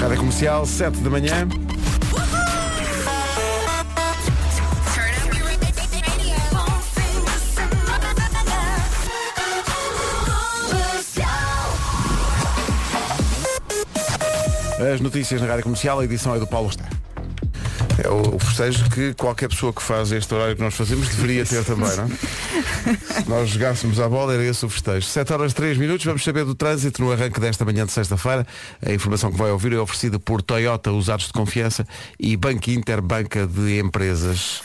Rádio 0.00 0.18
Comercial, 0.18 0.66
7 0.66 0.98
da 0.98 1.10
manhã. 1.10 1.48
As 14.78 15.00
notícias 15.00 15.40
na 15.40 15.46
Rádio 15.48 15.64
Comercial, 15.64 16.00
a 16.00 16.04
edição 16.04 16.34
é 16.34 16.38
do 16.38 16.46
Paulo 16.46 16.68
Está. 16.68 16.95
É 18.06 18.08
o, 18.08 18.36
o 18.36 18.38
festejo 18.38 18.88
que 18.88 19.14
qualquer 19.14 19.48
pessoa 19.48 19.72
que 19.72 19.82
faz 19.82 20.12
este 20.12 20.32
horário 20.32 20.54
que 20.54 20.62
nós 20.62 20.74
fazemos 20.74 21.08
deveria 21.08 21.44
ter 21.44 21.64
também, 21.64 21.90
não 21.96 22.04
é? 22.04 23.22
Se 23.22 23.28
nós 23.28 23.50
jogássemos 23.50 23.98
a 23.98 24.08
bola, 24.08 24.32
era 24.32 24.44
esse 24.44 24.64
o 24.64 24.68
festejo. 24.68 25.04
7 25.04 25.32
horas 25.32 25.52
3 25.52 25.76
minutos, 25.76 26.06
vamos 26.06 26.22
saber 26.22 26.44
do 26.44 26.54
trânsito 26.54 27.02
no 27.02 27.10
arranque 27.10 27.40
desta 27.40 27.64
manhã 27.64 27.84
de 27.84 27.90
sexta-feira. 27.90 28.46
A 28.80 28.92
informação 28.92 29.32
que 29.32 29.36
vai 29.36 29.50
ouvir 29.50 29.72
é 29.72 29.78
oferecida 29.78 30.20
por 30.20 30.40
Toyota 30.40 30.92
Usados 30.92 31.26
de 31.26 31.32
Confiança 31.32 31.84
e 32.20 32.36
Banco 32.36 32.70
Inter, 32.70 33.02
Banca 33.02 33.44
de 33.44 33.80
Empresas. 33.80 34.62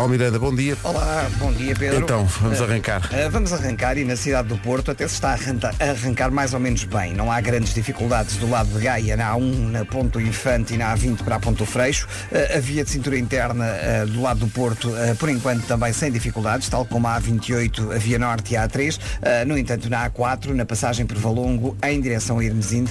Paulo 0.00 0.12
Miranda, 0.12 0.38
bom 0.38 0.54
dia. 0.54 0.78
Olá, 0.82 1.28
bom 1.36 1.52
dia 1.52 1.74
Pedro. 1.76 2.04
Então, 2.04 2.24
vamos 2.24 2.58
Uh, 2.58 2.64
arrancar. 2.64 3.02
uh, 3.12 3.30
vamos 3.30 3.52
arrancar 3.52 3.98
e 3.98 4.04
na 4.06 4.16
cidade 4.16 4.48
do 4.48 4.56
Porto 4.56 4.90
até 4.90 5.06
se 5.06 5.12
está 5.12 5.28
a 5.28 5.32
arranca- 5.34 5.74
a 5.78 5.90
arrancar 5.90 6.30
mais 6.30 6.54
ou 6.54 6.58
menos 6.58 6.84
bem. 6.84 7.12
Não 7.12 7.30
há 7.30 7.38
grandes 7.42 7.74
dificuldades 7.74 8.36
do 8.38 8.48
lado 8.48 8.70
de 8.70 8.82
Gaia, 8.82 9.14
na 9.14 9.34
A1, 9.34 9.70
na 9.70 9.84
Ponto 9.84 10.18
Infante 10.18 10.72
e 10.72 10.78
na 10.78 10.96
A20 10.96 11.22
para 11.22 11.36
a 11.36 11.38
Ponto 11.38 11.66
Freixo. 11.66 12.08
Uh, 12.32 12.56
a 12.56 12.60
via 12.60 12.82
de 12.82 12.88
cintura 12.88 13.18
interna 13.18 13.66
uh, 13.66 14.06
do 14.06 14.22
lado 14.22 14.40
do 14.40 14.48
Porto, 14.48 14.88
uh, 14.88 15.14
por 15.16 15.28
enquanto 15.28 15.66
também 15.66 15.92
sem 15.92 16.10
dificuldades, 16.10 16.66
tal 16.70 16.86
como 16.86 17.06
a 17.06 17.20
A28, 17.20 17.94
a 17.94 17.98
Via 17.98 18.18
Norte 18.18 18.54
e 18.54 18.56
a 18.56 18.66
A3. 18.66 18.96
Uh, 18.96 19.46
no 19.46 19.58
entanto, 19.58 19.90
na 19.90 20.08
A4, 20.08 20.54
na 20.54 20.64
passagem 20.64 21.04
por 21.04 21.18
Valongo, 21.18 21.76
em 21.84 22.00
direção 22.00 22.38
a 22.38 22.44
Irmesinde, 22.44 22.90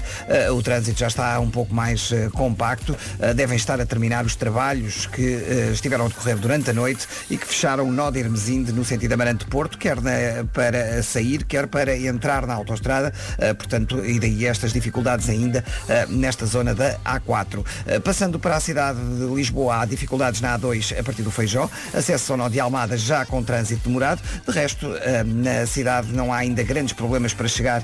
uh, 0.49 0.53
o 0.53 0.61
trânsito 0.61 0.99
já 0.99 1.07
está 1.07 1.39
um 1.39 1.49
pouco 1.49 1.73
mais 1.73 2.11
uh, 2.11 2.29
compacto. 2.33 2.95
Uh, 3.17 3.33
devem 3.33 3.57
estar 3.57 3.81
a 3.81 3.85
terminar 3.87 4.23
os 4.27 4.35
trabalhos 4.35 5.07
que 5.07 5.23
uh, 5.37 5.71
estiveram 5.73 6.05
a 6.05 6.07
decorrer 6.09 6.37
durante 6.37 6.69
a 6.69 6.73
noite 6.73 6.98
e 7.29 7.37
que 7.37 7.45
fecharam 7.47 7.87
o 7.87 7.91
nó 7.91 8.09
de 8.11 8.19
Hermesinde 8.19 8.71
no 8.71 8.83
sentido 8.83 9.13
Amarante-Porto, 9.13 9.77
quer 9.77 10.01
na- 10.01 10.43
para 10.53 11.01
sair, 11.03 11.43
quer 11.43 11.67
para 11.67 11.95
entrar 11.97 12.45
na 12.45 12.53
autostrada, 12.53 13.13
uh, 13.37 13.55
portanto, 13.55 14.03
e 14.05 14.19
daí 14.19 14.45
estas 14.45 14.73
dificuldades 14.73 15.29
ainda 15.29 15.63
uh, 15.63 16.11
nesta 16.11 16.45
zona 16.45 16.73
da 16.73 16.97
A4. 17.05 17.59
Uh, 17.59 18.01
passando 18.01 18.39
para 18.39 18.55
a 18.55 18.59
cidade 18.59 18.99
de 18.99 19.25
Lisboa, 19.33 19.81
há 19.81 19.85
dificuldades 19.85 20.41
na 20.41 20.57
A2 20.57 20.99
a 20.99 21.03
partir 21.03 21.21
do 21.21 21.31
Feijó, 21.31 21.69
acesso 21.93 22.33
ao 22.33 22.37
nó 22.37 22.49
de 22.49 22.59
Almada 22.59 22.97
já 22.97 23.25
com 23.25 23.43
trânsito 23.43 23.87
demorado, 23.87 24.21
de 24.45 24.51
resto, 24.51 24.87
na 25.25 25.65
cidade 25.65 26.11
não 26.11 26.33
há 26.33 26.37
ainda 26.37 26.63
grandes 26.63 26.93
problemas 26.93 27.33
para 27.33 27.47
chegar 27.47 27.83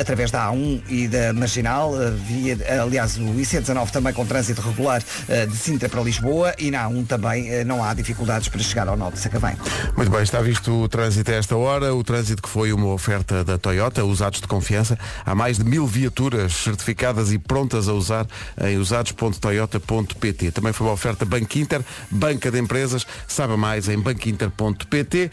através 0.00 0.30
da 0.30 0.48
A1 0.48 0.82
e 0.88 1.08
da 1.08 1.32
Marginal, 1.32 1.92
via, 2.26 2.56
aliás, 2.82 3.16
o 3.16 3.34
IC19 3.34 3.90
também 3.90 4.12
com 4.12 4.24
trânsito 4.24 4.60
regular 4.60 5.02
de 5.48 5.56
Sintra 5.56 5.88
para 5.88 6.00
Lisboa 6.02 6.54
e 6.58 6.70
na 6.70 6.88
A1 6.88 7.06
também 7.06 7.64
não 7.64 7.82
há 7.84 7.94
dificuldades 7.94 8.48
para 8.48 8.55
chegar 8.62 8.88
ao 8.88 8.96
nó 8.96 9.10
de 9.10 9.18
Sacavém. 9.18 9.56
Muito 9.96 10.10
bem, 10.10 10.22
está 10.22 10.40
visto 10.40 10.72
o 10.72 10.88
trânsito 10.88 11.30
a 11.30 11.34
esta 11.34 11.56
hora, 11.56 11.94
o 11.94 12.02
trânsito 12.04 12.42
que 12.42 12.48
foi 12.48 12.72
uma 12.72 12.88
oferta 12.88 13.44
da 13.44 13.58
Toyota, 13.58 14.04
usados 14.04 14.40
de 14.40 14.46
confiança. 14.46 14.98
Há 15.24 15.34
mais 15.34 15.58
de 15.58 15.64
mil 15.64 15.86
viaturas 15.86 16.52
certificadas 16.52 17.32
e 17.32 17.38
prontas 17.38 17.88
a 17.88 17.92
usar 17.92 18.26
em 18.62 18.76
usados.toyota.pt. 18.76 20.50
Também 20.50 20.72
foi 20.72 20.86
uma 20.86 20.92
oferta 20.92 21.24
Banco 21.24 21.58
Inter, 21.58 21.82
banca 22.10 22.50
de 22.50 22.58
empresas. 22.58 23.06
Saiba 23.26 23.56
mais 23.56 23.88
em 23.88 23.98
banquinter.pt. 23.98 25.30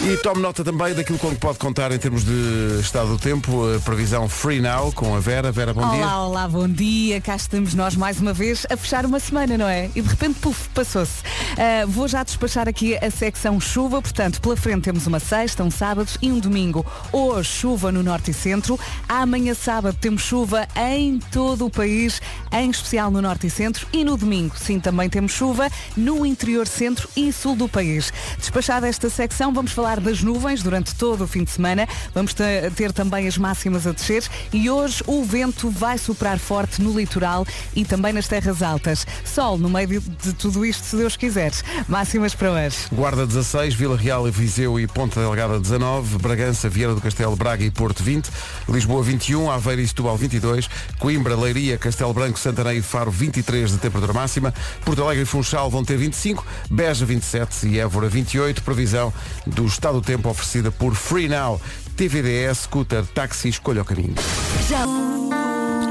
E 0.00 0.16
tome 0.18 0.40
nota 0.40 0.64
também 0.64 0.94
daquilo 0.94 1.18
com 1.18 1.30
que 1.30 1.36
pode 1.40 1.58
contar 1.58 1.92
em 1.92 1.98
termos 1.98 2.24
de 2.24 2.80
estado 2.80 3.08
do 3.08 3.18
tempo, 3.18 3.74
a 3.74 3.80
previsão 3.80 4.28
Free 4.28 4.60
Now 4.60 4.92
com 4.92 5.14
a 5.14 5.20
Vera. 5.20 5.52
Vera, 5.52 5.72
bom 5.72 5.82
olá, 5.82 5.94
dia. 5.94 6.16
olá, 6.18 6.48
bom 6.48 6.68
dia. 6.68 7.20
Cá 7.20 7.36
estamos 7.36 7.74
nós 7.74 7.94
mais 7.94 8.20
uma 8.20 8.32
vez 8.32 8.66
a 8.70 8.76
fechar 8.76 9.04
uma 9.06 9.20
semana, 9.20 9.56
não 9.58 9.68
é? 9.68 9.90
E 9.94 10.00
de 10.00 10.08
repente, 10.08 10.38
puf, 10.40 10.68
passou-se. 10.70 11.22
Ah, 11.56 11.84
vou 11.86 12.08
já 12.08 12.24
despachar 12.42 12.68
aqui 12.68 12.96
a 12.96 13.08
secção 13.08 13.60
chuva, 13.60 14.02
portanto, 14.02 14.40
pela 14.40 14.56
frente 14.56 14.82
temos 14.82 15.06
uma 15.06 15.20
sexta, 15.20 15.62
um 15.62 15.70
sábado 15.70 16.10
e 16.20 16.32
um 16.32 16.40
domingo. 16.40 16.84
Hoje, 17.12 17.48
chuva 17.48 17.92
no 17.92 18.02
norte 18.02 18.32
e 18.32 18.34
centro. 18.34 18.76
Amanhã, 19.08 19.54
sábado, 19.54 19.96
temos 20.00 20.22
chuva 20.22 20.66
em 20.74 21.20
todo 21.30 21.66
o 21.66 21.70
país, 21.70 22.20
em 22.50 22.68
especial 22.68 23.12
no 23.12 23.22
norte 23.22 23.46
e 23.46 23.50
centro. 23.50 23.86
E 23.92 24.02
no 24.02 24.16
domingo, 24.16 24.56
sim, 24.58 24.80
também 24.80 25.08
temos 25.08 25.30
chuva 25.30 25.70
no 25.96 26.26
interior 26.26 26.66
centro 26.66 27.08
e 27.16 27.32
sul 27.32 27.54
do 27.54 27.68
país. 27.68 28.12
Despachada 28.36 28.88
esta 28.88 29.08
secção, 29.08 29.52
vamos 29.54 29.70
falar 29.70 30.00
das 30.00 30.20
nuvens 30.20 30.64
durante 30.64 30.96
todo 30.96 31.22
o 31.22 31.28
fim 31.28 31.44
de 31.44 31.50
semana. 31.52 31.86
Vamos 32.12 32.34
te- 32.34 32.42
ter 32.74 32.90
também 32.92 33.28
as 33.28 33.38
máximas 33.38 33.86
a 33.86 33.92
descer 33.92 34.24
e 34.52 34.68
hoje 34.68 35.00
o 35.06 35.22
vento 35.22 35.70
vai 35.70 35.96
soprar 35.96 36.40
forte 36.40 36.82
no 36.82 36.98
litoral 36.98 37.46
e 37.76 37.84
também 37.84 38.12
nas 38.12 38.26
terras 38.26 38.62
altas. 38.62 39.06
Sol 39.24 39.56
no 39.56 39.68
meio 39.70 40.00
de, 40.00 40.32
tudo 40.32 40.66
isto, 40.66 40.84
se 40.84 40.96
Deus 40.96 41.16
quiser. 41.16 41.52
Máximas 41.86 42.31
para 42.36 42.52
hoje. 42.52 42.76
Guarda 42.92 43.26
16, 43.26 43.74
Vila 43.74 43.96
Real, 43.96 44.24
Viseu 44.24 44.78
e 44.78 44.86
Ponta 44.86 45.20
Delgada 45.20 45.58
19, 45.58 46.18
Bragança, 46.18 46.68
Vieira 46.68 46.94
do 46.94 47.00
Castelo, 47.00 47.36
Braga 47.36 47.64
e 47.64 47.70
Porto 47.70 48.02
20, 48.02 48.30
Lisboa 48.68 49.02
21, 49.02 49.50
Aveiro 49.50 49.82
e 49.82 49.88
Setúbal 49.88 50.16
22, 50.16 50.68
Coimbra, 50.98 51.36
Leiria, 51.36 51.78
Castelo 51.78 52.12
Branco, 52.12 52.38
Santarém 52.38 52.78
e 52.78 52.82
Faro 52.82 53.10
23 53.10 53.72
de 53.72 53.78
temperatura 53.78 54.12
máxima, 54.12 54.52
Porto 54.84 55.02
Alegre 55.02 55.24
e 55.24 55.26
Funchal 55.26 55.70
vão 55.70 55.84
ter 55.84 55.96
25, 55.96 56.44
Beja 56.70 57.04
27 57.04 57.68
e 57.68 57.78
Évora 57.78 58.08
28, 58.08 58.62
previsão 58.62 59.12
do 59.46 59.66
estado 59.66 60.00
do 60.00 60.06
tempo 60.06 60.28
oferecida 60.28 60.70
por 60.70 60.94
Free 60.94 61.28
Now, 61.28 61.60
TVDS, 61.96 62.60
Scooter, 62.64 63.04
Táxi, 63.06 63.48
escolha 63.48 63.82
o 63.82 63.84
caminho. 63.84 64.14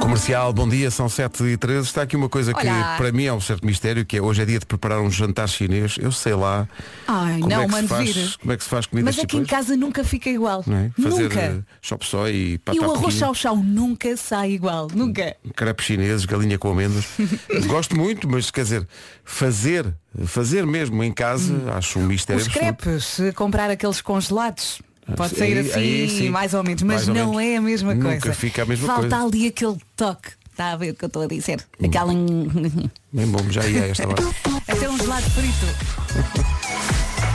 Comercial, 0.01 0.51
bom 0.51 0.67
dia, 0.67 0.89
são 0.89 1.07
7 1.07 1.43
e 1.43 1.57
13 1.57 1.85
Está 1.87 2.01
aqui 2.01 2.15
uma 2.15 2.27
coisa 2.27 2.53
que 2.53 2.65
Olá. 2.67 2.95
para 2.97 3.11
mim 3.11 3.25
é 3.25 3.33
um 3.33 3.39
certo 3.39 3.65
mistério, 3.65 4.03
que 4.03 4.17
é 4.17 4.21
hoje 4.21 4.41
é 4.41 4.45
dia 4.45 4.59
de 4.59 4.65
preparar 4.65 4.99
um 4.99 5.11
jantar 5.11 5.47
chinês. 5.47 5.95
Eu 5.99 6.11
sei 6.11 6.33
lá 6.33 6.67
Ai, 7.07 7.39
como, 7.39 7.49
não, 7.49 7.61
é 7.61 7.67
que 7.67 7.75
se 7.75 7.87
faz, 7.87 8.09
vir. 8.15 8.37
como 8.39 8.51
é 8.53 8.57
que 8.57 8.63
se 8.63 8.69
faz 8.69 8.85
comida 8.87 9.05
Mas 9.05 9.19
aqui 9.19 9.37
em 9.37 9.45
casa 9.45 9.77
nunca 9.77 10.03
fica 10.03 10.29
igual. 10.29 10.65
é? 10.67 10.89
Fazer 11.01 11.23
Nunca. 11.23 11.39
eh, 11.39 11.59
chop 11.81 12.05
soy 12.05 12.31
e 12.33 12.59
E 12.73 12.79
o 12.79 12.91
arroz 12.91 13.13
chau-chau 13.15 13.55
nunca 13.55 14.17
sai 14.17 14.51
igual. 14.51 14.87
Nunca. 14.93 15.35
crepes 15.55 15.85
chineses, 15.85 16.25
galinha 16.25 16.57
com 16.57 16.71
amêndoas. 16.71 17.05
Gosto 17.67 17.95
muito, 17.95 18.27
mas 18.27 18.49
quer 18.49 18.63
dizer, 18.63 18.87
fazer, 19.23 19.85
fazer 20.25 20.65
mesmo 20.65 21.01
em 21.03 21.11
casa, 21.11 21.53
acho 21.75 21.99
um 21.99 22.05
mistério 22.07 22.41
Os 22.41 22.47
absoluto. 22.47 22.75
crepes, 22.83 23.35
comprar 23.35 23.69
aqueles 23.69 24.01
congelados. 24.01 24.81
Pode 25.15 25.33
Aí- 25.33 25.39
sair 25.39 25.59
assim, 25.59 25.79
aí 25.79 26.09
sim. 26.09 26.29
mais 26.29 26.53
ou 26.53 26.63
menos, 26.63 26.81
mas 26.83 27.07
ou 27.07 27.13
não 27.15 27.31
menos. 27.33 27.43
é 27.53 27.57
a 27.57 27.61
mesma 27.61 27.93
Nunca 27.93 28.09
coisa. 28.19 28.33
fica 28.33 28.63
a 28.63 28.65
mesma 28.65 28.87
Falta 28.87 29.01
coisa. 29.01 29.17
Hum. 29.23 29.27
ali 29.27 29.47
aquele 29.47 29.77
toque. 29.95 30.29
Está 30.51 30.71
a 30.73 30.75
ver 30.75 30.91
o 30.91 30.95
que 30.95 31.05
eu 31.05 31.07
estou 31.07 31.21
a 31.23 31.27
dizer? 31.27 31.65
Aquela. 31.83 32.13
Bem 32.13 33.27
bom, 33.27 33.39
já 33.49 33.65
ia 33.65 33.87
esta 33.87 34.07
hora. 34.07 34.23
Até 34.67 34.89
um 34.89 34.97
gelado 34.97 35.29
frito. 35.31 35.65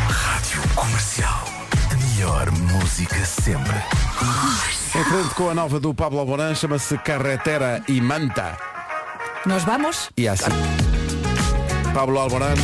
Rádio 0.09 0.61
Comercial. 0.75 1.45
A 1.91 1.95
melhor 1.97 2.51
música 2.51 3.25
sempre. 3.25 3.75
em 4.95 5.05
frente 5.05 5.35
com 5.35 5.51
a 5.51 5.55
nova 5.55 5.81
do 5.81 5.93
Pablo 5.95 6.19
Alboran, 6.19 6.55
chama-se 6.55 6.97
Carretera 6.99 7.83
e 7.89 8.01
Manta. 8.01 8.57
Nós 9.45 9.65
vamos? 9.65 10.11
E 10.17 10.27
é 10.27 10.31
assim. 10.31 10.51
Pablo 11.95 12.19
Alboran, 12.19 12.55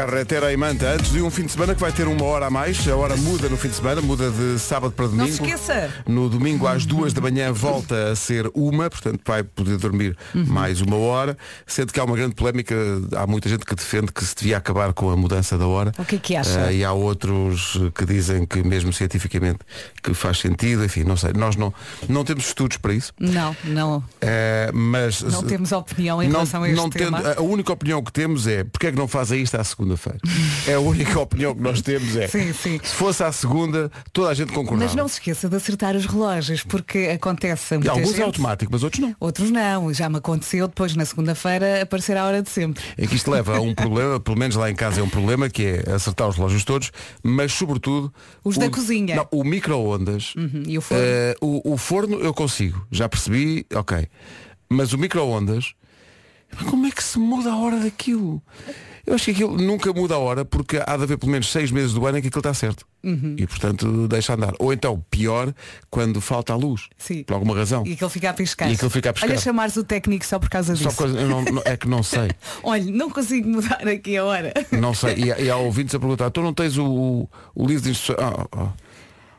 Carretera 0.00 0.52
e 0.52 0.56
Manta. 0.58 0.90
Antes 0.92 1.10
de 1.10 1.22
um 1.22 1.30
fim 1.30 1.46
de 1.46 1.52
semana 1.52 1.74
que 1.74 1.80
vai 1.80 1.90
ter 1.90 2.06
uma 2.06 2.22
hora 2.22 2.48
a 2.48 2.50
mais, 2.50 2.86
a 2.86 2.94
hora 2.94 3.16
muda 3.16 3.48
no 3.48 3.56
fim 3.56 3.68
de 3.68 3.76
semana, 3.76 4.02
muda 4.02 4.30
de 4.30 4.58
sábado 4.58 4.92
para 4.92 5.06
domingo. 5.06 5.26
Não 5.26 5.34
se 5.34 5.42
esqueça. 5.42 5.90
No 6.06 6.28
domingo 6.28 6.66
às 6.66 6.84
duas 6.84 7.14
da 7.14 7.22
manhã 7.22 7.50
volta 7.50 8.10
a 8.12 8.14
ser 8.14 8.46
uma, 8.54 8.90
portanto 8.90 9.22
vai 9.24 9.42
poder 9.42 9.78
dormir 9.78 10.14
Uhum. 10.34 10.44
mais 10.44 10.82
uma 10.82 10.96
hora, 10.98 11.38
sendo 11.66 11.94
que 11.94 11.98
há 11.98 12.04
uma 12.04 12.14
grande 12.14 12.34
polémica, 12.34 12.74
há 13.16 13.26
muita 13.26 13.48
gente 13.48 13.64
que 13.64 13.74
defende 13.74 14.12
que 14.12 14.22
se 14.22 14.34
devia 14.36 14.58
acabar 14.58 14.92
com 14.92 15.08
a 15.08 15.16
mudança 15.16 15.56
da 15.56 15.66
hora. 15.66 15.92
O 15.96 16.04
que 16.04 16.16
é 16.16 16.18
que 16.18 16.36
acha? 16.36 16.66
Ah, 16.66 16.72
e 16.72 16.84
há 16.84 16.92
outros 16.92 17.80
que 17.94 18.04
dizem 18.04 18.44
que 18.44 18.62
mesmo 18.62 18.92
cientificamente 18.92 19.60
que 20.02 20.12
faz 20.12 20.40
sentido, 20.40 20.84
enfim, 20.84 21.04
não 21.04 21.16
sei, 21.16 21.32
nós 21.32 21.56
não, 21.56 21.72
não 22.06 22.22
temos 22.22 22.48
estudos 22.48 22.76
para 22.76 22.92
isso. 22.92 23.14
Não, 23.18 23.56
não. 23.64 24.04
Eh, 24.20 24.70
mas 24.74 25.22
Não 25.22 25.42
temos 25.42 25.72
opinião 25.72 26.22
em 26.22 26.26
não- 26.26 26.40
relação 26.40 26.62
a 26.64 26.68
este 26.68 26.76
não 26.76 26.90
tema. 26.90 27.22
tendo- 27.22 27.38
a 27.38 27.42
única 27.42 27.72
opinião 27.72 28.02
que 28.04 28.12
temos 28.12 28.46
é 28.46 28.62
porque 28.62 28.88
é 28.88 28.92
que 28.92 28.98
não 28.98 29.08
fazem 29.08 29.40
isto 29.42 29.54
à 29.58 29.64
segunda-feira? 29.86 30.18
É 30.66 30.74
a 30.74 30.80
única 30.80 31.18
opinião 31.20 31.54
que 31.54 31.60
nós 31.62 31.80
temos 31.80 32.16
é 32.16 32.26
Sim, 32.26 32.52
sim. 32.52 32.80
se 32.82 32.94
fosse 32.94 33.22
à 33.22 33.30
segunda, 33.32 33.90
toda 34.12 34.30
a 34.30 34.34
gente 34.34 34.52
concordava. 34.52 34.84
Mas 34.84 34.94
não 34.94 35.06
se 35.08 35.14
esqueça 35.14 35.48
de 35.48 35.56
acertar 35.56 35.94
os 35.94 36.06
relógios, 36.06 36.62
porque 36.64 37.10
acontece 37.14 37.74
a 37.74 37.76
E 37.76 37.78
muita 37.78 37.92
alguns 37.92 38.08
gente. 38.10 38.20
é 38.20 38.24
automático, 38.24 38.72
mas 38.72 38.82
outros 38.82 39.00
não. 39.00 39.16
Outros 39.20 39.50
não, 39.50 39.92
já 39.92 40.08
me 40.08 40.16
aconteceu 40.18 40.66
depois 40.68 40.94
na 40.96 41.04
segunda-feira 41.04 41.82
aparecer 41.82 42.16
a 42.16 42.24
hora 42.24 42.42
de 42.42 42.50
sempre. 42.50 42.82
É 42.96 43.06
que 43.06 43.14
isto 43.16 43.30
leva 43.30 43.56
a 43.56 43.60
um 43.60 43.74
problema, 43.74 44.18
pelo 44.20 44.36
menos 44.38 44.56
lá 44.56 44.70
em 44.70 44.74
casa 44.74 45.00
é 45.00 45.02
um 45.02 45.08
problema, 45.08 45.48
que 45.48 45.62
é 45.64 45.92
acertar 45.94 46.28
os 46.28 46.36
relógios 46.36 46.64
todos, 46.64 46.90
mas 47.22 47.52
sobretudo. 47.52 48.12
Os 48.44 48.56
o, 48.56 48.60
da 48.60 48.68
cozinha. 48.70 49.16
Não, 49.16 49.28
o 49.30 49.44
micro-ondas. 49.44 50.34
Uhum, 50.36 50.62
e 50.66 50.76
o 50.78 50.80
forno? 50.80 51.02
eh, 51.04 51.34
o, 51.40 51.72
o 51.74 51.76
forno 51.76 52.18
eu 52.20 52.34
consigo, 52.34 52.86
já 52.90 53.08
percebi, 53.08 53.64
ok. 53.74 54.06
Mas 54.68 54.92
o 54.92 54.98
micro-ondas, 54.98 55.74
como 56.68 56.86
é 56.86 56.90
que 56.90 57.02
se 57.02 57.18
muda 57.18 57.50
a 57.52 57.56
hora 57.56 57.78
daquilo? 57.78 58.42
Eu 59.06 59.14
acho 59.14 59.26
que 59.26 59.30
aquilo 59.30 59.56
nunca 59.56 59.92
muda 59.92 60.16
a 60.16 60.18
hora 60.18 60.44
porque 60.44 60.82
há 60.84 60.96
de 60.96 61.04
haver 61.04 61.16
pelo 61.16 61.30
menos 61.30 61.50
seis 61.52 61.70
meses 61.70 61.92
do 61.92 62.04
ano 62.06 62.18
em 62.18 62.20
que 62.22 62.26
aquilo 62.26 62.40
está 62.40 62.52
certo. 62.52 62.84
Uhum. 63.04 63.36
E 63.38 63.46
portanto 63.46 64.08
deixa 64.08 64.34
andar. 64.34 64.52
Ou 64.58 64.72
então, 64.72 65.00
pior, 65.08 65.54
quando 65.88 66.20
falta 66.20 66.52
a 66.52 66.56
luz. 66.56 66.88
Sim. 66.98 67.22
Por 67.22 67.34
alguma 67.34 67.54
razão. 67.56 67.84
E 67.86 67.92
aquele 67.92 68.10
fica 68.10 68.30
a 68.30 68.34
piscar. 68.34 68.68
E 68.68 68.74
aquele 68.74 68.90
fica 68.90 69.10
a 69.10 69.12
piscar. 69.12 69.30
Olha, 69.30 69.38
chamares 69.38 69.76
o 69.76 69.84
técnico 69.84 70.26
só 70.26 70.40
por 70.40 70.48
causa 70.50 70.74
disso. 70.74 70.84
Só 70.84 70.90
por 70.90 71.04
causa- 71.04 71.20
eu 71.20 71.28
não- 71.28 71.44
não- 71.44 71.62
é 71.64 71.76
que 71.76 71.86
não 71.88 72.02
sei. 72.02 72.30
Olha, 72.64 72.90
não 72.90 73.08
consigo 73.08 73.48
mudar 73.48 73.86
aqui 73.86 74.16
a 74.16 74.24
hora. 74.24 74.52
Não 74.72 74.92
sei. 74.92 75.14
E, 75.14 75.44
e 75.44 75.50
há 75.50 75.56
ouvintes 75.56 75.94
a 75.94 76.00
perguntar, 76.00 76.30
tu 76.30 76.42
não 76.42 76.52
tens 76.52 76.76
o, 76.76 77.28
o, 77.54 77.66
livro 77.66 77.84
de 77.84 77.90
instruções. 77.90 78.18
Ah, 78.28 78.46
ah. 78.52 78.72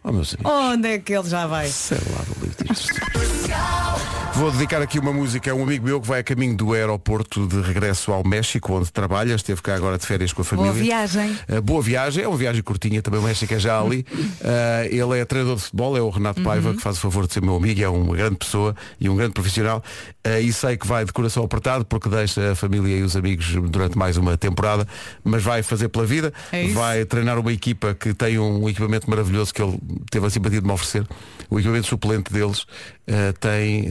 Oh, 0.03 0.11
meus 0.13 0.33
amigos. 0.33 0.49
Onde 0.49 0.87
é 0.87 0.99
que 0.99 1.11
ele 1.13 1.29
já 1.29 1.45
vai? 1.45 1.67
Sei 1.67 1.97
lá 1.97 2.23
do 2.23 2.45
livro 2.45 2.63
de 2.63 2.71
instruções. 2.71 4.06
Vou 4.37 4.51
dedicar 4.51 4.83
aqui 4.83 4.99
uma 4.99 5.11
música 5.11 5.51
a 5.51 5.55
um 5.55 5.63
amigo 5.63 5.83
meu 5.83 5.99
que 5.99 6.07
vai 6.07 6.19
a 6.19 6.23
caminho 6.23 6.55
do 6.55 6.71
aeroporto 6.71 7.47
de 7.47 7.59
regresso 7.59 8.11
ao 8.11 8.23
México, 8.23 8.71
onde 8.71 8.91
trabalha, 8.91 9.33
esteve 9.33 9.59
cá 9.63 9.73
agora 9.73 9.97
de 9.97 10.05
férias 10.05 10.31
com 10.31 10.43
a 10.43 10.45
família. 10.45 10.71
Boa 10.71 10.83
viagem. 10.83 11.39
Uh, 11.49 11.59
boa 11.59 11.81
viagem, 11.81 12.23
é 12.23 12.27
uma 12.27 12.37
viagem 12.37 12.61
curtinha, 12.61 13.01
também 13.01 13.19
o 13.19 13.23
México 13.23 13.51
é 13.51 13.57
já 13.57 13.81
ali. 13.81 14.05
Uh, 14.13 14.85
ele 14.93 15.19
é 15.19 15.25
treinador 15.25 15.55
de 15.55 15.63
futebol, 15.63 15.97
é 15.97 16.01
o 16.01 16.09
Renato 16.11 16.43
Paiva, 16.43 16.71
que 16.75 16.81
faz 16.81 16.97
o 16.97 16.99
favor 16.99 17.25
de 17.25 17.33
ser 17.33 17.41
meu 17.41 17.55
amigo, 17.55 17.81
é 17.81 17.89
uma 17.89 18.15
grande 18.15 18.35
pessoa 18.35 18.75
e 18.99 19.09
um 19.09 19.15
grande 19.15 19.33
profissional. 19.33 19.83
Uh, 20.23 20.39
e 20.39 20.53
sei 20.53 20.77
que 20.77 20.85
vai 20.85 21.03
de 21.03 21.11
coração 21.11 21.43
apertado 21.43 21.83
porque 21.83 22.07
deixa 22.07 22.51
a 22.51 22.55
família 22.55 22.95
e 22.95 23.01
os 23.01 23.15
amigos 23.15 23.47
durante 23.71 23.97
mais 23.97 24.17
uma 24.17 24.37
temporada, 24.37 24.87
mas 25.23 25.41
vai 25.41 25.63
fazer 25.63 25.89
pela 25.89 26.05
vida, 26.05 26.31
É 26.51 26.67
vai 26.67 27.05
treinar 27.05 27.39
uma 27.39 27.51
equipa 27.51 27.95
que 27.95 28.13
tem 28.13 28.37
um 28.37 28.69
equipamento 28.69 29.09
maravilhoso 29.09 29.51
que 29.51 29.63
ele 29.63 29.79
teve 30.11 30.27
a 30.27 30.29
simpatia 30.29 30.61
de 30.61 30.67
me 30.67 30.73
oferecer. 30.73 31.07
O 31.49 31.59
equipamento 31.59 31.87
suplente 31.87 32.31
deles 32.31 32.61
uh, 32.61 33.33
tem 33.39 33.83
uh, 33.83 33.87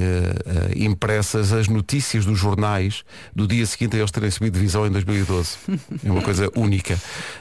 impressas 0.77 1.53
as 1.53 1.69
notícias 1.69 2.25
dos 2.25 2.39
jornais 2.39 3.05
do 3.35 3.47
dia 3.47 3.65
seguinte 3.67 3.97
a 3.97 3.99
eles 3.99 4.11
terem 4.11 4.31
subido 4.31 4.59
divisão 4.59 4.87
em 4.87 4.91
2012. 4.91 5.57
É 6.05 6.11
uma 6.11 6.23
coisa 6.23 6.51
única. 6.57 6.99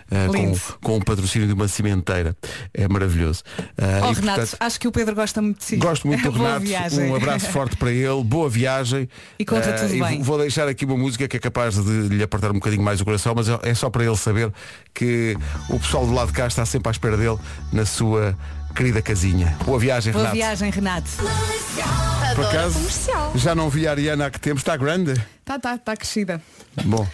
com, 0.10 0.56
com 0.82 0.98
o 0.98 1.04
patrocínio 1.04 1.48
de 1.48 1.54
uma 1.54 1.68
cimenteira. 1.68 2.36
É 2.74 2.88
maravilhoso. 2.88 3.44
Oh, 3.78 4.12
e, 4.12 4.14
Renato, 4.14 4.40
portanto, 4.40 4.58
acho 4.60 4.80
que 4.80 4.88
o 4.88 4.92
Pedro 4.92 5.16
gosta 5.16 5.42
muito 5.42 5.60
de 5.60 5.66
si. 5.66 5.78
Gosto 5.78 6.08
muito 6.08 6.32
do 6.32 6.32
Renato. 6.38 6.66
viagem. 6.66 7.12
Um 7.12 7.16
abraço 7.16 7.50
forte 7.50 7.76
para 7.76 7.92
ele, 7.92 8.24
boa 8.24 8.50
viagem. 8.50 9.10
E 9.38 9.46
conta 9.46 9.74
tudo 9.74 9.90
bem. 9.90 10.22
Vou 10.22 10.38
deixar 10.38 10.68
aqui 10.68 10.86
uma 10.86 10.98
música 10.98 11.28
que 11.28 11.38
é 11.38 11.40
capaz 11.40 11.76
de 11.76 12.08
lhe 12.08 12.24
apertar 12.24 12.52
um 12.52 12.56
bocadinho 12.56 12.84
mais 12.84 13.02
o 13.02 13.06
coração, 13.06 13.34
mas 13.36 13.48
é 13.50 13.74
só 13.74 13.90
para 13.90 14.06
ele 14.06 14.18
saber 14.18 14.52
que 14.94 15.38
o 15.70 15.80
pessoal 15.80 16.06
do 16.06 16.14
lado 16.14 16.28
de 16.28 16.34
cá 16.34 16.48
está 16.48 16.66
sempre 16.66 16.90
à 16.90 16.92
espera 16.92 17.18
dele 17.18 17.38
na 17.72 17.86
sua 17.86 18.38
querida 18.76 19.02
casinha. 19.02 19.58
Boa 19.66 19.80
viagem, 19.80 20.12
Boa 20.14 20.24
Renato. 20.26 20.36
viagem, 20.38 20.70
Renato. 20.70 21.10
Por 21.18 22.44
Adoro 22.44 22.48
acaso, 22.48 22.74
comercial. 22.76 23.32
já 23.36 23.56
não 23.56 23.70
vi 23.70 23.88
a 23.88 23.92
Ariana 23.92 24.26
há 24.28 24.30
que 24.30 24.40
tempo. 24.40 24.58
Está 24.60 24.76
grande? 24.76 25.14
Tá, 25.46 25.58
tá, 25.58 25.78
tá 25.78 25.96
crescida. 25.96 26.42
Bom, 26.84 27.08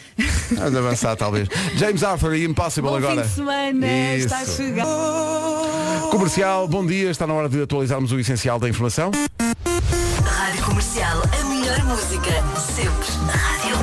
vamos 0.51 0.75
avançar 0.75 1.15
talvez. 1.15 1.47
James 1.77 2.01
Arthur 2.03 2.35
e 2.35 2.45
Impossible 2.45 2.89
Bom 2.89 2.97
agora. 2.97 3.23
fim 3.23 3.29
de 3.29 3.35
semana, 3.35 3.87
Isso. 4.15 4.25
está 4.25 4.39
a 4.39 4.45
chegar. 4.45 4.85
Comercial, 6.09 6.67
bom 6.67 6.85
dia. 6.85 7.09
Está 7.11 7.27
na 7.27 7.33
hora 7.33 7.47
de 7.47 7.61
atualizarmos 7.61 8.11
o 8.11 8.19
essencial 8.19 8.59
da 8.59 8.67
informação. 8.67 9.11
Rádio 10.25 10.63
Comercial, 10.65 11.21
a 11.39 11.45
melhor 11.45 11.83
música, 11.85 12.31
sempre. 12.75 13.07
Rádio 13.37 13.77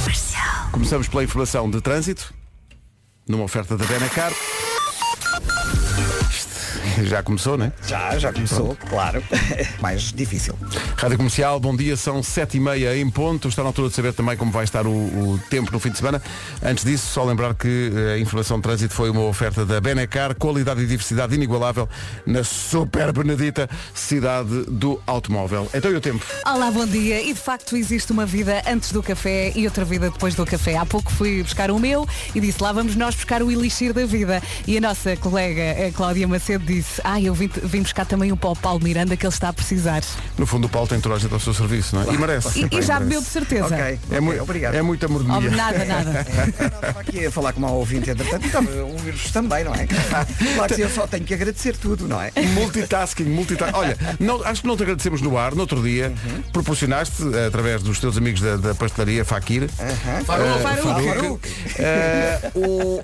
Comercial. 0.00 0.68
Começamos 0.72 1.08
pela 1.08 1.24
informação 1.24 1.70
de 1.70 1.80
trânsito, 1.80 2.32
numa 3.28 3.44
oferta 3.44 3.76
da 3.76 3.84
Benacar. 3.84 4.32
Já 7.06 7.22
começou, 7.22 7.56
não 7.56 7.66
é? 7.66 7.72
Já, 7.86 8.18
já 8.18 8.32
começou, 8.32 8.76
claro. 8.88 9.22
Mais 9.80 10.12
difícil. 10.12 10.54
Rádio 10.96 11.16
Comercial, 11.16 11.60
bom 11.60 11.74
dia, 11.76 11.96
são 11.96 12.22
sete 12.22 12.56
e 12.56 12.60
meia 12.60 12.96
em 12.96 13.08
ponto. 13.10 13.48
Está 13.48 13.62
na 13.62 13.68
altura 13.68 13.88
de 13.88 13.94
saber 13.94 14.12
também 14.12 14.36
como 14.36 14.50
vai 14.50 14.64
estar 14.64 14.86
o, 14.86 14.90
o 14.90 15.40
tempo 15.48 15.72
no 15.72 15.78
fim 15.78 15.90
de 15.90 15.98
semana. 15.98 16.20
Antes 16.62 16.84
disso, 16.84 17.06
só 17.06 17.24
lembrar 17.24 17.54
que 17.54 17.92
eh, 17.94 18.14
a 18.14 18.18
informação 18.18 18.58
de 18.58 18.62
trânsito 18.62 18.94
foi 18.94 19.10
uma 19.10 19.22
oferta 19.22 19.64
da 19.64 19.80
Benacar, 19.80 20.34
qualidade 20.34 20.82
e 20.82 20.86
diversidade 20.86 21.34
inigualável 21.34 21.88
na 22.26 22.42
Super 22.44 23.12
Benedita, 23.12 23.68
cidade 23.94 24.64
do 24.68 25.00
automóvel. 25.06 25.68
Então 25.72 25.90
e 25.90 25.94
o 25.94 26.00
tempo? 26.00 26.24
Olá, 26.46 26.70
bom 26.70 26.86
dia. 26.86 27.22
E 27.22 27.32
de 27.32 27.40
facto 27.40 27.76
existe 27.76 28.12
uma 28.12 28.26
vida 28.26 28.62
antes 28.66 28.92
do 28.92 29.02
café 29.02 29.52
e 29.54 29.64
outra 29.66 29.84
vida 29.84 30.10
depois 30.10 30.34
do 30.34 30.44
café. 30.44 30.76
Há 30.76 30.86
pouco 30.86 31.10
fui 31.12 31.42
buscar 31.42 31.70
o 31.70 31.78
meu 31.78 32.06
e 32.34 32.40
disse, 32.40 32.62
lá 32.62 32.72
vamos 32.72 32.96
nós 32.96 33.14
buscar 33.14 33.42
o 33.42 33.50
elixir 33.50 33.92
da 33.92 34.04
vida. 34.04 34.42
E 34.66 34.76
a 34.76 34.80
nossa 34.80 35.16
colega 35.16 35.86
a 35.88 35.92
Cláudia 35.92 36.26
Macedo 36.26 36.64
disse, 36.64 36.87
ah, 37.04 37.20
eu 37.20 37.34
vim, 37.34 37.48
vim 37.64 37.82
buscar 37.82 38.04
também 38.06 38.32
um 38.32 38.36
para 38.36 38.50
o 38.50 38.56
Paulo 38.56 38.82
Miranda 38.82 39.16
que 39.16 39.26
ele 39.26 39.32
está 39.32 39.48
a 39.48 39.52
precisar. 39.52 40.02
No 40.36 40.46
fundo, 40.46 40.66
o 40.66 40.68
Paulo 40.68 40.86
tem 40.88 41.00
toda 41.00 41.14
a 41.14 41.18
gente 41.18 41.32
ao 41.32 41.40
seu 41.40 41.52
serviço, 41.54 41.94
não 41.96 42.02
é? 42.10 42.14
E 42.14 42.18
merece. 42.18 42.60
E, 42.60 42.76
e 42.78 42.82
já 42.82 42.94
Merece. 42.94 43.00
bebeu 43.00 43.20
de 43.20 43.26
certeza. 43.26 43.64
Ok, 43.66 43.78
É, 43.78 43.98
ok, 44.06 44.20
mui- 44.20 44.40
obrigado. 44.40 44.74
é 44.74 44.82
muita 44.82 45.06
Oh, 45.08 45.40
nada, 45.50 45.84
nada. 45.84 46.26
Estava 46.60 47.00
aqui 47.00 47.26
a 47.26 47.30
falar 47.30 47.52
com 47.52 47.58
uma 47.60 47.70
ouvinte, 47.70 48.10
entretanto, 48.10 48.42
e 48.44 48.46
estava 48.46 48.70
a 48.70 48.84
ouvir-vos 48.84 49.30
também, 49.32 49.64
não 49.64 49.74
é? 49.74 49.86
Claro 49.86 50.74
que 50.74 50.80
eu 50.82 50.90
só 50.90 51.06
tenho 51.06 51.24
que 51.24 51.34
agradecer 51.34 51.76
tudo, 51.76 52.06
não 52.06 52.20
é? 52.20 52.30
Multitasking, 52.54 53.24
multitasking. 53.24 53.76
Olha, 53.76 53.96
não- 54.20 54.42
acho 54.44 54.60
que 54.62 54.66
não 54.68 54.76
te 54.76 54.82
agradecemos 54.82 55.20
no 55.22 55.36
ar, 55.38 55.54
no 55.54 55.60
outro 55.62 55.82
dia, 55.82 56.12
proporcionaste, 56.52 57.22
eh, 57.34 57.46
através 57.46 57.82
dos 57.82 57.98
teus 57.98 58.16
amigos 58.16 58.40
da, 58.40 58.56
da 58.56 58.74
pastelaria 58.74 59.24
Fakir, 59.24 59.64
eh, 59.78 60.24
Faruque. 60.24 60.62
Faruque, 60.62 61.48
eh, 61.78 62.50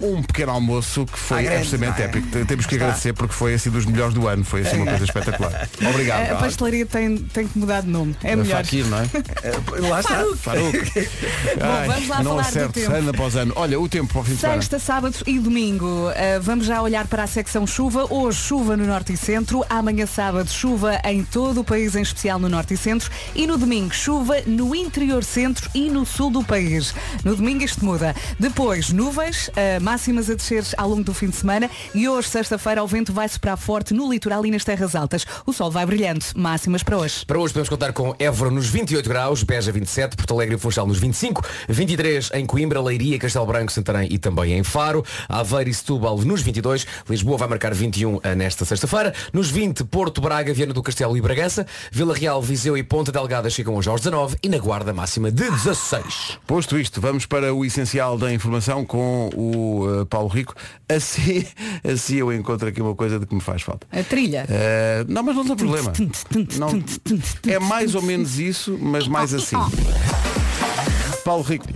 um, 0.03 0.23
pequeno 0.23 0.53
almoço 0.53 1.07
que 1.07 1.19
foi 1.19 1.39
Ah, 1.39 1.43
grande, 1.43 1.57
absolutamente 1.63 2.03
é? 2.03 2.05
épico. 2.07 2.27
Te- 2.29 2.45
Temos 2.45 2.67
que 2.67 2.75
agradecer 2.77 3.13
porque 3.13 3.35
foi 3.35 3.55
assim 3.55 3.71
dos 3.75 3.85
melhores 3.87 4.15
do 4.15 4.26
ano, 4.26 4.44
foi 4.44 4.62
assim 4.62 4.76
uma 4.76 4.87
coisa 4.87 5.05
espetacular. 5.05 5.69
Obrigado. 5.91 6.32
A 6.32 6.37
pastelaria 6.37 6.87
tem, 6.87 7.19
tem 7.19 7.47
que 7.47 7.59
mudar 7.59 7.82
de 7.82 7.88
nome. 7.88 8.17
É 8.23 8.37
melhor. 8.37 8.59
Fakir, 8.59 8.87
não 8.87 9.00
é? 9.00 9.05
Eh, 9.43 9.81
Lá 9.88 10.00
está. 10.00 10.25
Faruque. 10.37 11.09
Ai, 11.61 11.88
vamos 11.88 12.09
lá 12.09 12.23
não 12.23 12.43
falar 12.43 12.67
do 12.67 12.73
tempo. 12.73 12.93
ano 12.93 13.11
após 13.11 13.37
ano. 13.37 13.53
Olha, 13.56 13.79
o 13.79 13.88
tempo 13.88 14.12
para 14.12 14.21
o 14.21 14.25
fim 14.25 14.35
de 14.35 14.41
semana. 14.41 14.62
Sexta, 14.62 14.79
sábado 14.79 15.17
e 15.26 15.38
domingo. 15.38 15.87
Uh, 15.87 16.41
vamos 16.41 16.67
já 16.67 16.81
olhar 16.81 17.06
para 17.06 17.25
a 17.25 17.26
secção 17.26 17.67
chuva. 17.67 18.06
Hoje 18.12 18.38
chuva 18.38 18.76
no 18.76 18.87
norte 18.87 19.12
e 19.12 19.17
centro. 19.17 19.65
Amanhã 19.69 20.06
sábado 20.06 20.49
chuva 20.49 21.00
em 21.05 21.25
todo 21.25 21.61
o 21.61 21.65
país, 21.65 21.94
em 21.94 22.03
especial 22.03 22.38
no 22.38 22.49
norte 22.49 22.75
e 22.75 22.77
centro. 22.77 23.11
E 23.35 23.47
no 23.47 23.59
domingo 23.59 23.93
chuva 23.93 24.37
no 24.47 24.75
interior 24.75 25.25
centro 25.25 25.69
e 25.75 25.91
no 25.91 26.06
sul 26.06 26.31
do 26.31 26.44
país. 26.44 26.94
No 27.25 27.35
domingo 27.35 27.65
isto 27.65 27.85
muda. 27.85 28.15
Depois 28.38 28.91
nuvens, 28.91 29.49
uh, 29.49 29.82
máximas 29.82 30.31
a 30.31 30.35
descer 30.35 30.65
ao 30.77 30.88
longo 30.88 31.03
do 31.05 31.12
fim 31.15 31.29
de 31.29 31.37
semana. 31.37 31.70
E 31.94 32.09
hoje, 32.09 32.29
sexta-feira, 32.29 32.82
o 32.82 32.87
vento 32.87 33.12
vai 33.12 33.29
soprar 33.29 33.56
forte 33.65 33.95
no 33.95 34.13
litoral 34.13 34.45
e 34.45 34.51
nas 34.51 34.63
terras 34.63 34.95
altas. 34.95 35.25
O 35.47 35.53
sol 35.53 35.71
vai 35.71 35.87
brilhando. 35.87 36.23
Máximas 36.37 36.83
para 36.83 36.99
hoje. 36.99 37.25
Para 37.25 37.39
hoje 37.39 37.55
podemos 37.55 37.71
contar 37.71 37.95
com 37.95 38.15
Évora 38.19 38.51
nos 38.51 38.67
28 38.67 39.09
graus, 39.09 39.43
Beja 39.43 39.73
27, 39.73 40.17
Porto 40.17 40.35
Alegre 40.35 40.57
e 40.57 40.59
Funchal 40.59 40.87
nos 40.87 40.99
25, 40.99 41.43
23 41.69 42.31
em 42.35 42.45
Coimbra, 42.45 42.83
Leiria, 42.83 43.19
Castelo 43.19 43.47
Branco, 43.47 43.73
Santarém 43.73 44.09
e 44.13 44.19
também 44.19 44.53
em 44.53 44.63
Faro, 44.63 45.03
Aveiro 45.29 45.71
e 45.71 45.75
Setúbal 45.75 46.19
nos 46.19 46.43
22, 46.43 46.87
Lisboa 47.09 47.39
vai 47.39 47.49
marcar 47.49 47.73
21 47.73 48.21
nesta 48.37 48.67
sexta-feira, 48.67 49.15
nos 49.33 49.51
20 49.51 49.85
Porto, 49.85 50.21
Braga, 50.21 50.53
Viana 50.53 50.75
do 50.75 50.83
Castelo 50.83 51.17
e 51.17 51.21
Bragança, 51.23 51.67
Vila 51.91 52.15
Real, 52.15 52.43
Viseu 52.43 52.77
e 52.77 52.83
Ponta 52.83 53.11
Delgada 53.11 53.49
chegam 53.49 53.75
hoje 53.77 53.89
aos 53.89 54.03
19 54.03 54.37
e 54.43 54.49
na 54.49 54.59
Guarda 54.59 54.93
máxima 54.93 55.31
de 55.31 55.51
16. 55.51 56.39
Posto 56.47 56.79
isto, 56.79 57.01
vamos 57.01 57.25
para 57.25 57.55
o 57.55 57.65
essencial 57.65 58.19
da 58.19 58.33
informação 58.33 58.85
com 58.85 59.31
o 59.35 60.03
eh, 60.03 60.05
Paulo 60.05 60.29
Rico. 60.29 60.55
Assim, 60.89 61.47
assim 61.85 62.17
eu 62.17 62.33
encontro 62.33 62.69
aqui 62.69 62.83
uma 62.83 62.94
coisa 62.94 63.19
de 63.19 63.27
que 63.27 63.35
me 63.35 63.41
faz 63.44 63.63
falta. 63.63 63.86
A 63.93 64.03
trilha. 64.03 64.46
Eh, 64.48 65.05
não, 65.08 65.22
mas 65.22 65.36
não 65.36 65.44
tem 65.44 65.56
problema. 65.56 65.93
Não, 66.58 66.82
é 67.53 67.58
mais 67.58 67.94
ou 67.94 68.03
menos 68.03 68.39
isso, 68.39 68.79
mas 68.81 69.06
mais 69.06 69.32
assim. 69.32 69.56
Paulo 71.24 71.43
Rico. 71.43 71.67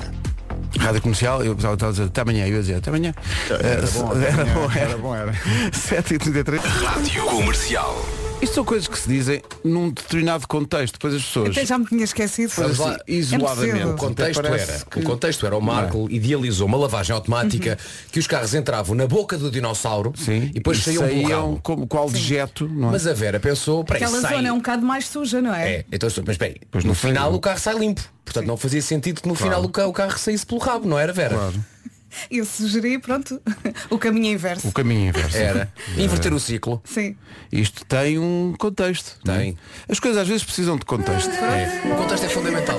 Rádio 0.79 1.03
Comercial, 1.03 1.43
eu 1.45 1.55
estava 1.55 1.89
a 1.89 1.91
dizer 1.91 2.05
até 2.05 2.21
amanhã, 2.21 2.47
eu 2.47 2.55
ia 2.55 2.61
dizer 2.61 2.75
até 2.77 2.91
amanhã. 2.91 3.15
Era 3.51 3.87
bom, 3.87 4.13
era 4.21 4.45
bom, 4.45 4.73
era 4.73 4.99
bom, 4.99 5.15
era. 5.15 5.33
7h33. 5.73 6.61
Rádio 6.85 7.25
Comercial. 7.25 8.28
Isto 8.41 8.55
são 8.55 8.65
coisas 8.65 8.87
que 8.87 8.97
se 8.97 9.09
dizem 9.09 9.43
num 9.65 9.91
determinado 9.91 10.47
contexto, 10.47 10.93
depois 10.95 11.13
as 11.15 11.23
pessoas. 11.25 11.51
Até 11.51 11.67
já 11.67 11.77
me 11.77 11.87
tinha 11.87 12.05
esquecido. 12.05 12.53
Pois 12.55 12.81
assim, 12.81 12.97
isoladamente. 13.09 13.81
É 13.81 13.87
O 13.87 13.97
contexto 13.97 14.47
era, 14.47 14.85
que- 14.89 14.99
o 15.01 15.03
contexto 15.03 15.45
era 15.47 15.57
o 15.57 15.61
Marco 15.61 16.07
idealizou 16.09 16.69
uma 16.69 16.77
lavagem 16.79 17.15
automática 17.15 17.77
que 18.13 18.19
os 18.21 18.27
carros 18.29 18.55
entravam 18.55 18.95
na 18.95 19.09
boca 19.09 19.37
do 19.37 19.51
dinossauro 19.51 20.13
Sim, 20.17 20.51
e 20.51 20.55
depois 20.55 20.79
saíam 20.79 21.07
pelo 21.09 21.29
rabo. 21.29 21.61
como 21.65 21.87
qual 21.89 22.09
dejeto, 22.09 22.69
não 22.69 22.89
é? 22.89 22.93
Mas 22.93 23.07
a 23.09 23.13
Vera 23.13 23.41
pensou, 23.41 23.83
peraí, 23.85 24.05
Aquela 24.05 24.21
sai. 24.21 24.35
zona 24.37 24.49
é 24.49 24.53
um 24.53 24.59
bocado 24.59 24.87
mais 24.87 25.09
suja, 25.09 25.41
não 25.43 25.53
é? 25.53 25.71
É, 25.73 25.85
então, 25.91 26.09
mas 26.25 26.37
aí, 26.41 26.57
Pois 26.71 26.85
no 26.85 26.89
não 26.89 26.95
final 26.95 27.25
saiu. 27.25 27.37
o 27.37 27.41
carro 27.41 27.59
sai 27.59 27.75
limpo. 27.77 28.03
Portanto, 28.25 28.47
não 28.47 28.57
fazia 28.57 28.83
sentido 28.83 29.21
que 29.21 29.27
no 29.29 29.35
final 29.35 29.65
o 29.65 29.69
carro, 29.69 29.89
o 29.91 29.93
carro 29.93 30.17
saísse 30.19 30.47
pelo 30.47 30.61
rabo, 30.61 30.87
não 30.87 30.99
era, 30.99 31.13
Vera? 31.13 31.35
Claro. 31.35 31.55
Eu 32.31 32.45
sugeri, 32.45 32.99
pronto, 32.99 33.41
o 33.91 33.99
caminho 33.99 34.33
inverso. 34.33 34.69
O 34.69 34.73
caminho 34.73 35.09
inverso. 35.09 35.37
Era. 35.37 35.73
Inverter 35.97 36.33
o 36.33 36.41
ciclo. 36.41 36.81
Sim. 36.85 37.17
Isto 37.53 37.85
tem 37.85 38.19
um 38.19 38.55
contexto. 38.59 39.17
não 39.25 39.35
é? 39.35 39.39
Tem. 39.39 39.59
As 39.89 40.01
coisas 40.01 40.21
às 40.23 40.29
vezes 40.29 40.45
precisam 40.45 40.77
de 40.77 40.85
contexto. 40.85 41.31
É. 41.31 41.83
O 41.93 41.97
contexto 41.97 42.25
é 42.25 42.29
fundamental. 42.29 42.79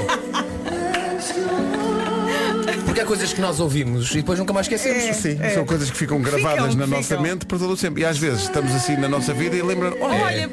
Porque 2.86 3.02
há 3.02 3.06
coisas 3.06 3.32
que 3.34 3.42
nós 3.42 3.60
ouvimos 3.60 4.12
e 4.12 4.16
depois 4.18 4.40
nunca 4.40 4.52
mais 4.54 4.66
esquecemos. 4.66 5.04
É. 5.04 5.14
Sim, 5.14 5.38
são 5.54 5.66
coisas 5.66 5.90
que 5.92 5.98
ficam 5.98 6.22
gravadas 6.22 6.74
Ficam, 6.74 6.76
na 6.78 6.88
nossa 6.88 7.10
ficam. 7.10 7.22
mente 7.24 7.46
para 7.46 7.58
todo 7.60 7.72
o 7.74 7.78
sempre. 7.78 8.02
E 8.02 8.06
às 8.06 8.18
vezes 8.18 8.44
estamos 8.44 8.74
assim 8.74 8.98
na 8.98 9.08
nossa 9.08 9.34
vida 9.34 9.56
e 9.56 9.62
lembram, 9.62 9.96
olha, 10.02 10.24
Olha, 10.24 10.50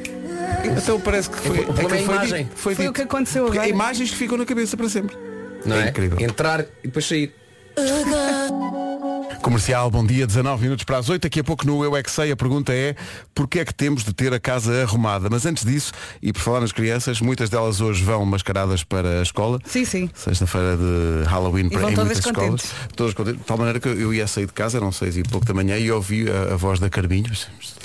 então 0.78 1.00
parece 1.00 1.30
que 1.30 1.36
foi, 1.38 1.60
O 1.60 1.64
problema 1.72 1.96
é 1.96 2.00
a 2.00 2.04
foi 2.04 2.14
imagem. 2.14 2.44
dito, 2.44 2.56
foi 2.56 2.74
Foi 2.74 2.84
o 2.84 2.88
dito. 2.88 2.96
que 2.96 3.02
aconteceu 3.02 3.44
Porque 3.44 3.58
agora. 3.58 3.70
Imagens 3.70 4.10
que 4.10 4.16
ficam 4.16 4.36
na 4.36 4.44
cabeça 4.44 4.76
para 4.76 4.88
sempre. 4.88 5.16
Não 5.64 5.76
é? 5.76 5.88
incrível. 5.88 6.18
Entrar 6.20 6.60
e 6.60 6.66
depois 6.84 7.06
sair. 7.06 7.34
Comercial, 9.42 9.90
bom 9.90 10.04
dia, 10.04 10.26
19 10.26 10.62
minutos 10.64 10.84
para 10.84 10.98
as 10.98 11.08
8. 11.08 11.22
Daqui 11.22 11.38
a 11.40 11.44
pouco 11.44 11.64
no 11.66 11.84
Eu 11.84 11.96
é 11.96 12.02
que 12.02 12.10
Sei, 12.10 12.32
a 12.32 12.36
pergunta 12.36 12.72
é 12.72 12.96
porquê 13.34 13.60
é 13.60 13.64
que 13.64 13.72
temos 13.72 14.02
de 14.02 14.12
ter 14.12 14.32
a 14.34 14.40
casa 14.40 14.82
arrumada? 14.82 15.28
Mas 15.30 15.46
antes 15.46 15.64
disso, 15.64 15.92
e 16.20 16.32
por 16.32 16.40
falar 16.40 16.60
nas 16.60 16.72
crianças, 16.72 17.20
muitas 17.20 17.48
delas 17.48 17.80
hoje 17.80 18.02
vão 18.02 18.24
mascaradas 18.24 18.82
para 18.82 19.20
a 19.20 19.22
escola. 19.22 19.60
Sim, 19.64 19.84
sim. 19.84 20.10
Sexta-feira 20.14 20.76
de 20.76 21.28
Halloween 21.28 21.68
para 21.68 21.80
vão 21.80 21.90
em 21.90 21.94
todas 21.94 22.16
muitas 22.16 22.24
contentes. 22.32 22.64
escolas. 22.64 22.88
Todas 22.96 23.14
contentes. 23.14 23.40
De 23.40 23.46
tal 23.46 23.58
maneira 23.58 23.78
que 23.78 23.88
eu 23.88 24.12
ia 24.12 24.26
sair 24.26 24.46
de 24.46 24.52
casa, 24.52 24.78
eram 24.78 24.90
seis 24.90 25.16
e 25.16 25.22
pouco 25.22 25.46
da 25.46 25.54
manhã, 25.54 25.78
e 25.78 25.92
ouvi 25.92 26.26
a, 26.28 26.54
a 26.54 26.56
voz 26.56 26.80
da 26.80 26.90
Carminho, 26.90 27.30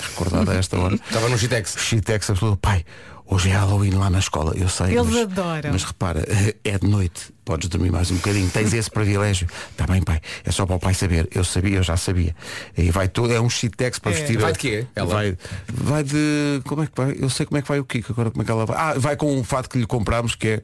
recordada 0.10 0.54
a 0.54 0.56
esta 0.56 0.80
hora. 0.80 0.96
Estava 0.96 1.30
no 1.30 1.38
Gitex. 1.38 1.76
Chitex 1.78 2.30
absoluto. 2.30 2.58
Pai, 2.58 2.84
hoje 3.32 3.50
é 3.50 3.54
Halloween 3.54 3.92
lá 3.92 4.10
na 4.10 4.20
escola. 4.20 4.54
Eu 4.56 4.70
sei. 4.70 4.88
Eles 4.88 5.08
mas, 5.08 5.22
adoram. 5.22 5.72
Mas 5.72 5.84
repara, 5.84 6.24
é 6.64 6.78
de 6.78 6.88
noite. 6.88 7.34
Podes 7.44 7.70
dormir 7.70 7.92
mais 7.92 8.12
um 8.12 8.16
bocadinho. 8.16 8.50
Tens 8.50 8.74
esse 8.74 8.92
privilégio. 8.92 9.48
Está 9.72 9.88
bem, 9.88 10.02
pai. 10.02 10.22
É 10.44 10.52
só 10.52 10.66
para 10.66 10.76
o 10.76 10.80
pai 10.80 10.94
saber. 10.94 11.28
Eu 11.34 11.44
sabia, 11.44 11.78
eu 11.78 11.84
já 11.84 11.98
sabia. 11.98 12.36
E 12.78 12.92
vai 12.92 13.08
todo. 13.08 13.34
É 13.34 13.42
um 13.42 13.50
chitex 13.50 13.98
para 13.98 14.12
vestir. 14.12 14.38
Vai 14.38 14.54
de 14.54 14.60
quê, 14.60 14.86
ela? 14.96 15.14
Vai, 15.14 15.38
vai 15.74 16.04
de. 16.04 16.62
Como 16.66 16.84
é 16.84 16.88
que 16.88 16.94
vai? 16.96 17.16
Eu 17.20 17.30
sei 17.30 17.46
como 17.46 17.58
é 17.58 17.62
que 17.62 17.68
vai 17.68 17.80
o 17.80 17.86
Kiko. 17.86 18.12
Agora 18.12 18.30
como 18.30 18.44
é 18.44 18.46
que 18.46 18.52
ela 18.52 18.66
vai. 18.66 18.78
Ah, 18.78 18.94
vai 18.98 19.16
com 19.16 19.34
um 19.34 19.44
fato 19.44 19.70
que 19.70 19.78
lhe 19.78 19.88
comprámos 19.88 20.36
que 20.36 20.48
é. 20.48 20.62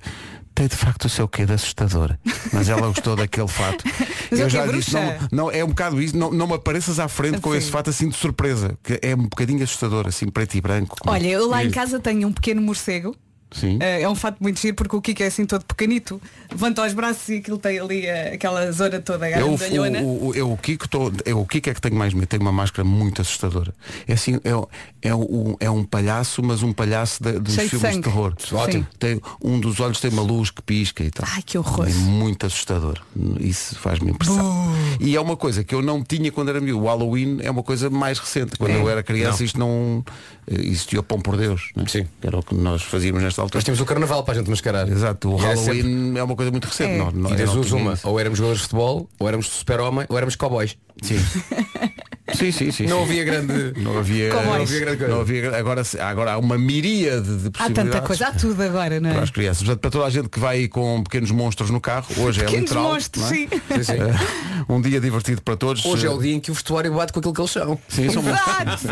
Tem 0.57 0.65
de 0.67 0.75
facto 0.75 1.05
o 1.05 1.09
seu 1.09 1.27
quê 1.27 1.45
de 1.45 1.53
assustador. 1.53 2.17
Mas 2.51 2.67
ela 2.67 2.87
gostou 2.87 3.13
daquele 3.15 3.47
fato. 3.47 3.83
Mas 4.31 4.39
é 4.39 4.43
eu 4.43 4.47
quê, 4.47 4.49
já 4.49 4.65
disse, 4.65 4.89
bruxa? 4.91 5.17
não, 5.31 5.45
não, 5.45 5.51
é 5.51 5.63
um 5.63 5.67
bocado 5.67 6.01
isso, 6.01 6.17
não, 6.17 6.31
não 6.31 6.47
me 6.47 6.53
apareças 6.55 6.97
à 6.99 7.07
frente 7.07 7.39
com 7.39 7.51
Sim. 7.51 7.57
esse 7.59 7.69
fato 7.69 7.91
assim 7.91 8.09
de 8.09 8.15
surpresa. 8.15 8.75
Que 8.81 8.99
é 9.03 9.13
um 9.13 9.21
bocadinho 9.25 9.63
assustador, 9.63 10.07
assim, 10.07 10.27
preto 10.27 10.55
e 10.55 10.61
branco. 10.61 10.97
com- 10.99 11.11
Olha, 11.11 11.27
eu 11.27 11.47
lá 11.47 11.63
em 11.63 11.69
casa 11.69 11.99
tenho 11.99 12.27
um 12.27 12.33
pequeno 12.33 12.59
morcego. 12.59 13.15
Sim. 13.51 13.77
Eh, 13.81 14.01
É 14.01 14.09
um 14.09 14.15
fato 14.15 14.37
muito 14.41 14.59
giro 14.59 14.75
porque 14.75 14.95
o 14.95 15.01
Kiko 15.01 15.23
é 15.23 15.27
assim 15.27 15.45
todo 15.45 15.63
pequenito. 15.65 16.21
Levanta 16.51 16.85
os 16.85 16.93
braços 16.93 17.27
e 17.29 17.37
aquilo 17.37 17.57
tem 17.57 17.79
ali 17.79 18.05
eh, 18.05 18.33
aquela 18.33 18.71
zona 18.71 18.99
toda 18.99 19.29
Eu, 19.29 19.55
o, 20.03 20.27
o, 20.27 20.35
eu, 20.35 20.51
o 20.51 20.57
Kiko 20.57 20.87
tô, 20.87 21.11
eu, 21.25 21.39
o 21.39 21.45
Kiko 21.45 21.69
é 21.69 21.73
que 21.73 21.81
tenho 21.81 21.95
mais 21.95 22.13
medo, 22.13 22.27
tem 22.27 22.39
uma 22.39 22.51
máscara 22.51 22.87
muito 22.87 23.21
assustadora. 23.21 23.73
É 24.07 24.13
assim, 24.13 24.35
é, 24.43 25.07
é, 25.09 25.15
um, 25.15 25.55
é 25.59 25.69
um 25.69 25.83
palhaço, 25.83 26.43
mas 26.43 26.61
um 26.63 26.73
palhaço 26.73 27.23
de- 27.23 27.39
dos 27.39 27.53
Cheio 27.55 27.69
de 27.69 27.71
filmes 27.71 27.87
de, 27.89 27.93
sangue. 27.95 28.03
terror. 28.09 28.33
Ótimo. 28.53 28.87
Tem, 28.99 29.21
um 29.43 29.59
dos 29.59 29.79
olhos 29.79 29.99
tem 29.99 30.11
uma 30.11 30.21
luz 30.21 30.49
que 30.51 30.61
pisca 30.61 31.03
e 31.03 31.09
tal. 31.11 31.25
Ai, 31.33 31.41
que 31.41 31.57
horror. 31.57 31.87
É 31.87 31.93
muito 31.93 32.45
assustador. 32.45 32.99
Isso 33.39 33.75
faz-me 33.79 34.11
impressão. 34.11 34.73
E 34.99 35.15
é 35.15 35.21
uma 35.21 35.37
coisa 35.37 35.63
que 35.63 35.73
eu 35.73 35.81
não 35.81 36.03
tinha 36.03 36.31
quando 36.31 36.49
era 36.49 36.59
miúdo. 36.59 36.83
O 36.83 36.87
Halloween 36.87 37.37
é 37.41 37.49
uma 37.49 37.63
coisa 37.63 37.89
mais 37.89 38.19
recente. 38.19 38.57
Quando 38.57 38.71
É. 38.71 38.77
eu 38.81 38.89
era 38.89 39.01
criança 39.03 39.43
isto 39.43 39.57
não 39.59 40.03
eh, 40.47 40.55
existia 40.61 40.99
o 40.99 41.03
pão 41.03 41.19
por 41.19 41.37
Deus. 41.37 41.71
não 41.75 41.83
é? 41.83 41.87
Sim. 41.87 42.05
Era 42.21 42.37
o 42.39 42.43
que 42.43 42.53
nós 42.55 42.81
fazíamos 42.83 43.21
nesta 43.23 43.36
altura. 43.43 43.57
Nós 43.59 43.63
temos 43.63 43.79
o 43.81 43.85
carnaval 43.85 44.23
para 44.23 44.33
a 44.33 44.37
gente 44.37 44.49
mascarar. 44.49 44.87
Exato, 44.87 45.29
o 45.33 45.37
E 45.37 45.41
Halloween 45.41 45.65
sempre- 45.81 46.19
é 46.19 46.23
uma 46.23 46.35
coisa 46.35 46.51
muito 46.51 46.65
recente. 46.65 46.91
É. 46.93 46.97
Não, 46.97 47.11
não, 47.11 47.31
E 47.31 47.35
das 47.35 47.51
duas 47.51 47.71
uma, 47.71 47.97
ou 48.03 48.19
éramos 48.19 48.37
jogadores 48.37 48.59
de 48.61 48.63
futebol, 48.67 49.09
ou 49.19 49.27
éramos 49.27 49.47
super-homem, 49.47 50.05
ou 50.09 50.17
éramos 50.17 50.35
cowboys. 50.35 50.77
Sim. 51.01 51.17
sim, 52.33 52.51
sim, 52.51 52.71
sim. 52.71 52.85
Não 52.87 53.03
havia 53.03 53.23
grande. 53.23 53.73
Não 53.81 53.97
havia, 53.97 54.29
Como 54.31 54.45
não 54.45 54.55
és? 54.55 54.63
havia 54.69 54.79
grande 54.81 54.97
coisa. 54.97 55.13
Não 55.13 55.21
havia- 55.21 55.57
agora, 55.57 55.81
agora 55.99 56.31
há 56.33 56.37
uma 56.37 56.57
miríade 56.57 57.21
de 57.37 57.47
Há 57.47 57.51
possibilidades. 57.51 57.91
tanta 57.93 58.01
coisa, 58.01 58.27
há 58.27 58.31
tudo 58.31 58.61
agora, 58.63 58.99
não 58.99 59.09
Para 59.11 59.19
é? 59.19 59.23
as 59.23 59.29
crianças. 59.31 59.63
Portanto, 59.63 59.79
para 59.81 59.91
toda 59.91 60.05
a 60.05 60.09
gente 60.09 60.29
que 60.29 60.39
vai 60.39 60.57
aí 60.57 60.67
com 60.67 61.03
pequenos 61.03 61.31
monstros 61.31 61.69
no 61.69 61.79
carro, 61.81 62.05
hoje 62.17 62.41
é 62.41 62.43
Pequenos 62.45 62.69
literal. 62.69 62.83
monstros, 62.93 63.23
não 63.23 63.29
é? 63.31 63.33
sim. 63.35 63.47
Sim, 63.49 63.83
sim. 63.83 63.93
Eh, 63.93 64.65
um 64.69 64.81
dia 64.81 64.99
divertido 64.99 65.41
para 65.41 65.55
todos. 65.55 65.85
Hoje 65.85 66.05
é 66.05 66.09
o 66.09 66.17
dia 66.19 66.33
em 66.35 66.39
que 66.39 66.51
o 66.51 66.53
vestuário 66.53 66.93
bate 66.93 67.13
com 67.13 67.19
aquilo 67.19 67.33
que 67.33 67.41
eles 67.41 67.51
são. 67.51 67.79
Sim, 67.87 68.09
são 68.09 68.21
Exato! 68.23 68.87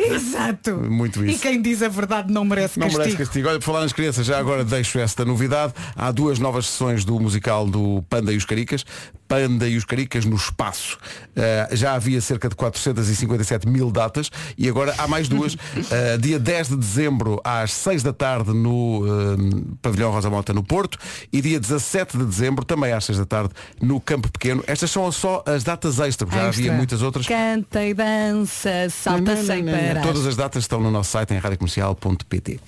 Exato! 0.00 0.76
Muito 0.76 1.24
E 1.24 1.30
isso. 1.32 1.40
quem 1.42 1.60
diz 1.60 1.82
a 1.82 1.88
verdade 1.88 2.32
não 2.32 2.44
merece 2.44 2.78
Não 2.78 2.86
castigo. 2.86 3.02
merece 3.04 3.16
castigo. 3.18 3.48
Olha, 3.48 3.58
por 3.58 3.64
falar 3.64 3.80
nas 3.82 3.92
crianças, 3.92 4.26
já 4.26 4.38
agora 4.38 4.64
deixo 4.64 4.98
esta 4.98 5.24
novidade. 5.24 5.72
Há 5.96 6.10
duas 6.10 6.38
novas 6.38 6.66
sessões 6.66 7.04
do 7.04 7.18
musical 7.20 7.66
do 7.66 8.02
Panda 8.08 8.32
e 8.32 8.36
os 8.36 8.44
Caricas. 8.44 8.84
Panda 9.28 9.68
e 9.68 9.76
os 9.76 9.84
Caricas 9.84 10.24
no 10.24 10.36
espaço. 10.36 10.98
Eh, 11.36 11.68
já 11.72 11.94
havia 11.94 12.20
cerca 12.20 12.48
de 12.48 12.56
457 12.78 13.68
mil 13.68 13.90
datas 13.90 14.30
e 14.56 14.68
agora 14.68 14.94
há 14.98 15.06
mais 15.08 15.28
duas. 15.28 15.56
Eh, 15.90 16.18
dia 16.18 16.38
10 16.38 16.68
de 16.68 16.76
dezembro 16.76 17.40
às 17.42 17.72
6 17.72 18.02
da 18.02 18.12
tarde 18.12 18.52
no 18.52 19.02
eh, 19.06 19.74
Pavilhão 19.82 20.10
Rosa 20.12 20.30
Mota 20.30 20.52
no 20.52 20.62
Porto 20.62 20.98
e 21.32 21.40
dia 21.40 21.58
17 21.58 22.16
de 22.18 22.24
dezembro 22.24 22.64
também 22.64 22.92
às 22.92 23.04
6 23.04 23.18
da 23.18 23.26
tarde 23.26 23.50
no 23.80 24.00
Campo 24.00 24.30
Pequeno. 24.30 24.62
Estas 24.66 24.90
são 24.90 25.10
só 25.10 25.42
as 25.46 25.64
datas 25.64 25.98
extra, 25.98 26.26
porque 26.26 26.38
já 26.40 26.48
Extra. 26.48 26.64
havia 26.64 26.76
muitas 26.76 27.02
outras. 27.02 27.26
Canta 27.26 27.84
e 27.84 27.94
dança, 27.94 28.88
salta 28.90 29.20
Não, 29.20 29.34
não, 29.34 29.44
sem 29.44 29.62
não, 29.62 29.72
não. 29.72 29.78
parar. 29.78 30.02
Todas 30.02 30.26
as 30.26 30.36
datas 30.36 30.62
estão 30.64 30.80
no 30.80 30.90
nosso 30.90 31.10
site 31.10 31.34
em 31.34 31.38
radiocomercial.pt. 31.38 32.60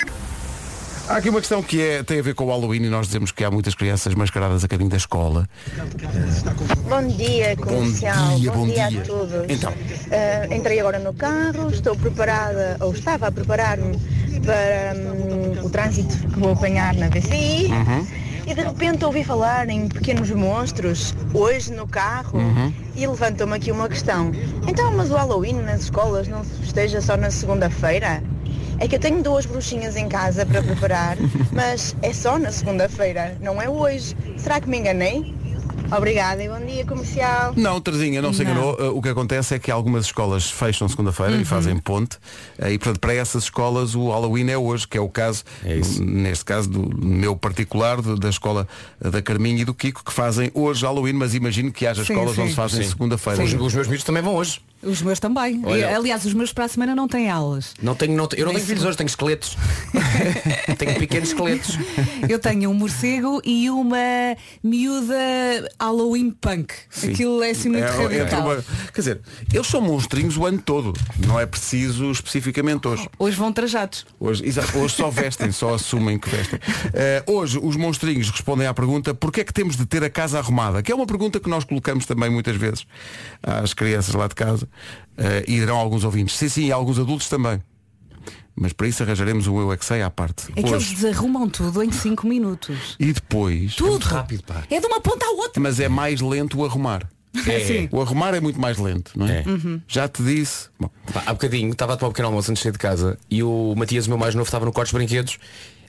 Há 1.09 1.17
aqui 1.17 1.29
uma 1.29 1.41
questão 1.41 1.63
que 1.63 1.81
é, 1.81 2.03
tem 2.03 2.21
a 2.21 2.23
ver 2.23 2.35
com 2.35 2.45
o 2.45 2.49
Halloween 2.49 2.85
e 2.85 2.89
nós 2.89 3.07
dizemos 3.07 3.33
que 3.33 3.45
há 3.45 3.51
muitas 3.51 3.75
crianças 3.75 4.15
mascaradas 4.15 4.65
a 4.65 4.69
caminho 4.69 4.89
da 4.89 4.97
escola. 4.97 5.49
Bom 6.89 7.07
dia, 7.09 7.57
comercial. 7.57 8.39
dia, 8.39 8.53
bom 8.53 8.67
dia. 8.67 8.87
a 8.87 9.05
todos. 9.05 9.33
Então. 9.49 9.73
Ah, 10.11 10.55
entrei 10.55 10.81
agora 10.81 10.99
no 10.99 11.13
carro, 11.13 11.71
estou 11.71 11.97
preparada, 11.97 12.77
ou 12.81 12.93
estava 12.93 13.27
a 13.27 13.33
preparar-me 13.33 13.99
para 14.45 14.95
hum, 14.97 15.65
o 15.67 15.71
trânsito 15.71 16.17
que 16.29 16.39
vou 16.39 16.53
apanhar 16.53 16.95
na 16.95 17.09
VCI. 17.09 17.67
Uhum. 17.67 18.07
E 18.47 18.55
de 18.55 18.61
repente 18.63 19.05
ouvi 19.05 19.23
falar 19.23 19.69
em 19.69 19.89
pequenos 19.89 20.31
monstros 20.31 21.15
hoje 21.33 21.73
no 21.73 21.87
carro 21.87 22.39
Uhum. 22.39 22.73
e 22.97 23.07
levantou-me 23.07 23.55
aqui 23.55 23.71
uma 23.71 23.89
questão. 23.89 24.33
Então, 24.67 24.91
mas 24.97 25.11
o 25.11 25.15
Halloween 25.15 25.63
nas 25.63 25.83
escolas 25.83 26.27
não 26.27 26.43
se 26.43 26.51
festeja 26.61 27.01
só 27.01 27.17
na 27.17 27.31
segunda-feira? 27.31 28.23
É 28.83 28.89
que 28.89 28.97
eu 28.97 28.99
tenho 28.99 29.23
duas 29.23 29.47
bruxinhas 29.47 29.95
em 29.95 30.09
casa 30.09 30.45
para 30.45 30.61
preparar, 30.61 31.17
mas 31.55 31.95
é 32.03 32.13
só 32.13 32.37
na 32.37 32.51
segunda-feira, 32.51 33.37
não 33.41 33.63
é 33.63 33.69
hoje. 33.69 34.17
Será 34.37 34.61
que 34.61 34.69
me 34.69 34.77
enganei? 34.77 35.33
Obrigada 35.97 36.43
e 36.43 36.49
bom 36.49 36.65
dia 36.65 36.85
comercial. 36.87 37.53
Não, 37.57 37.81
Terezinha, 37.81 38.23
não 38.23 38.33
se 38.33 38.43
Não. 38.43 38.51
enganou. 38.53 38.75
Uh, 38.81 38.97
O 38.97 39.03
que 39.03 39.09
acontece 39.11 39.55
é 39.55 39.59
que 39.59 39.71
algumas 39.71 40.07
escolas 40.07 40.51
fecham 40.51 40.89
segunda-feira 40.89 41.33
Uhum. 41.35 41.41
e 41.41 41.45
fazem 41.45 41.77
ponte. 41.79 42.17
Uh, 42.59 42.69
E 42.69 42.79
portanto, 42.79 42.99
para 43.01 43.15
essas 43.15 43.45
escolas 43.45 43.95
o 43.95 44.09
Halloween 44.11 44.49
é 44.51 44.57
hoje, 44.57 44.89
que 44.89 44.97
é 44.97 45.01
o 45.01 45.09
caso, 45.09 45.45
É 45.65 45.79
neste 46.01 46.45
caso 46.45 46.69
do 46.71 47.05
meu 47.05 47.37
particular, 47.37 48.01
de- 48.01 48.19
da 48.19 48.31
escola 48.31 48.67
uh, 49.05 49.11
da 49.11 49.21
Carminho 49.21 49.59
e 49.59 49.65
do 49.65 49.75
Kiko, 49.75 50.03
que 50.05 50.13
fazem 50.13 50.51
hoje 50.55 50.85
Halloween, 50.85 51.13
mas 51.15 51.35
imagino 51.35 51.71
que 51.71 51.87
haja 51.87 52.05
Sim, 52.05 52.13
escolas 52.15 52.35
sim. 52.37 52.41
onde 52.43 52.51
se 52.51 52.57
fazem 52.57 52.83
segunda-feira. 52.89 53.43
Os, 53.43 53.53
os 53.53 53.75
meus 53.75 53.87
miúdos 53.87 54.05
também 54.05 54.23
vão 54.23 54.35
hoje. 54.35 54.61
Os 54.83 55.01
meus 55.01 55.21
também. 55.21 55.63
Olha. 55.65 55.79
E, 55.79 55.85
aliás, 55.85 56.25
os 56.25 56.35
meus 56.35 56.53
para 56.53 56.65
a 56.65 56.69
semana 56.69 56.93
não 56.97 57.07
têm 57.07 57.31
aulas. 57.31 57.73
Não 57.81 57.95
tenho, 57.95 58.17
não, 58.17 58.27
te- 58.27 58.41
eu 58.41 58.47
não 58.47 58.53
tenho 58.53 58.67
filhos 58.67 58.85
hoje, 58.85 58.97
tenho 58.97 59.07
esqueletos. 59.07 59.57
tenho 60.77 60.99
pequenos 60.99 61.29
esqueletos. 61.29 61.79
Eu 62.29 62.39
tenho 62.41 62.69
um 62.69 62.75
morcego 62.75 63.41
e 63.45 63.71
uma 63.71 63.97
miúda 64.63 65.15
Halloween 65.87 66.31
punk. 66.31 66.73
Sim. 66.91 67.11
Aquilo 67.11 67.43
é 67.43 67.51
assim 67.51 67.69
muito 67.69 67.85
É, 67.85 67.89
é 68.05 68.19
radical. 68.19 68.41
uma- 68.43 68.65
quer 68.95 69.01
dizer, 69.01 69.21
eles 69.53 69.67
são 69.67 69.81
monstrinhos 69.81 70.37
o 70.37 70.47
ano 70.47 70.59
todo. 70.63 70.93
Não 71.27 71.41
é 71.41 71.45
preciso 71.45 72.11
especificamente 72.13 72.87
hoje. 72.87 73.09
Hoje 73.19 73.37
vão 73.37 73.53
trajados. 73.53 74.07
Hoje, 74.21 74.47
exato, 74.47 74.79
hoje 74.79 74.95
só 74.95 75.11
vestem, 75.11 75.51
só 75.51 75.75
assumem 75.75 76.19
que 76.19 76.31
vestem. 76.31 76.61
Eh, 76.95 77.25
hoje 77.27 77.59
os 77.61 77.75
monstrinhos 77.77 78.31
respondem 78.31 78.67
à 78.67 78.73
pergunta 78.75 79.13
porquê 79.13 79.41
é 79.41 79.45
que 79.45 79.53
temos 79.53 79.77
de 79.77 79.85
ter 79.85 80.05
a 80.05 80.11
casa 80.11 80.39
arrumada? 80.39 80.83
Que 80.83 80.93
é 80.93 80.95
uma 80.95 81.07
pergunta 81.07 81.41
que 81.41 81.49
nós 81.51 81.65
colocamos 81.65 82.07
também 82.07 82.31
muitas 82.31 82.57
vezes 82.57 82.87
às 83.43 83.75
crianças 83.75 84.15
lá 84.15 84.29
de 84.29 84.35
casa. 84.37 84.69
Eh, 85.19 85.45
e 85.49 85.55
dirão 85.59 85.77
alguns 85.77 86.05
ouvintes. 86.05 86.37
Sim, 86.39 86.49
sim, 86.49 86.67
e 86.67 86.73
alguns 86.73 86.99
adultos 86.99 87.29
também. 87.29 87.61
Mas 88.55 88.73
para 88.73 88.87
isso 88.87 89.03
arranjaremos 89.03 89.47
um 89.47 89.59
Eu 89.61 89.73
é 89.73 89.77
que 89.77 89.85
sei 89.85 90.03
à 90.03 90.11
parte. 90.11 90.51
É 90.51 90.63
que 90.63 90.69
eles 90.69 90.73
Hoje. 90.73 90.95
desarrumam 90.95 91.49
tudo 91.49 91.83
em 91.83 91.91
5 91.91 92.27
minutos. 92.27 92.97
E 92.99 93.13
depois. 93.13 93.75
Tudo. 93.75 94.05
rápido, 94.05 94.43
pá. 94.45 94.63
É 94.71 94.79
de 94.79 94.87
uma 94.87 95.01
ponta 95.01 95.25
à 95.25 95.31
outra. 95.31 95.61
Mas 95.61 95.81
é 95.81 95.89
mais 95.89 96.21
lento 96.21 96.59
o 96.59 96.65
arrumar. 96.65 97.09
Sim. 97.35 97.89
O 97.91 98.01
arrumar 98.03 98.35
é 98.35 98.41
muito 98.41 98.61
mais 98.61 98.77
lento, 98.77 99.13
não 99.17 99.27
é? 99.27 99.39
É. 99.41 99.45
Já 99.89 100.07
te 100.07 100.23
disse. 100.23 100.69
Bom, 100.79 100.91
Pá, 101.13 101.23
há 101.27 101.33
bocadinho 101.33 101.73
estava 101.73 101.95
a 101.95 101.97
tomar 101.97 102.11
um 102.11 102.13
pequeno 102.13 102.29
almoço 102.29 102.51
antes 102.51 102.61
de 102.61 102.65
sair 102.65 102.73
de 102.73 102.79
casa 102.79 103.19
e 103.31 103.43
o 103.43 103.75
Matias, 103.75 104.07
o 104.07 104.11
meu 104.11 104.19
mais 104.19 104.35
novo, 104.35 104.47
estava 104.47 104.67
no 104.67 104.73
quarto 104.73 104.91
dos 104.91 104.99
brinquedos 104.99 105.39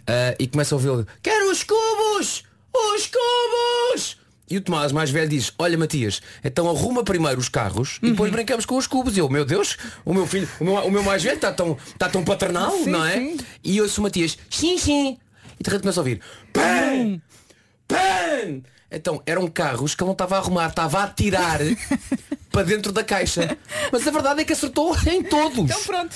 ah, 0.08 0.36
e 0.39 0.48
começa 0.48 0.74
a 0.74 0.77
ouvi-lo 0.77 1.05
Quero 1.22 1.51
os 1.51 1.63
cubos! 1.63 2.43
Os 2.74 3.08
cubos! 3.08 4.17
E 4.50 4.57
o 4.57 4.62
Tomás, 4.62 4.91
mais 4.91 5.09
velho, 5.09 5.29
diz 5.29 5.51
Olha 5.57 5.77
Matias, 5.77 6.21
então 6.43 6.69
arruma 6.69 7.03
primeiro 7.03 7.39
os 7.39 7.47
carros 7.50 7.97
e 8.03 8.12
depois 8.12 8.31
brincamos 8.31 8.65
com 8.65 8.75
os 8.77 8.85
cubos. 8.85 9.15
E 9.15 9.19
eu, 9.19 9.29
meu 9.29 9.45
Deus, 9.45 9.77
o 10.03 10.13
meu 10.13 10.27
filho, 10.27 10.47
o 10.59 10.63
meu, 10.65 10.73
o 10.75 10.91
meu 10.91 11.01
mais 11.03 11.23
velho 11.23 11.35
está 11.35 11.51
tão, 11.51 11.77
está 11.88 12.09
tão 12.09 12.23
paternal, 12.23 12.71
Sim, 12.71 12.89
não 12.89 13.05
é? 13.05 13.13
sim. 13.17 13.38
E 13.63 13.81
ouço 13.81 14.01
o 14.01 14.03
Matias, 14.03 14.38
sim, 14.50 14.77
sim. 14.77 15.17
E 15.59 15.63
de 15.63 15.69
repente 15.69 15.81
começa 15.83 16.00
a 16.00 16.01
ouvir 16.01 16.19
PAN! 16.51 17.21
PAN! 17.88 18.62
Então 18.93 19.21
eram 19.25 19.47
carros 19.47 19.95
que 19.95 20.03
ele 20.03 20.07
não 20.07 20.13
estava 20.13 20.35
a 20.35 20.39
arrumar, 20.39 20.67
estava 20.67 21.03
a 21.03 21.07
tirar 21.07 21.59
para 22.51 22.63
dentro 22.63 22.91
da 22.91 23.03
caixa. 23.03 23.57
Mas 23.91 24.07
a 24.07 24.12
verdade 24.12 24.41
é 24.41 24.45
que 24.45 24.53
acertou 24.53 24.95
em 25.07 25.23
todos. 25.23 25.57
Então 25.57 25.81
pronto. 25.83 26.15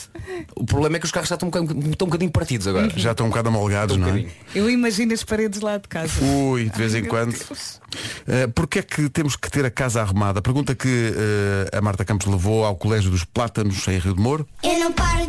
O 0.55 0.65
problema 0.65 0.97
é 0.97 0.99
que 0.99 1.05
os 1.05 1.11
carros 1.11 1.29
já 1.29 1.35
estão 1.35 1.47
um 1.47 1.51
bocadinho, 1.51 1.91
estão 1.91 2.05
um 2.05 2.09
bocadinho 2.09 2.31
partidos 2.31 2.67
agora. 2.67 2.91
já 2.95 3.11
estão 3.11 3.25
um 3.25 3.29
bocado 3.29 3.49
amolgados, 3.49 3.97
Um 3.97 3.99
não 3.99 4.09
é? 4.09 4.25
Eu 4.53 4.69
imagino 4.69 5.13
as 5.13 5.23
paredes 5.23 5.61
lá 5.61 5.77
de 5.77 5.87
casa. 5.87 6.13
Ui, 6.23 6.69
de 6.69 6.77
vez 6.77 6.93
em 6.93 7.01
meu 7.01 7.09
quando. 7.09 7.31
Deus. 7.31 7.81
Uh, 8.27 8.51
Porquê 8.53 8.79
é 8.79 8.83
que 8.83 9.09
temos 9.09 9.35
que 9.35 9.49
ter 9.49 9.65
a 9.65 9.71
casa 9.71 10.01
arrumada? 10.01 10.41
Pergunta 10.41 10.75
que 10.75 10.87
uh, 10.87 11.77
a 11.77 11.81
Marta 11.81 12.05
Campos 12.05 12.27
levou 12.27 12.65
ao 12.65 12.75
Colégio 12.75 13.09
dos 13.09 13.23
Plátanos 13.23 13.87
em 13.87 13.97
Rio 13.97 14.13
de 14.13 14.21
Moro. 14.21 14.47
Eu 14.61 14.79
não 14.79 14.91
paro. 14.91 15.25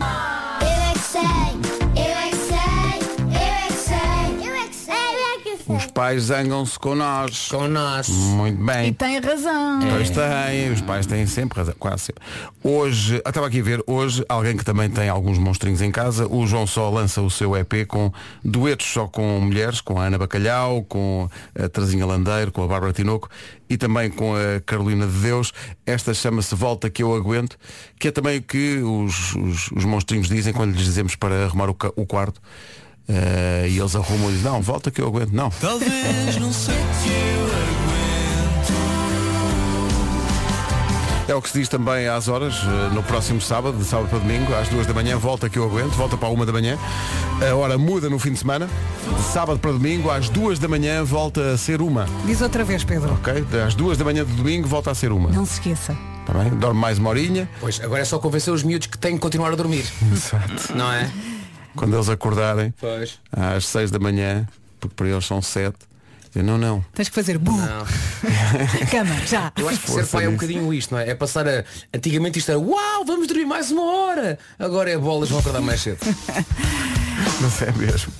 Eu 0.60 0.66
é 1.20 1.47
Os 5.78 5.86
pais 5.86 6.24
zangam-se 6.24 6.76
com 6.76 6.96
nós. 6.96 7.46
Com 7.48 7.68
nós. 7.68 8.08
Muito 8.08 8.60
E 8.60 8.64
bem. 8.66 8.92
tem 8.92 9.20
razão. 9.20 9.78
Pois 9.88 10.10
têm, 10.10 10.72
os 10.72 10.80
pais 10.80 11.06
têm 11.06 11.24
sempre 11.24 11.56
razão, 11.58 11.72
quase 11.78 12.06
sempre. 12.06 12.24
Hoje, 12.64 13.22
estava 13.24 13.46
aqui 13.46 13.60
a 13.60 13.62
ver, 13.62 13.80
hoje 13.86 14.24
alguém 14.28 14.56
que 14.56 14.64
também 14.64 14.90
tem 14.90 15.08
alguns 15.08 15.38
monstrinhos 15.38 15.80
em 15.80 15.92
casa, 15.92 16.26
o 16.26 16.44
João 16.48 16.66
Só 16.66 16.90
lança 16.90 17.22
o 17.22 17.30
seu 17.30 17.56
EP 17.56 17.86
com 17.86 18.12
duetos 18.44 18.86
só 18.88 19.06
com 19.06 19.38
mulheres, 19.40 19.80
com 19.80 20.00
a 20.00 20.06
Ana 20.06 20.18
Bacalhau, 20.18 20.82
com 20.82 21.30
a 21.56 21.68
Terezinha 21.68 22.04
Landeiro, 22.04 22.50
com 22.50 22.64
a 22.64 22.66
Bárbara 22.66 22.92
Tinoco 22.92 23.28
e 23.70 23.76
também 23.76 24.10
com 24.10 24.34
a 24.34 24.60
Carolina 24.66 25.06
de 25.06 25.18
Deus. 25.20 25.52
Esta 25.86 26.12
chama-se 26.12 26.56
Volta 26.56 26.90
que 26.90 27.04
eu 27.04 27.14
aguento, 27.14 27.56
que 28.00 28.08
é 28.08 28.10
também 28.10 28.38
o 28.38 28.42
que 28.42 28.78
os, 28.78 29.36
os, 29.36 29.70
os 29.70 29.84
monstrinhos 29.84 30.26
dizem 30.28 30.52
quando 30.52 30.74
lhes 30.74 30.84
dizemos 30.84 31.14
para 31.14 31.44
arrumar 31.44 31.70
o, 31.70 31.76
o 31.94 32.04
quarto. 32.04 32.40
Eh, 33.08 33.68
e 33.70 33.78
eles 33.78 33.96
arrumam 33.96 34.30
e 34.30 34.34
dizem, 34.34 34.50
não, 34.50 34.60
volta 34.60 34.90
que 34.90 35.00
eu 35.00 35.06
aguento, 35.06 35.32
não. 35.32 35.50
Talvez 35.50 36.36
não 36.36 36.52
sei 36.52 36.74
que 36.74 37.08
eu 37.08 37.68
É 41.28 41.34
o 41.34 41.42
que 41.42 41.50
se 41.50 41.58
diz 41.58 41.68
também 41.68 42.08
às 42.08 42.26
horas, 42.26 42.54
eh, 42.54 42.94
no 42.94 43.02
próximo 43.02 43.38
sábado, 43.38 43.76
de 43.76 43.84
sábado 43.84 44.08
para 44.08 44.18
domingo, 44.18 44.54
às 44.54 44.66
duas 44.68 44.86
da 44.86 44.94
manhã, 44.94 45.18
volta 45.18 45.46
que 45.50 45.58
eu 45.58 45.64
aguento, 45.64 45.92
volta 45.92 46.16
para 46.16 46.26
a 46.26 46.30
uma 46.30 46.46
da 46.46 46.52
manhã. 46.54 46.78
A 47.46 47.54
hora 47.54 47.76
muda 47.76 48.08
no 48.08 48.18
fim 48.18 48.32
de 48.32 48.38
semana. 48.38 48.66
De 49.14 49.22
sábado 49.24 49.58
para 49.58 49.72
domingo, 49.72 50.10
às 50.10 50.30
duas 50.30 50.58
da 50.58 50.66
manhã, 50.66 51.04
volta 51.04 51.52
a 51.52 51.58
ser 51.58 51.82
uma. 51.82 52.06
Diz 52.24 52.40
outra 52.40 52.64
vez, 52.64 52.82
Pedro. 52.82 53.12
Ok? 53.12 53.44
Às 53.66 53.74
duas 53.74 53.98
da 53.98 54.06
manhã 54.06 54.24
de 54.24 54.32
domingo, 54.32 54.66
volta 54.66 54.90
a 54.90 54.94
ser 54.94 55.12
uma. 55.12 55.28
Não 55.28 55.44
se 55.44 55.54
esqueça. 55.54 55.94
Está 56.20 56.32
bem? 56.32 56.48
Dorme 56.58 56.80
mais 56.80 56.98
uma 56.98 57.10
horinha. 57.10 57.46
Pois, 57.60 57.78
agora 57.82 58.00
é 58.00 58.04
só 58.06 58.18
convencer 58.18 58.52
os 58.52 58.62
miúdos 58.62 58.86
que 58.86 58.96
têm 58.96 59.12
que 59.12 59.20
continuar 59.20 59.52
a 59.52 59.56
dormir. 59.56 59.84
Exato. 60.10 60.74
Não 60.74 60.90
é? 60.90 61.10
Quando 61.78 61.94
eles 61.94 62.08
acordarem, 62.08 62.74
Pois. 62.80 63.18
às 63.32 63.66
seis 63.66 63.90
da 63.90 63.98
manhã, 63.98 64.46
porque 64.80 64.94
para 64.94 65.08
eles 65.08 65.24
são 65.24 65.40
sete, 65.40 65.76
dizem, 66.28 66.42
não, 66.42 66.58
não. 66.58 66.84
Tens 66.94 67.08
que 67.08 67.14
fazer 67.14 67.38
bu. 67.38 67.52
Cama, 68.90 69.14
já. 69.26 69.52
Eu 69.56 69.68
acho 69.68 69.80
que 69.80 69.90
ser 69.90 70.06
pai 70.06 70.24
é 70.24 70.28
um 70.28 70.32
bocadinho 70.32 70.72
isto, 70.74 70.92
não 70.94 71.00
é? 71.00 71.10
É 71.10 71.14
passar 71.14 71.46
a. 71.48 71.64
Antigamente 71.94 72.38
isto 72.38 72.50
era 72.50 72.58
uau, 72.58 73.04
vamos 73.06 73.26
dormir 73.26 73.44
mais 73.44 73.70
uma 73.70 73.82
hora. 73.84 74.38
Agora 74.58 74.90
é 74.90 74.96
bolas, 74.98 75.28
vão 75.28 75.38
acordar 75.38 75.60
mais 75.60 75.80
cedo. 75.80 75.98
Mas 77.40 77.62
é 77.62 77.72
mesmo. 77.72 78.12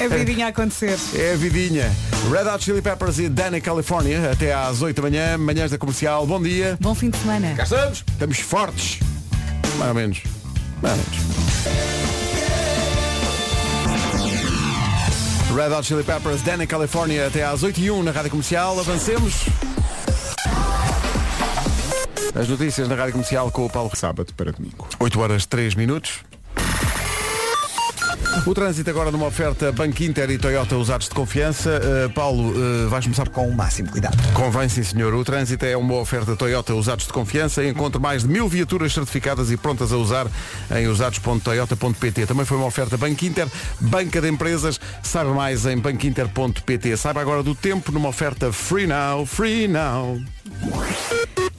É 0.00 0.08
vidinha 0.08 0.46
a 0.46 0.48
acontecer. 0.48 0.98
É 1.14 1.34
a 1.34 1.36
vidinha. 1.36 1.92
Red 2.32 2.48
Hot 2.48 2.64
Chili 2.64 2.80
Peppers 2.80 3.18
e 3.18 3.28
Danny 3.28 3.60
California, 3.60 4.30
até 4.32 4.54
às 4.54 4.80
8 4.80 4.96
da 4.96 5.02
manhã, 5.02 5.36
manhãs 5.36 5.70
da 5.70 5.76
comercial. 5.76 6.26
Bom 6.26 6.40
dia. 6.42 6.78
Bom 6.80 6.94
fim 6.94 7.10
de 7.10 7.18
semana. 7.18 7.54
Cá 7.54 7.64
estamos! 7.64 8.04
Estamos 8.10 8.38
fortes. 8.38 8.98
Mais 9.76 9.88
ou 9.90 9.94
menos. 9.94 10.22
Mais 10.80 10.98
ou 10.98 11.04
menos. 11.04 12.19
Red 15.54 15.72
Hot 15.72 15.84
Chili 15.84 16.04
Peppers, 16.04 16.42
Danny 16.42 16.66
California, 16.66 17.26
até 17.26 17.42
às 17.42 17.62
8 17.62 17.80
e 17.80 17.90
1 17.90 18.02
na 18.04 18.12
Rádio 18.12 18.30
Comercial. 18.30 18.78
Avancemos. 18.78 19.34
As 22.34 22.48
notícias 22.48 22.88
na 22.88 22.94
Rádio 22.94 23.12
Comercial 23.12 23.50
com 23.50 23.66
o 23.66 23.70
Paulo 23.70 23.90
Sábado 23.94 24.32
para 24.36 24.52
domingo. 24.52 24.86
8 25.00 25.20
horas 25.20 25.46
3 25.46 25.74
minutos. 25.74 26.20
O 28.46 28.54
trânsito 28.54 28.88
agora 28.88 29.10
numa 29.10 29.26
oferta 29.26 29.70
Banco 29.72 30.02
Inter 30.02 30.30
e 30.30 30.38
Toyota 30.38 30.76
usados 30.76 31.08
de 31.08 31.14
confiança. 31.14 31.80
Uh, 31.80 32.10
Paulo, 32.10 32.52
uh, 32.52 32.88
vais 32.88 33.04
começar 33.04 33.28
Com 33.28 33.48
o 33.48 33.54
máximo 33.54 33.90
cuidado. 33.90 34.16
Convém 34.32 34.68
sim 34.68 34.82
senhor, 34.82 35.12
o 35.14 35.24
trânsito 35.24 35.64
é 35.64 35.76
uma 35.76 35.94
oferta 35.94 36.34
Toyota 36.36 36.74
usados 36.74 37.06
de 37.06 37.12
confiança. 37.12 37.64
Encontre 37.64 38.00
mais 38.00 38.22
de 38.22 38.28
mil 38.28 38.48
viaturas 38.48 38.92
certificadas 38.92 39.50
e 39.50 39.56
prontas 39.56 39.92
a 39.92 39.96
usar 39.96 40.26
em 40.74 40.86
usados.toyota.pt. 40.86 42.26
Também 42.26 42.44
foi 42.44 42.56
uma 42.56 42.66
oferta 42.66 42.96
Banco 42.96 43.24
Inter, 43.24 43.48
banca 43.78 44.20
de 44.20 44.28
empresas. 44.28 44.80
Saiba 45.02 45.34
mais 45.34 45.66
em 45.66 45.76
banquinter.pt. 45.76 46.96
Saiba 46.96 47.20
agora 47.20 47.42
do 47.42 47.54
tempo 47.54 47.92
numa 47.92 48.08
oferta 48.08 48.52
Free 48.52 48.86
Now, 48.86 49.26
Free 49.26 49.68
Now. 49.68 50.20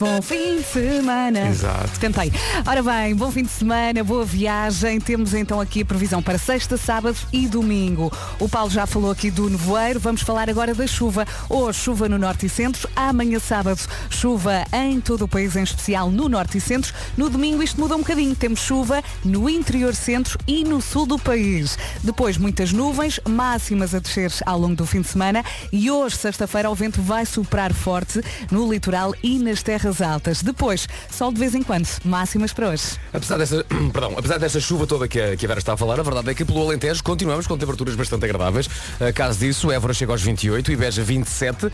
Bom 0.02 0.20
fim 0.20 0.56
de 0.56 0.64
semana. 0.64 1.48
Exato. 1.48 2.00
Tentei. 2.00 2.32
Ora 2.66 2.82
bem, 2.82 3.14
bom 3.14 3.30
fim 3.30 3.44
de 3.44 3.52
semana, 3.52 4.02
boa 4.02 4.24
viagem. 4.24 4.98
Temos 5.00 5.32
então 5.32 5.60
aqui 5.60 5.82
a 5.82 5.84
previsão 5.84 6.20
para 6.20 6.38
sexta, 6.38 6.76
sábado 6.76 7.16
e 7.32 7.46
domingo. 7.46 8.12
O 8.40 8.48
Paulo 8.48 8.68
já 8.68 8.84
falou 8.84 9.12
aqui 9.12 9.30
do 9.30 9.48
nevoeiro. 9.48 10.00
Vamos 10.00 10.22
falar 10.22 10.50
agora 10.50 10.74
da 10.74 10.88
chuva. 10.88 11.24
Hoje, 11.48 11.78
chuva 11.78 12.08
no 12.08 12.18
norte 12.18 12.46
e 12.46 12.48
centro. 12.48 12.90
Amanhã, 12.96 13.38
sábado, 13.38 13.80
chuva 14.10 14.64
em 14.72 15.00
todo 15.00 15.22
o 15.22 15.28
país, 15.28 15.54
em 15.54 15.62
especial 15.62 16.10
no 16.10 16.28
norte 16.28 16.58
e 16.58 16.60
centro. 16.60 16.92
No 17.16 17.30
domingo, 17.30 17.62
isto 17.62 17.80
muda 17.80 17.94
um 17.94 18.00
bocadinho. 18.00 18.34
Temos 18.34 18.58
chuva 18.58 19.04
no 19.24 19.48
interior 19.48 19.94
centro 19.94 20.36
e 20.48 20.64
no 20.64 20.82
sul 20.82 21.06
do 21.06 21.16
país. 21.16 21.78
Depois, 22.02 22.36
muitas 22.36 22.72
nuvens, 22.72 23.20
máximas 23.24 23.94
a 23.94 24.00
descer 24.00 24.32
ao 24.44 24.58
longo 24.58 24.74
do 24.74 24.84
fim 24.84 25.00
de 25.00 25.06
semana. 25.06 25.44
E 25.70 25.88
hoje, 25.92 26.16
sexta-feira, 26.16 26.68
o 26.68 26.74
vento 26.74 27.00
vai 27.00 27.24
soprar 27.24 27.72
forte 27.72 28.20
no 28.50 28.68
litoral 28.68 29.14
e 29.22 29.38
nas 29.38 29.62
terras 29.62 29.91
altas. 30.00 30.42
Depois, 30.42 30.88
sol 31.10 31.32
de 31.32 31.38
vez 31.38 31.54
em 31.54 31.62
quando. 31.62 31.88
Máximas 32.04 32.52
para 32.52 32.70
hoje. 32.70 32.98
Apesar 33.12 33.36
dessa, 33.36 33.64
perdão, 33.92 34.14
apesar 34.16 34.38
desta 34.38 34.60
chuva 34.60 34.86
toda 34.86 35.08
que 35.08 35.20
a, 35.20 35.36
que 35.36 35.44
a 35.44 35.48
Vera 35.48 35.58
está 35.58 35.74
a 35.74 35.76
falar, 35.76 35.98
a 35.98 36.02
verdade 36.02 36.30
é 36.30 36.34
que 36.34 36.44
pelo 36.44 36.62
Alentejo 36.62 37.02
continuamos 37.02 37.46
com 37.46 37.58
temperaturas 37.58 37.94
bastante 37.94 38.24
agradáveis. 38.24 38.68
A 39.00 39.12
caso 39.12 39.38
disso, 39.38 39.70
Évora 39.70 39.92
chega 39.92 40.12
aos 40.12 40.22
28 40.22 40.72
e 40.72 40.76
Beja 40.76 41.02
27, 41.02 41.66
uh, 41.66 41.70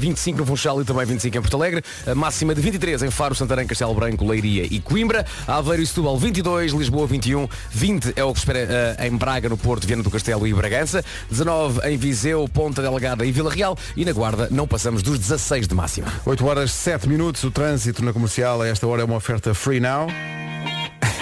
25 0.00 0.38
no 0.38 0.46
Funchal 0.46 0.80
e 0.82 0.84
também 0.84 1.06
25 1.06 1.38
em 1.38 1.40
Porto 1.40 1.56
Alegre, 1.56 1.82
a 2.06 2.14
máxima 2.14 2.54
de 2.54 2.60
23 2.60 3.04
em 3.04 3.10
Faro, 3.10 3.34
Santarém, 3.34 3.66
Castelo 3.66 3.94
Branco, 3.94 4.26
Leiria 4.26 4.66
e 4.70 4.80
Coimbra, 4.80 5.24
Aveiro 5.46 5.82
e 5.82 5.86
Setúbal 5.86 6.18
22, 6.18 6.72
Lisboa 6.72 7.06
21, 7.06 7.48
20 7.70 8.12
é 8.16 8.24
o 8.24 8.32
que 8.32 8.40
se 8.40 8.46
espera 8.46 8.96
uh, 8.98 9.04
em 9.04 9.16
Braga, 9.16 9.48
no 9.48 9.56
Porto, 9.56 9.86
Viana 9.86 10.02
do 10.02 10.10
Castelo 10.10 10.46
e 10.46 10.52
Bragança, 10.52 11.04
19 11.30 11.88
em 11.88 11.96
Viseu, 11.96 12.48
Ponta 12.52 12.82
Delgada 12.82 13.24
e 13.24 13.32
Vila 13.32 13.52
Real 13.52 13.76
e 13.96 14.04
na 14.04 14.12
Guarda 14.12 14.48
não 14.50 14.66
passamos 14.66 15.02
dos 15.02 15.18
16 15.18 15.68
de 15.68 15.74
máxima. 15.74 16.12
8 16.24 16.46
horas 16.46 16.72
7 16.72 17.08
minutos, 17.08 17.44
o 17.44 17.50
trânsito 17.62 18.04
na 18.04 18.12
comercial 18.12 18.60
a 18.60 18.66
esta 18.66 18.88
hora 18.88 19.02
é 19.02 19.04
uma 19.04 19.14
oferta 19.14 19.54
Free 19.54 19.78
Now. 19.78 20.08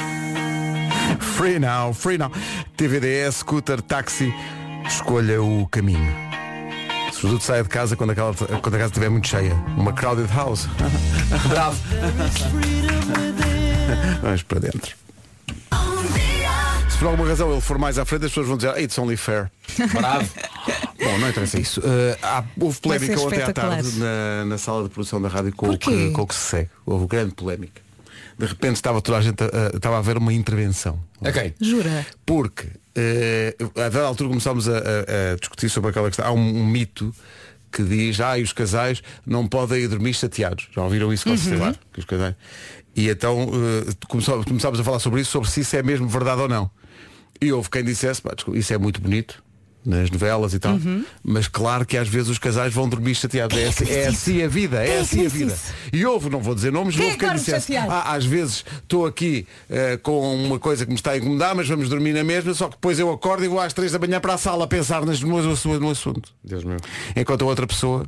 free 1.37 1.59
Now, 1.59 1.93
Free 1.93 2.17
Now. 2.17 2.33
TVDS, 2.79 3.41
scooter, 3.41 3.83
táxi, 3.83 4.33
escolha 4.87 5.43
o 5.43 5.69
caminho. 5.69 6.11
Sobretudo 7.13 7.43
saia 7.43 7.63
de 7.63 7.69
casa 7.69 7.95
quando, 7.95 8.13
aquela, 8.13 8.33
quando 8.35 8.75
a 8.75 8.79
casa 8.79 8.87
estiver 8.87 9.11
muito 9.11 9.29
cheia. 9.29 9.53
Uma 9.77 9.93
crowded 9.93 10.33
house. 10.33 10.67
Bravo! 11.51 11.79
Vamos 14.23 14.43
para 14.43 14.61
dentro. 14.61 14.97
Se 17.01 17.05
por 17.05 17.13
alguma 17.13 17.27
razão 17.31 17.51
ele 17.51 17.63
for 17.63 17.79
mais 17.79 17.97
à 17.99 18.05
frente, 18.05 18.27
as 18.27 18.31
pessoas 18.31 18.47
vão 18.47 18.59
dizer, 18.59 18.77
"Hey, 18.77 18.85
it's 18.85 18.99
only 18.99 19.17
fair. 19.17 19.51
Bravo! 19.91 20.29
Bom, 21.03 21.19
não 21.19 21.31
interessa 21.31 21.59
isso. 21.59 21.81
Uh, 21.81 22.15
há- 22.23 22.45
houve 22.61 22.79
Vai 22.85 22.99
polémica 22.99 23.21
ontem 23.23 23.43
à 23.43 23.53
tarde 23.55 23.99
na, 23.99 24.45
na 24.45 24.59
sala 24.59 24.83
de 24.83 24.91
produção 24.91 25.21
da 25.23 25.27
rádio 25.31 25.51
com 25.57 25.71
o, 25.71 25.79
que, 25.79 26.11
com 26.11 26.21
o 26.21 26.27
que 26.27 26.35
se 26.35 26.41
segue. 26.43 26.69
Houve 26.85 27.07
grande 27.07 27.33
polémica. 27.35 27.81
De 28.39 28.45
repente 28.45 28.75
estava 28.75 29.01
toda 29.01 29.17
a 29.17 29.23
gente 29.23 29.43
a, 29.43 29.47
a- 29.47 29.77
estava 29.77 29.97
a 29.97 29.99
haver 30.01 30.19
uma 30.19 30.31
intervenção. 30.31 31.01
Ok. 31.23 31.55
Jura? 31.59 32.07
Porque 32.27 32.67
eh, 32.95 33.57
a 33.77 33.89
dada 33.89 34.03
altura 34.07 34.29
começámos 34.29 34.69
a, 34.69 34.77
a- 34.77 35.33
a 35.33 35.37
discutir 35.41 35.71
sobre 35.71 35.89
aquela 35.89 36.09
questão. 36.09 36.27
Há 36.27 36.33
um, 36.33 36.61
um 36.61 36.67
mito 36.67 37.15
que 37.73 37.83
diz, 37.83 38.21
ah, 38.21 38.39
e 38.39 38.43
os 38.43 38.53
casais 38.53 39.03
não 39.25 39.47
podem 39.49 39.81
ir 39.85 39.89
dormir 39.89 40.13
chateados. 40.13 40.69
Já 40.71 40.83
ouviram 40.83 41.11
isso 41.15 41.25
com 41.27 41.35
certeza? 41.35 41.79
Que 41.95 42.01
os 42.01 42.05
casais... 42.05 42.35
E 42.95 43.09
então 43.09 43.49
eh, 43.89 43.91
começou- 44.07 44.45
começámos 44.45 44.79
a 44.79 44.85
falar 44.85 44.99
sobre 44.99 45.23
isso, 45.23 45.31
sobre 45.31 45.49
se 45.49 45.61
isso 45.63 45.75
é 45.77 45.83
mesmo 45.83 46.07
verdade 46.07 46.43
ou 46.43 46.49
não. 46.49 46.71
E 47.41 47.53
houve 47.53 47.71
quem 47.71 47.83
dissesse, 47.85 48.21
"Pá, 48.21 48.33
desculpa, 48.35 48.59
isso 48.59 48.73
é 48.73 48.79
muito 48.79 49.01
bonito. 49.01 49.43
Nas 49.83 50.11
novelas 50.11 50.53
e 50.53 50.59
tal, 50.59 50.79
mas 51.25 51.49
claro 51.49 51.87
que 51.87 51.97
às 51.97 52.07
vezes 52.07 52.29
os 52.29 52.39
casais 52.39 52.71
vão 52.71 52.87
dormir 52.87 53.15
chateados. 53.15 53.57
É, 53.57 53.67
assim, 53.67 53.91
é 53.91 54.07
assim 54.09 54.43
a 54.43 54.47
vida, 54.47 54.85
é 54.85 54.97
é 54.97 55.01
assim 55.01 55.25
a 55.25 55.29
vida. 55.31 55.55
isso? 55.55 55.73
E 55.91 56.05
houve, 56.05 56.29
não 56.29 56.39
vou 56.39 56.55
dizer 56.55 56.71
nomes, 56.71 56.95
Quem 56.95 57.05
houve 57.07 57.15
é 57.15 57.19
que 57.19 57.25
quem 57.25 57.35
dissesse, 57.35 57.75
ah, 57.79 58.13
às 58.13 58.27
vezes 58.27 58.63
estou 58.83 59.07
aqui 59.07 59.47
eh, 59.71 59.97
com 59.97 60.35
uma 60.35 60.59
coisa 60.59 60.85
que 60.85 60.91
me 60.91 60.97
está 60.97 61.13
a 61.13 61.17
incomodar, 61.17 61.55
mas 61.55 61.67
vamos 61.67 61.89
dormir 61.89 62.13
na 62.13 62.23
mesma, 62.23 62.53
só 62.53 62.67
que 62.67 62.73
depois 62.75 62.99
eu 62.99 63.11
acordo 63.11 63.43
e 63.43 63.49
vou 63.49 63.59
às 63.59 63.73
três 63.73 63.91
da 63.93 63.99
manhã 63.99 64.21
para 64.21 64.35
a 64.35 64.39
sala 64.39 64.65
a 64.65 64.69
pensar 64.69 65.07
nas, 65.07 65.23
no, 65.23 65.41
no, 65.41 65.81
no 65.81 65.91
assunto. 65.91 66.31
Deus 66.45 66.63
meu. 66.63 66.77
Enquanto 67.17 67.41
a 67.41 67.47
outra 67.47 67.67
pessoa, 67.67 68.05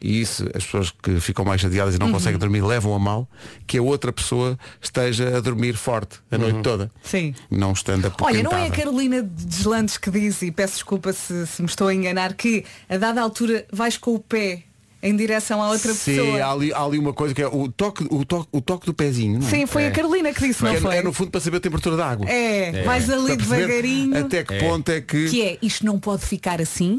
e 0.00 0.20
isso 0.20 0.44
as 0.54 0.64
pessoas 0.64 0.90
que 0.90 1.18
ficam 1.20 1.44
mais 1.44 1.60
chateadas 1.60 1.94
e 1.94 1.98
não 1.98 2.06
Uhum. 2.08 2.12
conseguem 2.12 2.38
dormir 2.38 2.62
levam 2.62 2.94
a 2.94 2.98
mal, 2.98 3.28
que 3.66 3.78
a 3.78 3.82
outra 3.82 4.12
pessoa 4.12 4.58
esteja 4.80 5.36
a 5.36 5.40
dormir 5.40 5.74
forte 5.76 6.18
a 6.30 6.36
noite 6.38 6.60
toda. 6.62 6.90
Sim. 7.02 7.34
Não 7.50 7.72
estando 7.72 8.06
a 8.06 8.12
Olha, 8.24 8.42
não 8.42 8.52
é 8.52 8.66
a 8.66 8.70
Carolina 8.70 9.22
Deslandes 9.22 9.96
que 9.96 10.10
diz, 10.10 10.42
e 10.42 10.50
peço 10.50 10.74
desculpa 10.74 11.12
se, 11.12 11.46
se 11.46 11.62
me 11.62 11.68
estou 11.68 11.88
a 11.88 11.94
enganar, 11.94 12.34
que 12.34 12.64
a 12.88 12.96
dada 12.96 13.20
altura 13.20 13.66
vais 13.72 13.96
com 13.96 14.14
o 14.14 14.18
pé 14.18 14.62
em 15.02 15.14
direção 15.14 15.62
à 15.62 15.68
outra 15.70 15.92
Sim, 15.94 16.16
pessoa. 16.16 16.42
há 16.44 16.50
ali, 16.52 16.72
há 16.72 16.82
ali 16.82 16.98
uma 16.98 17.12
coisa 17.12 17.32
que 17.34 17.40
é 17.40 17.46
o 17.46 17.70
toque, 17.70 18.06
o 18.10 18.24
toque, 18.24 18.48
o 18.50 18.60
toque 18.60 18.86
do 18.86 18.94
pezinho. 18.94 19.38
não 19.38 19.46
é? 19.46 19.50
Sim, 19.50 19.66
foi 19.66 19.86
a 19.86 19.90
Carolina 19.92 20.32
que 20.32 20.40
disse, 20.46 20.62
não 20.64 20.70
é, 20.70 20.80
foi? 20.80 20.96
é 20.96 21.02
no 21.02 21.12
fundo 21.12 21.30
para 21.30 21.40
saber 21.40 21.58
a 21.58 21.60
temperatura 21.60 21.96
da 21.96 22.06
água. 22.10 22.28
É, 22.28 22.82
vais 22.82 23.08
ali 23.08 23.36
devagarinho. 23.36 24.16
Até 24.18 24.42
que 24.42 24.58
ponto 24.58 24.88
é 24.90 25.00
que. 25.00 25.28
Que 25.28 25.42
é, 25.42 25.58
isto 25.62 25.84
não 25.86 25.98
pode 26.00 26.24
ficar 26.26 26.60
assim 26.60 26.98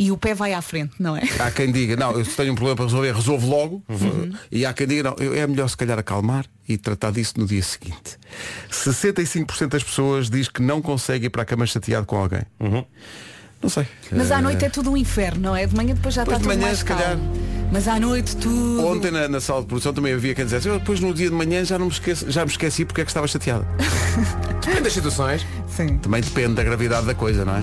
e 0.00 0.12
o 0.12 0.16
pé 0.16 0.32
vai 0.32 0.52
à 0.54 0.62
frente, 0.62 0.92
não 1.00 1.16
é? 1.16 1.22
Há 1.40 1.50
quem 1.50 1.72
diga, 1.72 1.96
não, 1.96 2.12
eu 2.12 2.24
tenho 2.24 2.52
um 2.52 2.54
problema 2.54 2.76
para 2.76 2.84
resolver, 2.84 3.12
resolvo 3.14 3.48
logo. 3.48 3.82
Uhum. 3.88 4.32
E 4.52 4.64
há 4.64 4.72
quem 4.72 4.86
diga, 4.86 5.02
não, 5.02 5.16
é 5.34 5.44
melhor 5.46 5.68
se 5.68 5.76
calhar 5.76 5.98
acalmar 5.98 6.46
e 6.68 6.78
tratar 6.78 7.10
disso 7.10 7.34
no 7.36 7.44
dia 7.46 7.62
seguinte. 7.62 8.16
65% 8.70 9.68
das 9.68 9.82
pessoas 9.82 10.30
diz 10.30 10.48
que 10.48 10.62
não 10.62 10.80
consegue 10.80 11.26
ir 11.26 11.30
para 11.30 11.42
a 11.42 11.44
cama 11.44 11.66
chateado 11.66 12.06
com 12.06 12.16
alguém. 12.16 12.42
Não 13.60 13.68
sei. 13.68 13.88
Mas 14.12 14.30
à 14.30 14.38
Eh, 14.38 14.42
noite 14.42 14.64
é 14.64 14.70
tudo 14.70 14.92
um 14.92 14.96
inferno, 14.96 15.40
não 15.42 15.56
é? 15.56 15.66
De 15.66 15.74
manhã 15.74 15.92
depois 15.92 16.14
já 16.14 16.22
Depois 16.22 16.38
está 16.40 16.48
de 16.52 16.56
tudo 16.56 16.62
manhã, 16.62 16.66
mais 16.68 16.78
se 16.78 16.84
calmo. 16.84 17.02
calhar. 17.02 17.18
Mas 17.72 17.88
à 17.88 17.98
noite 17.98 18.36
tudo. 18.36 18.86
Ontem 18.86 19.10
na, 19.10 19.26
na 19.28 19.40
sala 19.40 19.62
de 19.62 19.66
produção 19.66 19.92
também 19.92 20.12
havia 20.14 20.32
quem 20.32 20.44
dissesse, 20.44 20.68
eu 20.68 20.78
depois 20.78 21.00
no 21.00 21.12
dia 21.12 21.28
de 21.28 21.34
manhã 21.34 21.64
já 21.64 21.76
não 21.76 21.86
me 21.86 21.92
esqueci, 21.92 22.30
já 22.30 22.44
me 22.44 22.50
esqueci 22.52 22.84
porque 22.84 23.00
é 23.00 23.04
que 23.04 23.10
estava 23.10 23.26
chateado. 23.26 23.66
Depende 24.64 24.82
das 24.82 24.92
situações. 24.92 25.44
Sim. 25.66 25.98
Também 25.98 26.20
depende 26.20 26.54
da 26.54 26.62
gravidade 26.62 27.04
da 27.06 27.14
coisa, 27.16 27.44
não 27.44 27.56
é? 27.56 27.60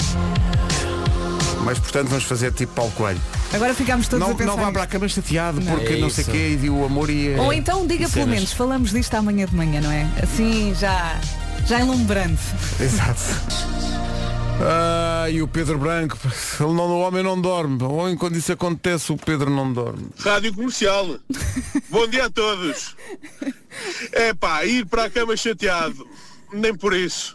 Mas 1.65 1.79
portanto 1.79 2.09
vamos 2.09 2.23
fazer 2.25 2.53
tipo 2.53 2.73
Paulo 2.73 2.91
Coelho. 2.91 3.19
Agora 3.51 3.73
ficamos 3.73 4.07
todos 4.07 4.25
Não, 4.25 4.33
a 4.33 4.37
pensar. 4.37 4.55
não 4.55 4.63
vá 4.65 4.71
para 4.71 4.83
a 4.83 4.87
cama 4.87 5.09
chateado 5.09 5.59
Não. 5.59 5.73
porque 5.73 5.93
É 5.93 5.97
não 5.97 6.09
sei 6.11 6.23
o 6.23 6.27
quê 6.27 6.59
e 6.61 6.69
o 6.69 6.85
amor 6.85 7.09
ia. 7.09 7.41
Ou 7.41 7.51
então 7.51 7.87
diga 7.87 8.05
e 8.05 8.09
pelo 8.09 8.27
menos, 8.27 8.53
falamos 8.53 8.91
disto 8.91 9.15
amanhã 9.15 9.47
de 9.47 9.55
manhã, 9.55 9.81
não 9.81 9.91
é? 9.91 10.07
Assim 10.21 10.75
já, 10.75 11.19
já 11.65 11.81
enlumbrando. 11.81 12.37
Exato. 12.79 13.19
Ah, 14.61 15.27
e 15.29 15.41
o 15.41 15.47
Pedro 15.47 15.77
Branco, 15.79 16.17
ele 16.59 16.73
não, 16.73 16.87
o 16.87 17.01
homem 17.01 17.23
não 17.23 17.39
dorme. 17.41 17.81
Ou 17.83 18.15
quando 18.15 18.35
isso 18.37 18.51
acontece 18.53 19.11
o 19.11 19.17
Pedro 19.17 19.49
não 19.49 19.73
dorme. 19.73 20.07
Rádio 20.19 20.53
Comercial. 20.53 21.17
Bom 21.89 22.07
dia 22.07 22.25
a 22.25 22.29
todos. 22.29 22.95
É 24.13 24.33
pá, 24.33 24.63
ir 24.63 24.85
para 24.85 25.03
a 25.03 25.09
cama 25.09 25.35
chateado. 25.35 26.07
Nem 26.53 26.73
por 26.73 26.93
isso. 26.95 27.34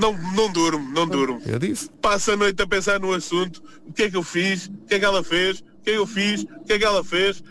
Não, 0.00 0.12
não 0.34 0.50
durmo, 0.50 0.90
não 0.92 1.06
durmo. 1.06 1.42
Eu 1.46 1.58
disse. 1.58 1.90
Passo 2.00 2.32
a 2.32 2.36
noite 2.36 2.60
a 2.62 2.66
pensar 2.66 2.98
no 2.98 3.12
assunto. 3.12 3.62
O 3.86 3.92
que 3.92 4.04
é 4.04 4.10
que 4.10 4.16
eu 4.16 4.22
fiz? 4.22 4.66
O 4.66 4.86
que 4.86 4.94
é 4.94 4.98
que 4.98 5.04
ela 5.04 5.22
fez? 5.22 5.60
O 5.60 5.64
que 5.82 5.90
é 5.90 5.92
que 5.92 5.98
eu 5.98 6.06
fiz? 6.06 6.42
O 6.42 6.64
que 6.64 6.72
é 6.72 6.78
que 6.78 6.84
ela 6.84 7.04
fez? 7.04 7.42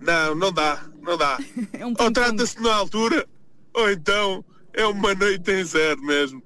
Não, 0.00 0.34
não 0.34 0.52
dá, 0.52 0.84
não 1.02 1.16
dá. 1.16 1.38
É 1.72 1.84
um 1.84 1.94
ou 1.98 2.10
trata-se 2.12 2.60
na 2.62 2.74
altura, 2.74 3.26
ou 3.74 3.90
então 3.90 4.44
é 4.72 4.86
uma 4.86 5.14
noite 5.14 5.50
em 5.50 5.64
zero 5.64 6.00
mesmo. 6.02 6.42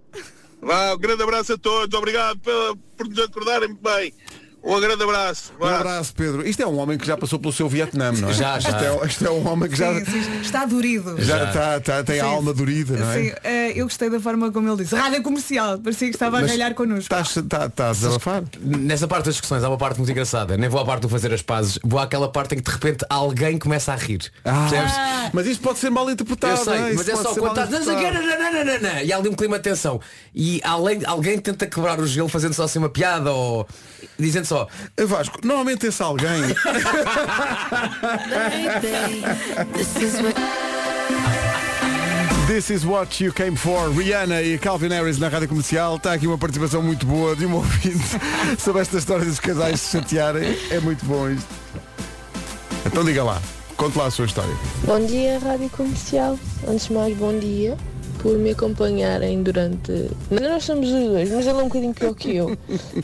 Vá, 0.60 0.94
um 0.94 0.98
grande 0.98 1.22
abraço 1.22 1.52
a 1.54 1.58
todos. 1.58 1.96
Obrigado 1.98 2.38
pela- 2.38 2.76
por 2.96 3.08
nos 3.08 3.18
acordarem 3.18 3.74
bem. 3.74 4.14
Um 4.64 4.80
grande 4.80 5.02
abraço. 5.02 5.52
Um 5.56 5.64
Vá. 5.64 5.76
abraço, 5.78 6.14
Pedro. 6.14 6.46
Isto 6.46 6.62
é 6.62 6.66
um 6.66 6.78
homem 6.78 6.96
que 6.96 7.06
já 7.06 7.16
passou 7.16 7.38
pelo 7.38 7.52
seu 7.52 7.68
Vietnã, 7.68 8.12
não 8.12 8.28
é? 8.28 8.32
Já, 8.32 8.58
já. 8.60 8.70
Isto 8.70 8.84
é, 8.84 9.06
isto 9.06 9.26
é 9.26 9.30
um 9.30 9.48
homem 9.48 9.68
que 9.68 9.76
já, 9.76 9.92
Sim, 9.94 10.04
sim, 10.04 10.40
está 10.40 10.64
durido. 10.64 11.20
já 11.20 11.52
tá, 11.52 11.80
tá- 11.80 12.04
tem 12.04 12.20
a 12.20 12.24
Sim. 12.24 12.30
alma 12.30 12.54
dorida, 12.54 12.96
não 12.96 13.10
é? 13.10 13.14
Sim, 13.22 13.32
eh, 13.42 13.72
eu 13.74 13.84
gostei 13.86 14.08
da 14.08 14.20
forma 14.20 14.52
como 14.52 14.68
ele 14.68 14.82
disse. 14.82 14.94
Rádio 14.94 15.22
comercial, 15.22 15.78
parecia 15.78 16.08
que 16.08 16.14
estava 16.14 16.38
a 16.38 16.40
Mas 16.42 16.50
ralhar 16.52 16.74
connosco. 16.74 17.02
Estás 17.02 17.34
tá, 17.48 17.68
tá 17.68 17.90
a 17.90 17.92
desabafar? 17.92 18.44
Nessa 18.60 19.08
parte 19.08 19.24
das 19.26 19.34
discussões 19.34 19.64
há 19.64 19.68
uma 19.68 19.78
parte 19.78 19.98
muito 19.98 20.10
engraçada. 20.10 20.56
Nem 20.56 20.68
vou 20.68 20.80
à 20.80 20.84
parte 20.84 21.02
do 21.02 21.08
fazer 21.08 21.32
as 21.32 21.42
pazes, 21.42 21.78
vou 21.82 21.98
àquela 21.98 22.28
parte 22.30 22.54
em 22.54 22.58
que 22.58 22.64
de 22.64 22.70
repente 22.70 23.04
alguém 23.08 23.58
começa 23.58 23.92
a 23.92 23.96
rir. 23.96 24.30
Percebes? 24.44 24.92
Mas 25.32 25.46
isto 25.46 25.62
pode 25.62 25.78
ser 25.80 25.90
mal 25.90 26.08
interpretado. 26.08 26.52
Eu 26.52 26.64
sei, 26.64 26.78
não 26.78 26.86
é? 26.86 26.92
mas 26.92 27.00
Isso 27.00 27.10
é 27.10 27.16
só 27.16 27.34
quando 27.34 27.60
estás 27.60 27.70
e 29.04 29.12
há 29.12 29.16
ali 29.16 29.28
um 29.28 29.34
clima 29.34 29.56
de 29.56 29.64
tensão. 29.64 30.00
E 30.34 30.60
além, 30.64 31.04
alguém 31.04 31.38
tenta 31.38 31.66
quebrar 31.66 31.98
o 32.00 32.06
gelo 32.06 32.28
fazendo 32.28 32.54
só 32.54 32.64
assim 32.64 32.78
uma 32.78 32.88
piada 32.88 33.32
ou 33.32 33.66
dizendo 34.18 34.46
só. 34.52 34.68
Vasco, 35.06 35.38
normalmente 35.42 35.86
esse 35.86 36.02
alguém. 36.02 36.42
This 42.46 42.70
is 42.70 42.84
what 42.84 43.24
you 43.24 43.32
came 43.32 43.56
for. 43.56 43.90
Rihanna 43.90 44.42
e 44.42 44.58
Calvin 44.58 44.88
Harris 44.88 45.18
na 45.18 45.28
rádio 45.28 45.48
comercial. 45.48 45.96
Está 45.96 46.12
aqui 46.12 46.26
uma 46.26 46.36
participação 46.36 46.82
muito 46.82 47.06
boa 47.06 47.34
de 47.34 47.46
um 47.46 47.54
ouvinte 47.54 47.98
Sobre 48.60 48.82
esta 48.82 48.98
história 48.98 49.24
dos 49.24 49.40
casais 49.40 49.80
se 49.80 49.98
chatearem. 49.98 50.58
É 50.70 50.78
muito 50.80 51.04
bom 51.06 51.30
isto. 51.30 51.48
Então 52.84 53.04
diga 53.04 53.24
lá, 53.24 53.40
conte 53.76 53.96
lá 53.96 54.06
a 54.06 54.10
sua 54.10 54.26
história. 54.26 54.54
Bom 54.84 55.00
dia, 55.06 55.38
Rádio 55.38 55.70
Comercial. 55.70 56.38
Antes 56.68 56.88
de 56.88 56.92
mais, 56.92 57.16
bom 57.16 57.38
dia 57.38 57.78
por 58.22 58.38
me 58.38 58.50
acompanharem 58.50 59.42
durante. 59.42 59.92
Nós 60.30 60.64
somos 60.64 60.88
os 60.88 61.04
dois, 61.08 61.30
mas 61.30 61.46
ele 61.46 61.58
é 61.58 61.62
um 61.62 61.68
bocadinho 61.68 61.92
pior 61.94 62.14
que 62.14 62.36
eu. 62.36 62.56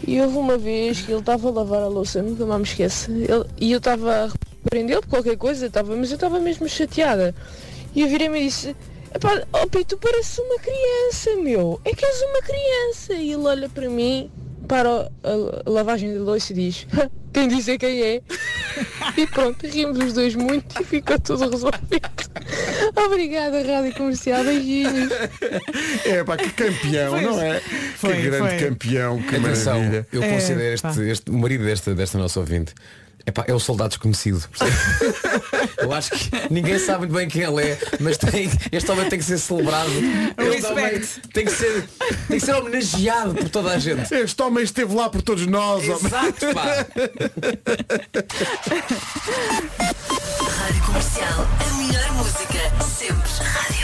E 0.07 0.21
houve 0.21 0.37
uma 0.37 0.57
vez 0.57 1.01
que 1.03 1.11
ele 1.13 1.21
estava 1.21 1.49
a 1.49 1.53
lavar 1.53 1.83
a 1.83 1.89
louça, 1.89 2.23
nunca 2.23 2.47
mais 2.47 2.61
me 2.61 2.67
esquece. 2.67 3.11
Ele- 3.11 3.45
E 3.61 3.73
eu 3.73 3.79
estava 3.79 4.25
a 4.25 4.31
repreendê-lo 4.65 5.03
por 5.03 5.11
qualquer 5.11 5.37
coisa, 5.37 5.67
estava, 5.67 5.95
mas 5.97 6.11
eu 6.11 6.15
estava 6.15 6.39
mesmo 6.39 6.69
chateada. 6.69 7.35
E 7.95 8.03
eu 8.03 8.09
virei-me 8.09 8.39
e 8.41 8.45
disse, 8.45 8.77
Epá, 9.15 9.43
oh 9.53 9.67
tu 9.85 9.97
pareces 9.97 10.39
uma 10.39 10.59
criança, 10.59 11.35
meu. 11.43 11.81
É 11.85 11.93
que 11.95 12.05
és 12.05 12.21
uma 12.23 12.43
criança. 12.43 13.15
E 13.15 13.33
ele 13.33 13.43
olha 13.47 13.69
para 13.69 13.89
mim, 13.89 14.31
para 14.69 15.11
a, 15.25 15.71
lavagem 15.71 16.13
de 16.13 16.19
louça 16.19 16.53
e 16.53 16.57
diz, 16.57 16.87
quem 17.33 17.49
diz 17.49 17.67
é 17.69 17.79
quem 17.79 18.03
é. 18.03 18.21
E 19.17 19.27
pronto, 19.27 19.67
rimos 19.67 19.99
os 19.99 20.13
dois 20.13 20.35
muito 20.37 20.81
e 20.81 20.85
ficou 20.85 21.19
tudo 21.19 21.49
resolvido. 21.51 22.09
Obrigada, 22.97 23.63
Rádio 23.63 23.95
Comercial. 23.95 24.45
Beijinhos. 24.45 25.09
É 26.05 26.23
pá, 26.25 26.37
que 26.37 26.51
campeão, 26.51 27.11
Foi- 27.13 27.21
não 27.23 27.41
é? 27.41 27.61
foi- 27.97 28.15
que 28.17 28.23
grande 28.23 28.49
foi. 28.59 28.69
campeão, 28.69 29.23
que 29.23 29.37
Atenção, 29.37 29.79
maravilha 29.79 30.07
eu 30.13 30.23
É, 30.23 30.33
considero 30.33 30.81
pá. 30.81 30.89
este, 30.91 31.03
este- 31.11 31.31
o 31.31 31.35
marido 31.39 31.65
desta, 31.65 31.95
desta 31.95 32.17
nossa 32.19 32.39
ouvinte. 32.41 32.73
Epá, 33.29 33.45
é 33.47 33.53
o 33.53 33.61
soldado 33.61 33.91
desconhecido. 33.91 34.43
eu 35.77 35.93
acho 35.93 36.13
que 36.13 36.31
ninguém 36.51 36.79
sabe 36.79 37.01
muito 37.01 37.13
bem 37.13 37.29
quem 37.29 37.43
ele 37.43 37.63
é, 37.63 37.79
mas 38.01 38.17
tem, 38.17 38.51
este 38.73 38.91
homem 38.91 39.07
tem 39.07 39.19
que 39.19 39.25
ser 39.27 39.37
celebrado. 39.37 39.91
Este 39.91 40.67
homem 40.67 40.85
Respect. 40.87 41.29
tem 41.35 41.45
que 41.45 41.51
ser, 41.51 41.87
tem 42.27 42.41
que 42.41 42.47
ser 42.47 42.55
homenageado 42.55 43.35
por 43.35 43.51
toda 43.51 43.73
a 43.73 43.79
gente. 43.79 44.11
Este 44.15 44.43
homem 44.43 44.65
esteve 44.65 44.95
lá 44.95 45.11
por 45.11 45.21
todos 45.21 45.47
nós 45.47 45.87
homem. 45.87 46.07
Exato, 46.07 46.55
pá. 46.55 46.65
Rádio 50.59 50.83
Comercial, 50.87 51.47
a 51.61 51.65
melhor 51.75 52.11
música 52.15 52.61
sempre. 52.97 53.31
Rádio. 53.45 53.78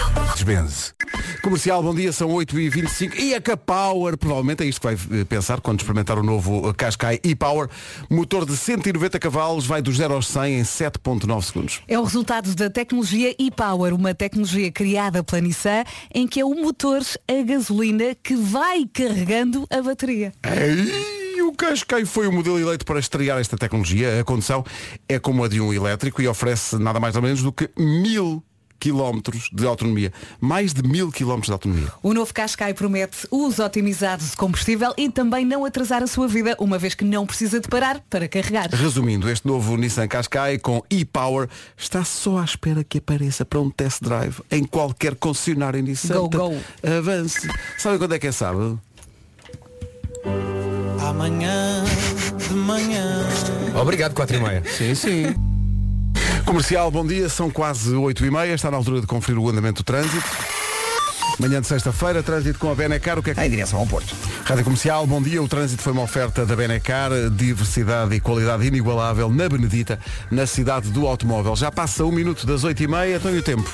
Benz. 0.44 0.94
Comercial, 1.42 1.82
bom 1.82 1.94
dia, 1.94 2.12
são 2.12 2.28
8h25 2.28 3.18
e 3.18 3.34
a 3.34 3.40
K-Power, 3.40 4.16
provavelmente 4.16 4.62
é 4.62 4.66
isto 4.66 4.80
que 4.80 4.86
vai 4.86 5.20
eh, 5.20 5.24
pensar 5.24 5.60
quando 5.60 5.80
experimentar 5.80 6.18
o 6.18 6.22
novo 6.22 6.68
eh, 6.68 6.72
Qashqai 6.74 7.18
e-Power. 7.24 7.68
Motor 8.10 8.44
de 8.44 8.56
190 8.56 9.18
cavalos, 9.18 9.66
vai 9.66 9.80
dos 9.80 9.96
0 9.96 10.14
aos 10.14 10.26
100 10.26 10.58
em 10.58 10.62
7.9 10.62 11.42
segundos. 11.42 11.82
É 11.88 11.98
o 11.98 12.04
resultado 12.04 12.54
da 12.54 12.68
tecnologia 12.68 13.34
e-Power, 13.38 13.94
uma 13.94 14.14
tecnologia 14.14 14.70
criada 14.70 15.24
pela 15.24 15.40
Nissan, 15.40 15.84
em 16.14 16.26
que 16.26 16.40
é 16.40 16.44
o 16.44 16.54
motor 16.54 17.00
a 17.26 17.42
gasolina 17.42 18.14
que 18.22 18.36
vai 18.36 18.86
carregando 18.92 19.66
a 19.70 19.80
bateria. 19.80 20.32
Ei, 20.44 21.40
o 21.42 21.52
Qashqai 21.52 22.04
foi 22.04 22.26
o 22.26 22.32
modelo 22.32 22.58
eleito 22.58 22.84
para 22.84 23.00
estrear 23.00 23.38
esta 23.38 23.56
tecnologia. 23.56 24.20
A 24.20 24.24
condução 24.24 24.64
é 25.08 25.18
como 25.18 25.42
a 25.42 25.48
de 25.48 25.60
um 25.60 25.72
elétrico 25.72 26.20
e 26.20 26.28
oferece 26.28 26.76
nada 26.76 27.00
mais 27.00 27.16
ou 27.16 27.22
menos 27.22 27.42
do 27.42 27.52
que 27.52 27.70
mil 27.78 28.42
quilómetros 28.78 29.48
de 29.52 29.66
autonomia. 29.66 30.12
Mais 30.40 30.72
de 30.72 30.82
mil 30.82 31.10
quilómetros 31.10 31.46
de 31.46 31.52
autonomia. 31.52 31.92
O 32.02 32.12
novo 32.12 32.32
Qashqai 32.32 32.74
promete 32.74 33.26
uso 33.30 33.64
otimizado 33.64 34.24
de 34.24 34.36
combustível 34.36 34.92
e 34.96 35.08
também 35.08 35.44
não 35.44 35.64
atrasar 35.64 36.02
a 36.02 36.06
sua 36.06 36.28
vida, 36.28 36.56
uma 36.58 36.78
vez 36.78 36.94
que 36.94 37.04
não 37.04 37.26
precisa 37.26 37.60
de 37.60 37.68
parar 37.68 38.00
para 38.10 38.28
carregar. 38.28 38.68
Resumindo, 38.70 39.30
este 39.30 39.46
novo 39.46 39.76
Nissan 39.76 40.08
Qashqai 40.08 40.58
com 40.58 40.82
e-Power 40.90 41.48
está 41.76 42.04
só 42.04 42.38
à 42.38 42.44
espera 42.44 42.84
que 42.84 42.98
apareça 42.98 43.44
para 43.44 43.60
um 43.60 43.70
test 43.70 44.02
drive 44.02 44.40
em 44.50 44.64
qualquer 44.64 45.14
concessionário 45.14 45.82
Nissan. 45.82 46.14
Go, 46.14 46.28
go. 46.28 46.54
Avance. 46.82 47.48
Sabe 47.78 47.98
quando 47.98 48.14
é 48.14 48.18
que 48.18 48.26
é 48.26 48.32
sábado? 48.32 48.80
Amanhã 51.00 51.84
de 52.48 52.54
manhã. 52.54 53.26
Obrigado, 53.80 54.14
4 54.14 54.36
e 54.36 54.40
meia. 54.40 54.62
Sim, 54.64 54.94
sim. 54.94 55.53
Comercial, 56.46 56.90
bom 56.90 57.06
dia, 57.06 57.28
são 57.28 57.50
quase 57.50 57.94
8 57.94 58.26
e 58.26 58.30
meia, 58.30 58.54
está 58.54 58.70
na 58.70 58.76
altura 58.76 59.00
de 59.00 59.06
conferir 59.06 59.40
o 59.40 59.48
andamento 59.48 59.82
do 59.82 59.84
trânsito. 59.84 60.22
Manhã 61.38 61.60
de 61.60 61.66
sexta-feira, 61.66 62.22
trânsito 62.22 62.58
com 62.58 62.70
a 62.70 62.74
Benecar, 62.74 63.18
o 63.18 63.22
que 63.22 63.30
é 63.30 63.34
que... 63.34 63.40
Em 63.40 63.50
direção 63.50 63.80
ao 63.80 63.86
Porto. 63.86 64.14
Rádio 64.44 64.64
Comercial, 64.64 65.06
bom 65.06 65.20
dia. 65.20 65.42
O 65.42 65.48
trânsito 65.48 65.82
foi 65.82 65.92
uma 65.92 66.02
oferta 66.02 66.46
da 66.46 66.54
Benecar, 66.54 67.10
diversidade 67.30 68.14
e 68.14 68.20
qualidade 68.20 68.64
inigualável 68.66 69.28
na 69.28 69.48
Benedita, 69.48 69.98
na 70.30 70.46
cidade 70.46 70.90
do 70.90 71.06
automóvel. 71.06 71.56
Já 71.56 71.72
passa 71.72 72.04
um 72.04 72.12
minuto 72.12 72.46
das 72.46 72.62
8h30, 72.62 73.16
então 73.16 73.34
e 73.34 73.38
o 73.38 73.42
tempo? 73.42 73.68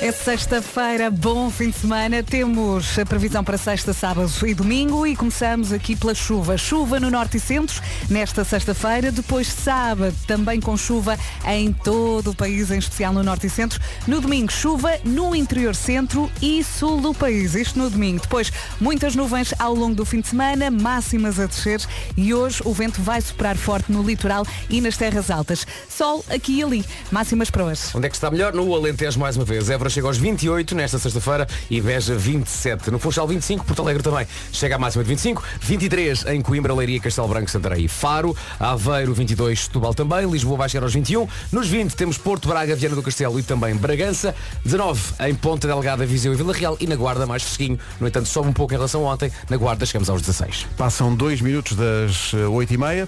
É 0.00 0.12
sexta-feira, 0.12 1.10
bom 1.10 1.50
fim 1.50 1.70
de 1.70 1.78
semana. 1.78 2.22
Temos 2.22 2.98
a 2.98 3.06
previsão 3.06 3.42
para 3.42 3.56
sexta, 3.56 3.94
sábado 3.94 4.30
e 4.46 4.52
domingo 4.52 5.06
e 5.06 5.16
começamos 5.16 5.72
aqui 5.72 5.96
pela 5.96 6.14
chuva. 6.14 6.58
Chuva 6.58 7.00
no 7.00 7.10
norte 7.10 7.38
e 7.38 7.40
centro 7.40 7.80
nesta 8.10 8.44
sexta-feira, 8.44 9.10
depois 9.10 9.46
sábado 9.46 10.14
também 10.26 10.60
com 10.60 10.76
chuva 10.76 11.18
em 11.46 11.72
todo 11.72 12.32
o 12.32 12.34
país, 12.34 12.70
em 12.70 12.78
especial 12.78 13.12
no 13.14 13.22
norte 13.22 13.46
e 13.46 13.50
centro. 13.50 13.80
No 14.06 14.20
domingo, 14.20 14.52
chuva 14.52 14.98
no 15.02 15.34
interior 15.34 15.74
centro 15.74 16.30
e 16.42 16.62
sul 16.62 17.05
do 17.06 17.14
país. 17.14 17.54
Isto 17.54 17.78
no 17.78 17.88
domingo. 17.88 18.20
Depois, 18.20 18.52
muitas 18.80 19.14
nuvens 19.14 19.54
ao 19.58 19.74
longo 19.74 19.94
do 19.94 20.04
fim 20.04 20.20
de 20.20 20.28
semana, 20.28 20.70
máximas 20.70 21.38
a 21.38 21.46
descer 21.46 21.80
e 22.16 22.34
hoje 22.34 22.60
o 22.64 22.72
vento 22.72 23.00
vai 23.00 23.20
soprar 23.20 23.56
forte 23.56 23.92
no 23.92 24.02
litoral 24.02 24.44
e 24.68 24.80
nas 24.80 24.96
terras 24.96 25.30
altas. 25.30 25.66
Sol 25.88 26.24
aqui 26.28 26.58
e 26.58 26.62
ali. 26.62 26.84
Máximas 27.12 27.50
para 27.50 27.64
hoje. 27.64 27.82
Onde 27.94 28.06
é 28.06 28.08
que 28.08 28.16
está 28.16 28.30
melhor? 28.30 28.52
No 28.52 28.74
Alentejo 28.74 29.20
mais 29.20 29.36
uma 29.36 29.44
vez. 29.44 29.70
Évora 29.70 29.88
chega 29.88 30.06
aos 30.06 30.18
28 30.18 30.74
nesta 30.74 30.98
sexta-feira 30.98 31.46
e 31.70 31.80
Beja 31.80 32.16
27. 32.16 32.90
No 32.90 32.98
Funchal 32.98 33.28
25, 33.28 33.64
Porto 33.64 33.82
Alegre 33.82 34.02
também 34.02 34.26
chega 34.52 34.74
à 34.74 34.78
máxima 34.78 35.04
de 35.04 35.10
25. 35.10 35.42
23 35.60 36.26
em 36.26 36.40
Coimbra, 36.42 36.74
Leiria, 36.74 36.98
Castelo 36.98 37.28
Branco, 37.28 37.50
Santarém 37.50 37.84
e 37.84 37.88
Faro. 37.88 38.36
Aveiro 38.58 39.14
22, 39.14 39.64
Setúbal 39.64 39.94
também. 39.94 40.28
Lisboa 40.28 40.58
vai 40.58 40.68
chegar 40.68 40.84
aos 40.84 40.94
21. 40.94 41.28
Nos 41.52 41.68
20 41.68 41.94
temos 41.94 42.18
Porto, 42.18 42.48
Braga, 42.48 42.74
Viana 42.74 42.96
do 42.96 43.02
Castelo 43.02 43.38
e 43.38 43.42
também 43.44 43.76
Bragança. 43.76 44.34
19 44.64 45.14
em 45.20 45.34
Ponta 45.34 45.68
Delgada, 45.68 46.04
Viseu 46.04 46.32
e 46.32 46.36
Vila 46.36 46.52
Real. 46.52 46.76
E 46.80 46.86
na 46.86 46.95
na 46.96 47.02
Guarda 47.02 47.26
mais 47.26 47.42
fresquinho. 47.42 47.78
No 48.00 48.08
entanto, 48.08 48.26
sobe 48.26 48.48
um 48.48 48.52
pouco 48.52 48.72
em 48.72 48.76
relação 48.76 49.06
a 49.06 49.12
ontem. 49.12 49.30
Na 49.50 49.56
Guarda 49.56 49.84
chegamos 49.84 50.08
aos 50.08 50.22
16. 50.22 50.66
Passam 50.76 51.14
dois 51.14 51.40
minutos 51.40 51.76
das 51.76 52.32
eh, 52.34 52.46
8h30. 52.46 53.06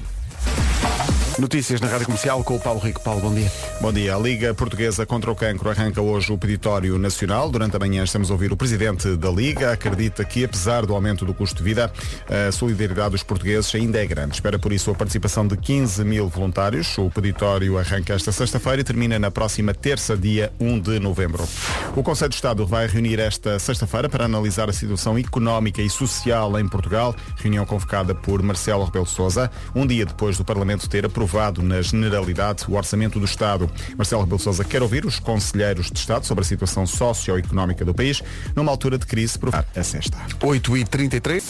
Notícias 1.38 1.80
na 1.80 1.86
Rádio 1.86 2.06
Comercial 2.06 2.42
com 2.42 2.56
o 2.56 2.60
Paulo 2.60 2.80
Rico. 2.80 3.00
Paulo, 3.00 3.20
bom 3.20 3.32
dia. 3.32 3.52
Bom 3.80 3.92
dia. 3.92 4.16
A 4.16 4.18
Liga 4.18 4.52
Portuguesa 4.52 5.06
contra 5.06 5.30
o 5.30 5.36
Cancro 5.36 5.70
arranca 5.70 6.02
hoje 6.02 6.32
o 6.32 6.36
peditório 6.36 6.98
nacional. 6.98 7.48
Durante 7.48 7.76
a 7.76 7.78
manhã 7.78 8.02
estamos 8.02 8.28
a 8.28 8.32
ouvir 8.32 8.50
o 8.50 8.56
presidente 8.56 9.14
da 9.14 9.30
Liga. 9.30 9.70
Acredita 9.70 10.24
que, 10.24 10.44
apesar 10.44 10.84
do 10.84 10.96
aumento 10.96 11.24
do 11.24 11.32
custo 11.32 11.58
de 11.58 11.62
vida, 11.62 11.92
a 12.28 12.50
solidariedade 12.50 13.10
dos 13.10 13.22
portugueses 13.22 13.72
ainda 13.72 14.02
é 14.02 14.06
grande. 14.06 14.34
Espera 14.34 14.58
por 14.58 14.72
isso 14.72 14.90
a 14.90 14.96
participação 14.96 15.46
de 15.46 15.56
15 15.56 16.04
mil 16.04 16.28
voluntários. 16.28 16.98
O 16.98 17.08
peditório 17.08 17.78
arranca 17.78 18.14
esta 18.14 18.32
sexta-feira 18.32 18.80
e 18.80 18.84
termina 18.84 19.16
na 19.16 19.30
próxima 19.30 19.72
terça, 19.72 20.16
dia 20.16 20.52
1 20.58 20.80
de 20.80 20.98
novembro. 20.98 21.48
O 21.94 22.02
Conselho 22.02 22.30
de 22.30 22.34
Estado 22.34 22.66
vai 22.66 22.88
reunir 22.88 23.20
esta 23.20 23.60
sexta-feira 23.60 24.08
para 24.08 24.24
analisar 24.24 24.68
a 24.68 24.72
situação 24.72 25.16
económica 25.16 25.80
e 25.80 25.88
social 25.88 26.58
em 26.58 26.66
Portugal. 26.68 27.14
Reunião 27.36 27.64
convocada 27.64 28.12
por 28.12 28.42
Marcelo 28.42 28.84
Rebelo 28.84 29.06
Sousa, 29.06 29.48
um 29.72 29.86
dia 29.86 30.04
depois 30.04 30.36
do 30.36 30.44
Parlamento 30.44 30.88
ter 30.88 31.06
aprovado 31.06 31.27
na 31.62 31.82
generalidade 31.82 32.64
o 32.68 32.74
Orçamento 32.74 33.18
do 33.18 33.24
Estado. 33.24 33.70
Marcelo 33.96 34.22
Rebelo 34.22 34.40
Sousa 34.40 34.64
quer 34.64 34.82
ouvir 34.82 35.04
os 35.04 35.18
conselheiros 35.18 35.90
de 35.90 35.98
Estado 35.98 36.26
sobre 36.26 36.42
a 36.42 36.44
situação 36.46 36.86
socioeconómica 36.86 37.84
do 37.84 37.94
país 37.94 38.22
numa 38.56 38.70
altura 38.70 38.96
de 38.96 39.06
crise 39.06 39.38
provar 39.38 39.66
a 39.76 39.82
sexta. 39.82 40.16
8h33. 40.40 41.42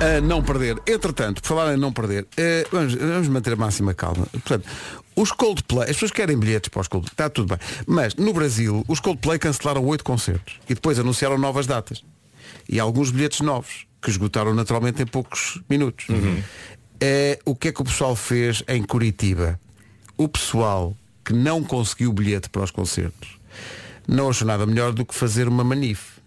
A 0.00 0.20
não 0.20 0.42
perder. 0.42 0.80
Entretanto, 0.86 1.42
por 1.42 1.48
falar 1.48 1.74
em 1.74 1.76
não 1.76 1.92
perder, 1.92 2.26
eh, 2.36 2.66
vamos, 2.70 2.94
vamos 2.94 3.28
manter 3.28 3.52
a 3.52 3.56
máxima 3.56 3.94
calma. 3.94 4.26
Portanto, 4.30 4.66
os 5.14 5.32
Coldplay, 5.32 5.90
as 5.90 5.96
pessoas 5.96 6.10
querem 6.10 6.38
bilhetes 6.38 6.68
para 6.68 6.80
os 6.80 6.88
Coldplay, 6.88 7.12
está 7.12 7.28
tudo 7.28 7.48
bem. 7.48 7.58
Mas 7.86 8.14
no 8.14 8.32
Brasil, 8.32 8.84
os 8.88 9.00
Coldplay 9.00 9.38
cancelaram 9.38 9.84
oito 9.84 10.04
concertos 10.04 10.58
e 10.68 10.74
depois 10.74 10.98
anunciaram 10.98 11.36
novas 11.36 11.66
datas. 11.66 12.02
E 12.68 12.80
alguns 12.80 13.10
bilhetes 13.10 13.40
novos, 13.40 13.86
que 14.02 14.10
esgotaram 14.10 14.52
naturalmente 14.54 15.02
em 15.02 15.06
poucos 15.06 15.60
minutos. 15.68 16.06
É, 17.04 17.38
o 17.44 17.56
que 17.56 17.66
é 17.68 17.72
que 17.72 17.80
o 17.82 17.84
pessoal 17.84 18.14
fez 18.14 18.62
em 18.68 18.80
Curitiba? 18.82 19.58
O 20.16 20.28
pessoal 20.28 20.96
que 21.24 21.32
não 21.32 21.62
conseguiu 21.64 22.12
bilhete 22.12 22.48
para 22.48 22.62
os 22.62 22.70
concertos 22.70 23.38
não 24.06 24.28
achou 24.30 24.46
nada 24.46 24.64
melhor 24.66 24.92
do 24.92 25.04
que 25.04 25.12
fazer 25.14 25.48
uma 25.48 25.64
manife. 25.64 26.20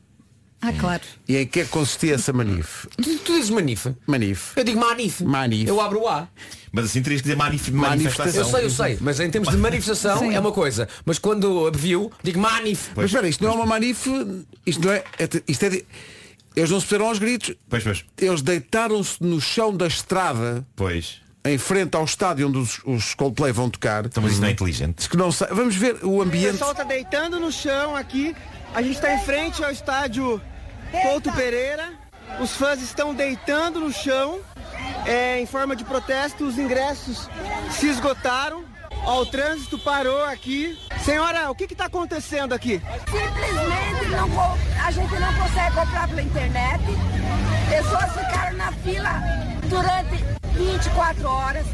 Ah, 0.61 0.73
claro. 0.73 1.03
E 1.29 1.37
em 1.37 1.45
que 1.45 1.59
é 1.59 1.63
que 1.63 1.69
consistia 1.69 2.15
essa 2.15 2.33
manife? 2.33 2.87
Tu, 2.97 3.17
tu 3.19 3.33
dizes 3.35 3.49
manife? 3.51 3.93
Manife. 4.07 4.59
Eu 4.59 4.63
digo 4.63 4.79
manife. 4.79 5.23
Manife. 5.23 5.67
Eu 5.69 5.79
abro 5.79 6.01
o 6.01 6.07
A. 6.07 6.27
Mas 6.71 6.85
assim 6.85 7.01
terias 7.01 7.21
que 7.21 7.27
dizer 7.27 7.37
manif 7.37 7.67
Eu 7.69 7.75
manifestação. 7.75 8.43
sei, 8.51 8.65
eu 8.65 8.69
sei, 8.69 8.97
mas 8.99 9.19
em 9.19 9.29
termos 9.29 9.49
de 9.49 9.57
manifestação 9.57 10.19
Sim. 10.19 10.33
é 10.33 10.39
uma 10.39 10.51
coisa. 10.51 10.89
Mas 11.05 11.19
quando 11.19 11.71
viu, 11.73 12.11
digo 12.23 12.39
manif. 12.39 12.89
Mas 12.95 13.05
espera, 13.05 13.27
isto 13.29 13.43
não 13.43 13.51
é 13.51 13.55
uma 13.55 13.65
manife, 13.65 14.09
isto 14.65 14.83
não 14.85 14.91
é, 14.91 15.03
é- 15.19 15.41
isto 15.47 15.63
é 15.63 15.69
de- 15.69 15.85
eles 16.55 16.69
não 16.71 16.79
se 16.79 16.85
puseram 16.85 17.07
aos 17.07 17.19
gritos, 17.19 17.55
Pois, 17.69 17.83
pois. 17.83 18.05
eles 18.17 18.41
deitaram-se 18.41 19.21
no 19.23 19.39
chão 19.41 19.75
da 19.75 19.87
estrada, 19.87 20.65
Pois. 20.75 21.21
em 21.45 21.57
frente 21.57 21.95
ao 21.95 22.05
estádio 22.05 22.47
onde 22.47 22.57
os, 22.57 22.79
os 22.85 23.13
Coldplay 23.13 23.51
vão 23.51 23.69
tocar. 23.69 24.05
Então, 24.05 24.21
mas 24.23 24.33
isso 24.33 24.41
não 24.41 24.47
é 24.47 24.51
inteligente. 24.51 25.09
Que 25.09 25.17
não 25.17 25.31
sa- 25.31 25.47
Vamos 25.51 25.75
ver 25.75 25.97
o 26.03 26.11
O 26.17 26.21
ambiente. 26.21 26.53
pessoal 26.53 26.73
tá 26.75 26.83
deitando 26.83 27.39
no 27.39 27.51
chão 27.51 27.95
aqui. 27.95 28.35
A 28.73 28.81
gente 28.81 28.99
tá 28.99 29.13
em 29.13 29.19
frente 29.23 29.63
ao 29.63 29.71
estádio 29.71 30.41
Couto 31.03 31.31
Pereira. 31.33 31.93
Os 32.39 32.51
fãs 32.55 32.81
estão 32.81 33.13
deitando 33.13 33.79
no 33.79 33.91
chão. 33.93 34.39
É, 35.05 35.39
em 35.39 35.45
forma 35.45 35.75
de 35.75 35.83
protesto, 35.85 36.45
os 36.45 36.57
ingressos 36.57 37.29
se 37.71 37.87
esgotaram. 37.87 38.63
Ó, 39.05 39.21
o 39.21 39.25
trânsito 39.25 39.77
parou 39.77 40.23
aqui. 40.25 40.77
Senhora, 41.03 41.51
o 41.51 41.55
que 41.55 41.65
está 41.65 41.85
acontecendo 41.85 42.53
aqui? 42.53 42.81
Simplesmente 43.05 44.09
não, 44.09 44.57
a 44.83 44.91
gente 44.91 45.13
não 45.19 45.33
consegue 45.35 45.75
comprar 45.75 46.07
pela 46.07 46.21
internet. 46.21 46.83
Pessoas 47.69 48.11
ficaram 48.13 48.57
na 48.57 48.71
fila 48.71 49.21
durante 49.69 50.23
24 50.55 51.27
horas. 51.27 51.65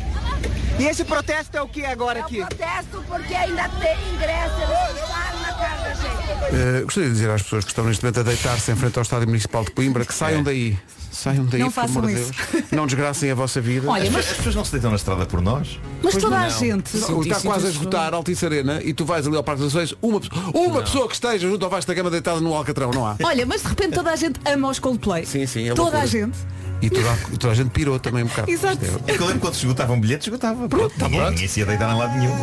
E 0.80 0.86
esse 0.86 1.04
protesto 1.06 1.56
é 1.58 1.62
o 1.62 1.68
que 1.68 1.86
agora 1.86 2.20
É 2.20 2.22
aqui? 2.24 2.42
um 2.42 2.46
protesto 2.48 3.04
porque 3.08 3.34
ainda 3.36 3.70
tem 3.70 4.14
ingresso, 4.14 4.56
eles 4.56 5.10
na 5.42 5.54
cara 5.54 5.82
da 5.84 5.94
gente. 5.94 6.56
Eh, 6.56 6.82
gostaria 6.84 7.10
de 7.10 7.16
dizer 7.16 7.30
às 7.30 7.42
pessoas 7.44 7.64
que 7.66 7.72
estão 7.72 7.86
neste 7.86 8.04
momento 8.04 8.20
a 8.22 8.24
deitar-se 8.24 8.72
em 8.72 8.76
frente 8.76 8.98
ao 8.98 9.04
estádio 9.04 9.28
municipal 9.28 9.64
de 9.64 9.72
Coimbra 9.72 10.06
que 10.06 10.14
saiam 10.14 10.42
daí. 10.44 10.78
Saiam 11.22 11.46
daí, 11.46 11.60
Não 11.60 11.68
por 11.68 11.74
façam 11.76 11.98
amor 12.00 12.08
de 12.12 12.20
isso. 12.20 12.32
Deus. 12.52 12.64
Não 12.72 12.86
desgracem 12.88 13.30
a 13.30 13.36
vossa 13.36 13.62
vida. 13.62 13.88
Olha, 13.88 14.04
As, 14.06 14.10
mas, 14.10 14.32
as 14.32 14.38
pessoas 14.38 14.56
não 14.56 14.66
se 14.66 14.72
deitam 14.72 14.90
na 14.90 14.96
estrada 14.96 15.24
por 15.28 15.40
nós. 15.40 15.80
mas 16.02 16.14
Pois 16.14 16.24
toda 16.24 16.38
não. 16.40 16.46
a 16.46 16.50
gente. 16.50 16.98
Não, 16.98 17.22
está 17.22 17.40
quase 17.42 17.68
a 17.68 17.70
esgotar 17.70 18.14
Altice 18.14 18.44
Arena 18.46 18.82
e 18.84 18.92
tu 18.92 19.06
vais 19.06 19.28
ali 19.28 19.36
ao 19.36 19.44
Parque 19.44 19.62
das 19.62 19.74
Nações, 19.74 19.94
uma, 20.02 20.20
pessoa- 20.20 20.52
uma 20.56 20.82
pessoa 20.82 21.08
que 21.08 21.14
esteja 21.14 21.48
junto 21.48 21.64
ao 21.64 21.70
Vasco 21.70 21.88
da 21.88 21.94
Gama 21.94 22.10
deitada 22.10 22.40
no 22.42 22.56
Alcatrão, 22.56 22.90
não 22.92 23.06
há? 23.06 23.16
Olha, 23.24 23.46
mas 23.46 23.62
de 23.62 23.68
repente 23.68 23.94
toda 23.94 24.10
a 24.12 24.16
gente 24.16 24.40
ama 24.46 24.70
os 24.70 24.80
Coldplay. 24.80 25.26
Sim, 25.28 25.46
sim, 25.46 25.70
é 25.70 25.74
Toda 25.76 26.00
a 26.00 26.06
gente. 26.08 26.38
E 26.82 26.90
toda, 26.90 27.12
a- 27.12 27.18
toda 27.38 27.52
a 27.52 27.56
gente 27.56 27.70
pirou 27.70 28.00
também 28.00 28.24
um 28.24 28.28
bocado. 28.28 28.50
Exato. 28.50 28.80
É- 29.08 29.12
É 29.12 29.16
que 29.16 29.22
eu 29.22 29.28
lembro 29.28 29.42
quando 29.42 29.54
se 29.54 29.60
esgotavam 29.60 30.00
bilhetes, 30.02 30.26
esgotava. 30.26 30.68
Pronto, 30.68 30.92
ninguém, 31.04 31.30
ninguém 31.30 31.48
se 31.48 31.60
ia 31.60 31.66
deitar 31.68 31.94
em 31.94 32.00
lado 32.00 32.18
nenhum. 32.18 32.36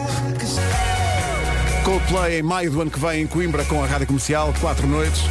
Coldplay 1.84 2.38
em 2.38 2.42
maio 2.42 2.70
do 2.70 2.80
ano 2.80 2.90
que 2.90 3.00
vem 3.00 3.22
em 3.22 3.26
Coimbra 3.26 3.64
com 3.64 3.82
a 3.82 3.86
Rádio 3.86 4.06
Comercial, 4.06 4.54
quatro 4.60 4.86
noites, 4.86 5.22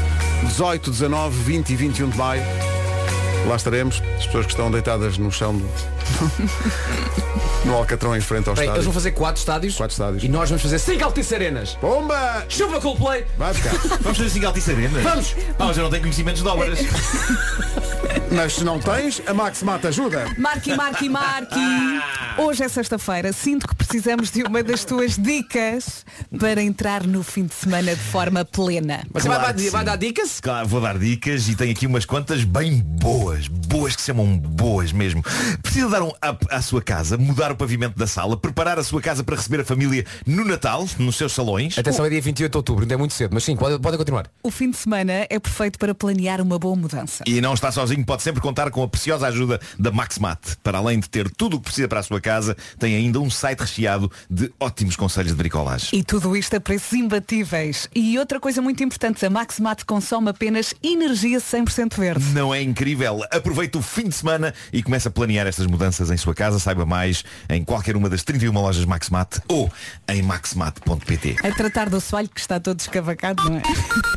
18, 0.44 0.92
19, 0.92 1.38
20 1.44 1.70
e 1.70 1.76
21 1.76 2.10
de 2.10 2.18
maio. 2.18 2.42
Lá 3.48 3.56
estaremos, 3.56 4.02
as 4.18 4.26
pessoas 4.26 4.46
que 4.46 4.52
estão 4.52 4.70
deitadas 4.70 5.18
no 5.18 5.32
chão 5.32 5.56
do... 5.58 5.66
no 7.66 7.74
Alcatrão 7.76 8.16
em 8.16 8.20
frente 8.22 8.50
ao 8.50 8.56
Bem, 8.56 8.64
eles 8.64 8.72
estádio. 8.72 8.84
vão 8.84 8.94
fazer 8.94 9.12
quatro 9.12 9.40
estádios, 9.40 9.76
Quatro 9.76 9.94
estádios. 9.94 10.24
e 10.24 10.28
nós 10.28 10.50
vamos 10.50 10.62
fazer 10.62 10.80
cinco 10.80 11.04
Altice 11.06 11.34
Arenas. 11.36 11.78
Bomba! 11.82 12.46
Chuva 12.50 12.82
Coldplay. 12.82 13.26
Vai 13.38 13.54
ficar. 13.54 13.72
Vamos 14.02 14.18
fazer 14.18 14.26
assim 14.26 14.46
Altice 14.46 14.72
Arena? 14.72 15.00
Vamos. 15.00 15.36
Ah, 15.58 15.66
mas 15.66 15.78
eu 15.78 15.84
não 15.84 15.90
tenho 15.90 16.04
conhecimentos 16.04 16.42
de 16.44 16.48
obras. 16.48 16.80
Mas 18.32 18.54
se 18.54 18.64
não 18.64 18.80
tens, 18.80 19.22
a 19.26 19.34
Max 19.34 19.64
Mata 19.64 19.88
ajuda. 19.88 20.26
Marque, 20.38 20.76
marque, 20.76 21.08
marque. 21.08 21.56
Hoje 22.38 22.64
é 22.64 22.68
sexta-feira. 22.68 23.32
Sinto 23.34 23.68
que 23.68 23.76
precisamos 23.76 24.30
de 24.30 24.44
uma 24.44 24.62
das 24.62 24.84
tuas 24.86 25.18
dicas 25.18 26.06
para 26.38 26.62
entrar 26.62 27.08
no 27.08 27.24
fim 27.24 27.46
de 27.46 27.54
semana 27.54 27.96
de 27.96 28.02
forma 28.02 28.46
plena. 28.46 29.04
Você 29.12 29.28
Claro 29.28 29.44
vai, 29.44 29.54
que 29.54 29.70
vai, 29.70 29.84
dar 29.84 29.96
dicas? 29.96 30.40
Claro, 30.40 30.68
vou 30.68 30.80
dar 30.80 31.00
dicas 31.00 31.48
e 31.50 31.56
tenho 31.56 31.72
aqui 31.72 31.88
umas 31.88 32.06
quantas 32.06 32.44
bem 32.44 32.80
boas, 32.82 33.48
boas 33.48 33.96
que 33.96 34.02
se 34.02 34.08
chamam 34.08 34.38
boas 34.38 34.92
mesmo. 34.92 35.24
Precisa 35.64 35.90
dar 35.90 36.04
um 36.04 36.10
up 36.10 36.46
à 36.52 36.62
sua 36.62 36.82
casa, 36.82 37.18
mudar 37.18 37.52
o 37.52 37.56
pavimento 37.56 37.98
da 37.98 38.06
sala, 38.06 38.38
preparar 38.38 38.78
a 38.78 38.84
sua 38.84 39.02
casa 39.02 39.24
para 39.24 39.36
receber 39.36 39.62
a 39.62 39.66
família 39.66 40.06
no 40.26 40.46
Natal, 40.46 40.86
nos 41.00 41.16
seus 41.16 41.34
salões. 41.34 41.78
Atenção, 41.78 42.06
é 42.06 42.10
dia 42.10 42.22
28 42.22 42.52
de 42.52 42.58
outubro, 42.58 42.84
ainda 42.84 42.94
é 42.94 42.98
muito 42.98 43.14
cedo, 43.14 43.34
mas 43.34 43.44
sim, 43.44 43.56
pode, 43.56 43.80
pode 43.80 43.98
continuar. 43.98 44.30
O 44.44 44.52
fim 44.52 44.70
de 44.70 44.78
semana 44.78 45.26
é 45.30 45.40
perfeito 45.40 45.80
para 45.80 45.96
planear 45.96 46.40
uma 46.40 46.60
boa 46.60 46.76
mudança. 46.76 47.24
E 47.26 47.42
não 47.42 47.54
está 47.54 47.72
sozinho, 47.72 48.06
pode 48.06 48.17
sempre 48.22 48.42
contar 48.42 48.70
com 48.72 48.84
a 48.84 48.88
preciosa 48.88 49.28
ajuda 49.28 49.60
da 49.78 49.92
MaxMat. 49.92 50.58
Para 50.64 50.78
além 50.78 51.00
de 51.00 51.10
ter 51.10 51.30
tudo 51.30 51.58
o 51.58 51.60
que 51.60 51.66
precisa 51.66 51.88
para 51.88 52.00
a 52.00 52.04
sua 52.04 52.22
casa, 52.22 52.56
tem 52.80 52.96
ainda 52.96 53.20
um 53.20 53.30
site 53.30 53.60
recheado 53.62 54.12
de 54.30 54.52
ótimos 54.60 54.96
conselhos 54.96 55.32
de 55.32 55.38
bricolagem. 55.38 55.90
E 55.94 56.04
tudo 56.04 56.36
isto 56.36 56.56
a 56.56 56.60
preços 56.60 56.94
imbatíveis. 56.94 57.90
E 57.94 58.18
outra 58.18 58.40
coisa 58.40 58.62
muito 58.62 58.84
importante, 58.84 59.26
a 59.26 59.30
Maximat 59.30 59.84
consome 59.86 60.30
apenas 60.30 60.74
energia 60.84 61.40
100% 61.40 61.98
verde. 61.98 62.26
Não 62.34 62.54
é 62.54 62.62
incrível? 62.62 63.22
Aproveite 63.32 63.78
o 63.78 63.82
fim 63.82 64.10
de 64.10 64.16
semana 64.16 64.54
e 64.72 64.82
comece 64.82 65.08
a 65.08 65.12
planear 65.12 65.48
estas 65.48 65.66
mudanças 65.66 66.12
em 66.12 66.18
sua 66.18 66.34
casa. 66.34 66.60
Saiba 66.60 66.86
mais 66.86 67.24
em 67.50 67.64
qualquer 67.64 67.96
uma 67.96 68.10
das 68.10 68.24
31 68.24 68.52
lojas 68.54 68.86
MaxMat 68.86 69.42
ou 69.48 69.72
em 70.08 70.22
maxmat.pt. 70.22 71.38
A 71.44 71.52
tratar 71.52 71.90
do 71.90 72.00
soalho 72.00 72.30
que 72.30 72.40
está 72.40 72.60
todo 72.60 72.80
escavacado, 72.80 73.44
não 73.50 73.58
é? 73.58 73.62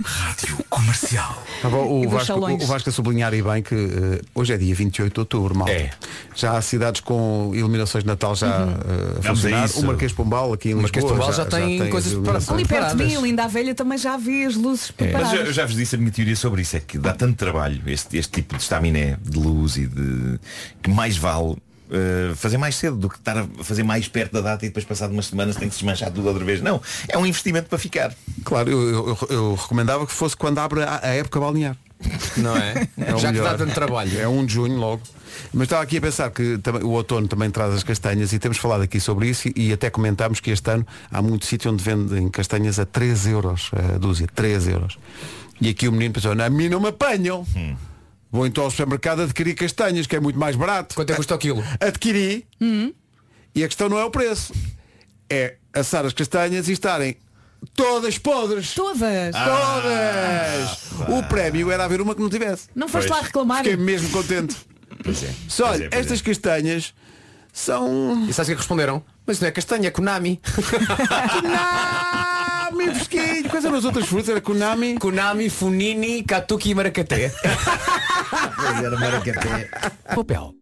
Rádio 0.05 0.59
Comercial. 0.69 1.45
Ah, 1.63 1.69
bom, 1.69 2.07
o, 2.07 2.09
Vasco, 2.09 2.35
o 2.35 2.67
Vasco 2.67 2.89
a 2.89 2.93
sublinhar 2.93 3.35
e 3.35 3.43
bem 3.43 3.63
que 3.63 3.75
eh, 3.91 4.21
hoje 4.35 4.53
é 4.53 4.57
dia 4.57 4.75
28 4.75 5.13
de 5.15 5.21
outubro, 5.21 5.55
mal. 5.57 5.69
É. 5.69 5.91
Já 6.35 6.57
há 6.57 6.63
cidades 6.63 7.01
com 7.01 7.51
iluminações 7.55 8.05
de 8.05 8.09
Natal 8.09 8.35
já 8.35 8.49
a 8.49 8.65
Vamos 8.65 9.45
a 9.45 9.51
funcionar. 9.51 9.71
O 9.77 9.83
Marquês 9.87 10.13
Pombal 10.13 10.53
aqui 10.53 10.71
em 10.71 10.75
O 10.75 10.83
Marquês 10.83 11.05
Lisboa 11.05 11.21
Pombal 11.21 11.37
já 11.37 11.45
tem 11.47 11.83
as 11.83 11.89
coisas 11.89 12.13
iluminações. 12.13 12.59
Ali 12.59 12.69
perto 12.69 12.89
de 12.91 12.95
mim, 12.97 12.99
Preparadas. 13.05 13.23
Linda 13.25 13.45
a 13.45 13.49
Velha, 13.49 13.75
também 13.75 13.99
já 13.99 14.17
vi 14.17 14.45
as 14.45 14.55
luzes 14.55 14.93
Mas 14.99 15.09
preparadas. 15.09 15.33
eu, 15.41 15.47
eu 15.47 15.53
já 15.53 15.67
vos 15.67 15.75
disse 15.75 15.95
a 15.95 15.99
minha 15.99 16.11
teoria 16.11 16.37
sobre 16.37 16.63
isso, 16.63 16.77
é 16.77 16.81
que 16.81 16.99
dá 16.99 17.13
tanto 17.13 17.37
trabalho 17.37 17.81
este, 17.87 18.17
este 18.17 18.33
tipo 18.33 18.57
de 18.57 18.63
estaminé 18.63 19.17
de 19.23 19.39
luz 19.39 19.77
e 19.77 19.87
de 19.87 20.39
que 20.83 20.91
mais 20.91 21.17
vale 21.17 21.57
eh, 21.93 22.33
fazer 22.37 22.57
mais 22.57 22.77
cedo 22.77 22.97
do 22.97 23.09
que 23.09 23.17
estar 23.17 23.37
a 23.39 23.47
fazer 23.65 23.83
mais 23.83 24.07
perto 24.07 24.33
da 24.35 24.41
data 24.41 24.65
e 24.65 24.69
depois 24.69 24.85
passado 24.85 25.11
umas 25.13 25.27
semanas 25.27 25.57
tem 25.57 25.69
que 25.69 25.75
se 25.75 25.81
desmanchar 25.81 26.11
tudo 26.13 26.29
outra 26.29 26.45
vez. 26.45 26.61
Não, 26.63 26.81
é 27.09 27.19
um 27.19 27.27
investimento 27.27 27.69
para 27.69 27.79
ficar. 27.79 28.15
Claro, 28.45 28.71
eu, 28.71 28.81
eu- 28.81 29.07
eu- 29.07 29.29
eu 29.31 29.55
recomendava 29.55 30.07
que 30.07 30.13
fosse 30.13 30.37
quando 30.37 30.59
abre 30.59 30.83
a, 30.83 31.01
a 31.03 31.09
época 31.09 31.41
balnear. 31.41 31.77
Não 32.37 32.57
é? 32.57 32.89
É 32.97 33.19
Já 33.19 33.33
que 33.33 33.41
dá 33.41 33.57
tanto 33.57 33.75
trabalho. 33.75 34.19
É 34.19 34.27
1 34.27 34.47
de 34.47 34.55
junho 34.55 34.77
logo. 34.77 35.03
Mas 35.53 35.65
estava 35.65 35.83
aqui 35.83 35.99
a 35.99 36.01
pensar 36.01 36.31
que 36.31 36.59
também, 36.59 36.83
o 36.83 36.91
outono 36.91 37.29
também 37.29 37.51
traz 37.51 37.75
as 37.75 37.83
castanhas 37.83 38.33
e 38.33 38.39
temos 38.39 38.59
falado 38.59 38.83
aqui 38.83 38.99
sobre 39.01 39.29
isso 39.29 39.49
e, 39.49 39.69
e 39.69 39.73
até 39.73 39.89
comentámos 39.91 40.41
que 40.41 40.51
este 40.51 40.71
ano 40.71 40.87
há 41.11 41.23
muito 41.23 41.47
sítio 41.47 41.71
onde 41.71 41.83
vendem 41.83 42.29
castanhas 42.29 42.79
a 42.79 42.87
3 42.87 43.27
euros 43.29 43.71
a 43.73 43.99
dúzia, 43.99 44.27
3 44.35 44.69
euros. 44.69 44.99
E 45.61 45.69
aqui 45.69 45.87
o 45.89 45.93
menino 45.93 46.15
pensou, 46.15 46.35
"Não, 46.35 46.45
a 46.45 46.51
mim 46.51 46.69
não 46.69 46.81
me 46.81 46.89
apanham. 46.89 47.47
Vou 48.33 48.47
então 48.47 48.65
ao 48.65 48.71
supermercado 48.71 49.23
adquirir 49.23 49.55
castanhas, 49.55 50.07
que 50.07 50.15
é 50.17 50.21
muito 50.21 50.39
mais 50.39 50.57
barato. 50.57 50.95
Quanto 50.95 51.11
é 51.11 51.13
que 51.13 51.17
custa 51.17 51.35
o 51.35 51.39
quilo? 51.39 51.63
Adquiri 51.81 52.47
e 53.55 53.65
a 53.65 53.67
questão 53.67 53.89
não 53.89 53.99
é 53.99 54.05
o 54.05 54.11
preço. 54.11 54.53
É 55.29 55.57
assar 55.73 56.05
as 56.05 56.13
castanhas 56.13 56.69
e 56.69 56.73
estarem 56.73 57.17
Todas 57.75 58.19
podres. 58.19 58.75
Todas. 58.75 59.35
Todas. 59.35 61.09
O 61.09 61.23
prémio 61.29 61.71
era 61.71 61.85
haver 61.85 62.01
uma 62.01 62.15
que 62.15 62.21
não 62.21 62.29
tivesse. 62.29 62.69
Não 62.75 62.89
foste 62.89 63.09
Pois. 63.09 63.21
lá 63.21 63.27
reclamar? 63.27 63.59
Fiquei 63.65 63.77
mesmo 63.77 64.11
contente. 64.11 64.57
Pois 65.03 65.23
é. 65.23 65.31
Só 65.49 65.69
Pois 65.69 65.77
olha, 65.77 65.85
é, 65.87 65.89
pois 65.89 66.01
estas 66.03 66.21
é. 66.21 66.23
castanhas 66.25 66.95
são. 67.53 68.27
E 68.29 68.33
sabes 68.33 68.39
o 68.39 68.45
que 68.47 68.53
é 68.53 68.55
que 68.55 68.61
responderam? 68.61 69.03
Mas 69.27 69.41
não 69.41 69.49
é 69.49 69.51
castanha, 69.51 69.89
é 69.89 69.91
Konami. 69.91 70.41
Konami 72.71 72.95
fresquinho. 72.95 73.49
Quais 73.49 73.65
eram 73.65 73.77
as 73.77 73.85
outras 73.85 74.07
frutas? 74.07 74.29
Era 74.29 74.41
Konami. 74.41 74.99
Konami, 74.99 75.49
Funini, 75.49 76.23
Katuki 76.23 76.71
e 76.71 76.75
Maracaté. 76.75 77.33
Pois 78.31 78.85
era 78.85 78.97
maracaté. 78.97 79.69
Papel. 80.15 80.55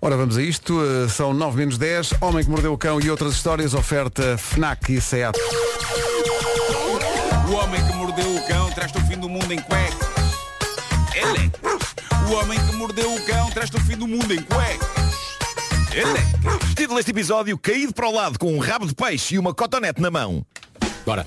Ora, 0.00 0.16
vamos 0.16 0.38
a 0.38 0.42
isto. 0.42 0.78
São 1.10 1.34
9 1.34 1.58
menos 1.58 1.76
10. 1.76 2.14
Homem 2.20 2.42
que 2.44 2.50
mordeu 2.50 2.72
o 2.72 2.78
cão 2.78 2.98
e 3.00 3.10
outras 3.10 3.34
histórias. 3.34 3.74
Oferta 3.74 4.38
FNAC 4.38 4.94
e 4.94 5.00
SEAT. 5.00 5.36
O 7.48 7.54
homem 7.54 7.82
que 7.82 7.92
mordeu 7.94 8.36
o 8.36 8.46
cão 8.46 8.70
traz-te 8.72 8.98
o 8.98 9.00
fim 9.06 9.16
do 9.16 9.26
mundo 9.26 9.50
em 9.50 9.58
cuecas. 9.58 9.96
Ele. 11.14 11.50
O 12.28 12.34
homem 12.34 12.58
que 12.58 12.76
mordeu 12.76 13.14
o 13.14 13.24
cão 13.24 13.50
traz-te 13.50 13.74
o 13.74 13.80
fim 13.80 13.96
do 13.96 14.06
mundo 14.06 14.34
em 14.34 14.42
cuecas. 14.42 14.86
Ele. 15.90 16.74
Título 16.76 16.96
deste 16.96 17.10
episódio, 17.10 17.56
caído 17.56 17.94
para 17.94 18.06
o 18.06 18.12
lado 18.12 18.38
com 18.38 18.52
um 18.52 18.58
rabo 18.58 18.86
de 18.86 18.94
peixe 18.94 19.36
e 19.36 19.38
uma 19.38 19.54
cotonete 19.54 19.98
na 19.98 20.10
mão. 20.10 20.44
Bora. 21.06 21.26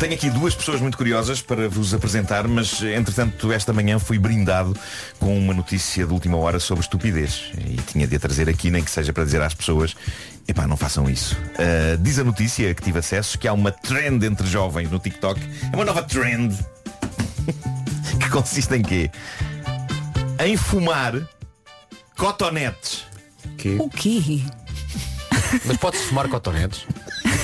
Tenho 0.00 0.14
aqui 0.14 0.30
duas 0.30 0.54
pessoas 0.54 0.80
muito 0.80 0.96
curiosas 0.96 1.42
para 1.42 1.68
vos 1.68 1.92
apresentar, 1.92 2.48
mas 2.48 2.82
entretanto 2.82 3.52
esta 3.52 3.72
manhã 3.72 3.98
fui 3.98 4.18
brindado 4.18 4.74
com 5.18 5.36
uma 5.38 5.52
notícia 5.54 6.06
de 6.06 6.12
última 6.12 6.36
hora 6.38 6.58
sobre 6.58 6.82
estupidez. 6.82 7.50
E 7.58 7.76
tinha 7.76 8.06
de 8.06 8.16
a 8.16 8.18
trazer 8.18 8.48
aqui, 8.48 8.70
nem 8.70 8.82
que 8.82 8.90
seja 8.90 9.12
para 9.12 9.24
dizer 9.24 9.40
às 9.40 9.54
pessoas, 9.54 9.94
epá, 10.48 10.66
não 10.66 10.76
façam 10.76 11.08
isso. 11.08 11.36
Ah, 11.58 11.96
diz 12.00 12.18
a 12.18 12.24
notícia 12.24 12.74
que 12.74 12.82
tive 12.82 12.98
acesso 12.98 13.38
que 13.38 13.48
há 13.48 13.52
uma 13.52 13.72
trend 13.72 14.24
entre 14.24 14.46
jovens 14.46 14.90
no 14.90 14.98
TikTok. 14.98 15.40
É 15.72 15.76
uma 15.76 15.84
nova 15.84 16.02
trend 16.02 16.56
que 18.20 18.28
consiste 18.30 18.74
em 18.74 18.82
quê? 18.82 19.10
Em 20.38 20.56
fumar 20.56 21.14
cotonetes. 22.16 23.04
O 23.78 23.88
quê? 23.90 24.42
Mas 25.64 25.76
pode-se 25.76 26.04
fumar 26.04 26.28
cotonetes? 26.28 26.86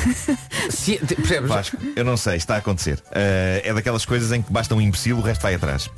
Se, 0.70 0.98
percebes? 0.98 1.48
Vasco, 1.48 1.76
eu 1.94 2.04
não 2.04 2.16
sei, 2.16 2.36
está 2.36 2.56
a 2.56 2.58
acontecer. 2.58 2.98
Uh, 2.98 3.62
é 3.62 3.72
daquelas 3.72 4.04
coisas 4.04 4.32
em 4.32 4.42
que 4.42 4.52
basta 4.52 4.74
um 4.74 4.80
imbecil, 4.80 5.16
o 5.18 5.20
resto 5.20 5.42
vai 5.42 5.54
atrás. 5.54 5.90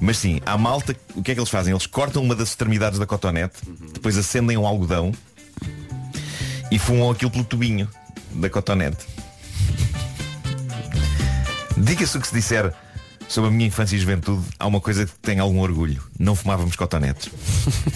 Mas 0.00 0.18
sim, 0.18 0.40
há 0.44 0.56
malta, 0.56 0.96
o 1.14 1.22
que 1.22 1.32
é 1.32 1.34
que 1.34 1.40
eles 1.40 1.50
fazem? 1.50 1.72
Eles 1.72 1.86
cortam 1.86 2.22
uma 2.22 2.34
das 2.34 2.48
extremidades 2.48 2.98
da 2.98 3.06
cotonete, 3.06 3.60
depois 3.92 4.16
acendem 4.16 4.56
um 4.56 4.66
algodão 4.66 5.12
e 6.72 6.78
fumam 6.78 7.10
aquilo 7.10 7.30
pelo 7.30 7.44
tubinho 7.44 7.86
da 8.30 8.48
cotonete. 8.48 9.04
Diga-se 11.76 12.16
o 12.16 12.20
que 12.20 12.26
se 12.26 12.34
disser 12.34 12.72
sobre 13.28 13.50
a 13.50 13.52
minha 13.52 13.66
infância 13.66 13.94
e 13.94 13.98
juventude, 13.98 14.42
há 14.58 14.66
uma 14.66 14.80
coisa 14.80 15.04
que 15.04 15.12
tem 15.20 15.38
algum 15.38 15.60
orgulho. 15.60 16.02
Não 16.18 16.34
fumávamos 16.34 16.74
cotonetes. 16.74 17.30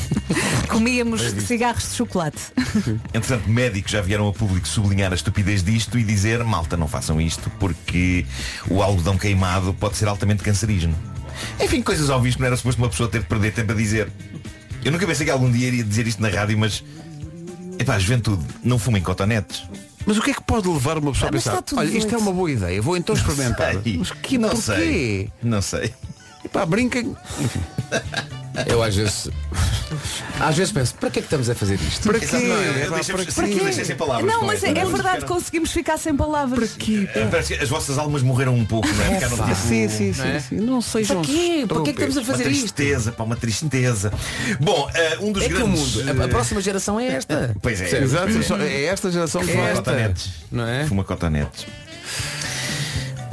Comíamos 0.68 1.22
cigarros 1.22 1.88
de 1.88 1.94
chocolate. 1.96 2.52
Entretanto, 3.14 3.48
médicos 3.48 3.92
já 3.92 4.02
vieram 4.02 4.28
a 4.28 4.32
público 4.32 4.68
sublinhar 4.68 5.10
a 5.10 5.14
estupidez 5.14 5.62
disto 5.62 5.98
e 5.98 6.04
dizer, 6.04 6.44
malta, 6.44 6.76
não 6.76 6.86
façam 6.86 7.18
isto 7.18 7.48
porque 7.58 8.26
o 8.68 8.82
algodão 8.82 9.16
queimado 9.16 9.72
pode 9.72 9.96
ser 9.96 10.06
altamente 10.06 10.42
cancerígeno. 10.42 10.94
Enfim, 11.58 11.80
coisas 11.80 12.10
óbvias 12.10 12.34
que 12.34 12.42
não 12.42 12.46
era 12.46 12.56
suposto 12.58 12.82
uma 12.82 12.90
pessoa 12.90 13.08
ter 13.08 13.20
de 13.20 13.26
perder 13.26 13.52
tempo 13.52 13.72
a 13.72 13.74
dizer. 13.74 14.10
Eu 14.84 14.92
nunca 14.92 15.06
pensei 15.06 15.24
que 15.24 15.32
algum 15.32 15.50
dia 15.50 15.66
iria 15.66 15.82
dizer 15.82 16.06
isto 16.06 16.20
na 16.20 16.28
rádio, 16.28 16.58
mas... 16.58 16.84
Epá, 17.78 17.98
juventude, 17.98 18.44
não 18.62 18.78
fumem 18.78 19.02
cotonetes. 19.02 19.64
Mas 20.06 20.16
o 20.16 20.22
que 20.22 20.30
é 20.30 20.34
que 20.34 20.42
pode 20.42 20.68
levar 20.68 20.98
uma 20.98 21.10
pessoa 21.12 21.28
Ah, 21.28 21.30
a 21.30 21.32
pensar? 21.32 21.64
Olha, 21.76 21.86
isto 21.88 22.08
é 22.08 22.10
doido." 22.12 22.22
uma 22.22 22.32
boa 22.32 22.50
ideia, 22.50 22.80
vou 22.80 22.96
então 22.96 23.14
experimentar. 23.14 23.82
sei. 23.82 23.96
Mas 23.98 24.10
que 24.12 24.38
não 24.38 24.48
porquê? 24.50 24.62
sei. 24.62 25.32
Não 25.42 25.60
sei. 25.62 25.94
Epá, 26.44 26.64
brinca. 26.64 27.02
Eu 28.66 28.82
às 28.82 28.94
vezes. 28.96 29.28
Às 30.40 30.56
vezes 30.56 30.72
penso, 30.72 30.94
para 30.94 31.10
que 31.10 31.18
é 31.18 31.22
que 31.22 31.26
estamos 31.26 31.48
a 31.48 31.54
fazer 31.54 31.74
isto? 31.80 32.02
Para 32.08 32.18
quê? 32.18 32.24
Exato, 32.24 32.44
não, 32.44 32.56
Epá, 32.62 32.94
deixei- 32.96 33.14
para 33.14 33.46
sim, 33.46 33.58
quê? 33.58 33.84
sem 33.84 33.96
palavras 33.96 34.30
Não, 34.32 34.40
com 34.40 34.46
mas 34.46 34.62
é, 34.64 34.68
é 34.70 34.72
verdade, 34.74 34.96
ficaram- 35.20 35.26
conseguimos 35.28 35.70
ficar 35.72 35.96
sem 35.98 36.16
palavras. 36.16 36.76
Eh, 37.14 37.26
Parece 37.30 37.56
que 37.56 37.62
as 37.62 37.68
vossas 37.68 37.96
almas 37.98 38.22
morreram 38.22 38.54
um 38.54 38.64
pouco, 38.64 38.88
não 38.88 39.04
é? 39.04 39.14
Ficaram 39.14 39.36
tipo, 39.36 39.54
Sim, 39.54 39.88
sim, 39.88 40.12
sim, 40.12 40.18
Não 40.18 40.26
é? 40.26 40.40
sim. 40.40 40.56
Não 40.56 40.80
sejam 40.82 41.22
Para 41.22 41.26
quê? 41.32 41.64
Para 41.68 41.82
que 41.82 41.90
é 41.90 41.92
que 41.92 42.02
estamos 42.02 42.16
a 42.16 42.20
Uma 42.20 42.26
fazer 42.26 42.50
isto? 42.50 42.74
tristeza, 42.74 43.12
pá, 43.12 43.24
uma 43.24 43.36
tristeza. 43.36 44.12
Bom, 44.60 44.90
eh, 44.94 45.18
um 45.20 45.32
dos 45.32 45.44
É 45.44 45.48
que 45.48 45.54
o 45.54 45.58
grandes. 45.58 45.94
mundo, 45.96 46.22
a, 46.22 46.24
a 46.24 46.28
próxima 46.28 46.60
geração 46.60 46.98
é 47.00 47.06
esta. 47.08 47.54
Pois 47.62 47.80
é. 47.80 48.02
Exato, 48.02 48.28
é 48.62 48.84
esta 48.84 49.10
geração 49.10 49.40
que 49.42 49.52
Fuma 49.52 49.68
cotonetes. 49.72 50.30
Não 50.50 50.66
é? 50.66 50.86
Fuma 50.86 51.04
cotonetes. 51.04 51.66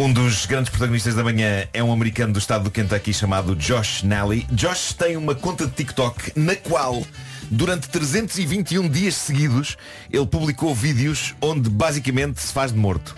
Um 0.04 0.12
dos 0.12 0.46
grandes 0.46 0.70
protagonistas 0.70 1.16
da 1.16 1.24
manhã 1.24 1.66
é 1.72 1.82
um 1.82 1.90
americano 1.90 2.34
do 2.34 2.40
estado 2.40 2.66
do 2.66 2.70
Kentucky 2.70 3.14
chamado 3.14 3.56
Josh 3.56 4.04
Nally. 4.04 4.46
Josh 4.52 4.92
tem 4.92 5.16
uma 5.16 5.34
conta 5.34 5.66
de 5.66 5.72
TikTok 5.72 6.34
na 6.36 6.58
qual, 6.58 7.02
durante 7.50 7.88
321 7.88 8.90
dias 8.90 9.16
seguidos, 9.16 9.78
ele 10.12 10.26
publicou 10.26 10.76
vídeos 10.76 11.34
onde 11.40 11.70
basicamente 11.70 12.42
se 12.42 12.52
faz 12.52 12.74
de 12.74 12.78
morto. 12.78 13.16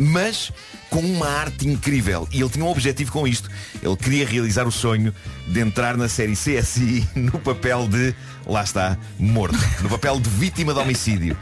Mas 0.00 0.50
com 0.88 1.00
uma 1.00 1.26
arte 1.26 1.68
incrível. 1.68 2.26
E 2.32 2.40
ele 2.40 2.48
tinha 2.48 2.64
um 2.64 2.68
objetivo 2.68 3.12
com 3.12 3.26
isto. 3.28 3.50
Ele 3.82 3.96
queria 3.96 4.26
realizar 4.26 4.66
o 4.66 4.72
sonho 4.72 5.14
de 5.46 5.60
entrar 5.60 5.98
na 5.98 6.08
série 6.08 6.32
CSI 6.32 7.06
no 7.14 7.38
papel 7.40 7.86
de, 7.88 8.14
lá 8.46 8.62
está, 8.62 8.96
morto. 9.18 9.58
No 9.82 9.88
papel 9.88 10.20
de 10.20 10.28
vítima 10.30 10.72
de 10.72 10.80
homicídio. 10.80 11.36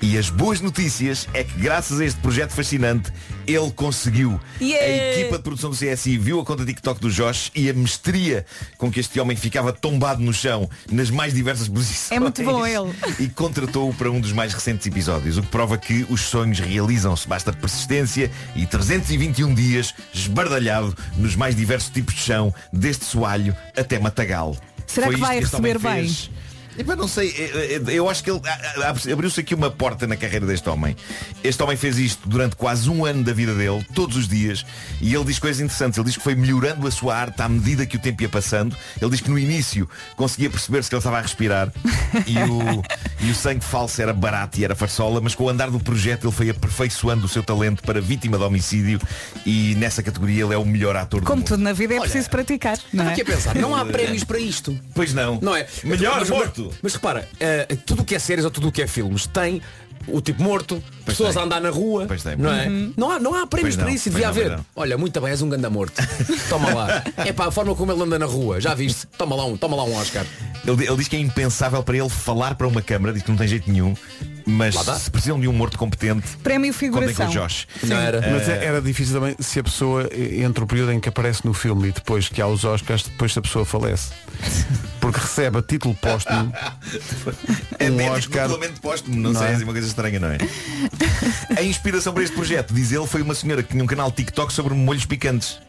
E 0.00 0.18
as 0.18 0.28
boas 0.28 0.60
notícias 0.60 1.26
é 1.32 1.42
que 1.44 1.58
graças 1.58 2.00
a 2.00 2.04
este 2.04 2.20
projeto 2.20 2.52
fascinante, 2.52 3.10
ele 3.46 3.70
conseguiu. 3.70 4.40
Yeah! 4.60 4.84
A 4.84 5.20
equipa 5.20 5.36
de 5.38 5.42
produção 5.42 5.70
do 5.70 5.76
CSI 5.76 6.18
viu 6.18 6.40
a 6.40 6.44
conta 6.44 6.64
TikTok 6.64 7.00
do 7.00 7.10
Josh 7.10 7.50
e 7.54 7.70
a 7.70 7.72
mestria 7.72 8.44
com 8.76 8.90
que 8.90 9.00
este 9.00 9.18
homem 9.18 9.36
ficava 9.36 9.72
tombado 9.72 10.22
no 10.22 10.32
chão 10.32 10.68
nas 10.90 11.10
mais 11.10 11.34
diversas 11.34 11.68
posições. 11.68 12.12
É 12.12 12.20
muito 12.20 12.42
bom 12.42 12.66
ele. 12.66 12.92
E 13.18 13.28
contratou-o 13.28 13.94
para 13.94 14.10
um 14.10 14.20
dos 14.20 14.32
mais 14.32 14.52
recentes 14.52 14.86
episódios, 14.86 15.38
o 15.38 15.42
que 15.42 15.48
prova 15.48 15.78
que 15.78 16.04
os 16.10 16.20
sonhos 16.22 16.58
realizam-se. 16.58 17.26
Basta 17.28 17.52
persistência 17.52 18.30
e 18.54 18.66
321 18.66 19.54
dias 19.54 19.94
esbardalhado 20.12 20.96
nos 21.16 21.36
mais 21.36 21.54
diversos 21.54 21.90
tipos 21.90 22.14
de 22.14 22.20
chão, 22.20 22.54
desde 22.72 23.04
soalho 23.04 23.56
até 23.76 23.98
matagal. 23.98 24.56
Será 24.86 25.06
Foi 25.06 25.14
que 25.16 25.20
vai 25.20 25.40
receber 25.40 25.78
bem? 25.78 26.02
fez. 26.08 26.30
Epá, 26.76 26.96
não 26.96 27.06
sei, 27.06 27.30
eh, 27.30 27.80
eh, 27.86 27.92
eu 27.92 28.08
acho 28.08 28.22
que 28.22 28.30
ele 28.30 28.40
ah, 28.44 28.58
ah, 28.78 29.12
abriu-se 29.12 29.40
aqui 29.40 29.54
uma 29.54 29.70
porta 29.70 30.06
na 30.06 30.16
carreira 30.16 30.44
deste 30.44 30.68
homem. 30.68 30.96
Este 31.42 31.62
homem 31.62 31.76
fez 31.76 31.98
isto 31.98 32.28
durante 32.28 32.56
quase 32.56 32.90
um 32.90 33.04
ano 33.04 33.22
da 33.22 33.32
vida 33.32 33.54
dele, 33.54 33.86
todos 33.94 34.16
os 34.16 34.26
dias, 34.26 34.66
e 35.00 35.14
ele 35.14 35.24
diz 35.24 35.38
coisas 35.38 35.60
interessantes. 35.60 35.98
Ele 35.98 36.06
diz 36.06 36.16
que 36.16 36.22
foi 36.22 36.34
melhorando 36.34 36.86
a 36.86 36.90
sua 36.90 37.16
arte 37.16 37.40
à 37.40 37.48
medida 37.48 37.86
que 37.86 37.96
o 37.96 38.00
tempo 38.00 38.22
ia 38.22 38.28
passando. 38.28 38.76
Ele 39.00 39.10
diz 39.10 39.20
que 39.20 39.30
no 39.30 39.38
início 39.38 39.88
conseguia 40.16 40.50
perceber-se 40.50 40.88
que 40.88 40.94
ele 40.94 41.00
estava 41.00 41.18
a 41.18 41.20
respirar 41.20 41.72
e 42.26 42.38
o, 42.38 42.82
e 43.26 43.30
o 43.30 43.34
sangue 43.34 43.64
falso 43.64 44.02
era 44.02 44.12
barato 44.12 44.58
e 44.58 44.64
era 44.64 44.74
farsola, 44.74 45.20
mas 45.20 45.34
com 45.34 45.44
o 45.44 45.48
andar 45.48 45.70
do 45.70 45.78
projeto 45.78 46.26
ele 46.26 46.32
foi 46.32 46.50
aperfeiçoando 46.50 47.26
o 47.26 47.28
seu 47.28 47.42
talento 47.42 47.82
para 47.82 48.00
vítima 48.00 48.36
de 48.36 48.42
homicídio 48.44 49.00
e 49.46 49.74
nessa 49.76 50.02
categoria 50.02 50.44
ele 50.44 50.54
é 50.54 50.58
o 50.58 50.64
melhor 50.64 50.96
ator 50.96 51.20
do 51.20 51.26
Como 51.26 51.38
mundo. 51.38 51.48
tudo 51.48 51.62
na 51.62 51.72
vida 51.72 51.94
é 51.94 52.00
preciso 52.00 52.28
praticar. 52.30 52.78
Não 52.92 53.04
é? 53.04 53.12
aqui 53.12 53.22
a 53.22 53.24
pensar, 53.24 53.54
não 53.54 53.74
há 53.74 53.84
prémios 53.86 54.24
para 54.24 54.38
isto. 54.38 54.76
Pois 54.94 55.14
não. 55.14 55.38
Não 55.40 55.54
é? 55.54 55.66
Melhor 55.84 56.20
mas, 56.20 56.30
morto. 56.30 56.63
Mas, 56.82 56.94
repara, 56.94 57.28
eh, 57.40 57.66
tudo 57.84 58.02
o 58.02 58.04
que 58.04 58.14
é 58.14 58.18
séries 58.18 58.44
ou 58.44 58.50
tudo 58.50 58.68
o 58.68 58.72
que 58.72 58.82
é 58.82 58.86
filmes 58.86 59.26
tem 59.26 59.60
o 60.08 60.20
tipo 60.20 60.42
morto, 60.42 60.82
pessoas 61.04 61.34
tem. 61.34 61.42
a 61.42 61.44
andar 61.46 61.60
na 61.60 61.70
rua. 61.70 62.04
Pois 62.06 62.22
tem, 62.22 62.36
não, 62.36 62.48
pois 62.50 62.60
é? 62.60 62.64
tem. 62.64 62.94
não 62.96 63.10
há 63.10 63.18
Não 63.18 63.34
há 63.34 63.46
prémios 63.46 63.74
Pois 63.74 63.76
para 63.76 63.84
não, 63.86 63.94
isso. 63.94 64.04
pois 64.10 64.14
Devia 64.14 64.26
não, 64.28 64.34
pois 64.34 64.46
haver. 64.46 64.64
Olha, 64.76 64.98
muito 64.98 65.20
bem, 65.20 65.30
és 65.30 65.42
um 65.42 65.48
ganda 65.48 65.70
morto. 65.70 65.94
Toma 66.48 66.72
lá. 66.74 67.02
É 67.18 67.32
para 67.32 67.48
a 67.48 67.50
forma 67.50 67.74
como 67.74 67.92
ele 67.92 68.02
anda 68.02 68.18
na 68.18 68.26
rua. 68.26 68.60
Já 68.60 68.74
viste? 68.74 69.06
Toma 69.18 69.34
lá 69.36 69.44
um, 69.46 69.56
toma 69.56 69.76
lá 69.76 69.84
um 69.84 69.94
Oscar. 69.96 70.24
Ele, 70.66 70.86
ele 70.86 70.96
diz 70.96 71.08
que 71.08 71.16
é 71.16 71.20
impensável 71.20 71.82
para 71.82 71.96
ele 71.96 72.08
falar 72.08 72.54
para 72.54 72.66
uma 72.66 72.80
câmara, 72.82 73.12
diz 73.12 73.22
que 73.22 73.30
não 73.30 73.36
tem 73.36 73.46
jeito 73.46 73.70
nenhum, 73.70 73.94
mas 74.46 74.74
se 74.74 75.10
precisam 75.10 75.38
de 75.38 75.46
um 75.46 75.52
morto 75.52 75.76
competente, 75.76 76.26
Prémio 76.42 76.72
com 76.72 76.78
figuração. 76.78 77.28
o 77.28 77.30
Josh. 77.30 77.66
Não 77.82 77.96
era. 77.98 78.20
Mas 78.22 78.48
é- 78.48 78.64
era 78.64 78.80
difícil 78.80 79.14
também 79.20 79.36
se 79.38 79.58
a 79.60 79.62
pessoa, 79.64 80.08
eh, 80.10 80.40
entre 80.42 80.64
o 80.64 80.66
período 80.66 80.92
em 80.92 81.00
que 81.00 81.08
aparece 81.08 81.44
no 81.44 81.52
filme 81.52 81.88
e 81.88 81.92
depois 81.92 82.28
que 82.30 82.40
há 82.40 82.46
os 82.46 82.64
Oscars, 82.64 83.02
depois 83.02 83.32
se 83.34 83.38
a 83.38 83.42
pessoa 83.42 83.64
falece. 83.66 84.10
Porque 85.00 85.20
recebe 85.20 85.58
a 85.58 85.62
título 85.62 85.94
póstumo 85.94 86.50
É 87.78 87.90
um 87.90 88.10
Oscar. 88.12 88.48
póstumo, 88.80 89.16
não, 89.16 89.32
Não 89.32 89.40
sei, 89.40 89.48
é? 89.48 89.52
é 89.52 89.56
uma 89.58 89.72
coisa 89.72 89.86
estranha, 89.94 90.18
não 90.18 90.28
é? 90.28 90.38
A 91.56 91.62
inspiração 91.62 92.12
para 92.12 92.24
este 92.24 92.34
projeto, 92.34 92.74
diz 92.74 92.90
ele, 92.90 93.06
foi 93.06 93.22
uma 93.22 93.34
senhora 93.34 93.62
que 93.62 93.70
tinha 93.70 93.82
um 93.82 93.86
canal 93.86 94.10
TikTok 94.10 94.52
sobre 94.52 94.74
molhos 94.74 95.06
picantes. 95.06 95.60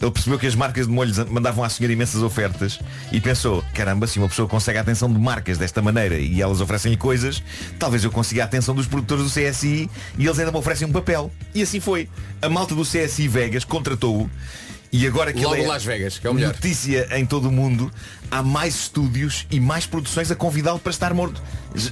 Ele 0.00 0.10
percebeu 0.10 0.38
que 0.38 0.46
as 0.46 0.54
marcas 0.54 0.86
de 0.86 0.92
molhos 0.92 1.16
mandavam 1.30 1.64
à 1.64 1.70
senhora 1.70 1.92
imensas 1.92 2.22
ofertas 2.22 2.78
e 3.10 3.18
pensou, 3.18 3.64
caramba, 3.72 4.06
se 4.06 4.18
uma 4.18 4.28
pessoa 4.28 4.46
consegue 4.46 4.76
a 4.76 4.82
atenção 4.82 5.10
de 5.10 5.18
marcas 5.18 5.56
desta 5.56 5.80
maneira 5.80 6.18
e 6.18 6.42
elas 6.42 6.60
oferecem-lhe 6.60 6.98
coisas, 6.98 7.42
talvez 7.78 8.04
eu 8.04 8.10
consiga 8.10 8.42
a 8.42 8.44
atenção 8.44 8.74
dos 8.74 8.86
produtores 8.86 9.24
do 9.24 9.30
CSI 9.30 9.88
e 10.18 10.26
eles 10.26 10.38
ainda 10.38 10.52
me 10.52 10.58
oferecem 10.58 10.86
um 10.86 10.92
papel. 10.92 11.32
E 11.54 11.62
assim 11.62 11.80
foi. 11.80 12.10
A 12.42 12.48
malta 12.48 12.74
do 12.74 12.82
CSI 12.82 13.26
Vegas 13.26 13.64
contratou-o 13.64 14.28
E 14.92 15.06
agora 15.06 15.32
que 15.32 15.42
Logo 15.42 15.54
ele 15.56 15.64
é 15.64 15.68
Las 15.68 15.84
Vegas, 15.84 16.18
que 16.18 16.26
é 16.26 16.30
o 16.30 16.34
melhor. 16.34 16.52
notícia 16.54 17.08
em 17.18 17.26
todo 17.26 17.48
o 17.48 17.52
mundo, 17.52 17.90
há 18.30 18.42
mais 18.42 18.74
estúdios 18.74 19.46
e 19.50 19.60
mais 19.60 19.84
produções 19.86 20.30
a 20.30 20.34
convidá-lo 20.36 20.78
para 20.78 20.90
estar 20.90 21.12
morto. 21.12 21.42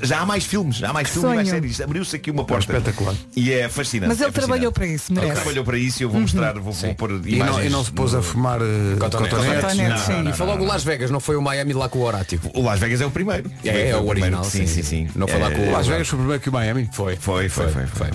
Já 0.03 0.21
há 0.21 0.27
mais 0.27 0.45
filmes, 0.45 0.77
já 0.77 0.89
há 0.89 0.93
mais 0.93 1.09
Que 1.09 1.15
filmes 1.15 1.33
e 1.33 1.35
mais 1.35 1.49
sonho. 1.49 1.61
séries. 1.61 1.81
Abriu-se 1.81 2.17
aqui 2.17 2.31
uma 2.31 2.45
porta. 2.45 2.65
espetacular. 2.65 3.15
E 3.37 3.53
é 3.53 3.69
fascinante. 3.69 4.09
Mas 4.09 4.19
ele 4.21 4.29
é 4.29 4.33
fascinante. 4.33 4.33
trabalhou 4.33 4.73
para 4.73 4.87
isso, 4.87 5.13
Ele 5.13 5.21
merece. 5.21 5.35
trabalhou 5.43 5.65
para 5.65 5.79
isso 5.79 6.01
e 6.01 6.05
eu 6.05 6.11
vou 6.11 6.21
mostrar, 6.21 6.55
vou, 6.59 6.73
vou 6.73 6.95
pôr 6.95 7.11
E 7.11 7.37
não, 7.37 7.47
imagens. 7.49 7.67
e 7.67 7.69
não 7.71 7.85
se 7.85 7.93
pôs 7.93 8.13
no- 8.13 8.19
a 8.21 8.23
fumar 8.23 8.63
uh, 8.63 8.65
Cotonetes. 8.99 9.35
cotonetes. 9.37 9.65
Cotonetes, 9.65 10.03
sim. 10.03 10.29
E 10.29 10.33
foi 10.33 10.47
logo 10.47 10.65
o 10.65 10.67
Las 10.67 10.83
Vegas, 10.85 11.11
não 11.11 11.21
foi 11.21 11.37
o 11.37 11.43
Miami 11.43 11.73
lá 11.75 11.89
com 11.89 11.99
o 11.99 12.03
Horatio. 12.03 12.41
O 12.55 12.63
Las 12.63 12.79
Vegas 12.81 13.01
é 13.03 13.07
o 13.07 13.11
primeiro. 13.11 13.51
É, 13.65 13.71
Foi 13.73 13.81
é 13.89 13.97
o 13.97 14.05
primeiro. 14.05 14.09
original, 14.39 14.45
Sim, 14.45 14.67
sim, 14.67 14.83
sim. 14.83 15.09
Não 15.15 15.29
foi 15.29 15.39
lá 15.39 15.51
com 15.51 15.61
o- 15.69 15.73
Las 15.73 15.87
Vegas 15.87 16.09
foi 16.09 16.19
primeiro 16.19 16.41
que 16.43 16.49
o 16.49 16.53
Miami. 16.53 16.89
Foi. 16.93 17.17
Foi, 17.17 17.49
foi, 17.51 17.69
foi, 17.69 17.87
foi. 17.87 18.09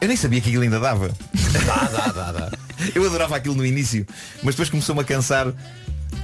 Eu 0.00 0.08
nem 0.08 0.16
sabia 0.16 0.40
que 0.40 0.48
aquilo 0.48 0.62
ainda 0.62 0.80
dava. 0.80 1.10
Dá, 1.66 1.84
dá, 1.84 2.12
dá, 2.12 2.32
dá. 2.32 2.50
Eu 2.94 3.04
adorava 3.04 3.36
aquilo 3.36 3.54
no 3.54 3.66
início, 3.66 4.06
mas 4.42 4.54
depois 4.54 4.70
começou-me 4.70 5.00
a 5.00 5.04
cansar. 5.04 5.52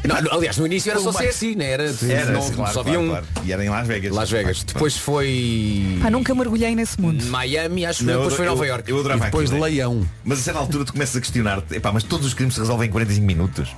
Não, 0.05 0.16
aliás, 0.32 0.59
no 0.59 0.66
início 0.66 0.91
era 0.91 1.01
só 1.01 1.12
CSI, 1.12 1.55
né? 1.57 1.70
Era, 1.70 1.85
Era, 1.85 2.32
não, 2.32 2.51
claro, 2.51 2.72
só 2.72 2.82
claro, 2.82 2.89
havia 2.89 3.01
um. 3.01 3.09
claro. 3.09 3.26
E 3.45 3.53
era 3.53 3.64
em 3.64 3.70
Las 3.70 3.87
Vegas. 3.87 4.12
Las 4.12 4.30
Vegas. 4.30 4.57
Claro. 4.59 4.72
Depois 4.74 4.97
foi. 4.97 5.99
Pá, 6.03 6.11
nunca 6.11 6.35
mergulhei 6.35 6.74
nesse 6.74 7.01
mundo. 7.01 7.24
Miami, 7.26 7.87
acho 7.87 8.01
que 8.01 8.05
depois 8.07 8.30
eu- 8.30 8.37
foi 8.37 8.47
eu- 8.47 8.51
Nova 8.51 8.66
York. 8.66 8.91
Eu 8.91 8.99
adorava 9.01 9.22
E 9.22 9.24
depois 9.26 9.51
aquilo, 9.51 9.66
de 9.66 9.72
é. 9.80 9.87
Leão. 9.87 10.07
Mas 10.24 10.39
a 10.41 10.43
certa 10.43 10.61
altura 10.61 10.85
tu 10.85 10.93
começas 10.93 11.16
a 11.16 11.20
questionar-te 11.20 11.80
mas 11.93 12.03
todos 12.03 12.26
os 12.26 12.35
crimes 12.35 12.55
se 12.55 12.61
resolvem 12.61 12.89
em 12.89 12.91
45 12.93 13.24
minutos 13.26 13.68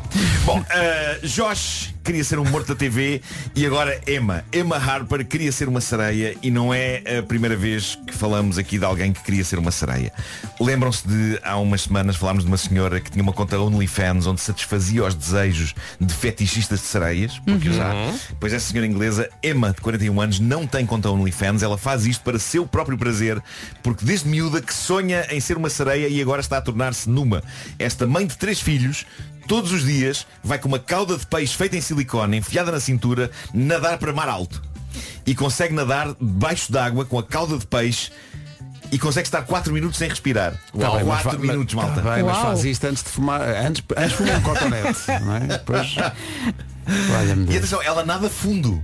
Bom, 0.44 0.64
eh, 0.70 1.18
Josh 1.24 1.94
queria 2.04 2.22
ser 2.24 2.38
um 2.38 2.44
morto 2.44 2.68
da 2.68 2.74
TV 2.74 3.20
E 3.54 3.66
agora 3.66 4.00
Emma 4.06 4.44
Emma 4.52 4.76
Harper 4.76 5.26
queria 5.26 5.50
ser 5.52 5.68
uma 5.68 5.80
sereia 5.80 6.36
E 6.42 6.50
não 6.50 6.72
é 6.72 7.02
a 7.18 7.22
primeira 7.22 7.56
vez 7.56 7.98
que 8.06 8.14
falamos 8.14 8.56
aqui 8.58 8.78
de 8.78 8.84
alguém 8.84 9.12
que 9.12 9.22
queria 9.22 9.44
ser 9.44 9.58
uma 9.58 9.70
sereia 9.72 10.12
Lembram-se 10.60 11.06
de 11.06 11.38
há 11.42 11.56
umas 11.58 11.82
semanas 11.82 12.16
falámos 12.16 12.44
de 12.44 12.48
uma 12.48 12.56
senhora 12.56 13.00
que 13.00 13.10
tinha 13.10 13.22
uma 13.22 13.32
conta 13.32 13.58
OnlyFans 13.58 14.26
Onde 14.26 14.40
satisfazia 14.40 15.04
os 15.04 15.14
desejos 15.14 15.74
de 16.00 16.12
fetichistas 16.12 16.80
de 16.80 16.86
sereias 16.86 17.38
Porque 17.40 17.72
já 17.72 17.92
Pois 18.38 18.52
essa 18.52 18.70
senhora 18.70 18.86
inglesa 18.86 19.28
Emma, 19.42 19.72
de 19.72 19.80
41 19.80 20.20
anos 20.20 20.40
Não 20.40 20.66
tem 20.66 20.84
conta 20.84 21.10
OnlyFans 21.10 21.62
Ela 21.62 21.78
faz 21.78 22.06
isto 22.06 22.22
para 22.22 22.38
seu 22.38 22.66
próprio 22.66 22.98
prazer 22.98 23.42
Porque 23.82 24.04
desde 24.04 24.28
miúda 24.28 24.60
que 24.60 24.74
sonha 24.74 25.26
em 25.30 25.40
ser 25.40 25.56
uma 25.56 25.70
sereia 25.70 26.08
E 26.08 26.20
agora 26.20 26.40
está 26.40 26.58
a 26.58 26.62
tornar-se 26.62 27.08
numa. 27.08 27.42
Esta 27.78 28.06
mãe 28.06 28.26
de 28.26 28.36
três 28.36 28.60
filhos 28.60 29.06
Todos 29.46 29.72
os 29.72 29.84
dias 29.84 30.26
vai 30.42 30.58
com 30.58 30.68
uma 30.68 30.78
cauda 30.78 31.16
de 31.16 31.26
peixe 31.26 31.56
feita 31.56 31.76
em 31.76 31.80
silicone 31.80 32.38
Enfiada 32.38 32.72
na 32.72 32.80
cintura 32.80 33.30
Nadar 33.54 33.98
para 33.98 34.12
mar 34.12 34.28
alto. 34.28 34.62
E 35.26 35.34
consegue 35.34 35.74
nadar 35.74 36.14
debaixo 36.20 36.72
d'água 36.72 37.04
Com 37.04 37.18
a 37.18 37.22
cauda 37.22 37.58
de 37.58 37.66
peixe 37.66 38.10
e 38.92 38.98
consegue 38.98 39.26
estar 39.26 39.42
4 39.42 39.72
minutos 39.72 39.98
sem 39.98 40.08
respirar. 40.08 40.52
Tá 40.78 40.90
bem, 40.90 41.04
mas 41.04 41.22
4 41.22 41.30
fa- 41.40 41.46
minutos, 41.46 41.74
mas- 41.74 41.86
malta. 41.86 42.02
tá 42.02 42.14
bem, 42.14 42.22
mas 42.22 42.38
faz 42.38 42.64
isto 42.64 42.84
antes 42.86 43.02
de 43.02 43.08
fumar. 43.10 43.40
Antes, 43.42 43.82
antes 43.96 44.10
de 44.10 44.16
fumar 44.16 44.36
um 44.38 44.42
cotonete. 44.42 45.00
Não 45.22 45.36
é? 45.36 45.40
Depois. 45.40 45.94
E 47.48 47.56
atenção, 47.56 47.82
ela 47.82 48.04
nada 48.04 48.30
fundo. 48.30 48.80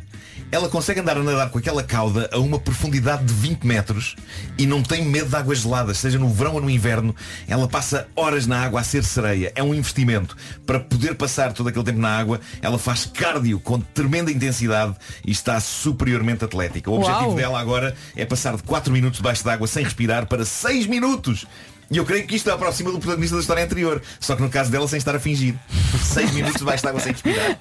Ela 0.53 0.69
consegue 0.69 1.01
andar 1.01 1.17
a 1.17 1.23
nadar 1.23 1.49
com 1.49 1.57
aquela 1.57 1.83
cauda 1.83 2.29
a 2.31 2.39
uma 2.39 2.59
profundidade 2.59 3.25
de 3.25 3.33
20 3.33 3.67
metros 3.67 4.15
e 4.59 4.67
não 4.67 4.83
tem 4.83 5.03
medo 5.03 5.31
de 5.31 5.35
águas 5.35 5.61
geladas, 5.61 5.97
seja 5.97 6.19
no 6.19 6.29
verão 6.29 6.53
ou 6.53 6.61
no 6.61 6.69
inverno. 6.69 7.17
Ela 7.49 7.67
passa 7.67 8.07
horas 8.15 8.47
na 8.47 8.63
água 8.63 8.79
a 8.79 8.85
ser 8.85 9.03
sereia. 9.03 9.51
É 9.55 9.63
um 9.63 9.75
investimento. 9.75 10.37
Para 10.67 10.79
poder 10.79 11.15
passar 11.15 11.55
todo 11.55 11.71
aquele 11.71 11.87
tempo 11.87 12.01
na 12.01 12.19
água, 12.19 12.39
ela 12.61 12.79
faz 12.79 13.07
cardio 13.07 13.59
com 13.61 13.81
tremenda 13.81 14.31
intensidade 14.31 14.95
e 15.27 15.31
está 15.31 15.59
superiormente 15.59 16.45
atlética. 16.45 16.91
O 16.91 16.97
objetivo 16.97 17.29
Uau. 17.29 17.35
dela 17.35 17.59
agora 17.59 17.95
é 18.15 18.27
passar 18.27 18.55
de 18.55 18.63
4 18.63 18.93
minutos 18.93 19.17
debaixo 19.21 19.43
d'água 19.43 19.67
sem 19.67 19.83
respirar 19.83 20.27
para 20.27 20.45
6 20.45 20.87
minutos. 20.87 21.47
E 21.93 21.99
eu 21.99 22.07
creio 22.07 22.27
que 22.27 22.35
isto 22.35 22.51
aproxima 22.51 22.91
do 22.91 22.99
protagonista 22.99 23.37
da 23.37 23.43
história 23.43 23.63
anterior. 23.63 24.01
Só 24.19 24.35
que 24.35 24.41
no 24.41 24.49
caso 24.49 24.71
dela 24.71 24.89
sem 24.89 24.97
estar 24.97 25.15
a 25.15 25.21
fingir. 25.21 25.55
6 26.03 26.31
minutos 26.33 26.57
debaixo 26.57 26.83
d'água 26.83 27.01
sem 27.01 27.13
respirar. 27.13 27.59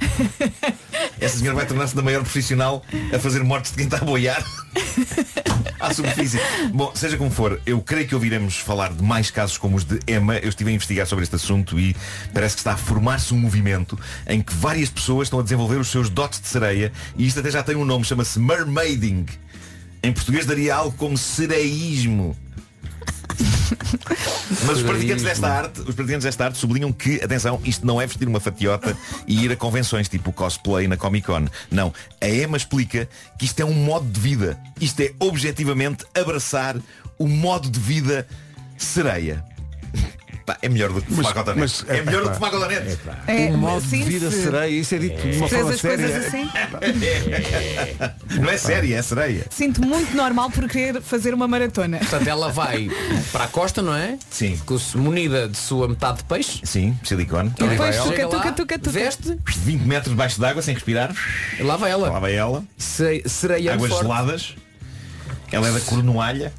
Essa 1.20 1.38
senhora 1.38 1.58
vai 1.58 1.66
tornar-se 1.66 1.94
da 1.94 2.02
maior 2.02 2.22
profissional 2.22 2.82
a 3.14 3.20
fazer 3.20 3.44
mortes 3.44 3.72
de 3.72 3.78
quem 3.78 3.86
está 3.86 3.98
a 3.98 4.06
boiar 4.06 4.42
à 5.82 5.94
superfície. 5.94 6.40
Bom, 6.74 6.94
seja 6.96 7.18
como 7.18 7.30
for, 7.30 7.60
eu 7.66 7.82
creio 7.82 8.08
que 8.08 8.16
ouviremos 8.16 8.58
falar 8.58 8.94
de 8.94 9.04
mais 9.04 9.30
casos 9.30 9.58
como 9.58 9.76
os 9.76 9.84
de 9.84 10.00
Emma. 10.08 10.38
Eu 10.38 10.48
estive 10.48 10.72
a 10.72 10.74
investigar 10.74 11.06
sobre 11.06 11.24
este 11.24 11.36
assunto 11.36 11.78
e 11.78 11.94
parece 12.34 12.56
que 12.56 12.62
está 12.62 12.72
a 12.72 12.78
formar-se 12.78 13.34
um 13.34 13.38
movimento 13.38 14.00
em 14.26 14.42
que 14.42 14.54
várias 14.54 14.90
pessoas 14.90 15.28
estão 15.28 15.40
a 15.40 15.44
desenvolver 15.44 15.76
os 15.76 15.90
seus 15.90 16.10
dotes 16.10 16.40
de 16.40 16.48
sereia 16.48 16.94
e 17.18 17.28
isto 17.28 17.42
até 17.42 17.52
já 17.52 17.62
tem 17.62 17.76
um 17.76 17.84
nome, 17.84 18.06
chama-se 18.06 18.40
mermaiding. 18.40 19.26
Em 20.02 20.14
português 20.14 20.46
daria 20.46 20.74
algo 20.74 20.96
como 20.98 21.18
sereísmo. 21.18 22.36
Mas 24.66 24.78
os 24.78 24.84
praticantes 24.84 25.24
desta 25.24 25.48
arte, 25.48 25.80
os 25.82 25.96
praticantes 25.96 26.24
desta 26.24 26.46
arte 26.46 26.58
sublinham 26.58 26.92
que, 26.92 27.24
atenção, 27.24 27.60
isto 27.64 27.86
não 27.86 28.02
é 28.02 28.06
vestir 28.06 28.28
uma 28.28 28.40
fatiota 28.40 28.96
e 29.28 29.46
ir 29.46 29.52
a 29.52 29.56
convenções 29.56 30.10
tipo 30.10 30.32
cosplay 30.32 30.88
na 30.88 30.98
Comic 30.98 31.26
Con. 31.26 31.48
Não. 31.70 31.94
A 32.20 32.28
Emma 32.28 32.58
explica 32.58 33.08
que 33.38 33.46
isto 33.46 33.60
é 33.60 33.66
um 33.66 33.74
modo 33.74 34.08
de 34.08 34.20
vida. 34.20 34.60
Isto 34.80 35.02
é 35.02 35.14
objetivamente 35.20 36.06
abraçar 36.14 36.78
o 37.18 37.28
modo 37.28 37.70
de 37.70 37.80
vida 37.80 38.28
sereia. 38.78 39.44
Pá, 40.46 40.58
é 40.62 40.68
melhor 40.70 40.92
do 40.92 41.02
que 41.02 41.14
fumar 41.14 41.34
cotonete. 41.34 41.60
mas, 41.60 41.86
É 41.88 42.02
melhor 42.02 42.24
do 42.24 42.30
que 42.30 42.36
fumar 42.36 42.52
cotonete. 42.52 42.98
É, 43.28 43.34
um 43.52 43.58
modo 43.58 43.82
sim, 43.86 44.00
de 44.04 44.10
vida 44.10 44.32
se- 44.32 44.44
sereia, 44.44 44.68
isso 44.70 44.96
é 44.96 44.98
dito 44.98 45.22
de 45.22 45.38
uma 45.38 45.48
Fez 45.48 45.62
forma 45.62 45.76
as 45.76 45.82
coisas 45.82 46.12
séria. 46.12 46.28
assim. 46.28 46.50
Não 48.42 48.50
é 48.50 48.58
séria, 48.58 48.96
é 48.98 49.02
sereia. 49.02 49.46
Sinto 49.50 49.82
muito 49.86 50.16
normal 50.16 50.50
por 50.50 50.68
querer 50.68 51.02
fazer 51.02 51.34
uma 51.34 51.48
maratona. 51.48 51.98
Portanto, 52.00 52.28
ela 52.28 52.50
vai 52.52 52.90
para 53.32 53.44
a 53.46 53.48
costa, 53.48 53.82
não 53.82 53.96
é? 53.96 54.18
Sim. 54.30 54.60
Munida 54.96 55.48
de 55.48 55.58
sua 55.58 55.88
metade 55.88 56.20
de 56.20 56.24
peixe. 56.26 56.62
Sim, 56.64 56.98
silicone. 57.04 57.54
E 57.60 57.64
depois 57.68 57.96
tuca, 57.98 58.28
tuca, 58.28 58.52
tuca, 58.52 58.80
tuca. 58.80 58.92
Veste, 58.92 59.38
20 59.46 59.82
metros 59.84 60.10
debaixo 60.12 60.40
d'água 60.40 60.62
sem 60.62 60.74
respirar. 60.74 61.14
lá 61.60 61.78
vai 61.78 61.92
ela. 61.92 62.10
Lá 62.10 62.20
vai 62.20 62.34
ela. 62.36 62.64
Se, 62.78 63.24
sereia 63.28 63.74
Águas 63.74 63.92
forte. 63.92 64.04
geladas. 64.04 64.56
Ela 65.52 65.68
é 65.68 65.72
da 65.72 65.80
Cornualha. 65.82 66.54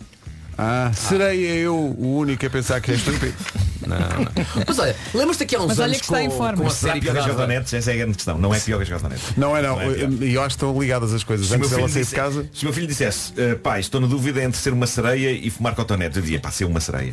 Ah, 0.59 0.91
serei 0.95 1.41
eu 1.45 1.75
o 1.75 2.17
único 2.19 2.45
a 2.47 2.51
pensar 2.51 2.81
que 2.81 2.93
é 2.93 2.95
estúpido. 2.95 3.35
Não, 3.83 3.99
não. 3.99 4.33
Mas 4.65 4.79
olha, 4.79 4.95
lembras-te 5.13 5.43
aqui 5.43 5.57
há 5.57 5.59
uns 5.61 5.67
Mas 5.67 5.79
olha 5.81 5.87
anos 5.87 5.97
que 5.99 6.05
está 6.05 6.19
com, 6.19 6.23
em 6.25 6.31
forma. 6.31 6.63
com 6.63 6.67
a 6.69 6.71
série 6.71 7.01
que 7.01 7.07
pior 7.11 7.13
que 7.15 7.19
as 7.31 7.37
dava... 7.37 7.53
Essa 7.53 7.77
é 7.91 7.95
a 7.95 7.97
grande 7.97 8.15
questão. 8.15 8.39
Não 8.39 8.55
é 8.55 8.61
pior 8.61 8.77
que 8.77 8.85
as 8.85 8.89
cotonetes. 8.89 9.25
Não 9.37 9.57
é 9.57 9.61
não. 9.63 9.75
Não 9.75 9.83
é 9.83 9.95
pior. 9.95 10.13
E 10.23 10.35
eu 10.35 10.41
acho 10.41 10.57
que 10.57 10.65
estão 10.65 10.81
ligadas 10.81 11.13
as 11.13 11.25
coisas. 11.25 11.49
Se 11.49 11.53
o 11.53 11.59
meu 11.59 11.67
Antes 11.67 11.75
filho 11.77 11.89
dela 11.89 11.93
sair 11.93 12.05
de 12.05 12.15
casa. 12.15 12.49
Se 12.55 12.63
o 12.63 12.67
meu 12.67 12.73
filho 12.73 12.87
dissesse, 12.87 13.33
"Eh, 13.37 13.57
pai, 13.57 13.81
estou 13.81 14.01
na 14.01 14.07
dúvida 14.07 14.41
entre 14.41 14.61
ser 14.61 14.73
uma 14.73 14.87
sereia 14.87 15.33
e 15.33 15.51
fumar 15.51 15.75
cotonetes, 15.75 16.17
eu 16.17 16.23
dizia, 16.23 16.39
pá, 16.39 16.53
ser 16.53 16.65
uma 16.67 16.79
sereia. 16.79 17.13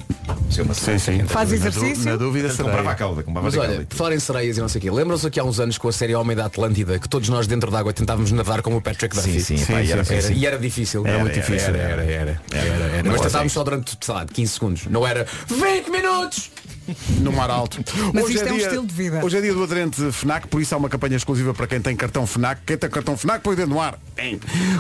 Ser 0.52 0.62
uma 0.62 0.76
sereia. 0.76 1.00
Sim, 1.00 1.20
sim. 1.22 1.28
Faz 1.28 1.52
exercício? 1.52 2.06
Na 2.06 2.16
dúvida 2.18 2.50
Portanto, 2.50 2.66
comprava 2.68 2.92
a 2.92 2.96
cauda, 2.96 3.24
comprava 3.24 3.48
Mas 3.48 3.56
a 3.58 3.62
olha, 3.62 3.70
cauda. 3.70 3.88
falar 3.90 4.14
em 4.14 4.20
sereias 4.20 4.58
e 4.58 4.62
não 4.62 4.70
sei 4.70 4.78
o 4.78 4.82
quê, 4.84 4.92
lembram-se 4.92 5.26
aqui 5.26 5.40
há 5.40 5.44
uns 5.44 5.60
anos 5.60 5.80
com 5.80 5.88
a 5.88 5.92
série 5.92 6.14
Homem 6.14 6.38
da 6.38 6.46
Atlântida, 6.46 7.00
que 7.00 7.10
todos 7.10 7.28
nós 7.30 7.48
dentro 7.48 7.72
d'água 7.72 7.92
tentávamos 7.94 8.32
nadar 8.32 8.62
como 8.62 8.78
o 8.78 8.82
Patrick 8.82 9.16
Duffy. 9.16 9.42
Sim, 9.42 9.58
sim, 9.58 9.66
Sim, 9.66 9.74
pá, 9.74 9.82
e 9.82 9.92
era, 9.92 10.04
sim, 10.04 10.14
Era- 10.14 10.22
sim. 10.22 10.34
e 10.36 10.46
era 10.46 10.58
difícil. 10.60 11.08
Era 11.08 11.18
muito 11.18 11.34
difícil. 11.34 11.70
era, 11.76 12.04
Era, 12.04 12.04
era. 12.04 12.42
Tentávamos 13.30 13.54
só 13.54 13.64
durante, 13.64 13.98
sei 14.02 14.14
lá, 14.14 14.26
15 14.26 14.52
segundos. 14.52 14.86
Não 14.88 15.06
era 15.06 15.26
20 15.48 15.90
minutos! 15.90 16.52
No 17.20 17.32
mar 17.32 17.50
alto. 17.50 17.84
Mas 18.14 18.26
Hoje 18.26 18.36
isto 18.36 18.48
é 18.48 18.52
um 18.52 18.56
dia- 18.58 18.66
estilo 18.68 18.86
de 18.88 18.94
vida. 18.94 19.26
Hoje 19.26 19.38
é 19.38 19.42
dia 19.42 19.54
do 19.54 19.64
aderente 19.64 20.12
FNAC, 20.12 20.48
por 20.48 20.62
isso 20.62 20.74
há 20.74 20.78
uma 20.78 20.90
campanha 20.90 21.16
exclusiva 21.16 21.54
para 21.54 21.68
quem 21.68 21.80
tem 21.82 21.96
cartão 21.96 22.26
FNAC. 22.26 22.62
Quem 22.66 22.78
tem 22.78 22.90
cartão 22.90 23.16
FNAC 23.18 23.42
põe 23.44 23.54
o 23.54 23.58
dedo 23.58 23.70
no 23.70 23.80
ar. 23.82 23.98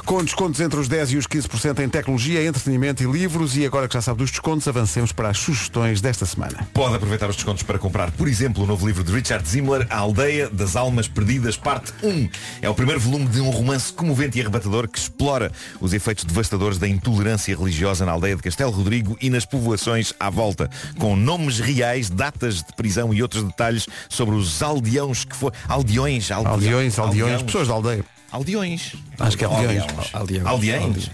Com 0.05 0.23
descontos 0.23 0.59
entre 0.59 0.79
os 0.79 0.87
10% 0.89 1.11
e 1.11 1.17
os 1.17 1.25
15% 1.27 1.79
em 1.79 1.89
tecnologia, 1.89 2.45
entretenimento 2.45 3.03
e 3.03 3.05
livros. 3.05 3.55
E 3.57 3.65
agora 3.65 3.87
que 3.87 3.93
já 3.93 4.01
sabe 4.01 4.19
dos 4.19 4.31
descontos, 4.31 4.67
avancemos 4.67 5.11
para 5.11 5.29
as 5.29 5.37
sugestões 5.37 6.01
desta 6.01 6.25
semana. 6.25 6.67
Pode 6.73 6.95
aproveitar 6.95 7.29
os 7.29 7.35
descontos 7.35 7.63
para 7.63 7.79
comprar, 7.79 8.11
por 8.11 8.27
exemplo, 8.27 8.63
o 8.63 8.67
novo 8.67 8.85
livro 8.85 9.03
de 9.03 9.11
Richard 9.11 9.47
Zimmler, 9.47 9.87
A 9.89 9.97
Aldeia 9.97 10.49
das 10.49 10.75
Almas 10.75 11.07
Perdidas, 11.07 11.55
parte 11.57 11.93
1. 12.03 12.29
É 12.61 12.69
o 12.69 12.73
primeiro 12.73 12.99
volume 12.99 13.27
de 13.27 13.39
um 13.41 13.49
romance 13.49 13.91
comovente 13.93 14.37
e 14.37 14.41
arrebatador 14.41 14.87
que 14.87 14.99
explora 14.99 15.51
os 15.79 15.93
efeitos 15.93 16.23
devastadores 16.25 16.77
da 16.77 16.87
intolerância 16.87 17.55
religiosa 17.55 18.05
na 18.05 18.11
aldeia 18.11 18.35
de 18.35 18.41
Castelo 18.41 18.71
Rodrigo 18.71 19.17
e 19.21 19.29
nas 19.29 19.45
povoações 19.45 20.13
à 20.19 20.29
volta, 20.29 20.69
com 20.97 21.15
nomes 21.15 21.59
reais, 21.59 21.98
datas 22.07 22.57
de 22.57 22.71
prisão 22.73 23.11
e 23.11 23.21
outros 23.23 23.43
detalhes 23.43 23.87
sobre 24.07 24.35
os 24.35 24.61
aldeões 24.61 25.25
que 25.25 25.35
foram... 25.35 25.55
Aldeões, 25.67 26.29
Aldeões, 26.29 26.99
aldeões, 26.99 27.41
pessoas 27.41 27.67
da 27.67 27.73
aldeia. 27.73 28.05
Aldeões. 28.31 28.93
Acho 29.19 29.37
que 29.37 29.43
é 29.43 29.47
aldeões. 29.47 29.81
Aldeões. 30.13 30.45
Aldeões. 30.45 30.45
Aldeões. 30.45 31.11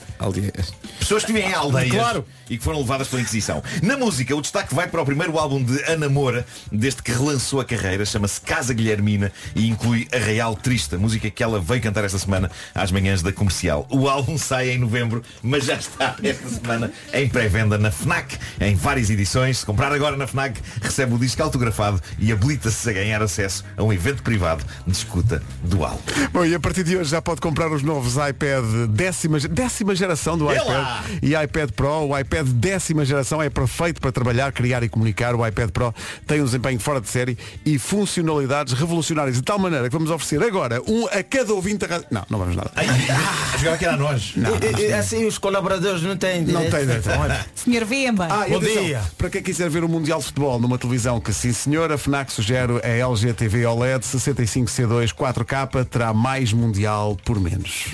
Pessoas 1.00 1.24
que 1.24 1.32
vivem 1.34 1.50
em 1.52 1.54
aldeias 1.54 1.92
Claro. 1.94 2.26
e 2.50 2.58
que 2.58 2.64
foram 2.64 2.80
levadas 2.80 3.08
pela 3.08 3.22
Inquisição. 3.22 3.62
Na 3.82 3.98
música, 3.98 4.36
o 4.36 4.42
destaque 4.42 4.74
vai 4.74 4.88
para 4.88 5.02
o 5.02 5.06
primeiro 5.06 5.38
álbum 5.38 5.64
de 5.64 5.82
Ana 5.84 6.10
Moura, 6.10 6.46
desde 6.72 7.02
que 7.02 7.12
relançou 7.12 7.60
a 7.60 7.66
carreira, 7.66 8.06
chama-se 8.06 8.40
Casa 8.42 8.74
Guilhermina 8.74 9.32
e 9.56 9.68
inclui 9.68 10.08
a 10.14 10.18
Real 10.18 10.56
Triste, 10.56 10.96
a 10.96 10.98
música 10.98 11.30
que 11.30 11.44
ela 11.44 11.60
veio 11.60 11.82
cantar 11.82 12.04
esta 12.04 12.18
semana 12.20 12.50
às 12.74 12.92
manhãs 12.92 13.22
da 13.22 13.32
comercial. 13.32 13.88
O 13.90 14.08
álbum 14.10 14.38
sai 14.38 14.72
em 14.72 14.78
novembro, 14.78 15.24
mas 15.44 15.66
já 15.66 15.76
está 15.76 16.16
esta 16.24 16.48
semana 16.50 16.92
em 17.14 17.28
pré-venda 17.30 17.78
na 17.78 17.92
FNAC, 17.92 18.38
em 18.60 18.76
várias 18.76 19.10
edições. 19.10 19.60
Se 19.60 19.66
comprar 19.66 19.92
agora 19.92 20.16
na 20.18 20.28
FNAC, 20.28 20.60
recebe 20.82 21.14
o 21.14 21.18
disco 21.20 21.42
autografado 21.44 22.02
e 22.20 22.32
habilita-se 22.32 22.90
a 22.90 22.94
ganhar 22.94 23.22
acesso 23.22 23.64
a 23.78 23.84
um 23.84 23.92
evento 23.94 24.24
privado 24.24 24.64
de 24.86 24.94
escuta 24.96 25.42
do 25.64 25.84
álbum. 25.84 26.02
Bom, 26.32 26.46
e 26.46 26.54
a 26.56 26.60
partir 26.60 26.84
de 26.84 26.98
hoje 26.98 27.10
já 27.12 27.22
pode 27.22 27.42
comprar 27.42 27.72
os 27.72 27.82
novos 27.84 28.14
iPad 28.16 28.90
décima, 28.90 29.40
décima 29.40 29.96
geração 30.06 30.38
do 30.38 30.46
iPad 30.52 30.88
e 31.22 31.34
iPad 31.36 31.72
Pro. 31.72 32.08
O 32.10 32.18
iPad 32.18 32.48
décima 32.48 33.04
geração 33.04 33.42
é 33.42 33.50
perfeito 33.50 34.00
para 34.00 34.12
trabalhar, 34.12 34.52
criar 34.52 34.84
e 34.84 34.90
comunicar. 34.90 35.34
O 35.36 35.46
iPad 35.46 35.70
Pro 35.72 35.94
tem 36.28 36.42
um 36.42 36.46
desempenho 36.46 36.80
fora 36.80 37.02
de 37.02 37.10
série 37.10 37.38
e 37.66 37.80
funcionalidades 37.80 38.74
revolucionárias 38.74 39.36
de 39.36 39.42
tal 39.42 39.58
maneira 39.58 39.90
que 39.90 39.94
vamos 39.94 40.12
oferecer 40.12 40.42
agora 40.44 40.82
um 40.88 41.08
a 41.08 41.24
cada 41.24 41.54
ouvinte 41.54 41.86
rádio. 41.86 42.06
Não, 42.12 42.24
não 42.30 42.40
vamos 42.40 42.56
nada. 42.56 42.72
A 42.76 43.58
jogar 43.58 43.74
aqui 43.74 43.86
era 43.86 43.94
a 43.96 43.98
nós. 43.98 44.34
E- 44.36 44.82
e- 44.90 44.94
assim 44.94 45.26
os 45.26 45.38
colaboradores 45.38 46.02
não 46.04 46.16
têm 46.16 46.42
Não 46.44 46.62
direito. 46.62 47.10
Senhor 47.56 47.86
Vemba. 47.86 48.28
Ah, 48.30 48.46
Bom 48.48 48.58
atenção, 48.58 48.84
dia. 48.84 49.02
Para 49.18 49.30
quem 49.30 49.42
quiser 49.42 49.70
ver 49.70 49.84
o 49.84 49.90
Mundial 49.90 50.20
de 50.20 50.26
Futebol 50.26 50.60
numa 50.60 50.78
televisão 50.78 51.20
que 51.20 51.34
sim 51.34 51.52
senhor, 51.52 51.92
a 51.92 51.98
FNAC 51.98 52.32
sugere 52.32 52.74
a 52.84 52.88
LG 52.88 53.34
TV 53.34 53.66
OLED 53.66 54.04
65C2 54.06 55.14
4K 55.14 55.86
terá 55.86 56.14
mais 56.14 56.54
Mundial 56.54 57.18
por 57.26 57.40
menos. 57.40 57.88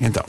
Então. 0.00 0.24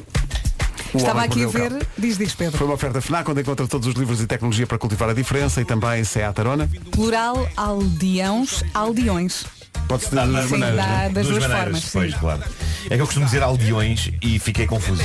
o 0.93 0.97
Estava 0.97 1.23
aqui 1.23 1.45
a 1.45 1.47
ver, 1.47 1.87
diz, 1.97 2.17
diz 2.17 2.35
Pedro. 2.35 2.57
Foi 2.57 2.67
uma 2.67 2.75
oferta 2.75 3.01
FNAC 3.01 3.29
onde 3.29 3.41
encontra 3.41 3.67
todos 3.67 3.87
os 3.87 3.93
livros 3.95 4.21
e 4.21 4.27
tecnologia 4.27 4.67
para 4.67 4.77
cultivar 4.77 5.09
a 5.09 5.13
diferença 5.13 5.61
e 5.61 5.65
também 5.65 6.03
Seat 6.03 6.37
Arona. 6.39 6.69
Plural, 6.91 7.49
aldeões, 7.55 8.63
aldeões. 8.73 9.45
Pode-se 9.87 10.09
dizer 10.09 10.25
Sim, 10.25 10.33
das 10.33 10.49
maneiras. 10.51 10.85
é? 10.85 11.09
das 11.09 11.27
duas 11.27 11.41
maneiras, 11.43 11.83
formas. 11.83 11.89
Pois, 11.91 12.11
sim. 12.13 12.19
claro. 12.19 12.43
É 12.85 12.95
que 12.95 13.01
eu 13.01 13.05
costumo 13.05 13.25
dizer 13.25 13.43
aldeões 13.43 14.11
e 14.21 14.39
fiquei 14.39 14.67
confuso. 14.67 15.03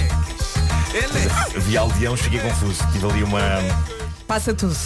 Vi 1.56 1.76
aldeões, 1.76 2.20
fiquei 2.20 2.40
confuso. 2.40 2.86
Tive 2.92 3.06
ali 3.06 3.22
uma. 3.22 3.40
Passa 4.26 4.54
tudo. 4.54 4.76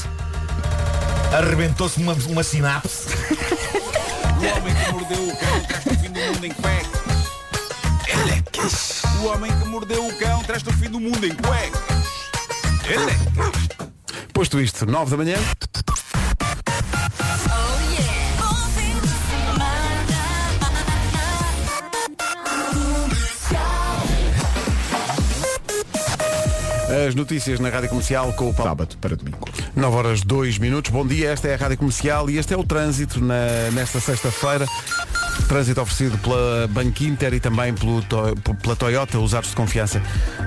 Arrebentou-se 1.33 2.01
uma, 2.01 2.15
uma 2.29 2.43
sinapse. 2.43 3.09
O 4.41 4.59
homem 4.59 4.75
que 4.75 4.93
mordeu 4.93 5.29
o 5.29 5.37
cão 5.37 5.93
o 5.93 5.99
fim 5.99 6.11
do 6.11 6.19
mundo 6.19 6.47
em. 6.47 7.00
Elecas. 8.55 9.03
O 9.23 9.27
homem 9.27 9.51
que 9.59 9.65
mordeu 9.69 10.07
o 10.07 10.19
cão 10.19 10.43
traz 10.43 10.63
o 10.67 10.73
fim 10.73 10.91
do 10.91 10.99
mundo 10.99 11.25
em 11.25 11.35
cuecas. 11.35 11.81
Elecas. 12.89 13.69
Posto 14.33 14.61
isto, 14.61 14.87
9 14.87 15.11
da 15.11 15.17
manhã. 15.17 15.37
As 27.07 27.15
notícias 27.15 27.61
na 27.61 27.69
Rádio 27.69 27.89
Comercial 27.89 28.33
com 28.33 28.51
o 28.51 28.55
Paulo. 28.55 28.71
Sábado 28.71 28.97
para 29.01 29.15
domingo. 29.17 29.49
9 29.77 29.97
horas 29.97 30.23
2 30.23 30.59
minutos. 30.59 30.91
Bom 30.91 31.07
dia, 31.07 31.31
esta 31.31 31.49
é 31.49 31.55
a 31.55 31.57
Rádio 31.57 31.79
Comercial 31.79 32.29
e 32.29 32.37
este 32.39 32.53
é 32.53 32.57
o 32.57 32.65
trânsito 32.65 33.21
na- 33.25 33.71
nesta 33.73 34.01
sexta-feira. 34.01 34.67
Trânsito 35.47 35.81
oferecido 35.81 36.19
pela 36.19 36.67
Banco 36.69 37.03
Inter 37.05 37.35
e 37.35 37.41
também 37.41 37.75
pelo 37.75 38.03
pela 38.63 38.77
Toyota, 38.77 39.19
usados 39.19 39.51
de 39.51 39.57
confiança. 39.57 40.03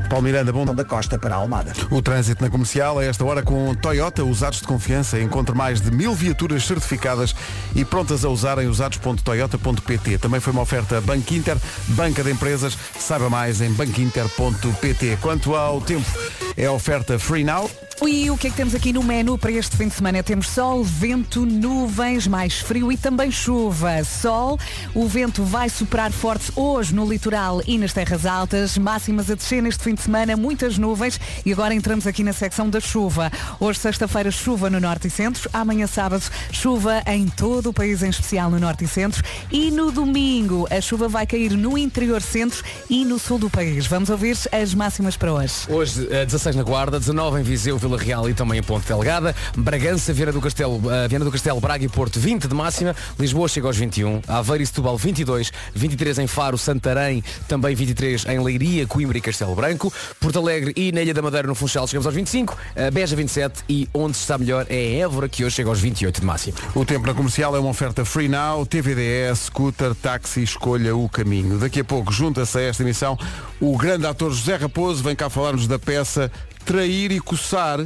Paulo 0.09 0.23
Miranda, 0.23 0.51
bom 0.51 0.65
da 0.65 0.83
Costa 0.83 1.17
para 1.17 1.35
a 1.35 1.37
Almada. 1.37 1.73
O 1.89 2.01
trânsito 2.01 2.43
na 2.43 2.49
comercial, 2.49 2.99
a 2.99 3.03
esta 3.03 3.23
hora 3.25 3.41
com 3.41 3.73
Toyota, 3.75 4.23
usados 4.23 4.59
de 4.59 4.67
confiança. 4.67 5.19
Encontre 5.19 5.55
mais 5.55 5.81
de 5.81 5.91
mil 5.91 6.13
viaturas 6.13 6.65
certificadas 6.65 7.35
e 7.75 7.83
prontas 7.83 8.23
a 8.23 8.29
usar 8.29 8.57
em 8.59 8.67
usados.toyota.pt. 8.67 10.17
Também 10.17 10.39
foi 10.39 10.53
uma 10.53 10.61
oferta 10.61 11.01
Banco 11.01 11.33
Inter, 11.33 11.57
banca 11.89 12.23
de 12.23 12.31
empresas. 12.31 12.77
Saiba 12.99 13.29
mais 13.29 13.61
em 13.61 13.71
banquinter.pt. 13.71 15.17
Quanto 15.21 15.55
ao 15.55 15.81
tempo, 15.81 16.09
é 16.55 16.65
a 16.65 16.71
oferta 16.71 17.17
Free 17.19 17.43
Now. 17.43 17.69
E 18.07 18.29
o 18.29 18.37
que 18.37 18.47
é 18.47 18.49
que 18.49 18.55
temos 18.55 18.75
aqui 18.75 18.91
no 18.91 19.01
menu 19.01 19.37
para 19.37 19.51
este 19.51 19.77
fim 19.77 19.87
de 19.87 19.93
semana? 19.93 20.21
Temos 20.21 20.47
sol, 20.47 20.83
vento, 20.83 21.45
nuvens, 21.45 22.27
mais 22.27 22.59
frio 22.59 22.91
e 22.91 22.97
também 22.97 23.31
chuva. 23.31 24.03
Sol, 24.03 24.59
o 24.93 25.07
vento 25.07 25.43
vai 25.43 25.69
superar 25.69 26.11
forte 26.11 26.51
hoje 26.55 26.93
no 26.93 27.09
litoral 27.09 27.61
e 27.65 27.77
nas 27.77 27.93
terras 27.93 28.25
altas, 28.25 28.77
máximas 28.77 29.31
a 29.31 29.35
descer 29.35 29.63
neste 29.63 29.83
fim 29.83 29.93
de 29.95 30.01
semana, 30.01 30.35
muitas 30.35 30.77
nuvens 30.77 31.19
e 31.45 31.53
agora 31.53 31.73
entramos 31.73 32.05
aqui 32.05 32.23
na 32.23 32.33
secção 32.33 32.69
da 32.69 32.79
chuva. 32.79 33.31
Hoje, 33.59 33.79
sexta-feira, 33.79 34.29
chuva 34.31 34.69
no 34.69 34.79
norte 34.79 35.07
e 35.07 35.09
centro, 35.09 35.49
amanhã 35.53 35.87
sábado, 35.87 36.23
chuva 36.51 37.01
em 37.07 37.27
todo 37.27 37.69
o 37.69 37.73
país, 37.73 38.03
em 38.03 38.09
especial 38.09 38.51
no 38.51 38.59
norte 38.59 38.83
e 38.83 38.87
centro 38.87 39.23
e 39.51 39.71
no 39.71 39.91
domingo 39.91 40.67
a 40.69 40.81
chuva 40.81 41.07
vai 41.07 41.25
cair 41.25 41.51
no 41.51 41.77
interior 41.77 42.21
centro 42.21 42.63
e 42.89 43.05
no 43.05 43.17
sul 43.17 43.39
do 43.39 43.49
país. 43.49 43.87
Vamos 43.87 44.09
ouvir 44.09 44.37
as 44.51 44.73
máximas 44.73 45.15
para 45.15 45.33
hoje. 45.33 45.53
Hoje, 45.69 46.07
eh, 46.11 46.25
16 46.25 46.55
na 46.55 46.63
Guarda, 46.63 46.99
19 46.99 47.39
em 47.39 47.43
Viseu, 47.43 47.77
Vila 47.77 47.92
Real 47.97 48.29
e 48.29 48.33
também 48.33 48.59
em 48.59 48.63
Ponte 48.63 48.87
Delgada. 48.87 49.35
Bragança, 49.55 50.13
Viana 50.13 50.31
do 50.31 50.41
Castelo, 50.41 50.81
eh, 50.91 51.07
Viana 51.07 51.25
do 51.25 51.31
Castelo, 51.31 51.59
Braga 51.59 51.83
e 51.83 51.89
Porto, 51.89 52.19
20 52.19 52.47
de 52.47 52.55
máxima. 52.55 52.95
Lisboa 53.19 53.47
chega 53.47 53.67
aos 53.67 53.77
21. 53.77 54.21
Aveiro 54.27 54.63
e 54.63 54.65
Setúbal, 54.65 54.97
22. 54.97 55.51
23 55.75 56.19
em 56.19 56.27
Faro, 56.27 56.57
Santarém, 56.57 57.23
também 57.47 57.75
23 57.75 58.25
em 58.25 58.39
Leiria, 58.39 58.87
Coimbra 58.87 59.17
e 59.17 59.21
Castelo 59.21 59.55
Branco. 59.55 59.91
Porto 60.19 60.39
Alegre 60.39 60.73
e 60.75 60.91
na 60.91 61.01
Ilha 61.01 61.13
da 61.13 61.21
Madeira, 61.21 61.47
no 61.47 61.55
Funchal, 61.55 61.87
chegamos 61.87 62.05
aos 62.05 62.15
25. 62.15 62.57
eh, 62.75 62.91
Beja, 62.91 63.15
27. 63.15 63.63
E 63.69 63.87
onde 63.93 64.17
está 64.17 64.37
melhor 64.37 64.65
é 64.69 64.97
Évora, 64.97 65.27
que 65.29 65.43
hoje 65.43 65.55
chega 65.55 65.69
aos 65.69 65.79
28 65.79 66.19
de 66.21 66.25
máxima. 66.25 66.57
O 66.75 66.85
tempo 66.85 67.05
na 67.07 67.13
comercial 67.13 67.55
é 67.55 67.59
uma 67.59 67.69
oferta 67.69 68.03
Free 68.05 68.27
Now, 68.27 68.65
TVDS, 68.65 69.45
scooter, 69.45 69.93
táxi, 69.95 70.43
escolha 70.43 70.95
o 70.95 71.07
caminho. 71.09 71.57
Daqui 71.57 71.79
a 71.79 71.83
pouco 71.83 72.11
junta-se 72.11 72.57
a 72.57 72.61
esta 72.61 72.83
emissão 72.83 73.17
o 73.59 73.77
grande 73.77 74.05
ator 74.05 74.31
José 74.31 74.55
Raposo, 74.57 75.01
vem 75.01 75.15
cá 75.15 75.29
falar-nos 75.29 75.67
da 75.67 75.79
peça 75.79 76.29
Trair 76.65 77.11
e 77.11 77.19
Coçar 77.19 77.85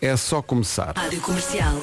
é 0.00 0.16
só 0.16 0.40
começar. 0.40 0.92
Rádio 0.96 1.20
Comercial. 1.20 1.74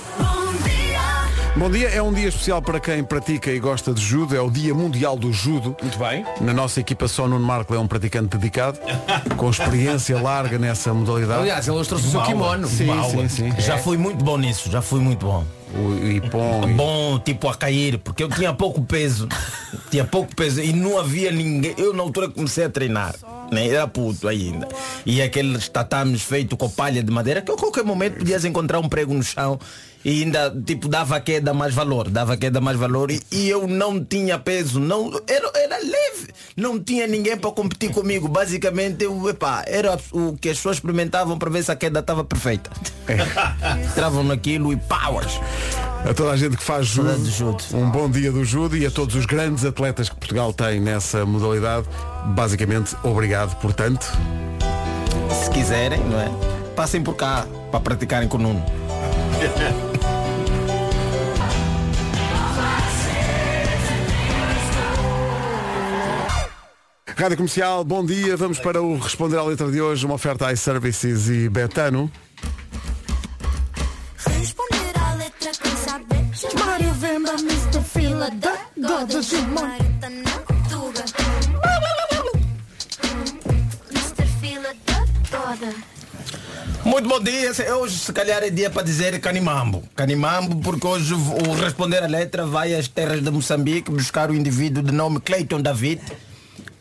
Bom 1.56 1.70
dia, 1.70 1.90
é 1.90 2.02
um 2.02 2.14
dia 2.14 2.30
especial 2.30 2.62
para 2.62 2.80
quem 2.80 3.04
pratica 3.04 3.52
e 3.52 3.60
gosta 3.60 3.94
de 3.94 4.02
judo, 4.02 4.36
é 4.36 4.42
o 4.42 4.50
Dia 4.50 4.74
Mundial 4.74 5.18
do 5.18 5.32
Judo. 5.34 5.76
Muito 5.82 6.00
bem. 6.00 6.26
Na 6.40 6.54
nossa 6.54 6.80
equipa 6.80 7.08
só 7.08 7.28
Nuno 7.28 7.46
Marco 7.46 7.76
é 7.76 7.80
um 7.80 7.88
praticante 7.88 8.38
dedicado, 8.38 8.80
com 9.38 9.50
experiência 9.50 10.20
larga 10.20 10.58
nessa 10.58 10.94
modalidade. 10.94 11.42
Aliás, 11.42 11.68
ele 11.68 11.78
hoje 11.78 11.90
trouxe 11.90 12.08
o 12.08 12.12
seu 12.12 12.22
kimono. 12.24 12.68
Sim, 12.68 12.88
sim, 13.10 13.30
sim. 13.30 13.52
Já 13.60 13.78
fui 13.78 13.98
muito 13.98 14.24
bom 14.24 14.38
nisso, 14.38 14.72
já 14.72 14.82
fui 14.82 15.02
muito 15.02 15.26
bom. 15.26 15.46
Bom, 16.76 17.20
tipo 17.20 17.48
a 17.48 17.56
cair, 17.56 17.98
porque 17.98 18.24
eu 18.24 18.30
tinha 18.30 18.54
pouco 18.54 18.82
peso. 18.82 19.28
tinha 19.90 20.04
pouco 20.04 20.36
peso 20.36 20.62
e 20.62 20.74
não 20.74 21.00
havia 21.00 21.32
ninguém. 21.32 21.74
Eu 21.78 21.94
na 21.94 22.04
altura 22.04 22.30
comecei 22.30 22.66
a 22.66 22.70
treinar. 22.70 23.16
Né? 23.52 23.68
Era 23.68 23.88
puto 23.88 24.28
ainda. 24.28 24.68
E 25.06 25.22
aqueles 25.22 25.68
tatames 25.68 26.22
feitos 26.22 26.58
com 26.58 26.70
palha 26.70 27.04
de 27.04 27.12
madeira, 27.12 27.42
que 27.42 27.52
a 27.52 27.56
qualquer 27.56 27.84
momento 27.84 28.20
podias 28.20 28.46
encontrar 28.46 28.80
um 28.80 28.88
prego 28.88 29.14
no 29.14 29.24
chão 29.24 29.60
e 30.04 30.24
ainda 30.24 30.54
tipo 30.66 30.88
dava 30.88 31.20
queda 31.20 31.54
mais 31.54 31.74
valor, 31.74 32.10
dava 32.10 32.36
queda 32.36 32.60
mais 32.60 32.78
valor 32.78 33.12
e, 33.12 33.22
e 33.32 33.50
eu 33.50 33.68
não 33.68 34.04
tinha 34.04 34.40
peso, 34.40 34.80
não 34.80 35.12
era, 35.28 35.52
era 35.56 35.78
leve, 35.78 36.30
não 36.56 36.80
tinha 36.80 37.06
ninguém 37.08 37.38
para 37.38 37.52
competir 37.52 37.92
comigo. 37.92 38.28
Basicamente 38.28 39.04
eu, 39.04 39.30
epá, 39.30 39.64
era 39.68 39.98
o 40.12 40.36
que 40.38 40.50
as 40.50 40.58
pessoas 40.58 40.78
experimentavam 40.78 41.38
para 41.38 41.50
ver 41.50 41.64
se 41.64 41.72
a 41.72 41.76
queda 41.76 42.00
estava 42.00 42.24
perfeita. 42.24 42.70
Entravam 43.90 44.24
naquilo 44.24 44.74
e 44.74 44.78
powers. 44.78 45.40
A 46.10 46.14
toda 46.14 46.32
a 46.32 46.38
gente 46.38 46.58
que 46.58 46.64
faz 46.64 46.88
judo, 46.88 47.26
judo. 47.26 47.64
um 47.74 47.90
bom 47.92 48.10
dia 48.10 48.32
do 48.32 48.44
judo 48.44 48.76
e 48.76 48.86
a 48.88 48.92
todos 48.92 49.16
os 49.16 49.26
grandes 49.28 49.64
atletas 49.64 50.10
que 50.10 50.16
Portugal 50.16 50.52
tem 50.52 50.80
nessa 50.80 51.26
modalidade, 51.26 51.88
basicamente, 52.28 52.96
obrigado 53.04 53.56
por 53.60 53.72
tanto. 53.72 54.06
Se 55.44 55.50
quiserem, 55.52 56.00
não 56.00 56.20
é? 56.20 56.30
Passem 56.76 57.04
por 57.04 57.16
cá 57.16 57.46
para 57.72 57.80
praticarem 57.80 58.28
com 58.28 58.38
o 58.38 58.42
Nuno. 58.42 58.66
Rádio 67.16 67.38
Comercial, 67.38 67.84
bom 67.84 68.06
dia. 68.06 68.36
Vamos 68.38 68.60
para 68.60 68.82
o 68.82 68.98
Responder 68.98 69.38
à 69.38 69.44
Letra 69.44 69.70
de 69.72 69.82
hoje, 69.82 70.06
uma 70.06 70.16
oferta 70.16 70.52
iServices 70.52 71.30
e 71.30 71.50
Betano. 71.50 72.12
Responder 74.18 74.94
à 74.96 75.14
letra 75.16 75.52
quem. 75.62 76.60
Mário 76.60 76.94
Venda, 76.94 77.34
Mr. 77.34 77.84
Fila 77.84 78.30
da 78.32 78.58
Goda 78.78 79.22
Gilmar. 79.22 79.78
Muito 86.84 87.08
bom 87.08 87.20
dia. 87.20 87.52
Hoje 87.76 88.00
se 88.00 88.12
calhar 88.12 88.44
é 88.44 88.50
dia 88.50 88.70
para 88.70 88.82
dizer 88.84 89.20
Canimambo. 89.20 89.84
Canimambo 89.96 90.58
porque 90.62 90.88
hoje 90.88 91.14
o 91.14 91.54
responder 91.54 92.04
à 92.04 92.08
letra 92.08 92.46
vai 92.46 92.74
às 92.74 92.88
terras 92.88 93.22
de 93.22 93.30
Moçambique 93.30 93.92
buscar 93.92 94.32
o 94.32 94.36
indivíduo 94.36 94.82
de 94.82 94.92
nome 94.92 95.20
Clayton 95.20 95.62
David. 95.62 96.02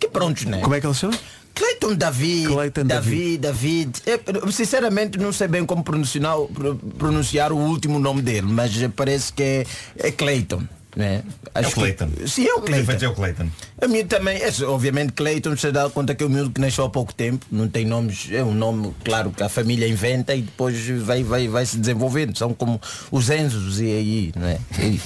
Que 0.00 0.08
prontos, 0.08 0.46
né? 0.46 0.60
Como 0.60 0.74
é 0.74 0.80
que 0.80 0.86
ele 0.86 0.94
chama? 0.94 1.16
Clayton 1.54 1.94
David. 1.94 2.46
Clayton 2.46 2.84
David, 2.86 3.38
David. 3.38 3.90
Eu, 4.06 4.50
sinceramente 4.50 5.18
não 5.18 5.30
sei 5.32 5.46
bem 5.46 5.66
como 5.66 5.84
pronunciar, 5.84 6.36
pro- 6.54 6.76
pronunciar 6.98 7.52
o 7.52 7.56
último 7.58 7.98
nome 7.98 8.22
dele, 8.22 8.46
mas 8.50 8.72
parece 8.96 9.32
que 9.32 9.42
é, 9.42 9.66
é 9.98 10.10
Clayton. 10.10 10.62
Né? 10.96 11.22
É 11.54 11.66
o 11.66 11.70
Clayton. 11.70 12.08
Sim, 12.26 12.46
é 12.46 12.54
o 12.54 12.60
Clayton. 12.60 13.04
é 13.04 13.08
o 13.08 13.14
Clayton. 13.14 13.48
A 13.80 13.86
mim 13.88 14.04
também, 14.04 14.38
é, 14.42 14.50
obviamente 14.64 15.12
Clayton 15.12 15.56
se 15.56 15.70
dá 15.70 15.88
conta 15.88 16.14
que 16.14 16.24
é 16.24 16.26
um 16.26 16.30
miúdo 16.30 16.50
que 16.50 16.60
nasceu 16.60 16.84
há 16.84 16.90
pouco 16.90 17.14
tempo, 17.14 17.46
não 17.50 17.68
tem 17.68 17.84
nomes, 17.84 18.28
é 18.32 18.42
um 18.42 18.52
nome, 18.52 18.92
claro, 19.04 19.30
que 19.30 19.42
a 19.42 19.48
família 19.48 19.86
inventa 19.86 20.34
e 20.34 20.42
depois 20.42 20.76
vai, 21.02 21.22
vai, 21.22 21.48
vai 21.48 21.64
se 21.64 21.78
desenvolvendo. 21.78 22.36
São 22.36 22.52
como 22.52 22.80
os 23.10 23.30
Enzos 23.30 23.80
e 23.80 23.84
aí, 23.84 24.32
não 24.36 24.46
é? 24.46 24.58
E- 24.80 25.00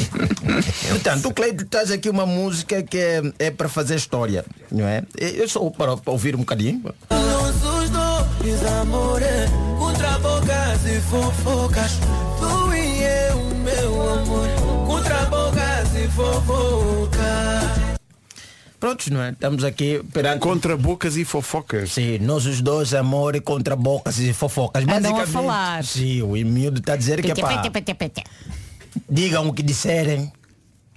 Portanto, 0.90 1.28
o 1.28 1.34
Cleiton 1.34 1.64
traz 1.66 1.90
aqui 1.90 2.08
uma 2.08 2.26
música 2.26 2.82
que 2.82 2.98
é, 2.98 3.22
é 3.38 3.50
para 3.50 3.68
fazer 3.68 3.96
história, 3.96 4.44
não 4.70 4.86
é? 4.86 5.02
Eu 5.18 5.48
só 5.48 5.68
para, 5.70 5.96
para 5.96 6.12
ouvir 6.12 6.34
um 6.34 6.40
bocadinho. 6.40 6.82
Amores 8.80 9.50
Contra 9.78 10.18
bocas 10.18 10.86
e 10.86 11.00
fofocas 11.00 11.92
Tu 12.38 12.74
e 12.74 13.02
eu, 13.02 13.54
meu 13.56 14.10
amor 14.12 14.59
Prontos, 18.78 19.08
não 19.08 19.22
é? 19.22 19.30
Estamos 19.30 19.62
aqui 19.62 20.02
perante... 20.12 20.40
Contra 20.40 20.76
bocas 20.76 21.16
e 21.16 21.24
fofocas. 21.24 21.92
Sim, 21.92 22.18
nós 22.18 22.46
os 22.46 22.62
dois 22.62 22.94
amor 22.94 23.36
e 23.36 23.40
contra 23.40 23.76
bocas 23.76 24.18
e 24.18 24.32
fofocas. 24.32 24.82
Andam 24.82 24.96
a 24.96 25.00
Basicamente, 25.00 25.30
falar. 25.30 25.84
Sim, 25.84 26.22
o 26.22 26.32
miúdo 26.32 26.80
está 26.80 26.94
a 26.94 26.96
dizer 26.96 27.20
que 27.20 27.30
é 27.30 27.34
pá. 27.34 27.62
Digam 29.08 29.48
o 29.48 29.52
que 29.52 29.62
disserem. 29.62 30.32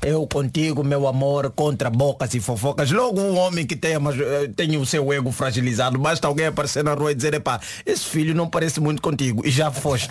Eu 0.06 0.28
contigo, 0.28 0.84
meu 0.84 1.08
amor, 1.08 1.50
contra 1.52 1.90
bocas 1.90 2.34
e 2.34 2.40
fofocas. 2.42 2.92
Logo 2.92 3.22
um 3.22 3.38
homem 3.38 3.66
que 3.66 3.76
tenha, 3.76 3.98
eh, 3.98 4.50
tem 4.54 4.76
o 4.76 4.86
seu 4.86 5.14
ego 5.14 5.32
fragilizado, 5.32 5.98
basta 5.98 6.28
alguém 6.28 6.48
aparecer 6.48 6.84
na 6.84 6.94
rua 6.94 7.14
e 7.14 7.16
dizer, 7.16 7.34
epá, 7.34 7.60
esse 7.86 8.06
filho 8.06 8.36
não 8.36 8.50
parece 8.50 8.82
muito 8.82 9.02
contigo. 9.02 9.42
E 9.46 9.50
já 9.50 9.72
foste. 9.72 10.10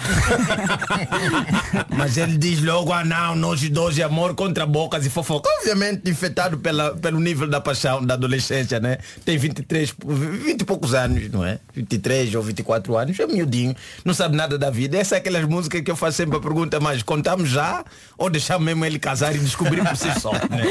mas 1.95 2.17
ele 2.17 2.39
diz 2.39 2.63
logo, 2.63 2.91
ah 2.91 3.05
não, 3.05 3.37
nós 3.37 3.69
dois 3.69 3.95
de 3.95 4.03
amor 4.03 4.35
contra 4.35 4.65
bocas 4.65 5.05
e 5.05 5.11
fofocas. 5.11 5.53
Obviamente 5.59 6.11
infectado 6.11 6.59
pela, 6.59 6.97
pelo 6.97 7.21
nível 7.21 7.47
da 7.47 7.61
paixão 7.61 8.03
da 8.03 8.15
adolescência, 8.15 8.81
né? 8.81 8.97
Tem 9.27 9.37
23, 9.37 9.95
20 10.03 10.61
e 10.63 10.65
poucos 10.65 10.95
anos, 10.95 11.31
não 11.31 11.45
é? 11.45 11.59
23 11.75 12.35
ou 12.35 12.43
24 12.43 12.97
anos, 12.97 13.21
é 13.21 13.27
miudinho, 13.27 13.77
não 14.05 14.15
sabe 14.15 14.37
nada 14.37 14.59
da 14.59 14.71
vida. 14.71 14.97
Essa 14.97 15.17
é 15.17 15.19
aquelas 15.19 15.45
músicas 15.45 15.83
que 15.83 15.91
eu 15.91 15.97
faço 15.97 16.17
sempre 16.17 16.39
a 16.39 16.41
pergunta, 16.41 16.81
mas 16.81 17.03
contamos 17.03 17.51
já 17.51 17.85
ou 18.17 18.31
deixamos 18.31 18.65
mesmo 18.65 18.85
ele 18.87 18.99
casar 18.99 19.35
e 19.35 19.39
descobrir 19.39 19.82
por 19.85 19.97
si 19.97 20.21
só, 20.21 20.33
né? 20.33 20.65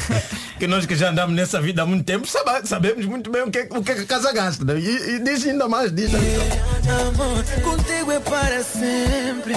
que 0.58 0.66
nós 0.66 0.86
que 0.86 0.94
já 0.96 1.10
andamos 1.10 1.34
nessa 1.34 1.60
vida 1.60 1.82
há 1.82 1.86
muito 1.86 2.04
tempo 2.04 2.26
sabe- 2.26 2.66
sabemos 2.66 3.04
muito 3.06 3.30
bem 3.30 3.42
o 3.42 3.50
que, 3.50 3.66
o 3.70 3.82
que 3.82 3.92
a 3.92 4.04
casa 4.06 4.32
gasta. 4.32 4.64
né? 4.64 4.78
E, 4.78 5.16
e 5.16 5.18
diz 5.20 5.46
ainda 5.46 5.68
mais, 5.68 5.92
diz. 5.92 6.10
Amor, 6.14 7.44
contigo 7.62 8.12
é 8.12 8.20
para 8.20 8.62
sempre 8.62 9.54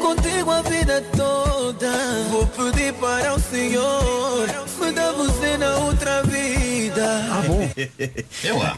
Contigo 0.00 0.50
a 0.50 0.60
vida 0.62 1.00
toda 1.16 1.90
Vou 2.30 2.46
pedir 2.46 2.92
para 2.94 3.34
o 3.34 3.40
Senhor 3.40 4.46
Me 4.78 4.92
dá 4.92 5.12
você 5.12 5.56
na 5.56 5.76
outra 5.78 6.22
vida 6.24 6.57
Ah, 7.08 7.42
bom. 7.46 7.68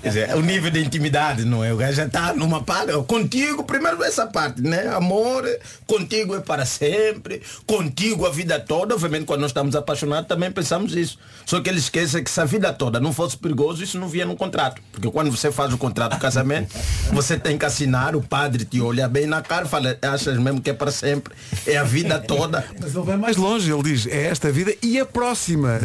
Quer 0.03 0.09
dizer, 0.09 0.35
o 0.37 0.41
nível 0.41 0.71
de 0.71 0.81
intimidade, 0.81 1.45
não 1.45 1.65
é? 1.65 1.73
O 1.73 1.77
gajo 1.77 1.95
já 1.95 2.07
está 2.07 2.33
numa 2.33 2.63
parte. 2.63 2.93
Contigo, 3.07 3.65
primeiro 3.65 4.03
essa 4.05 4.27
parte, 4.27 4.63
né? 4.63 4.89
Amor, 4.89 5.45
contigo 5.87 6.35
é 6.35 6.41
para 6.41 6.65
sempre, 6.65 7.43
contigo 7.67 8.27
a 8.27 8.31
vida 8.31 8.59
toda. 8.61 8.95
Obviamente, 8.95 9.25
quando 9.25 9.41
nós 9.41 9.51
estamos 9.51 9.75
apaixonados, 9.77 10.29
também 10.29 10.51
pensamos 10.51 10.95
isso. 10.95 11.19
Só 11.47 11.61
que 11.61 11.69
ele 11.69 11.79
esquece 11.79 12.23
que 12.23 12.31
se 12.31 12.41
a 12.41 12.45
vida 12.45 12.73
toda 12.73 13.01
não 13.01 13.13
fosse 13.13 13.37
perigoso, 13.37 13.83
isso 13.83 13.99
não 13.99 14.09
via 14.09 14.25
no 14.25 14.37
contrato. 14.37 14.81
Porque 14.93 15.11
quando 15.11 15.31
você 15.31 15.51
faz 15.51 15.73
o 15.73 15.79
contrato 15.79 16.15
de 16.15 16.21
casamento, 16.21 16.75
você 17.13 17.39
tem 17.39 17.59
que 17.59 17.65
assinar, 17.65 18.15
o 18.15 18.23
padre 18.23 18.65
te 18.65 18.81
olha 18.81 19.09
bem 19.09 19.27
na 19.27 19.43
cara 19.43 19.67
e 19.67 19.69
fala, 19.69 19.99
achas 20.03 20.39
mesmo 20.39 20.61
que 20.61 20.71
é 20.71 20.75
para 20.75 20.91
sempre, 20.91 21.35
é 21.67 21.77
a 21.77 21.85
vida 21.85 22.19
toda. 22.19 22.65
Mas 22.81 22.95
ele 22.95 23.05
vai 23.05 23.17
mais 23.17 23.37
longe, 23.37 23.73
ele 23.73 23.83
diz, 23.83 24.07
é 24.07 24.27
esta 24.27 24.51
vida 24.51 24.75
e 24.83 24.99
a 24.99 25.05
próxima. 25.07 25.81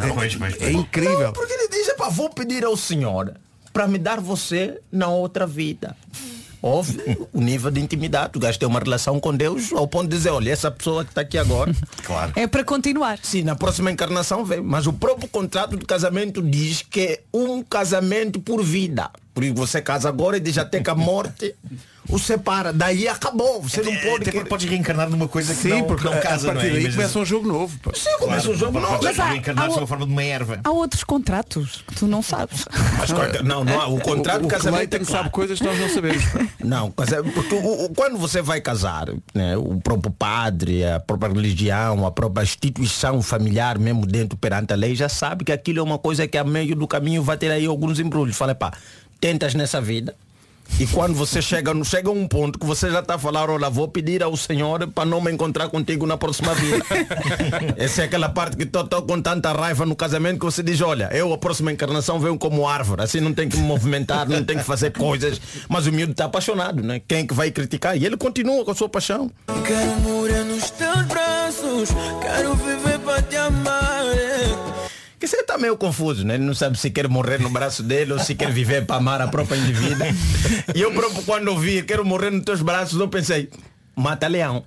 é, 0.59 0.65
é 0.65 0.71
incrível. 0.71 1.19
Não, 1.19 1.33
porque 1.33 1.53
ele 1.53 1.67
diz, 1.69 1.87
"Epá, 1.89 2.09
vou 2.09 2.29
pedir 2.35 2.65
ao 2.65 2.75
Senhor 2.75 3.33
para 3.71 3.87
me 3.87 3.97
dar 3.97 4.19
você 4.19 4.79
na 4.91 5.07
outra 5.07 5.47
vida. 5.47 5.95
Óbvio, 6.61 7.29
o 7.31 7.39
nível 7.41 7.69
de 7.69 7.79
intimidade. 7.79 8.31
O 8.37 8.39
gajo 8.39 8.57
tem 8.57 8.67
uma 8.67 8.79
relação 8.79 9.19
com 9.19 9.35
Deus 9.35 9.71
ao 9.71 9.87
ponto 9.87 10.09
de 10.09 10.17
dizer, 10.17 10.31
olha, 10.31 10.51
essa 10.51 10.71
pessoa 10.71 11.03
que 11.05 11.11
está 11.11 11.21
aqui 11.21 11.37
agora. 11.37 11.71
Claro. 12.03 12.33
É 12.35 12.45
para 12.45 12.63
continuar. 12.63 13.19
Sim, 13.21 13.43
na 13.43 13.55
próxima 13.55 13.91
encarnação 13.91 14.45
vem. 14.45 14.61
Mas 14.61 14.85
o 14.85 14.93
próprio 14.93 15.27
contrato 15.27 15.75
de 15.75 15.85
casamento 15.85 16.41
diz 16.41 16.83
que 16.83 17.01
é 17.01 17.21
um 17.33 17.63
casamento 17.63 18.39
por 18.39 18.63
vida. 18.63 19.09
Por 19.33 19.43
isso 19.43 19.55
você 19.55 19.81
casa 19.81 20.07
agora 20.07 20.37
e 20.37 20.39
diz 20.39 20.57
até 20.57 20.79
que 20.79 20.89
a 20.89 20.95
morte 20.95 21.55
o 22.09 22.19
separa. 22.19 22.71
Daí 22.73 23.07
acabou. 23.07 23.61
Você 23.61 23.81
não 23.81 23.93
pode. 23.95 24.23
Até 24.23 24.31
porque 24.31 24.49
podes 24.49 24.69
reencarnar 24.69 25.09
numa 25.09 25.27
coisa 25.27 25.53
que 25.53 25.61
Sim, 25.63 25.69
não, 25.69 25.83
porque 25.83 26.03
que 26.03 26.09
não 26.09 26.17
a- 26.17 26.21
casa, 26.21 26.51
a 26.51 26.53
não 26.53 26.61
partir 26.61 26.67
é? 26.67 26.71
daí 26.73 26.81
Imagina- 26.81 26.95
começa 27.03 27.19
um 27.19 27.25
jogo 27.25 27.47
novo. 27.47 27.77
pá. 27.79 27.91
Sim, 27.95 28.09
começa 28.19 28.49
um 28.49 28.55
jogo 28.55 28.79
novo. 28.79 28.99
Mas 29.03 29.19
há- 29.19 29.25
reencarnar 29.29 29.69
sob 29.71 29.83
a 29.83 29.87
forma 29.87 30.05
de 30.05 30.11
uma 30.11 30.23
erva. 30.23 30.59
Há 30.63 30.71
outros 30.71 31.03
contratos 31.03 31.83
que 31.87 31.95
tu 31.95 32.07
não 32.07 32.21
sabes. 32.21 32.65
Mas, 32.99 33.11
conta- 33.11 33.41
não, 33.43 33.63
não 33.63 33.79
há. 33.81 33.87
O 33.87 33.99
contrato 33.99 34.37
O- 34.37 34.41
de 34.41 34.45
o 34.45 34.49
casamento 34.49 34.89
Clayton 34.89 34.95
é 34.97 34.99
claro. 35.05 35.23
sabe 35.23 35.29
coisas 35.31 35.59
que 35.59 35.65
nós 35.65 35.79
não 35.79 35.89
sabemos. 35.89 36.23
Não, 36.65 36.89
casa- 36.91 37.23
porque 37.23 37.53
o- 37.55 37.85
o- 37.85 37.89
quando 37.93 38.17
você 38.17 38.41
vai 38.41 38.59
casar, 38.59 39.07
né, 39.33 39.55
o 39.55 39.79
próprio 39.81 40.11
padre, 40.11 40.83
a 40.83 40.99
própria 40.99 41.31
religião, 41.31 42.05
a 42.07 42.11
própria 42.11 42.43
instituição 42.43 43.21
familiar, 43.21 43.77
mesmo 43.77 44.05
dentro 44.05 44.35
perante 44.37 44.73
a 44.73 44.75
lei, 44.75 44.95
já 44.95 45.07
sabe 45.07 45.43
que 45.45 45.51
aquilo 45.51 45.79
é 45.79 45.83
uma 45.83 45.99
coisa 45.99 46.27
que 46.27 46.37
a 46.37 46.43
meio 46.43 46.75
do 46.75 46.87
caminho 46.87 47.21
vai 47.21 47.37
ter 47.37 47.51
aí 47.51 47.65
alguns 47.67 47.99
embrulhos. 47.99 48.35
Fala, 48.35 48.55
pá, 48.55 48.73
tentas 49.19 49.53
nessa 49.53 49.79
vida. 49.79 50.15
E 50.79 50.85
quando 50.87 51.13
você 51.15 51.41
chega, 51.41 51.73
no- 51.73 51.85
chega 51.85 52.09
a 52.09 52.11
um 52.11 52.27
ponto 52.27 52.59
que 52.59 52.65
você 52.65 52.89
já 52.91 52.99
está 52.99 53.15
a 53.15 53.17
falar, 53.17 53.49
olha, 53.49 53.69
vou 53.69 53.87
pedir 53.87 54.21
ao 54.21 54.35
Senhor 54.35 54.87
para 54.87 55.05
não 55.05 55.21
me 55.21 55.31
encontrar 55.31 55.69
contigo 55.69 56.05
na 56.05 56.17
próxima 56.17 56.53
vida. 56.53 56.83
Essa 57.77 58.01
é 58.01 58.05
aquela 58.05 58.27
parte 58.29 58.57
que 58.57 58.63
estou 58.63 58.85
com 59.03 59.21
tanta 59.21 59.53
raiva 59.53 59.85
no 59.85 59.95
casamento 59.95 60.39
que 60.39 60.45
você 60.45 60.61
diz, 60.61 60.81
olha, 60.81 61.09
eu 61.13 61.31
a 61.33 61.37
próxima 61.37 61.71
encarnação 61.71 62.19
venho 62.19 62.37
como 62.37 62.67
árvore, 62.67 63.03
assim 63.03 63.19
não 63.19 63.33
tem 63.33 63.47
que 63.47 63.57
me 63.57 63.63
movimentar, 63.63 64.27
não 64.27 64.43
tem 64.43 64.57
que 64.57 64.63
fazer 64.63 64.91
coisas. 64.91 65.39
Mas 65.69 65.87
o 65.87 65.91
miúdo 65.91 66.11
está 66.11 66.25
apaixonado, 66.25 66.83
né? 66.83 67.01
Quem 67.07 67.19
é 67.19 67.27
que 67.27 67.33
vai 67.33 67.51
criticar? 67.51 67.95
E 67.97 68.05
ele 68.05 68.17
continua 68.17 68.65
com 68.65 68.71
a 68.71 68.75
sua 68.75 68.89
paixão. 68.89 69.31
Quero 69.65 69.99
morrer 70.01 70.43
nos 70.43 70.69
teus 70.71 71.01
braços 71.05 71.89
Quero 72.21 72.55
viver 72.55 72.99
para 72.99 73.21
te 73.21 73.35
amar 73.35 74.03
Que 75.25 75.29
você 75.31 75.37
está 75.41 75.57
meio 75.57 75.75
confuso, 75.75 76.23
né? 76.23 76.35
Ele 76.35 76.43
não 76.43 76.53
sabe 76.53 76.77
se 76.77 76.91
quer 76.91 77.07
morrer 77.09 77.39
no 77.39 77.49
braço 77.49 77.81
dele 77.81 78.13
ou 78.13 78.19
se 78.19 78.35
quer 78.35 78.51
viver 78.51 78.85
para 78.85 78.97
amar 78.97 79.19
a 79.21 79.27
própria 79.27 79.57
indivídua. 79.57 80.05
E 80.75 80.79
eu 80.79 80.91
próprio 80.93 81.23
quando 81.23 81.47
ouvi 81.47 81.81
quero 81.81 82.05
morrer 82.05 82.29
nos 82.29 82.45
teus 82.45 82.61
braços, 82.61 82.99
eu 82.99 83.07
pensei, 83.07 83.49
mata 83.95 84.27
leão. 84.27 84.63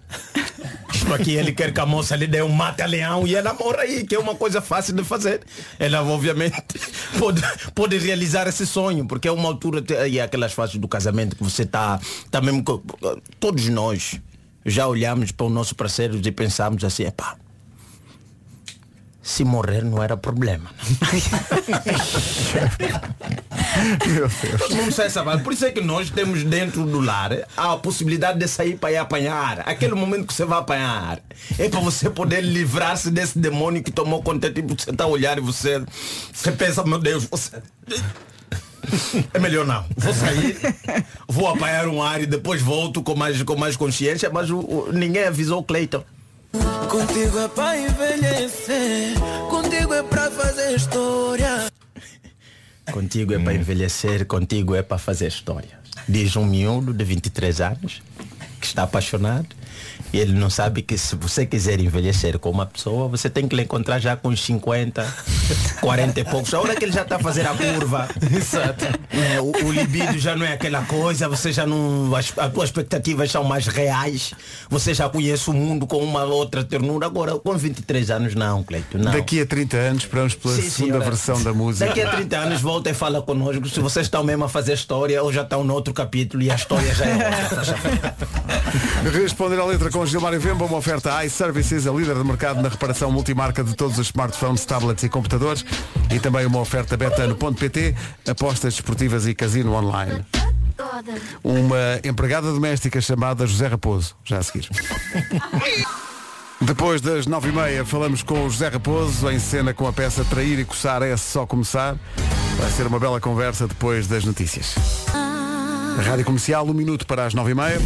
Isto 0.92 1.14
aqui 1.14 1.30
ele 1.36 1.52
quer 1.52 1.72
que 1.72 1.78
a 1.78 1.86
moça 1.86 2.16
lhe 2.16 2.26
dê 2.26 2.42
um 2.42 2.48
mata-leão 2.48 3.24
e 3.24 3.36
ela 3.36 3.54
morra 3.54 3.82
aí, 3.82 4.04
que 4.04 4.16
é 4.16 4.18
uma 4.18 4.34
coisa 4.34 4.60
fácil 4.60 4.94
de 4.96 5.04
fazer. 5.04 5.42
Ela 5.78 6.02
obviamente 6.02 6.60
pode, 7.20 7.40
pode 7.72 7.96
realizar 7.98 8.48
esse 8.48 8.66
sonho, 8.66 9.06
porque 9.06 9.28
é 9.28 9.30
uma 9.32 9.48
altura 9.48 9.80
te- 9.80 9.94
aí 9.94 10.18
aquelas 10.20 10.52
fases 10.52 10.74
do 10.74 10.88
casamento 10.88 11.36
que 11.36 11.44
você 11.44 11.62
está 11.62 12.00
tá 12.32 12.40
mesmo 12.40 12.64
todos 13.38 13.68
nós 13.68 14.18
já 14.66 14.88
olhamos 14.88 15.30
para 15.30 15.46
o 15.46 15.50
nosso 15.50 15.76
parceiro 15.76 16.20
e 16.20 16.32
pensamos 16.32 16.82
assim, 16.82 17.04
epá, 17.04 17.36
se 19.28 19.44
morrer 19.44 19.84
não 19.84 20.02
era 20.02 20.16
problema. 20.16 20.70
Meu 24.06 24.28
Deus. 24.28 24.58
Todo 24.58 24.74
mundo 24.76 24.90
sai 24.92 25.10
sabado. 25.10 25.42
Por 25.42 25.52
isso 25.52 25.66
é 25.66 25.70
que 25.70 25.82
nós 25.82 26.08
temos 26.08 26.42
dentro 26.44 26.84
do 26.86 26.98
lar 27.00 27.30
a 27.56 27.76
possibilidade 27.76 28.38
de 28.38 28.48
sair 28.48 28.78
para 28.78 28.92
ir 28.92 28.96
apanhar. 28.96 29.60
Aquele 29.68 29.94
momento 29.94 30.26
que 30.26 30.32
você 30.32 30.46
vai 30.46 30.58
apanhar 30.58 31.20
é 31.58 31.68
para 31.68 31.80
você 31.80 32.08
poder 32.08 32.40
livrar-se 32.40 33.10
desse 33.10 33.38
demônio 33.38 33.82
que 33.82 33.90
tomou 33.90 34.22
conta 34.22 34.48
de 34.48 34.62
ti, 34.62 34.66
porque 34.66 34.82
você 34.84 34.90
está 34.90 35.04
a 35.04 35.08
olhar 35.08 35.36
e 35.36 35.42
você, 35.42 35.82
você 36.32 36.50
pensa, 36.52 36.82
meu 36.84 36.98
Deus, 36.98 37.24
você. 37.24 37.60
É 39.34 39.38
melhor 39.38 39.66
não. 39.66 39.84
Vou 39.94 40.14
sair, 40.14 40.56
vou 41.28 41.48
apanhar 41.48 41.86
um 41.88 42.02
ar 42.02 42.22
e 42.22 42.26
depois 42.26 42.62
volto 42.62 43.02
com 43.02 43.14
mais, 43.14 43.42
com 43.42 43.54
mais 43.56 43.76
consciência, 43.76 44.30
mas 44.30 44.48
o- 44.48 44.60
o- 44.60 44.88
ninguém 44.90 45.24
avisou 45.24 45.60
o 45.60 45.62
Cleiton. 45.62 46.02
Contigo 46.88 47.38
é 47.38 47.48
para 47.48 47.78
envelhecer. 47.78 49.18
Contigo 49.50 49.94
é 49.94 50.02
para 50.02 50.30
fazer 50.30 50.74
história. 50.74 51.70
Contigo 52.92 53.34
é 53.34 53.38
para 53.38 53.54
envelhecer, 53.54 54.26
contigo 54.26 54.74
é 54.74 54.82
para 54.82 54.98
fazer 54.98 55.26
história. 55.26 55.78
Diz 56.08 56.36
um 56.36 56.46
miúdo 56.46 56.94
de 56.94 57.04
23 57.04 57.60
anos 57.60 58.02
que 58.60 58.66
está 58.66 58.84
apaixonado 58.84 59.57
e 60.12 60.18
ele 60.18 60.32
não 60.32 60.48
sabe 60.48 60.82
que 60.82 60.96
se 60.96 61.14
você 61.16 61.44
quiser 61.44 61.80
envelhecer 61.80 62.38
com 62.38 62.50
uma 62.50 62.66
pessoa, 62.66 63.08
você 63.08 63.28
tem 63.28 63.46
que 63.46 63.54
lhe 63.54 63.62
encontrar 63.62 63.98
já 63.98 64.16
com 64.16 64.28
uns 64.28 64.42
50, 64.44 65.06
40 65.80 66.20
e 66.20 66.24
poucos. 66.24 66.54
A 66.54 66.60
hora 66.60 66.74
que 66.74 66.84
ele 66.84 66.92
já 66.92 67.02
está 67.02 67.16
a 67.16 67.18
fazer 67.18 67.46
a 67.46 67.54
curva. 67.54 68.08
Exato. 68.34 68.84
É, 69.10 69.40
o, 69.40 69.52
o 69.66 69.72
libido 69.72 70.18
já 70.18 70.34
não 70.36 70.46
é 70.46 70.54
aquela 70.54 70.82
coisa, 70.82 71.28
você 71.28 71.52
já 71.52 71.66
não. 71.66 72.14
As, 72.14 72.32
as 72.36 72.52
tuas 72.52 72.68
expectativas 72.68 73.30
são 73.30 73.44
mais 73.44 73.66
reais. 73.66 74.32
Você 74.70 74.94
já 74.94 75.08
conhece 75.08 75.50
o 75.50 75.52
mundo 75.52 75.86
com 75.86 75.98
uma 75.98 76.24
outra 76.24 76.64
ternura. 76.64 77.06
Agora, 77.06 77.38
com 77.38 77.56
23 77.56 78.10
anos, 78.10 78.34
não, 78.34 78.62
Cleito, 78.62 78.98
não. 78.98 79.12
Daqui 79.12 79.40
a 79.40 79.46
30 79.46 79.76
anos 79.76 80.02
esperamos 80.04 80.34
pela 80.34 80.54
Sim, 80.54 80.62
segunda 80.62 80.92
senhora. 80.92 81.04
versão 81.04 81.42
da 81.42 81.52
música. 81.52 81.86
Daqui 81.86 82.02
a 82.02 82.10
30 82.10 82.36
anos 82.36 82.60
volta 82.60 82.90
e 82.90 82.94
fala 82.94 83.20
connosco 83.22 83.68
se 83.68 83.80
vocês 83.80 84.06
estão 84.06 84.24
mesmo 84.24 84.44
a 84.44 84.48
fazer 84.48 84.72
história 84.72 85.22
ou 85.22 85.32
já 85.32 85.42
estão 85.42 85.64
no 85.64 85.74
outro 85.74 85.92
capítulo 85.92 86.42
e 86.42 86.50
a 86.50 86.54
história 86.54 86.94
já 86.94 87.04
é 87.04 87.14
outra. 87.14 87.58
Responder 89.18 89.58
à 89.58 89.64
letra 89.64 89.90
com 89.90 89.97
Gilmar 90.06 90.34
e 90.34 90.38
Vemba, 90.38 90.64
uma 90.64 90.76
oferta 90.76 91.24
iServices, 91.24 91.86
a 91.86 91.92
líder 91.92 92.14
de 92.16 92.24
mercado 92.24 92.62
na 92.62 92.68
reparação 92.68 93.10
multimarca 93.10 93.64
de 93.64 93.74
todos 93.74 93.98
os 93.98 94.06
smartphones, 94.06 94.64
tablets 94.64 95.04
e 95.04 95.08
computadores 95.08 95.64
e 96.10 96.18
também 96.18 96.46
uma 96.46 96.60
oferta 96.60 96.96
betano.pt, 96.96 97.94
apostas 98.28 98.74
desportivas 98.74 99.26
e 99.26 99.34
casino 99.34 99.72
online. 99.74 100.24
Uma 101.42 102.00
empregada 102.04 102.52
doméstica 102.52 103.00
chamada 103.00 103.46
José 103.46 103.66
Raposo, 103.66 104.14
já 104.24 104.38
a 104.38 104.42
seguir. 104.42 104.68
Depois 106.60 107.00
das 107.00 107.26
nove 107.26 107.50
e 107.50 107.52
meia 107.52 107.84
falamos 107.84 108.22
com 108.22 108.46
o 108.46 108.50
José 108.50 108.68
Raposo 108.68 109.30
em 109.30 109.38
cena 109.38 109.72
com 109.72 109.86
a 109.86 109.92
peça 109.92 110.24
Trair 110.24 110.58
e 110.58 110.64
Coçar 110.64 111.02
é 111.02 111.16
só 111.16 111.46
começar. 111.46 111.96
Vai 112.56 112.70
ser 112.70 112.86
uma 112.86 112.98
bela 112.98 113.20
conversa 113.20 113.68
depois 113.68 114.06
das 114.06 114.24
notícias. 114.24 114.74
Rádio 116.04 116.24
Comercial, 116.24 116.66
um 116.66 116.74
minuto 116.74 117.06
para 117.06 117.26
as 117.26 117.34
nove 117.34 117.52
e 117.52 117.54
meia. 117.54 117.78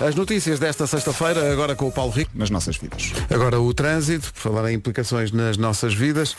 As 0.00 0.14
notícias 0.14 0.58
desta 0.58 0.86
sexta-feira, 0.86 1.52
agora 1.52 1.76
com 1.76 1.86
o 1.86 1.92
Paulo 1.92 2.10
Rico. 2.10 2.30
Nas 2.34 2.48
nossas 2.48 2.78
vidas. 2.78 3.12
Agora 3.28 3.60
o 3.60 3.74
trânsito, 3.74 4.32
por 4.32 4.40
falar 4.40 4.70
em 4.70 4.74
implicações 4.76 5.30
nas 5.30 5.58
nossas 5.58 5.92
vidas. 5.92 6.34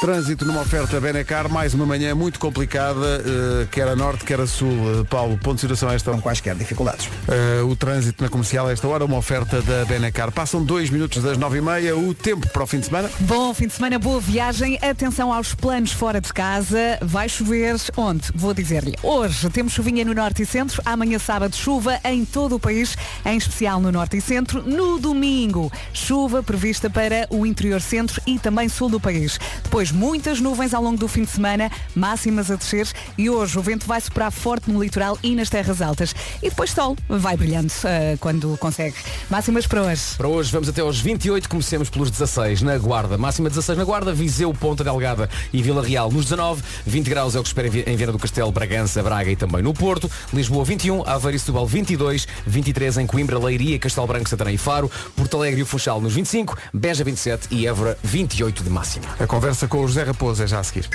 Trânsito 0.00 0.46
numa 0.46 0.62
oferta 0.62 0.98
Benecar, 0.98 1.46
mais 1.52 1.74
uma 1.74 1.84
manhã 1.84 2.14
muito 2.14 2.40
complicada, 2.40 3.22
eh, 3.22 3.66
quer 3.70 3.86
a 3.86 3.94
norte, 3.94 4.24
quer 4.24 4.40
a 4.40 4.46
sul. 4.46 4.70
Eh, 4.70 5.04
Paulo, 5.10 5.36
ponto 5.36 5.56
de 5.56 5.60
situação 5.60 5.90
a 5.90 5.94
esta 5.94 6.10
hora. 6.10 6.22
quaisquer 6.22 6.54
dificuldades. 6.54 7.06
Eh, 7.28 7.60
o 7.62 7.76
trânsito 7.76 8.24
na 8.24 8.30
comercial 8.30 8.66
a 8.66 8.72
esta 8.72 8.88
hora, 8.88 9.04
uma 9.04 9.18
oferta 9.18 9.60
da 9.60 9.84
Benecar. 9.84 10.32
Passam 10.32 10.64
dois 10.64 10.88
minutos 10.88 11.22
das 11.22 11.36
nove 11.36 11.58
e 11.58 11.60
meia, 11.60 11.94
o 11.94 12.14
tempo 12.14 12.48
para 12.48 12.62
o 12.62 12.66
fim 12.66 12.80
de 12.80 12.86
semana. 12.86 13.10
Bom 13.20 13.52
fim 13.52 13.66
de 13.66 13.74
semana, 13.74 13.98
boa 13.98 14.18
viagem. 14.18 14.78
Atenção 14.80 15.34
aos 15.34 15.54
planos 15.54 15.92
fora 15.92 16.18
de 16.18 16.32
casa. 16.32 16.98
Vai 17.02 17.28
chover 17.28 17.76
onde? 17.94 18.32
Vou 18.34 18.54
dizer-lhe. 18.54 18.96
Hoje 19.02 19.50
temos 19.50 19.74
chuvinha 19.74 20.02
no 20.02 20.14
norte 20.14 20.44
e 20.44 20.46
centro. 20.46 20.80
Amanhã 20.86 21.18
sábado 21.18 21.54
chuva 21.54 22.00
em 22.04 22.24
todo 22.24 22.56
o 22.56 22.58
país, 22.58 22.96
em 23.26 23.36
especial 23.36 23.78
no 23.78 23.92
norte 23.92 24.16
e 24.16 24.20
centro. 24.22 24.62
No 24.62 24.98
domingo, 24.98 25.70
chuva 25.92 26.42
prevista 26.42 26.88
para 26.88 27.26
o 27.28 27.44
interior 27.44 27.82
centro 27.82 28.18
e 28.26 28.38
também 28.38 28.66
sul 28.66 28.88
do 28.88 28.98
país. 28.98 29.38
Depois 29.62 29.89
muitas 29.90 30.40
nuvens 30.40 30.74
ao 30.74 30.82
longo 30.82 30.98
do 30.98 31.08
fim 31.08 31.24
de 31.24 31.30
semana, 31.30 31.70
máximas 31.94 32.50
a 32.50 32.56
descer 32.56 32.88
e 33.16 33.28
hoje 33.28 33.58
o 33.58 33.62
vento 33.62 33.86
vai 33.86 34.00
soprar 34.00 34.30
forte 34.30 34.70
no 34.70 34.82
litoral 34.82 35.18
e 35.22 35.34
nas 35.34 35.48
terras 35.48 35.82
altas. 35.82 36.14
E 36.42 36.48
depois 36.48 36.70
sol 36.70 36.96
vai 37.08 37.36
brilhando 37.36 37.72
eh, 37.84 38.16
quando 38.20 38.56
consegue. 38.58 38.94
Máximas 39.28 39.66
para 39.66 39.82
hoje. 39.82 40.02
Para 40.16 40.28
hoje 40.28 40.50
vamos 40.52 40.68
até 40.68 40.80
aos 40.80 41.00
28, 41.00 41.48
comecemos 41.48 41.90
pelos 41.90 42.10
16 42.10 42.62
na 42.62 42.78
Guarda. 42.78 43.16
Máxima 43.18 43.48
16 43.48 43.78
na 43.78 43.84
Guarda, 43.84 44.12
Viseu, 44.12 44.52
Ponta 44.52 44.84
Delgada 44.84 45.28
e 45.52 45.62
Vila 45.62 45.82
Real 45.82 46.10
nos 46.10 46.24
19. 46.24 46.62
20 46.86 47.08
graus 47.08 47.34
é 47.34 47.38
o 47.38 47.42
que 47.42 47.48
espera 47.48 47.68
em 47.68 47.96
Viana 47.96 48.12
do 48.12 48.18
Castelo, 48.18 48.52
Bragança, 48.52 49.02
Braga 49.02 49.30
e 49.30 49.36
também 49.36 49.62
no 49.62 49.74
Porto. 49.74 50.10
Lisboa 50.32 50.64
21, 50.64 51.06
Aveiro 51.06 51.36
e 51.36 51.38
Setúbal 51.38 51.66
22, 51.66 52.26
23 52.46 52.98
em 52.98 53.06
Coimbra, 53.06 53.38
Leiria, 53.38 53.78
Castelo 53.78 54.06
Branco, 54.06 54.28
Santarém 54.28 54.54
e 54.54 54.58
Faro. 54.58 54.90
Porto 55.16 55.36
Alegre 55.36 55.60
e 55.60 55.62
o 55.62 55.66
Funchal 55.66 56.00
nos 56.00 56.14
25, 56.14 56.56
Beja 56.72 57.04
27 57.04 57.48
e 57.50 57.66
Évora 57.66 57.98
28 58.02 58.62
de 58.62 58.70
máxima. 58.70 59.06
A 59.18 59.26
conversa 59.26 59.66
com 59.66 59.79
o 59.80 59.88
José 59.88 60.02
Raposo 60.02 60.42
é 60.42 60.46
já 60.46 60.60
a 60.60 60.64
seguir. 60.64 60.88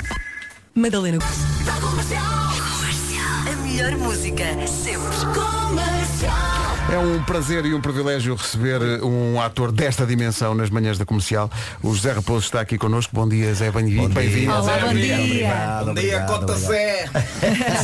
Madalena. 0.74 1.20
A 3.48 3.56
melhor 3.64 3.92
música 3.98 4.46
sempre. 4.68 5.06
É 6.92 7.00
um 7.00 7.22
prazer 7.24 7.66
e 7.66 7.74
um 7.74 7.82
privilégio 7.82 8.36
receber 8.36 8.80
um 9.04 9.42
ator 9.42 9.72
desta 9.72 10.06
dimensão 10.06 10.54
nas 10.54 10.70
manhãs 10.70 11.00
da 11.00 11.06
comercial. 11.06 11.50
O 11.82 11.94
José 11.94 12.12
Raposo 12.12 12.46
está 12.46 12.62
aqui 12.62 12.78
connosco. 12.78 13.12
Bom 13.14 13.28
dia, 13.28 13.52
Zé. 13.56 13.72
Bem-vindo. 13.72 14.10
Bem-vindo. 14.10 14.52
Olá, 14.52 14.78
bom 14.78 14.94
dia. 14.94 15.82
Bom 15.84 15.94
dia, 15.96 16.20
Cota 16.22 16.56
Zé. 16.56 17.10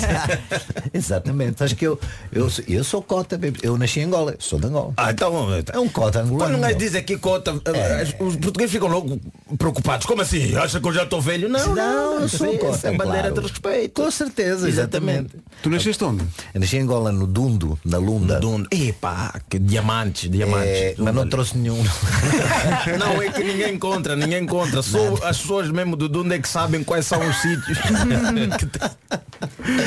Exatamente. 0.93 1.63
Acho 1.63 1.75
que 1.75 1.87
eu, 1.87 1.99
eu, 2.31 2.47
sou- 2.49 2.63
eu 2.67 2.83
sou 2.83 3.01
cota, 3.01 3.39
eu 3.63 3.75
nasci 3.75 4.01
em 4.01 4.03
Angola, 4.03 4.35
sou 4.37 4.59
de 4.59 4.67
Angola. 4.67 4.93
Ah, 4.95 5.09
então. 5.11 5.47
É 5.73 5.79
um 5.79 5.89
cota 5.89 6.19
angolano. 6.21 6.59
Quando 6.59 6.71
um 6.73 6.77
diz 6.77 6.93
aqui 6.93 7.17
cota, 7.17 7.59
eh, 7.73 8.03
os 8.19 8.35
portugueses 8.35 8.71
ficam 8.71 8.87
logo 8.87 9.19
preocupados. 9.57 10.05
Como 10.05 10.21
assim? 10.21 10.55
Acha 10.55 10.79
que 10.79 10.87
eu 10.87 10.93
já 10.93 11.03
estou 11.03 11.19
velho? 11.19 11.49
Não, 11.49 11.73
não, 11.73 12.21
eu 12.21 12.29
sou 12.29 12.55
cota. 12.59 12.87
É 12.87 12.91
bandeira 12.95 13.29
claro. 13.31 13.41
de 13.41 13.41
respeito. 13.47 14.01
Com 14.01 14.11
certeza, 14.11 14.69
exatamente. 14.69 15.31
Tu 15.63 15.69
nasceste 15.71 16.03
onde? 16.03 16.23
Eu 16.53 16.61
nasci 16.61 16.77
em 16.77 16.81
Angola, 16.81 17.11
no 17.11 17.25
Dundo, 17.25 17.79
na 17.83 17.97
Lunda. 17.97 18.39
Dundo. 18.39 18.67
Epá, 18.91 19.39
que 19.49 19.57
diamantes, 19.57 20.29
diamantes. 20.29 20.69
É, 20.69 20.95
mas 20.97 21.15
não 21.15 21.27
trouxe 21.27 21.57
nenhum. 21.57 21.81
Não, 22.99 23.21
é 23.21 23.31
que 23.31 23.43
ninguém 23.43 23.75
encontra, 23.75 24.15
ninguém 24.15 24.43
encontra. 24.43 24.81
Só 24.81 25.15
as 25.23 25.39
pessoas 25.39 25.69
mesmo 25.69 25.95
do 25.95 26.09
Dundo 26.09 26.33
é 26.33 26.39
que 26.39 26.47
sabem 26.47 26.83
quais 26.83 27.05
são 27.05 27.27
os 27.27 27.35
sítios. 27.37 27.77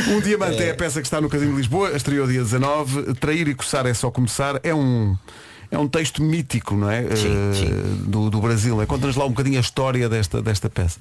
Um 0.09 0.21
Diamante 0.21 0.63
é. 0.63 0.71
a 0.71 0.75
peça 0.75 1.01
que 1.01 1.07
está 1.07 1.21
no 1.21 1.29
Casino 1.29 1.53
de 1.53 1.59
Lisboa, 1.59 1.97
estreou 1.97 2.27
dia 2.27 2.43
19. 2.43 3.15
Trair 3.15 3.47
e 3.47 3.55
coçar 3.55 3.87
é 3.87 3.95
só 3.95 4.11
começar. 4.11 4.59
É 4.65 4.75
um. 4.75 5.17
É 5.75 5.79
um 5.79 5.89
texto 5.89 6.23
mítico, 6.23 6.77
não 6.77 6.89
é? 6.89 7.03
Eh, 7.05 8.05
Do, 8.07 8.31
do 8.31 8.41
Brasil. 8.41 8.81
É, 8.81 8.87
Conta-nos 8.87 9.17
lá 9.17 9.25
um 9.25 9.31
bocadinho 9.31 9.59
a 9.59 9.61
história 9.61 10.09
desta, 10.09 10.41
desta 10.41 10.71
peça. 10.71 10.99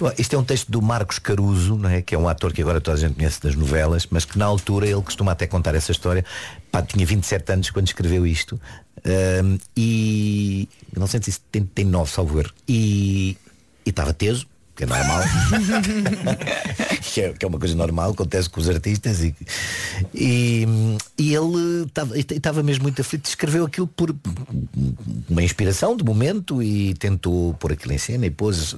Bom, 0.00 0.10
Isto 0.18 0.34
é 0.34 0.38
um 0.38 0.44
texto 0.44 0.70
do 0.70 0.82
Marcos 0.82 1.18
Caruso, 1.18 1.76
não 1.76 1.88
é? 1.88 2.02
que 2.02 2.14
é 2.14 2.18
um 2.18 2.28
ator 2.28 2.52
que 2.52 2.60
agora 2.60 2.80
toda 2.80 2.96
a 2.96 3.00
gente 3.00 3.14
conhece 3.14 3.40
das 3.40 3.54
novelas, 3.54 4.06
mas 4.10 4.24
que 4.24 4.36
na 4.36 4.44
altura 4.44 4.86
ele 4.86 5.00
costuma 5.02 5.32
até 5.32 5.46
contar 5.46 5.74
essa 5.74 5.92
história. 5.92 6.24
Pá, 6.72 6.82
tinha 6.82 7.06
27 7.06 7.52
anos 7.52 7.70
quando 7.70 7.86
escreveu 7.86 8.26
isto. 8.26 8.60
E 9.76 10.68
1979, 10.92 12.10
salvo 12.10 12.40
erro. 12.40 12.50
E 12.68 13.36
estava 13.84 14.12
teso, 14.12 14.46
que 14.76 14.84
é 14.84 14.86
normal. 14.86 15.20
que, 17.12 17.20
é, 17.22 17.32
que 17.32 17.44
é 17.44 17.48
uma 17.48 17.58
coisa 17.58 17.74
normal, 17.74 18.10
acontece 18.10 18.48
com 18.48 18.60
os 18.60 18.68
artistas 18.68 19.22
e, 19.22 19.34
e, 20.14 20.66
e 21.18 21.34
ele 21.34 21.84
estava- 21.86 22.16
estava 22.18 22.62
mesmo 22.62 22.82
muito 22.84 23.00
aflito, 23.00 23.26
escreveu 23.26 23.64
aquilo 23.64 23.86
por 23.86 24.14
uma 25.28 25.42
inspiração 25.42 25.96
de 25.96 26.04
momento 26.04 26.62
e 26.62 26.94
tentou 26.94 27.54
pôr 27.54 27.72
aquilo 27.72 27.92
em 27.94 27.98
cena 27.98 28.26
e 28.26 28.30
pôs 28.30 28.76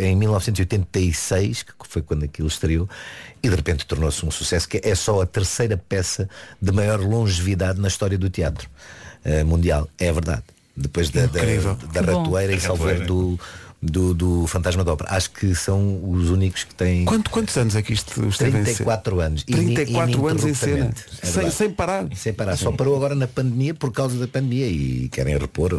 em 0.00 0.14
1986, 0.16 1.62
que 1.62 1.72
foi 1.88 2.02
quando 2.02 2.24
aquilo 2.24 2.48
estreou, 2.48 2.88
e 3.42 3.48
de 3.48 3.54
repente 3.56 3.86
tornou-se 3.86 4.24
um 4.24 4.30
sucesso 4.30 4.68
que 4.68 4.80
é 4.84 4.94
só 4.94 5.22
a 5.22 5.26
terceira 5.26 5.76
peça 5.76 6.28
de 6.60 6.72
maior 6.72 7.00
longevidade 7.00 7.80
na 7.80 7.88
história 7.88 8.18
do 8.18 8.28
teatro 8.30 8.68
eh, 9.24 9.42
mundial. 9.44 9.88
É 9.98 10.12
verdade. 10.12 10.42
Depois 10.76 11.10
da, 11.10 11.26
da, 11.26 11.40
da 12.00 12.02
bom. 12.12 12.22
ratoeira 12.22 12.52
e 12.54 12.60
salveiro 12.60 13.00
Ratoeira. 13.00 13.06
do, 13.06 13.40
do, 13.82 14.14
do 14.14 14.46
Fantasma 14.46 14.84
da 14.84 14.92
Ópera. 14.92 15.10
Acho 15.12 15.30
que 15.32 15.54
são 15.56 16.00
os 16.08 16.30
únicos 16.30 16.62
que 16.62 16.74
têm 16.74 17.04
Quanto, 17.04 17.28
quantos 17.30 17.56
anos 17.56 17.74
é 17.74 17.82
que 17.82 17.92
isto 17.92 18.10
esteve 18.28 18.58
em 18.58 18.64
cena? 18.64 18.64
34 18.64 19.20
anos. 19.20 19.42
34 19.42 20.28
anos 20.28 20.44
em 20.44 20.54
cena. 20.54 20.94
É 21.20 21.26
Sem, 21.26 21.50
sem 21.50 21.70
parar. 21.70 22.06
Sem 22.14 22.32
parar. 22.32 22.56
Só 22.56 22.70
parou 22.70 22.94
agora 22.94 23.14
na 23.16 23.26
pandemia 23.26 23.74
por 23.74 23.90
causa 23.90 24.16
da 24.18 24.28
pandemia 24.28 24.68
e 24.68 25.08
querem 25.08 25.36
repor, 25.36 25.72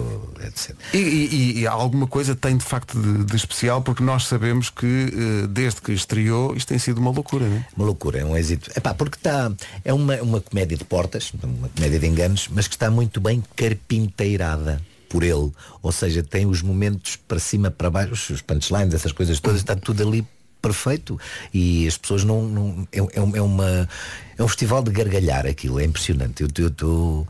etc. 0.45 0.75
E, 0.93 0.97
e- 0.97 1.59
e 1.61 1.67
alguma 1.67 2.05
coisa 2.05 2.35
tem 2.35 2.57
de 2.57 2.65
facto 2.65 2.99
de, 3.01 3.23
de 3.23 3.35
especial 3.37 3.81
porque 3.81 4.03
nós 4.03 4.25
sabemos 4.25 4.69
que 4.69 4.85
eh, 4.85 5.47
desde 5.47 5.81
que 5.81 5.93
estreou 5.93 6.55
isto 6.57 6.67
tem 6.67 6.77
sido 6.79 6.97
uma 6.99 7.11
loucura, 7.11 7.47
não 7.47 7.55
é? 7.57 7.65
Uma 7.77 7.85
loucura, 7.85 8.19
é 8.19 8.25
um 8.25 8.35
êxito. 8.35 8.69
Epá, 8.75 8.93
porque 8.93 9.15
está. 9.15 9.49
É 9.85 9.93
uma, 9.93 10.15
uma 10.21 10.41
comédia 10.41 10.75
de 10.77 10.83
portas, 10.83 11.31
uma 11.41 11.69
comédia 11.69 11.99
de 11.99 12.07
enganos, 12.07 12.49
mas 12.51 12.67
que 12.67 12.75
está 12.75 12.91
muito 12.91 13.21
bem 13.21 13.41
carpinteirada 13.55 14.81
por 15.13 15.21
ele. 15.21 15.51
Ou 15.83 15.91
seja, 15.91 16.23
tem 16.23 16.47
os 16.47 16.63
momentos 16.63 17.15
para 17.15 17.37
cima, 17.37 17.69
para 17.69 17.87
baixo, 17.87 18.33
os 18.33 18.41
punchlines, 18.41 18.95
essas 18.95 19.11
coisas 19.11 19.39
todas, 19.39 19.59
está 19.59 19.75
tudo 19.75 20.01
ali 20.01 20.27
perfeito 20.59 21.19
e 21.53 21.85
as 21.87 21.95
pessoas 21.95 22.23
não. 22.23 22.41
não 22.41 22.87
é, 22.91 22.97
é 22.99 23.37
é 23.37 23.41
uma. 23.41 23.87
É 24.35 24.41
um 24.41 24.47
festival 24.47 24.81
de 24.81 24.89
gargalhar 24.89 25.45
aquilo, 25.45 25.79
é 25.79 25.83
impressionante. 25.83 26.41
Eu, 26.41 26.49
eh, 26.49 27.27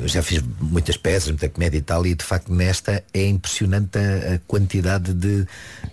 eu 0.00 0.08
já 0.08 0.22
fiz 0.22 0.42
muitas 0.60 0.96
peças, 0.96 1.28
muita 1.30 1.48
comédia 1.48 1.78
e 1.78 1.82
tal, 1.82 2.04
e 2.06 2.14
de 2.14 2.24
facto 2.24 2.52
nesta 2.52 3.02
é 3.12 3.26
impressionante 3.26 3.98
a, 3.98 4.34
a 4.34 4.38
quantidade 4.46 5.12
de, 5.14 5.46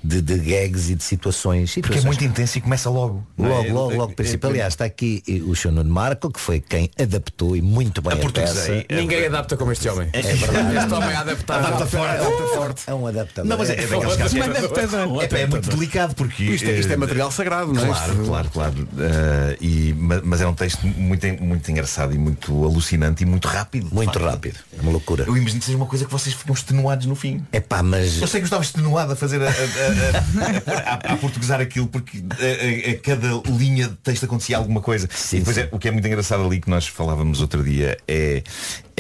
de, 0.04 0.22
de 0.22 0.38
gags 0.40 0.90
e 0.90 0.96
de 0.96 1.04
situações. 1.04 1.76
Porque 1.76 2.00
é 2.00 2.02
muito 2.02 2.24
intenso 2.24 2.58
e 2.58 2.62
começa 2.62 2.90
logo. 2.90 3.26
não 3.38 3.46
é? 3.48 3.50
Logo, 3.50 3.74
logo, 3.74 3.92
É- 3.92 3.96
logo, 3.96 4.12
é- 4.12 4.16
princípio. 4.16 4.48
é- 4.48 4.50
Aliás, 4.52 4.74
está 4.74 4.86
aqui 4.86 5.24
eh, 5.28 5.42
o 5.46 5.56
Sr. 5.56 5.72
Nuno 5.72 5.90
Marco, 5.94 6.32
que 6.32 6.40
foi 6.40 6.60
quem 6.60 6.90
adaptou 7.00 7.56
e 7.56 7.62
muito 7.62 8.02
bem 8.02 8.14
a, 8.14 8.18
portuguesei. 8.18 8.84
peça. 8.84 9.02
Ninguém 9.02 9.26
adapta 9.28 9.56
como 9.56 9.72
este 9.72 9.88
homem. 9.90 10.10
É 10.14 10.22
verdade. 10.22 10.78
Este 10.78 10.94
homem 10.94 11.10
é 11.10 11.16
adaptado. 11.16 11.66
Adapta 11.66 11.86
forte, 11.86 12.16
adapta 12.16 12.44
forte. 12.56 12.84
É 12.88 12.94
um 12.94 13.08
adaptador. 13.08 13.50
Não, 13.50 13.58
mas 13.58 13.70
é, 13.70 13.74
é 13.74 13.88
daqueles 13.88 14.16
casos 14.16 14.34
que 14.34 14.40
é, 14.40 15.40
é, 15.40 15.42
é 15.44 15.48
muito 15.48 15.70
delicado 15.70 16.16
porque 16.16 16.44
Isto 16.44 16.66
é- 16.70 16.80
isto 16.80 16.90
é 16.90 16.94
eh, 16.94 16.98
material 16.98 17.32
sagrado, 17.32 17.72
não 17.74 17.84
é? 17.84 17.88
Claro, 17.88 18.12
Isto- 18.14 18.26
claro, 18.26 18.50
claro. 18.52 18.88
Eh, 18.98 19.58
e, 19.62 19.94
ma- 19.94 20.22
mas 20.24 20.42
é 20.42 20.48
um 20.48 20.54
texto 20.54 20.86
muito, 20.88 21.26
muito 21.42 21.70
engraçado 21.72 22.14
e 22.14 22.18
muito 22.18 22.64
alucinante 22.66 23.24
e 23.24 23.26
muito 23.26 23.48
rápido. 23.52 23.90
Muito 23.92 24.14
facto. 24.14 24.26
rápido. 24.26 24.60
É 24.78 24.82
uma 24.82 24.92
loucura. 24.92 25.26
Eu 25.28 25.36
imagino 25.38 25.60
que 25.60 25.66
seja 25.66 25.78
uma 25.78 25.86
coisa 25.86 26.06
que 26.06 26.12
vocês 26.12 26.36
ficam 26.36 26.54
extenuados 26.54 27.06
no 27.06 27.16
fim. 27.16 27.46
É 27.52 27.60
pá, 27.60 27.82
mas. 27.84 28.22
Eu 28.22 28.28
sei 28.28 28.40
que 28.40 28.44
eu 28.44 28.48
estava 28.48 28.64
extenuado 28.64 29.14
a 29.14 29.16
fazer 29.16 29.42
a, 29.42 29.50
a, 29.50 31.10
a, 31.10 31.14
a, 31.14 31.18
portuguesar 31.18 31.62
aquilo 31.62 31.88
porque 31.88 32.24
a, 32.32 33.00
cada 33.02 33.28
linha 33.52 33.88
de 33.88 33.96
texto 33.98 34.26
acontecia 34.26 34.58
alguma 34.58 34.82
coisa. 34.82 35.10
e 35.34 35.38
depois 35.40 35.58
é- 35.58 35.70
o 35.72 35.80
que 35.80 35.88
é 35.88 35.92
muito 35.92 36.08
engraçado 36.08 36.44
ali 36.46 36.60
que 36.60 36.70
nós 36.70 36.88
falávamos 36.88 37.42
outro 37.42 37.64
dia 37.64 37.98
é, 38.08 38.44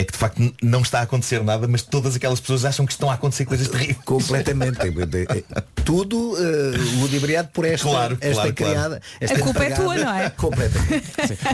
é 0.01 0.03
que 0.03 0.11
de 0.11 0.17
facto 0.17 0.53
não 0.61 0.81
está 0.81 0.99
a 0.99 1.03
acontecer 1.03 1.43
nada, 1.43 1.67
mas 1.67 1.81
todas 1.81 2.15
aquelas 2.15 2.39
pessoas 2.39 2.65
acham 2.65 2.85
que 2.85 2.91
estão 2.91 3.09
a 3.09 3.13
acontecer 3.13 3.45
coisas 3.45 3.67
terríveis. 3.67 3.97
Completamente. 4.05 4.77
Tudo 5.85 6.33
uh, 6.33 6.99
ludibriado 7.01 7.49
por 7.49 7.65
esta, 7.65 7.87
Claro, 7.87 8.17
esta 8.21 8.33
claro, 8.35 8.53
claro. 8.53 8.71
criada. 8.73 9.01
Esta 9.19 9.37
A 9.37 9.41
culpa 9.41 9.63
é 9.63 9.69
tua, 9.71 9.95
não 9.95 10.13
é? 10.15 10.29
Completamente. 10.37 11.11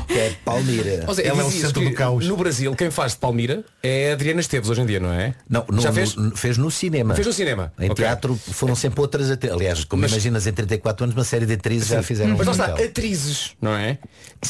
Que 0.08 0.14
é 0.20 0.36
Palmira. 0.44 1.04
Ou 1.08 1.14
seja, 1.16 1.30
Ela 1.30 1.42
é 1.42 1.46
o 1.46 1.52
centro 1.52 1.82
do 1.82 1.94
caos. 1.94 2.26
No 2.28 2.36
Brasil, 2.36 2.76
quem 2.76 2.92
faz 2.92 3.14
de 3.14 3.20
Palmira 3.20 3.64
é 3.82 4.12
Adriana 4.12 4.42
Esteves 4.42 4.70
hoje 4.70 4.82
em 4.82 4.86
dia, 4.86 5.00
não 5.00 5.12
é? 5.14 5.34
Não, 5.50 5.66
no- 5.70 5.82
Já 5.82 5.94
fez? 5.94 6.16
no- 6.16 6.36
fez 6.36 6.58
no 6.58 6.70
cinema. 6.70 7.16
Fez 7.16 7.26
no 7.26 7.32
cinema. 7.34 7.72
Em 7.80 7.90
Ok. 7.90 8.04
teatro 8.04 8.36
foram 8.52 8.76
sempre 8.76 9.00
outras 9.00 9.32
atrizes. 9.32 9.56
Aliás, 9.56 9.84
como 9.86 10.02
Mas- 10.02 10.12
imaginas, 10.12 10.46
em 10.46 10.52
34 10.54 11.06
anos, 11.06 11.16
uma 11.16 11.24
série 11.24 11.46
de 11.46 11.54
atrizes 11.54 11.88
já 11.88 12.04
fizeram 12.04 12.36
Mas 12.38 12.48
um 12.48 12.52
está, 12.52 12.66
atrizes, 12.66 13.52
não 13.62 13.72
é? 13.76 13.98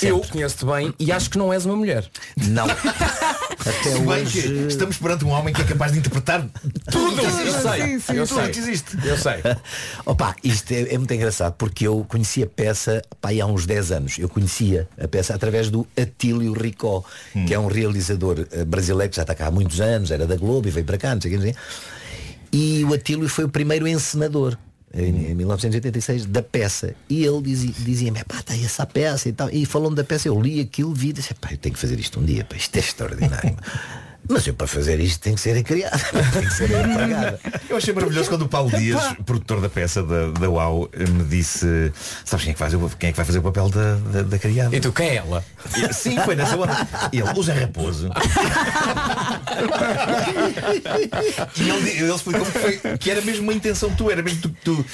Eu 0.02 0.20
conheço-te 0.22 0.66
bem 0.66 0.94
e 1.00 1.12
acho 1.12 1.30
que 1.30 1.38
não 1.38 1.54
és 1.54 1.66
uma 1.66 1.76
mulher. 1.76 2.04
Não. 2.36 2.66
Até 3.70 3.92
Se 3.92 4.00
bem 4.00 4.08
hoje. 4.24 4.42
que 4.42 4.48
estamos 4.68 4.98
perante 4.98 5.26
um 5.26 5.30
homem 5.30 5.54
que 5.54 5.62
é 5.62 5.66
capaz 5.66 5.92
de 5.92 6.00
interpretar 6.00 6.48
tudo. 6.92 7.22
Eu 7.22 7.62
sei, 7.62 7.82
Sim, 7.82 8.00
sim, 8.00 8.14
eu 8.14 8.26
sim. 8.26 8.36
sei. 8.36 8.50
que 8.50 8.60
existe. 8.60 8.98
Eu 9.06 9.18
sei. 9.18 9.36
Opa, 10.06 10.36
isto 10.44 10.72
é, 10.72 10.94
é 10.94 10.98
muito 10.98 11.14
engraçado 11.14 11.54
porque 11.58 11.88
eu 11.88 12.06
conheci 12.08 12.44
a 12.44 12.48
peça 12.48 13.02
pá, 13.20 13.30
há 13.32 13.46
uns 13.46 13.66
10 13.66 13.92
anos. 13.92 14.18
Eu 14.20 14.30
conhecia 14.30 14.88
a 15.02 15.08
peça 15.08 15.34
através 15.36 15.70
do 15.70 15.86
Atílio 16.00 16.54
Ricó, 16.54 17.04
que 17.46 17.54
é 17.54 17.60
um 17.60 17.68
realizador 17.68 18.46
eh, 18.52 18.64
brasileiro 18.66 19.10
que 19.10 19.16
já 19.16 19.24
está 19.24 19.36
cá 19.36 19.48
há 19.48 19.52
muitos 19.52 19.80
anos, 19.82 20.12
era 20.12 20.26
da 20.26 20.36
Globo 20.36 20.68
e 20.68 20.72
veio 20.72 20.86
para 20.86 20.98
cá, 20.98 21.14
não 21.14 21.22
sei 21.22 21.32
o 21.32 21.34
que, 21.34 21.38
não 21.38 21.44
sei 21.44 21.52
o 21.52 21.56
quê. 21.56 21.60
E 22.52 22.84
o 22.86 22.94
Atílio 22.94 23.28
foi 23.28 23.44
o 23.44 23.50
primeiro 23.50 23.88
encenador. 23.88 24.58
Em, 24.98 25.32
em 25.32 25.36
1986 25.36 26.26
da 26.26 26.42
peça. 26.42 26.96
E 27.08 27.24
ele 27.24 27.42
dizia- 27.42 27.74
dizia-me 27.78 28.24
pá, 28.24 28.40
está 28.40 28.54
aí 28.54 28.66
essa 28.66 28.86
peça 28.86 29.30
e 29.30 29.32
tal. 29.34 29.50
E 29.52 29.64
falando 29.66 29.96
da 29.96 30.04
peça 30.04 30.28
eu 30.28 30.42
li 30.42 30.60
aquilo 30.60 30.92
vi 30.94 31.10
e 31.10 31.14
disse 31.14 31.34
pá, 31.36 31.50
eu 31.52 31.58
tenho 31.58 31.76
que 31.76 31.80
fazer 31.80 32.00
isto 32.00 32.20
um 32.20 32.26
dia 32.26 32.44
pá, 32.44 32.56
isto 32.56 32.76
é 32.76 32.80
extraordinário 32.80 33.56
mas 34.30 34.46
eu 34.48 34.54
para 34.54 34.68
fazer 34.68 35.00
isto 35.00 35.22
tem 35.22 35.36
que 35.36 35.42
ser 35.42 35.62
criado 35.64 36.00
tem 36.34 36.42
que 36.44 36.54
ser 36.54 36.70
empregada 36.72 37.40
Eu 37.70 37.78
achei 37.78 37.94
maravilhoso 37.94 38.30
quando 38.30 38.44
o 38.44 38.50
Paulo 38.50 38.70
Dias, 38.78 39.02
produtor 39.26 39.62
da 39.62 39.70
peça 39.70 40.04
da, 40.04 40.30
da 40.32 40.50
UAU, 40.50 40.90
me 40.98 41.24
disse, 41.24 41.92
sabes 42.26 42.44
quem 42.46 42.52
é 42.52 42.54
que, 42.54 42.60
faz, 42.60 42.74
quem 43.00 43.10
é 43.10 43.12
que 43.12 43.18
vai 43.18 43.26
fazer 43.26 43.40
o 43.40 43.42
papel 43.42 43.70
da, 43.70 43.96
da, 43.96 44.22
da 44.24 44.40
criada? 44.40 44.76
E 44.76 44.80
tu, 44.80 44.92
quem 44.92 45.10
é 45.10 45.16
ela? 45.16 45.44
E- 45.76 45.94
Sim, 45.94 46.18
foi 46.24 46.36
nessa 46.36 46.56
onda. 46.58 46.88
Ele, 47.12 47.24
o 47.24 47.44
Zé 47.44 47.54
Raposo. 47.54 48.10
e 51.56 51.70
ele, 51.70 51.90
ele 51.90 52.14
explicou 52.14 52.46
que, 52.46 52.60
foi, 52.60 52.98
que 52.98 53.12
era 53.12 53.22
mesmo 53.22 53.44
uma 53.44 53.54
intenção 53.54 53.94
tua, 53.96 54.12
era 54.12 54.22
mesmo 54.22 54.42
tu, 54.42 54.50
tu 54.64 54.86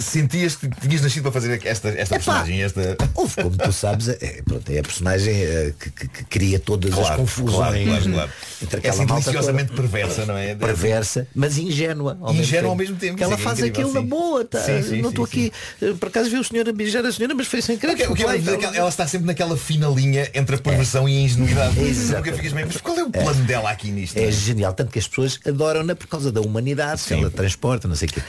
sentias 0.00 0.56
que 0.56 0.68
tinhas 0.80 1.02
nascido 1.02 1.22
para 1.24 1.32
fazer 1.32 1.60
esta, 1.64 1.88
esta 1.90 2.14
personagem, 2.16 2.62
esta. 2.62 2.96
Houve, 3.14 3.34
como 3.36 3.56
tu 3.56 3.72
sabes, 3.72 4.08
é, 4.08 4.42
pronto, 4.44 4.70
é 4.70 4.78
a 4.78 4.82
personagem 4.82 5.34
eh, 5.34 5.72
que, 5.78 5.90
que- 5.90 6.08
que 6.08 6.24
cria 6.24 6.58
todas 6.58 6.92
as 6.92 6.98
Claro, 6.98 7.16
confusões. 7.16 7.54
claro, 7.84 7.84
claro, 7.84 8.10
claro. 8.12 8.30
Entre 8.62 8.80
É 8.82 8.90
assim 8.90 9.06
deliciosamente 9.06 9.70
toda. 9.70 9.82
perversa, 9.82 10.26
não 10.26 10.36
é? 10.36 10.54
Perversa, 10.54 11.26
mas 11.34 11.58
ingênua. 11.58 12.18
Ao 12.20 12.34
Ingênua 12.34 12.70
ao 12.70 12.76
mesmo 12.76 12.96
tempo, 12.96 13.16
Que 13.16 13.24
ela 13.24 13.34
é 13.34 13.38
faz 13.38 13.58
incrível, 13.58 13.80
aquilo 13.90 13.94
na 13.94 14.00
sim. 14.00 14.06
boa, 14.06 14.44
tá? 14.44 14.60
Sim, 14.60 14.82
sim, 14.82 15.02
não 15.02 15.10
estou 15.10 15.24
aqui. 15.24 15.52
eh, 15.82 15.92
Por 15.98 16.08
acaso 16.08 16.30
vi 16.30 16.36
o 16.36 16.44
senhor 16.44 16.68
a 16.68 16.72
beijar 16.72 17.04
a 17.04 17.12
senhora, 17.12 17.34
mas 17.34 17.46
foi 17.46 17.60
sem 17.62 17.76
querer. 17.76 17.92
O 18.10 18.14
que, 18.14 18.22
ela, 18.22 18.36
e 18.36 18.48
é 18.48 18.56
que 18.56 18.64
ela 18.78 18.88
está 18.88 19.06
sempre 19.06 19.26
naquela 19.26 19.56
fina 19.56 19.88
linha 19.88 20.28
entre 20.34 20.56
a 20.56 20.58
perversão 20.58 21.08
e 21.08 21.16
a 21.18 21.20
ingenuidade. 21.20 21.74
Nunca 21.80 22.32
ficas 22.32 22.52
mas 22.52 22.76
qual 22.78 22.98
é 22.98 23.02
o 23.04 23.10
plano 23.10 23.44
dela 23.44 23.70
aqui 23.70 23.90
nisto? 23.90 24.16
É 24.16 24.30
genial, 24.30 24.72
tanto 24.72 24.90
que 24.90 24.98
as 24.98 25.06
pessoas 25.08 25.38
adoram-na 25.46 25.94
por 25.94 26.06
causa 26.06 26.30
da 26.32 26.40
humanidade 26.40 27.02
que 27.02 27.14
ela 27.14 27.30
transporta, 27.30 27.86
não 27.88 27.94
sei 27.96 28.08
o 28.08 28.12
quê. 28.12 28.22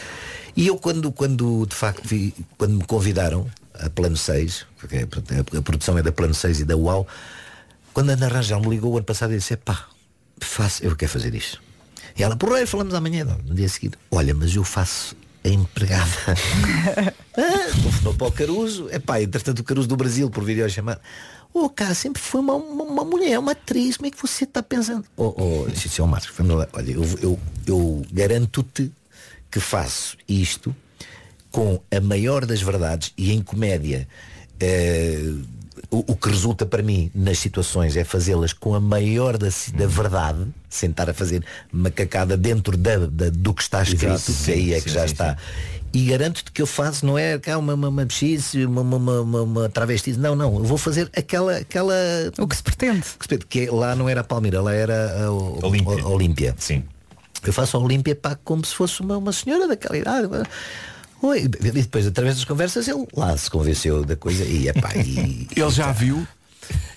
E 0.55 0.67
eu 0.67 0.77
quando, 0.77 1.11
quando 1.11 1.65
de 1.65 1.75
facto 1.75 2.07
vi, 2.07 2.33
quando 2.57 2.75
me 2.75 2.83
convidaram 2.83 3.49
a 3.73 3.89
Plano 3.89 4.17
6, 4.17 4.65
porque 4.77 4.97
a, 4.97 5.57
a 5.57 5.61
produção 5.61 5.97
é 5.97 6.03
da 6.03 6.11
Plano 6.11 6.33
6 6.33 6.61
e 6.61 6.65
da 6.65 6.75
UAU, 6.75 7.07
quando 7.93 8.09
a 8.09 8.13
Ana 8.13 8.27
Rangel 8.27 8.59
me 8.59 8.69
ligou 8.69 8.93
o 8.93 8.97
ano 8.97 9.05
passado 9.05 9.33
e 9.33 9.37
disse, 9.37 9.57
pá, 9.57 9.87
faço, 10.39 10.83
eu 10.83 10.95
quero 10.95 11.11
fazer 11.11 11.33
isto. 11.33 11.61
E 12.17 12.23
ela, 12.23 12.35
porra, 12.35 12.65
falamos 12.67 12.93
amanhã, 12.93 13.23
não, 13.23 13.37
no 13.39 13.55
dia 13.55 13.69
seguinte, 13.69 13.97
olha, 14.09 14.33
mas 14.33 14.55
eu 14.55 14.63
faço 14.63 15.15
a 15.43 15.49
empregada. 15.49 16.11
ah, 17.37 17.71
telefonou 17.81 18.13
para 18.13 18.27
o 18.27 18.31
Caruso, 18.31 18.87
é 18.91 18.99
pá, 18.99 19.21
entretanto 19.21 19.59
o 19.59 19.63
Caruso 19.63 19.87
do 19.87 19.95
Brasil 19.95 20.29
por 20.29 20.43
videochamada. 20.43 21.01
Ô, 21.53 21.69
cara, 21.69 21.93
sempre 21.93 22.21
foi 22.21 22.39
uma, 22.39 22.55
uma, 22.55 22.83
uma 22.83 23.05
mulher, 23.05 23.37
uma 23.37 23.51
atriz, 23.51 23.97
como 23.97 24.07
é 24.07 24.11
que 24.11 24.21
você 24.21 24.45
está 24.45 24.63
pensando? 24.63 25.03
Ô, 25.17 25.33
oh, 25.37 25.67
oh, 25.99 26.07
Marcos, 26.07 26.31
vamos 26.37 26.55
lá. 26.55 26.67
olha, 26.71 26.91
eu, 26.91 27.03
eu, 27.21 27.39
eu 27.67 28.05
garanto-te 28.11 28.91
que 29.51 29.59
faço 29.59 30.17
isto 30.27 30.73
com 31.51 31.81
a 31.91 31.99
maior 31.99 32.45
das 32.45 32.61
verdades 32.61 33.11
e 33.17 33.31
em 33.33 33.41
comédia 33.41 34.07
eh, 34.59 35.33
o, 35.89 36.13
o 36.13 36.15
que 36.15 36.29
resulta 36.29 36.65
para 36.65 36.81
mim 36.81 37.11
nas 37.13 37.39
situações 37.39 37.97
é 37.97 38.03
fazê-las 38.03 38.53
com 38.53 38.73
a 38.75 38.79
maior 38.79 39.37
da, 39.37 39.47
da 39.73 39.87
verdade, 39.87 40.45
sem 40.69 40.89
estar 40.89 41.09
a 41.09 41.13
fazer 41.13 41.43
macacada 41.71 42.37
dentro 42.37 42.77
da, 42.77 42.97
da- 43.07 43.29
do 43.29 43.53
que 43.53 43.61
está 43.61 43.81
escrito, 43.83 44.05
Exato, 44.05 44.31
que 44.45 44.51
aí 44.51 44.65
sim, 44.67 44.73
é 44.73 44.81
que 44.81 44.89
sim, 44.89 44.95
já 44.95 45.01
sim, 45.07 45.13
está. 45.13 45.37
E 45.93 46.05
garanto-te 46.05 46.51
que 46.53 46.61
eu 46.61 46.67
faço, 46.67 47.05
não 47.05 47.17
é 47.17 47.37
cá 47.37 47.57
uma, 47.57 47.73
uma, 47.73 47.89
uma 47.89 48.05
bexice, 48.05 48.63
uma, 48.65 48.79
uma, 48.81 48.95
uma, 48.97 49.21
uma, 49.21 49.41
uma 49.41 49.69
travesti, 49.69 50.13
não, 50.13 50.33
não, 50.35 50.55
eu 50.59 50.63
vou 50.63 50.77
fazer 50.77 51.09
aquela, 51.13 51.57
aquela. 51.57 51.93
O 52.39 52.47
que 52.47 52.55
se 52.55 52.63
pretende. 52.63 53.03
Que 53.49 53.65
lá 53.69 53.93
não 53.93 54.07
era 54.07 54.21
a 54.21 54.23
Palmeira, 54.23 54.61
lá 54.61 54.73
era 54.73 55.25
a, 55.25 55.31
o- 55.31 55.59
a 55.61 56.07
Olímpia. 56.07 56.55
Sim. 56.57 56.83
Eu 57.43 57.53
faço 57.53 57.77
a 57.77 57.79
Olímpia 57.79 58.17
como 58.43 58.65
se 58.65 58.75
fosse 58.75 59.01
uma, 59.01 59.17
uma 59.17 59.31
senhora 59.31 59.67
daquela 59.67 59.97
idade. 59.97 60.27
Oi, 61.21 61.43
e 61.43 61.47
depois, 61.47 62.07
através 62.07 62.35
das 62.35 62.45
conversas, 62.45 62.87
ele 62.87 63.07
lá 63.15 63.35
se 63.37 63.49
convenceu 63.49 64.03
da 64.03 64.15
coisa 64.15 64.43
e, 64.43 64.67
epá, 64.67 64.95
e 64.95 65.47
Ele 65.55 65.69
já 65.69 65.91
viu? 65.91 66.27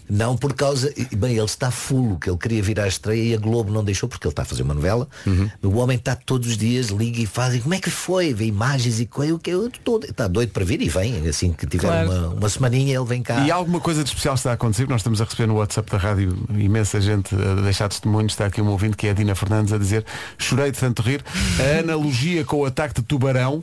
Não, 0.08 0.36
por 0.36 0.52
causa. 0.54 0.92
Bem, 1.16 1.32
ele 1.36 1.44
está 1.44 1.70
fulo, 1.70 2.18
que 2.18 2.28
ele 2.28 2.36
queria 2.38 2.62
vir 2.62 2.78
à 2.80 2.86
estreia 2.86 3.22
e 3.22 3.34
a 3.34 3.38
Globo 3.38 3.72
não 3.72 3.82
deixou 3.82 4.08
porque 4.08 4.26
ele 4.26 4.32
está 4.32 4.42
a 4.42 4.44
fazer 4.44 4.62
uma 4.62 4.74
novela. 4.74 5.08
Uhum. 5.26 5.50
O 5.62 5.76
homem 5.78 5.96
está 5.96 6.14
todos 6.14 6.48
os 6.48 6.56
dias, 6.58 6.88
liga 6.88 7.20
e 7.20 7.26
faz, 7.26 7.54
e 7.54 7.60
como 7.60 7.74
é 7.74 7.78
que 7.80 7.90
foi? 7.90 8.34
Vê 8.34 8.46
imagens 8.46 9.00
e 9.00 9.06
coisa, 9.06 9.34
o 9.34 9.38
que 9.38 9.50
eu 9.50 9.66
estou. 9.68 10.00
Está 10.00 10.28
doido 10.28 10.50
para 10.50 10.64
vir 10.64 10.80
e 10.82 10.88
vem. 10.88 11.26
Assim 11.28 11.52
que 11.52 11.66
tiver 11.66 11.88
Claro. 11.88 12.10
uma, 12.10 12.28
uma 12.28 12.48
semaninha, 12.48 12.96
ele 12.96 13.04
vem 13.06 13.22
cá. 13.22 13.46
E 13.46 13.50
alguma 13.50 13.80
coisa 13.80 14.02
de 14.02 14.08
especial 14.10 14.34
está 14.34 14.50
a 14.50 14.54
acontecer? 14.54 14.88
Nós 14.88 15.00
estamos 15.00 15.20
a 15.20 15.24
receber 15.24 15.46
no 15.46 15.54
WhatsApp 15.56 15.90
da 15.90 15.98
rádio 15.98 16.36
imensa 16.50 17.00
gente 17.00 17.34
a 17.34 17.60
deixar 17.62 17.88
testemunhos. 17.88 18.32
Está 18.32 18.46
aqui 18.46 18.60
um 18.60 18.68
ouvinte 18.68 18.96
que 18.96 19.06
é 19.06 19.10
a 19.10 19.14
Dina 19.14 19.34
Fernandes 19.34 19.72
a 19.72 19.78
dizer 19.78 20.04
chorei 20.38 20.70
de 20.70 20.78
tanto 20.78 21.02
rir. 21.02 21.24
A 21.58 21.80
analogia 21.80 22.44
com 22.44 22.58
o 22.58 22.64
ataque 22.64 23.00
de 23.00 23.02
tubarão, 23.06 23.62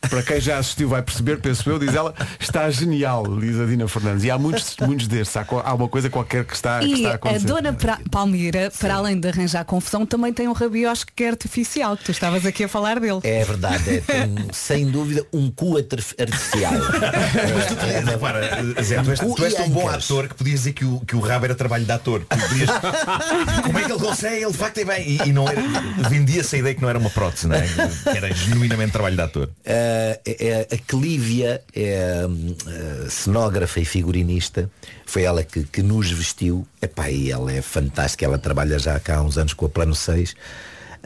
para 0.00 0.22
quem 0.22 0.40
já 0.40 0.58
assistiu 0.58 0.88
vai 0.88 1.02
perceber, 1.02 1.38
penso 1.40 1.68
eu, 1.68 1.78
diz 1.78 1.94
ela, 1.94 2.14
está 2.38 2.68
genial, 2.70 3.24
diz 3.38 3.58
a 3.58 3.64
Dina 3.66 3.86
Fernandes. 3.88 4.24
E 4.24 4.30
há 4.30 4.38
muitos 4.38 4.64
testemunhos 4.64 5.06
destes. 5.06 5.36
Há, 5.36 5.44
há 5.64 5.74
uma 5.74 5.88
coisa 5.88 6.08
qualquer 6.10 6.44
que 6.44 6.54
está, 6.54 6.78
que 6.80 6.86
E 6.86 6.92
está 6.94 7.08
a 7.08 7.12
a 7.12 7.14
acontecer. 7.16 7.46
dona 7.46 7.72
Pra- 7.72 7.98
Palmira, 8.10 8.70
para 8.78 8.94
além 8.94 9.18
de 9.18 9.28
arranjar 9.28 9.64
confusão, 9.64 10.04
também 10.06 10.32
tem 10.32 10.48
um 10.48 10.52
rabiosque 10.52 11.24
artificial, 11.24 11.96
que 11.96 12.04
tu 12.04 12.10
estavas 12.10 12.44
aqui 12.46 12.64
a 12.64 12.68
falar 12.68 12.98
dele. 13.00 13.20
É 13.24 13.44
verdade, 13.44 13.96
é, 13.96 14.00
tem, 14.00 14.34
sem 14.52 14.90
dúvida 14.90 15.24
um 15.32 15.50
cu 15.50 15.76
artif- 15.76 16.14
artificial. 16.18 16.72
Mas 17.54 17.66
tu, 17.66 17.76
É, 17.86 18.00
repara, 18.00 18.82
Zé, 18.82 19.02
tu 19.02 19.10
és, 19.10 19.20
tu 19.20 19.44
és 19.44 19.54
tão 19.54 19.68
bom 19.70 19.88
ator 19.88 20.28
que 20.28 20.34
podias 20.34 20.60
dizer 20.60 20.72
que 20.72 20.84
o, 20.84 21.00
que 21.00 21.14
o 21.16 21.20
rabo 21.20 21.44
era 21.44 21.54
trabalho 21.54 21.84
de 21.84 21.92
ator. 21.92 22.22
Podias- 22.28 22.70
Como 23.64 23.78
é 23.78 23.84
que 23.84 23.92
ele 23.92 23.98
consegue? 24.00 24.42
Ele 24.42 24.52
de 24.52 24.58
facto 24.58 24.78
é 24.78 24.84
bem. 24.84 25.08
E, 25.08 25.28
e 25.28 25.32
não 25.32 25.48
era, 25.48 25.60
vendia-se 26.08 26.56
a 26.56 26.58
ideia 26.58 26.74
que 26.74 26.82
não 26.82 26.88
era 26.88 26.98
uma 26.98 27.10
prótese, 27.10 27.46
não 27.46 27.56
é? 27.56 27.62
Que 27.66 28.16
era 28.16 28.32
genuinamente 28.32 28.92
trabalho 28.92 29.16
de 29.16 29.22
ator. 29.22 29.48
Uh, 29.66 29.87
é- 30.24 30.66
a 30.70 30.78
Clívia 30.78 31.62
é 31.74 32.26
hum, 32.26 32.54
uh, 32.66 33.10
cenógrafa 33.10 33.80
e 33.80 33.84
figurinista. 33.84 34.70
Foi 35.06 35.22
ela 35.22 35.42
que, 35.42 35.64
que 35.64 35.82
nos 35.82 36.10
vestiu. 36.10 36.66
Epá, 36.80 37.10
e 37.10 37.30
ela 37.30 37.52
é 37.52 37.62
fantástica. 37.62 38.24
Ela 38.24 38.38
trabalha 38.38 38.78
já 38.78 38.98
cá 39.00 39.16
há 39.16 39.22
uns 39.22 39.38
anos 39.38 39.52
com 39.52 39.66
a 39.66 39.68
Plano 39.68 39.94
6. 39.94 40.34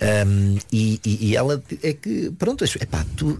Um, 0.00 0.58
e, 0.72 1.00
e- 1.04 1.36
ela 1.36 1.62
é 1.82 1.92
que, 1.92 2.30
pronto, 2.38 2.64
epá, 2.64 3.04
tu, 3.16 3.38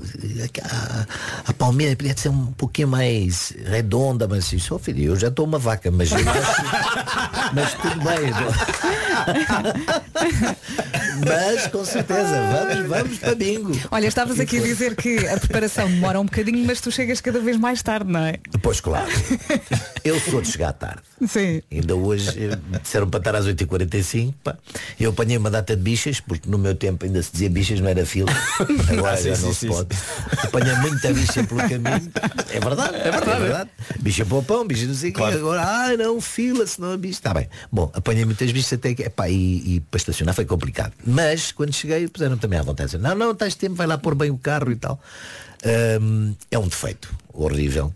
a, 0.64 1.06
a 1.46 1.52
palmeira 1.54 1.96
podia 1.96 2.16
ser 2.16 2.28
um 2.28 2.46
pouquinho 2.52 2.88
mais 2.88 3.52
redonda, 3.64 4.28
mas 4.28 4.52
isso, 4.52 4.74
oh, 4.74 4.78
filho, 4.78 5.02
eu 5.04 5.16
já 5.16 5.28
estou 5.28 5.46
uma 5.46 5.58
vaca, 5.58 5.90
mas, 5.90 6.10
mas 7.52 7.74
tudo 7.74 7.96
bem. 8.04 8.32
mas 11.26 11.66
com 11.68 11.84
certeza, 11.84 12.36
vamos, 12.52 12.88
vamos 12.88 13.18
para 13.18 13.34
bingo. 13.34 13.72
Olha, 13.90 14.06
estavas 14.06 14.38
aqui 14.38 14.58
a 14.58 14.62
dizer 14.62 14.94
que 14.96 15.26
a 15.28 15.38
preparação 15.38 15.88
demora 15.88 16.20
um 16.20 16.24
bocadinho, 16.24 16.64
mas 16.66 16.80
tu 16.80 16.90
chegas 16.90 17.20
cada 17.20 17.40
vez 17.40 17.56
mais 17.56 17.82
tarde, 17.82 18.10
não 18.10 18.20
é? 18.20 18.34
Pois 18.60 18.80
claro. 18.80 19.10
Eu 20.04 20.18
sou 20.20 20.40
de 20.42 20.48
chegar 20.48 20.72
tarde. 20.72 21.02
Sim. 21.26 21.62
Ainda 21.70 21.94
hoje 21.94 22.50
disseram 22.82 23.08
para 23.08 23.18
estar 23.18 23.36
às 23.36 23.46
8h45. 23.46 24.34
Pá. 24.42 24.56
Eu 24.98 25.10
apanhei 25.10 25.36
uma 25.36 25.50
data 25.50 25.76
de 25.76 25.82
bichas, 25.82 26.20
porque 26.20 26.41
no 26.46 26.58
meu 26.58 26.74
tempo 26.74 27.04
ainda 27.04 27.22
se 27.22 27.32
dizia 27.32 27.50
bichas, 27.50 27.80
não 27.80 27.88
era 27.88 28.04
fila. 28.04 28.30
Agora 28.90 29.12
Ah, 29.12 29.16
sim, 29.16 29.28
já 29.28 29.36
sim, 29.36 29.42
não 29.46 29.54
sim, 29.54 29.58
se 29.60 29.66
pode. 29.68 29.96
Apanhei 30.42 30.74
muita 30.76 31.12
bicha 31.12 31.44
pelo 31.44 31.60
caminho. 31.60 32.12
É 32.50 32.60
verdade, 32.60 32.96
é 32.96 33.10
verdade. 33.10 33.70
Bicha 34.00 34.24
para 34.26 34.36
o 34.36 34.42
pão, 34.42 34.66
bicha 34.66 34.86
não 34.86 34.94
sei 34.94 35.10
o 35.10 35.14
quê. 35.14 35.22
Agora, 35.22 35.62
ah, 35.62 35.96
não, 35.96 36.20
fila, 36.20 36.66
senão 36.66 36.92
a 36.92 36.96
bicha. 36.96 37.18
Está 37.18 37.34
bem. 37.34 37.48
Bom, 37.70 37.90
apanhei 37.94 38.24
muitas 38.24 38.50
bichas 38.50 38.72
até 38.72 38.94
que. 38.94 39.02
Epá, 39.02 39.28
e, 39.28 39.76
e 39.76 39.80
para 39.80 39.98
estacionar 39.98 40.34
foi 40.34 40.44
complicado. 40.44 40.92
Mas 41.06 41.52
quando 41.52 41.72
cheguei, 41.72 42.08
puseram 42.08 42.36
também 42.36 42.58
à 42.58 42.62
vontade. 42.62 42.98
Não, 42.98 43.14
não, 43.14 43.32
estás 43.32 43.54
tempo, 43.54 43.74
vai 43.74 43.86
lá 43.86 43.96
pôr 43.96 44.14
bem 44.14 44.30
o 44.30 44.38
carro 44.38 44.70
e 44.72 44.76
tal. 44.76 45.00
Hum, 46.00 46.34
é 46.50 46.58
um 46.58 46.66
defeito 46.66 47.14
horrível 47.32 47.94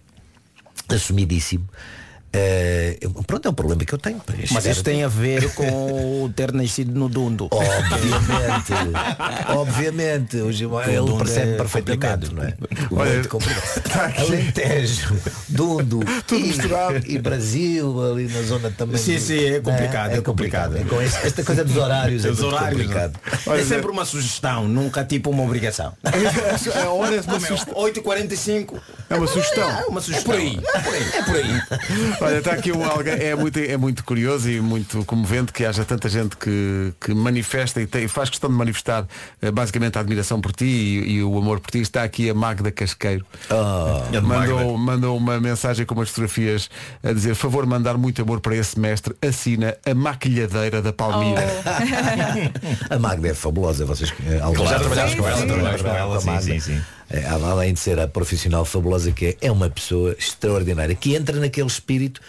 assumidíssimo. 0.88 1.68
Eh, 2.38 2.98
eu- 3.00 3.10
pronto, 3.26 3.46
é 3.48 3.50
um 3.50 3.54
problema 3.54 3.82
que 3.82 3.94
eu 3.94 3.98
tenho. 3.98 4.20
Mas 4.50 4.66
isso 4.66 4.82
tem 4.84 5.02
a 5.02 5.08
ver 5.08 5.50
com 5.54 6.24
o 6.24 6.28
ter 6.28 6.52
nascido 6.52 6.92
no 6.98 7.08
Dundo. 7.08 7.48
Obviamente, 7.50 8.72
obviamente, 9.56 10.36
o 10.38 10.52
Gilmar, 10.52 10.86
ele 10.86 10.98
Dundo 10.98 11.16
percebe 11.24 11.52
é 11.52 11.56
perfeitamente, 11.56 12.34
não 12.34 12.42
é? 12.42 12.54
Olha, 12.90 13.12
Muito 13.14 13.28
complicado. 13.30 14.20
Alentejo, 14.20 15.16
Dundo 15.48 16.00
e, 17.08 17.14
e 17.14 17.18
Brasil, 17.18 18.02
ali 18.12 18.28
na 18.28 18.42
zona 18.42 18.70
também. 18.70 18.98
Sim, 18.98 19.18
sim, 19.18 19.42
é 19.44 19.60
complicado, 19.60 20.12
é 20.12 20.20
complicado. 20.20 20.76
É 20.76 20.84
com 20.84 21.00
esse- 21.00 21.26
esta 21.26 21.42
coisa 21.42 21.64
dos 21.64 21.76
horários 21.76 22.24
é 22.24 22.30
horários, 22.30 22.82
complicado. 22.82 23.18
é 23.46 23.64
sempre 23.64 23.90
uma 23.90 24.04
sugestão, 24.04 24.68
nunca 24.68 25.02
tipo 25.04 25.30
uma 25.30 25.42
obrigação. 25.42 25.94
A 26.04 26.88
hora 26.90 27.16
é 27.16 27.20
uma 27.22 27.36
é? 27.36 27.40
sugestão. 27.40 27.74
8h45. 27.74 28.74
É 29.08 29.14
uma 29.16 29.26
sugestão. 29.26 29.70
É 29.70 29.84
uma 29.86 30.00
sugestão. 30.00 30.34
por 30.34 30.40
aí. 30.40 30.60
É 30.74 30.80
por 30.80 30.94
aí. 30.94 31.02
É 31.14 31.22
por 31.22 31.36
aí. 31.36 31.62
Olha, 32.26 32.38
está 32.38 32.52
aqui 32.52 32.72
um 32.72 32.84
alguém, 32.84 33.14
é 33.14 33.34
muito, 33.34 33.58
é 33.58 33.76
muito 33.76 34.04
curioso 34.04 34.50
e 34.50 34.60
muito 34.60 35.04
comovente 35.04 35.52
que 35.52 35.64
haja 35.64 35.84
tanta 35.84 36.08
gente 36.08 36.36
que, 36.36 36.92
que 37.00 37.14
manifesta 37.14 37.80
e 37.80 37.86
tem, 37.86 38.08
faz 38.08 38.28
questão 38.28 38.50
de 38.50 38.56
manifestar 38.56 39.06
eh, 39.40 39.50
basicamente 39.50 39.96
a 39.96 40.00
admiração 40.00 40.40
por 40.40 40.52
ti 40.52 40.64
e, 40.64 41.12
e 41.12 41.22
o 41.22 41.38
amor 41.38 41.60
por 41.60 41.70
ti. 41.70 41.78
Está 41.80 42.02
aqui 42.02 42.28
a 42.28 42.34
Magda 42.34 42.70
Casqueiro. 42.70 43.24
Grande 44.10 44.26
mandou, 44.26 44.78
Magda. 44.78 44.92
mandou 44.92 45.16
uma 45.16 45.40
mensagem 45.40 45.86
com 45.86 45.94
umas 45.94 46.08
fotografias 46.08 46.68
a 47.02 47.12
dizer 47.12 47.34
favor 47.34 47.64
mandar 47.66 47.96
muito 47.96 48.22
amor 48.22 48.40
para 48.40 48.56
esse 48.56 48.78
mestre. 48.78 49.14
Assina 49.22 49.76
a 49.84 49.94
maquilhadeira 49.94 50.82
da 50.82 50.92
Palmira. 50.92 51.46
A 52.90 52.98
Magda 52.98 53.28
é 53.28 53.34
fabulosa, 53.34 53.84
vocês 53.84 54.12
eh, 54.26 54.38
Já 54.38 54.78
trabalhámos 54.78 55.14
com 55.14 55.28
ela, 55.28 55.46
trabalhámos 55.46 55.82
com 55.82 55.88
ela, 55.88 56.40
sim, 56.40 56.60
sim. 56.60 56.80
É, 57.08 57.24
além 57.26 57.72
de 57.72 57.78
ser 57.78 58.00
a 58.00 58.08
profissional 58.08 58.64
fabulosa 58.64 59.12
que 59.12 59.26
é, 59.26 59.36
é 59.42 59.52
uma 59.52 59.70
pessoa 59.70 60.16
extraordinária, 60.18 60.94
que 60.94 61.14
entra 61.14 61.38
naquele 61.38 61.68
espírito, 61.68 62.20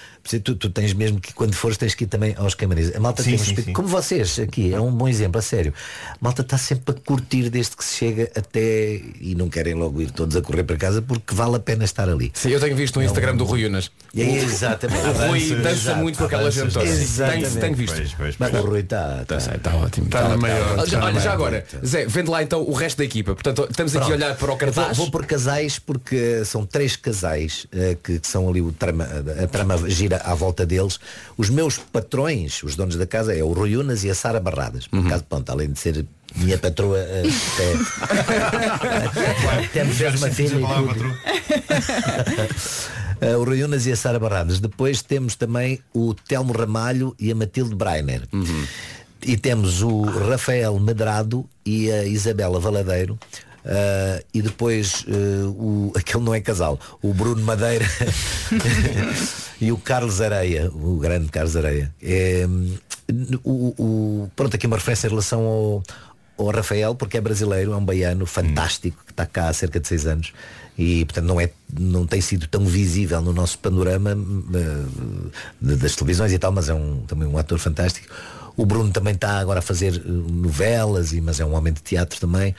tu, 0.44 0.56
tu 0.56 0.70
tens 0.70 0.94
mesmo 0.94 1.20
que 1.20 1.34
quando 1.34 1.54
fores 1.56 1.78
tens 1.78 1.96
que 1.96 2.04
ir 2.04 2.08
também 2.08 2.36
aos 2.38 2.54
camarins. 2.56 2.96
A 2.96 3.00
malta 3.00 3.24
Sim, 3.24 3.32
tem 3.32 3.36
um 3.40 3.44
sim, 3.44 3.44
espírito, 3.52 3.66
sim. 3.68 3.74
como 3.74 3.88
vocês 3.88 4.40
aqui, 4.40 4.74
é 4.74 4.80
um 4.80 4.92
bom 4.92 5.08
exemplo, 5.08 5.40
a 5.40 5.42
sério. 5.42 5.74
A 6.12 6.18
malta 6.20 6.42
está 6.42 6.58
sempre 6.58 6.96
a 6.96 7.00
curtir 7.06 7.50
desde 7.50 7.76
que 7.76 7.84
se 7.86 7.96
chega 7.96 8.30
até 8.36 9.02
e 9.22 9.36
não 9.38 9.50
querem 9.50 9.74
logo 9.74 10.02
ir 10.02 10.12
todos 10.12 10.36
a 10.36 10.42
correr 10.42 10.64
para 10.64 10.76
casa 10.78 11.02
porque 11.02 11.34
vale 11.34 11.56
a 11.56 11.60
pena 11.60 11.84
estar 11.86 12.10
ali. 12.10 12.32
Sim, 12.34 12.50
eu 12.50 12.60
tenho 12.60 12.76
visto 12.76 12.98
no 13.00 13.06
Instagram 13.06 13.36
do 13.38 13.44
Rui 13.46 13.66
Unas. 13.66 13.90
É, 14.16 14.22
exatamente. 14.22 15.00
O 15.08 15.28
Rui 15.28 15.40
dança 15.56 15.70
exato, 15.70 16.00
muito 16.02 16.18
com 16.18 16.26
aquela 16.26 16.52
gente 16.52 16.74
toda. 16.74 16.86
exatamente. 16.86 17.48
Tenho, 17.50 17.60
tenho 17.62 17.76
visto. 17.76 17.96
Pois, 17.96 18.14
pois, 18.14 18.36
Mas 18.40 18.52
pois. 18.52 18.64
o 18.64 18.68
Rui 18.68 18.80
está. 18.80 19.22
Está 19.30 19.58
tá 19.60 19.76
ótimo. 19.76 20.06
Está 20.08 20.28
na 20.30 20.38
maior. 20.38 20.72
Olha, 20.72 20.80
olha, 20.80 20.88
já 20.90 21.00
maior. 21.00 21.28
agora, 21.28 21.66
Zé, 21.86 22.06
vende 22.06 22.30
lá 22.30 22.42
então 22.44 22.62
o 22.64 22.74
resto 22.74 22.98
da 22.98 23.06
equipa. 23.06 23.34
Portanto, 23.34 23.68
estamos 23.70 23.96
aqui 23.96 24.04
a 24.06 24.08
Pronto. 24.08 24.24
olhar 24.24 24.36
para 24.36 24.46
o 24.46 24.52
Eu 24.52 24.58
Vou, 24.58 24.58
cartaz. 24.58 24.98
vou 24.98 25.12
por 25.12 25.26
casais 25.26 25.78
porque 25.80 26.44
são 26.46 26.66
três 26.66 26.96
casais 26.96 27.68
eh, 27.72 27.96
que, 28.04 28.20
que 28.20 28.28
são 28.28 28.50
ali 28.50 28.62
o 28.62 28.72
trama, 28.72 29.08
a 29.44 29.48
trama 29.48 29.78
gira 29.90 30.17
à 30.24 30.34
volta 30.34 30.66
deles. 30.66 31.00
Os 31.38 31.50
meus 31.50 31.78
patrões, 31.78 32.64
os 32.64 32.76
donos 32.76 32.96
da 32.96 33.06
casa, 33.06 33.36
é 33.36 33.44
o 33.44 33.54
Rui 33.54 33.76
Unas 33.76 34.04
e 34.04 34.10
a 34.10 34.16
Sara 34.16 34.40
Barradas. 34.40 34.88
Por 34.88 35.06
acaso, 35.06 35.24
pronto, 35.24 35.50
além 35.50 35.72
de 35.72 35.80
ser 35.80 36.06
minha 36.36 36.58
patroa, 36.58 37.00
eh, 37.00 37.24
até, 39.64 39.86
fez 39.86 40.16
uma 40.16 40.30
filha. 40.30 40.58
Eh, 43.20 43.36
o 43.36 43.44
Rui 43.44 43.64
Unas 43.64 43.88
e 43.88 43.92
a 43.92 43.96
Sara 43.96 44.20
Barradas. 44.20 44.60
Depois 44.60 45.02
temos 45.02 45.36
também 45.36 45.80
o 45.92 46.14
Telmo 46.14 46.54
Ramalho 46.54 47.16
e 47.20 47.32
a 47.32 47.36
Matilde 47.36 47.74
Breiner. 47.74 48.22
E 49.24 49.36
temos 49.36 49.82
o 49.82 50.04
Rafael 50.04 50.80
Medrado 50.80 51.44
e 51.66 51.92
a 51.92 52.06
Isabela 52.06 52.60
Valadeiro. 52.60 53.18
Uh, 53.68 54.24
e 54.34 54.42
depois 54.42 55.04
uh, 55.10 55.50
o, 55.50 55.92
aquele 56.00 56.24
não 56.24 56.34
é 56.34 56.40
casal, 56.40 56.80
o 57.02 57.14
Bruno 57.14 57.44
Madeira 57.44 57.86
e 59.60 59.74
o 59.74 59.78
Carlos 59.78 60.22
Areia, 60.22 60.72
o 60.74 60.98
grande 60.98 61.28
Carlos 61.28 61.58
Areia. 61.58 61.94
É, 62.02 62.46
hum, 62.48 62.78
o, 63.44 63.74
o- 63.78 64.32
pronto, 64.38 64.56
aqui 64.56 64.66
uma 64.68 64.78
referência 64.78 65.08
em 65.08 65.10
relação 65.10 65.42
ao, 65.42 65.84
ao 66.38 66.48
Rafael, 66.52 66.96
porque 66.96 67.18
é 67.18 67.22
brasileiro, 67.22 67.74
é 67.74 67.76
um 67.76 67.84
baiano 67.84 68.26
fantástico, 68.26 69.04
que 69.06 69.12
está 69.12 69.26
cá 69.26 69.50
há 69.50 69.54
cerca 69.54 69.82
de 69.82 69.88
seis 69.88 70.06
anos 70.08 70.32
e 70.78 71.04
portanto 71.04 71.26
não, 71.26 71.42
é, 71.42 71.50
não 71.78 72.06
tem 72.08 72.22
sido 72.22 72.48
tão 72.48 72.64
visível 72.66 73.20
no 73.20 73.34
nosso 73.34 73.58
panorama 73.60 74.14
uh, 74.16 75.32
das 75.60 75.94
televisões 75.96 76.32
e 76.32 76.40
tal, 76.40 76.54
mas 76.54 76.70
é 76.70 76.74
um, 76.74 77.02
também 77.02 77.28
um 77.28 77.38
ator 77.38 77.60
fantástico. 77.60 78.08
O 78.56 78.66
Bruno 78.66 78.92
também 78.92 79.14
está 79.14 79.40
agora 79.40 79.60
a 79.60 79.62
fazer 79.62 80.02
novelas, 80.06 81.12
mas 81.14 81.40
é 81.40 81.46
um 81.46 81.54
homem 81.54 81.74
de 81.74 81.82
teatro 81.82 82.20
também. 82.20 82.56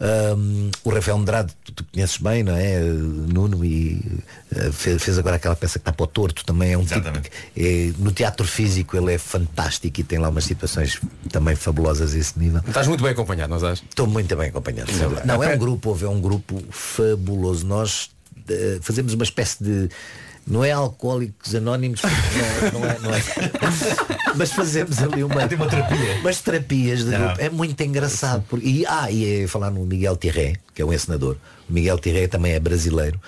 Um, 0.00 0.70
o 0.82 0.90
Rafael 0.90 1.16
Medrado, 1.18 1.52
tu, 1.64 1.72
tu 1.72 1.84
conheces 1.92 2.16
bem, 2.16 2.42
não 2.42 2.54
é? 2.56 2.80
Uh, 2.80 2.92
Nuno 3.32 3.64
e 3.64 4.02
uh, 4.52 4.72
fez, 4.72 5.02
fez 5.02 5.18
agora 5.18 5.36
aquela 5.36 5.54
peça 5.54 5.78
que 5.78 5.82
está 5.82 5.92
para 5.92 6.04
o 6.04 6.06
torto, 6.06 6.44
também 6.44 6.72
é 6.72 6.78
um 6.78 6.82
tipo 6.82 6.94
Exatamente. 6.94 7.30
que, 7.30 7.92
é, 7.96 8.02
no 8.02 8.10
teatro 8.10 8.46
físico 8.46 8.96
ele 8.96 9.14
é 9.14 9.18
fantástico 9.18 10.00
e 10.00 10.04
tem 10.04 10.18
lá 10.18 10.28
umas 10.28 10.44
situações 10.44 11.00
também 11.30 11.54
fabulosas 11.54 12.12
a 12.12 12.18
esse 12.18 12.38
nível. 12.38 12.60
Estás 12.66 12.88
muito 12.88 13.02
bem 13.02 13.12
acompanhado, 13.12 13.50
não 13.50 13.56
estás? 13.56 13.82
Estou 13.88 14.06
muito 14.06 14.34
bem 14.36 14.48
acompanhado. 14.48 14.90
Não, 15.24 15.42
é 15.42 15.54
um 15.54 15.58
grupo, 15.58 15.90
houve, 15.90 16.04
é 16.04 16.08
um 16.08 16.20
grupo 16.20 16.62
fabuloso. 16.70 17.64
Nós 17.64 18.10
eh, 18.48 18.78
fazemos 18.80 19.14
uma 19.14 19.24
espécie 19.24 19.62
de. 19.62 19.88
Não 20.46 20.62
é 20.62 20.72
alcoólicos 20.72 21.54
anónimos, 21.54 22.02
não, 22.02 22.80
não 22.80 22.88
é, 22.88 22.98
não 22.98 23.14
é. 23.14 23.22
Mas 24.36 24.52
fazemos 24.52 24.98
ali 25.02 25.24
uma, 25.24 25.48
Tem 25.48 25.56
uma 25.56 25.66
terapia. 25.68 26.18
umas 26.20 26.40
terapias 26.40 26.98
de 27.04 27.10
Não. 27.12 27.18
grupo. 27.26 27.40
É 27.40 27.48
muito 27.48 27.80
engraçado. 27.82 28.44
Porque, 28.48 28.66
e, 28.66 28.86
ah, 28.86 29.10
e 29.10 29.44
é 29.44 29.46
falar 29.46 29.70
no 29.70 29.84
Miguel 29.86 30.16
Tirré, 30.16 30.54
que 30.74 30.82
é 30.82 30.84
um 30.84 30.92
encenador. 30.92 31.36
O 31.68 31.72
Miguel 31.72 31.98
Tirré 31.98 32.26
também 32.26 32.52
é 32.52 32.60
brasileiro. 32.60 33.18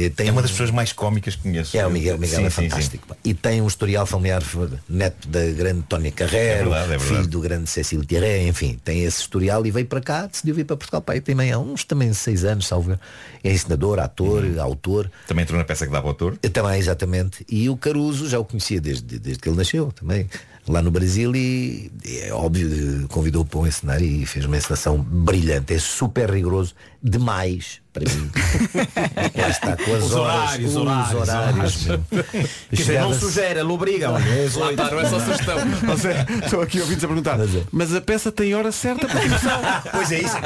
E 0.00 0.08
Tem 0.10 0.28
É 0.28 0.30
uma 0.30 0.38
um- 0.38 0.42
das 0.42 0.52
pessoas 0.52 0.70
mais 0.70 0.92
cómicas 0.92 1.34
que 1.34 1.42
conheço. 1.42 1.76
é, 1.76 1.84
o 1.84 1.90
Miguel, 1.90 2.16
Miguel 2.18 2.38
Sim, 2.38 2.46
é 2.46 2.50
sim, 2.50 2.62
sim. 2.62 2.68
fantástico. 2.70 3.06
pá. 3.08 3.16
E 3.24 3.34
tem 3.34 3.60
um 3.60 3.66
historial 3.66 4.06
familiar 4.06 4.40
neto 4.88 5.26
da 5.26 5.44
grande 5.50 5.82
Tónia 5.88 6.12
Carreiro, 6.12 6.46
É 6.46 6.56
verdade, 6.62 6.84
é 6.84 6.86
verdade. 6.98 7.04
filho 7.08 7.26
do 7.26 7.40
grande 7.40 7.68
Cecílio 7.68 8.04
Thierry, 8.04 8.46
enfim, 8.46 8.78
tem 8.84 9.02
esse 9.02 9.20
historial 9.22 9.66
e 9.66 9.72
veio 9.72 9.86
para 9.86 10.00
cá, 10.00 10.26
decidiu 10.26 10.54
vir 10.54 10.64
para 10.64 10.76
Portugal. 10.76 11.02
E 11.16 11.20
também 11.20 11.50
há 11.50 11.58
uns 11.58 11.82
também 11.84 12.12
seis 12.12 12.44
anos, 12.44 12.68
salvo. 12.68 12.96
É 13.42 13.52
ensinador, 13.52 13.98
ator, 13.98 14.44
Uhum. 14.44 14.62
autor. 14.62 15.10
Também 15.26 15.42
entrou 15.42 15.58
na 15.58 15.64
peça 15.64 15.84
que 15.84 15.92
dava 15.92 16.06
autor. 16.06 16.36
Também, 16.38 16.78
exatamente. 16.78 17.44
E 17.48 17.68
o 17.68 17.76
Caruso 17.76 18.28
já 18.28 18.38
o 18.38 18.44
conhecia 18.44 18.80
desde, 18.80 19.18
desde 19.18 19.42
que 19.42 19.48
ele 19.48 19.56
nasceu 19.56 19.90
também. 19.90 20.28
Lá 20.68 20.82
no 20.82 20.90
Brasil 20.90 21.34
e 21.34 21.90
é 22.06 22.32
óbvio, 22.32 23.06
convidou 23.08 23.44
para 23.44 23.60
um 23.60 23.66
encenar 23.66 24.02
e 24.02 24.26
fez 24.26 24.44
uma 24.44 24.56
encenação 24.56 24.98
brilhante. 24.98 25.72
É 25.72 25.78
super 25.78 26.30
rigoroso, 26.30 26.74
demais 27.02 27.80
para 27.92 28.04
mim. 28.04 28.30
Lá 29.34 29.48
está 29.48 29.76
com 29.76 29.94
as 29.94 30.04
Os 30.04 30.12
horas, 30.12 30.36
horários, 30.36 30.70
os 30.70 30.76
horários, 30.76 31.14
horários. 31.14 31.88
dizer, 32.70 33.00
não 33.00 33.14
sujeira, 33.14 33.62
lubriga. 33.62 34.10
olha, 34.10 34.24
é 34.24 34.48
só- 34.50 34.60
Lá 34.60 34.70
está, 34.72 34.90
não 34.90 35.00
é 35.00 35.08
só 35.08 35.20
sugestão. 35.20 35.56
Ou 35.88 35.96
seja, 35.98 36.26
Estou 36.44 36.60
aqui 36.62 36.80
ouvindo 36.80 37.04
a 37.04 37.08
perguntar, 37.08 37.38
mas 37.72 37.94
a 37.94 38.00
peça 38.00 38.30
tem 38.30 38.54
hora 38.54 38.70
certa 38.70 39.06
para 39.08 39.20
começar. 39.20 39.82
Pois 39.90 40.12
é 40.12 40.18
isso. 40.20 40.36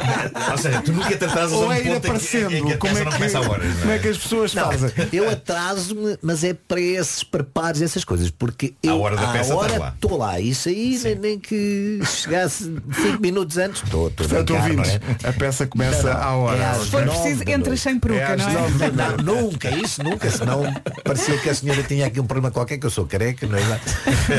Ou 0.51 0.57
seja, 0.57 0.81
tu 0.81 0.93
nunca 0.93 1.15
te 1.17 1.25
atrasas 1.25 1.53
a 1.53 1.55
Ou 1.57 1.71
é 1.73 1.81
ir 1.81 1.83
ponto 1.83 1.97
em 1.97 1.99
que, 2.01 2.07
aparecendo. 2.07 2.51
em 2.53 2.65
que 2.65 2.73
a 2.73 2.77
como, 2.77 2.97
é 2.97 3.01
que, 3.05 3.35
a 3.35 3.41
horas. 3.41 3.67
não 3.73 3.79
como 3.81 3.91
é? 3.91 3.95
é 3.95 3.99
que 3.99 4.07
as 4.07 4.17
pessoas 4.17 4.53
Não, 4.53 4.71
fazem? 4.71 4.89
eu 5.11 5.29
atraso-me, 5.29 6.17
mas 6.21 6.43
é 6.43 6.53
para 6.53 6.79
esses 6.79 7.23
preparos, 7.23 7.81
essas 7.81 8.03
coisas, 8.05 8.29
porque 8.31 8.73
eu 8.81 8.99
hora 9.01 9.15
da 9.17 9.27
peça 9.27 9.53
hora 9.53 9.65
estás 9.73 9.81
lá. 9.81 9.95
Estou 10.13 10.17
lá. 10.17 10.39
Isso 10.39 10.69
aí 10.69 10.99
nem, 11.03 11.15
nem 11.15 11.39
que 11.39 11.99
chegasse 12.05 12.63
5 12.63 13.21
minutos 13.21 13.57
antes, 13.57 13.83
estou 13.83 14.07
estou 14.07 14.27
bem 14.27 14.37
Portanto, 14.37 14.55
ouvintes, 14.55 14.99
é? 15.23 15.27
a 15.29 15.33
peça 15.33 15.67
começa 15.67 16.03
Não, 16.03 16.13
não, 16.13 16.21
à 16.21 16.31
hora. 16.35 16.57
é 16.57 16.65
às 16.65 16.77
Se 16.77 16.85
for 16.87 17.03
preciso, 17.03 17.43
entras 17.49 17.81
sem 17.81 17.99
peruca, 17.99 18.21
É 18.21 18.37
não 18.37 18.45
é? 18.49 18.91
Não, 19.23 19.41
nunca, 19.41 19.69
isso 19.71 20.03
nunca, 20.03 20.29
senão 20.29 20.63
parecia 21.03 21.37
que 21.37 21.49
a 21.49 21.55
senhora 21.55 21.83
tinha 21.83 22.07
aqui 22.07 22.19
um 22.19 22.25
problema 22.25 22.51
qualquer, 22.51 22.77
que 22.77 22.85
eu 22.85 22.91
sou 22.91 23.05
careca, 23.05 23.45
não 23.47 23.57
é? 23.57 23.79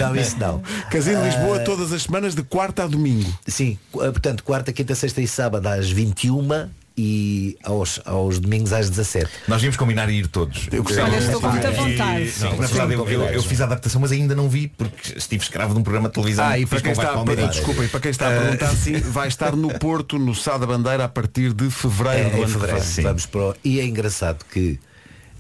Não, 0.01 0.16
isso 0.16 0.39
não. 0.39 0.62
Casino 0.91 1.20
Ah, 1.20 1.27
Lisboa 1.27 1.61
todas 1.61 1.93
as 1.93 2.03
semanas 2.03 2.35
de 2.35 2.43
quarta 2.43 2.85
a 2.85 2.87
domingo. 2.87 3.33
Sim, 3.47 3.79
ah, 3.95 4.11
portanto, 4.12 4.45
quarta, 4.45 4.72
quinta, 4.72 4.95
sexta 4.95 5.20
e 5.20 5.29
sábado 5.29 5.66
às 5.66 5.91
21 5.91 6.68
e 6.97 7.57
aos, 7.64 8.01
aos 8.05 8.38
domingos 8.38 8.72
às 8.72 8.88
17. 8.88 9.28
Nós 9.49 9.62
íamos 9.62 9.76
combinar 9.76 10.09
e 10.09 10.18
ir 10.20 10.26
todos. 10.28 10.68
Eu 10.70 10.82
gostava. 10.84 11.09
Olha, 11.09 11.18
estou 11.18 11.40
com 11.40 11.49
muita 11.49 11.70
E- 11.70 11.74
vontade. 11.74 12.30
Sim, 12.30 12.45
na 12.57 12.66
verdade 12.66 12.92
eu, 12.95 13.09
eu- 13.09 13.22
eu 13.24 13.42
fiz 13.42 13.61
a 13.61 13.64
adaptação, 13.64 14.01
mas 14.01 14.12
ainda 14.12 14.34
não 14.34 14.49
vi 14.49 14.68
porque 14.68 15.18
estive 15.18 15.42
escravo 15.42 15.74
de 15.74 15.80
um 15.80 15.82
programa 15.82 16.09
de 16.09 16.14
televisão. 16.14 16.45
Ah, 16.47 16.59
e 16.59 16.64
para 16.66 16.80
quem 16.80 16.92
está, 16.92 17.14
desculpa, 17.51 17.84
e 17.84 17.88
para 17.88 18.01
quem 18.01 18.11
está 18.11 18.28
a 18.28 18.40
perguntar 18.40 18.74
sim, 18.76 18.99
vai 19.11 19.26
estar 19.28 19.57
no 19.57 19.76
Porto, 19.78 20.18
no 20.18 20.34
Sá 20.34 20.57
da 20.57 20.66
Bandeira, 20.66 21.05
a 21.05 21.09
partir 21.09 21.53
de 21.53 21.68
fevereiro 21.70 22.28
É, 22.28 22.30
do 22.30 22.36
em 22.36 22.42
ano 22.42 22.47
que 22.47 22.53
fevereiro. 22.53 22.80
vem. 22.84 23.05
Vamos 23.05 23.26
para 23.26 23.40
o- 23.40 23.55
E 23.64 23.80
é 23.80 23.84
engraçado 23.84 24.45
que 24.53 24.78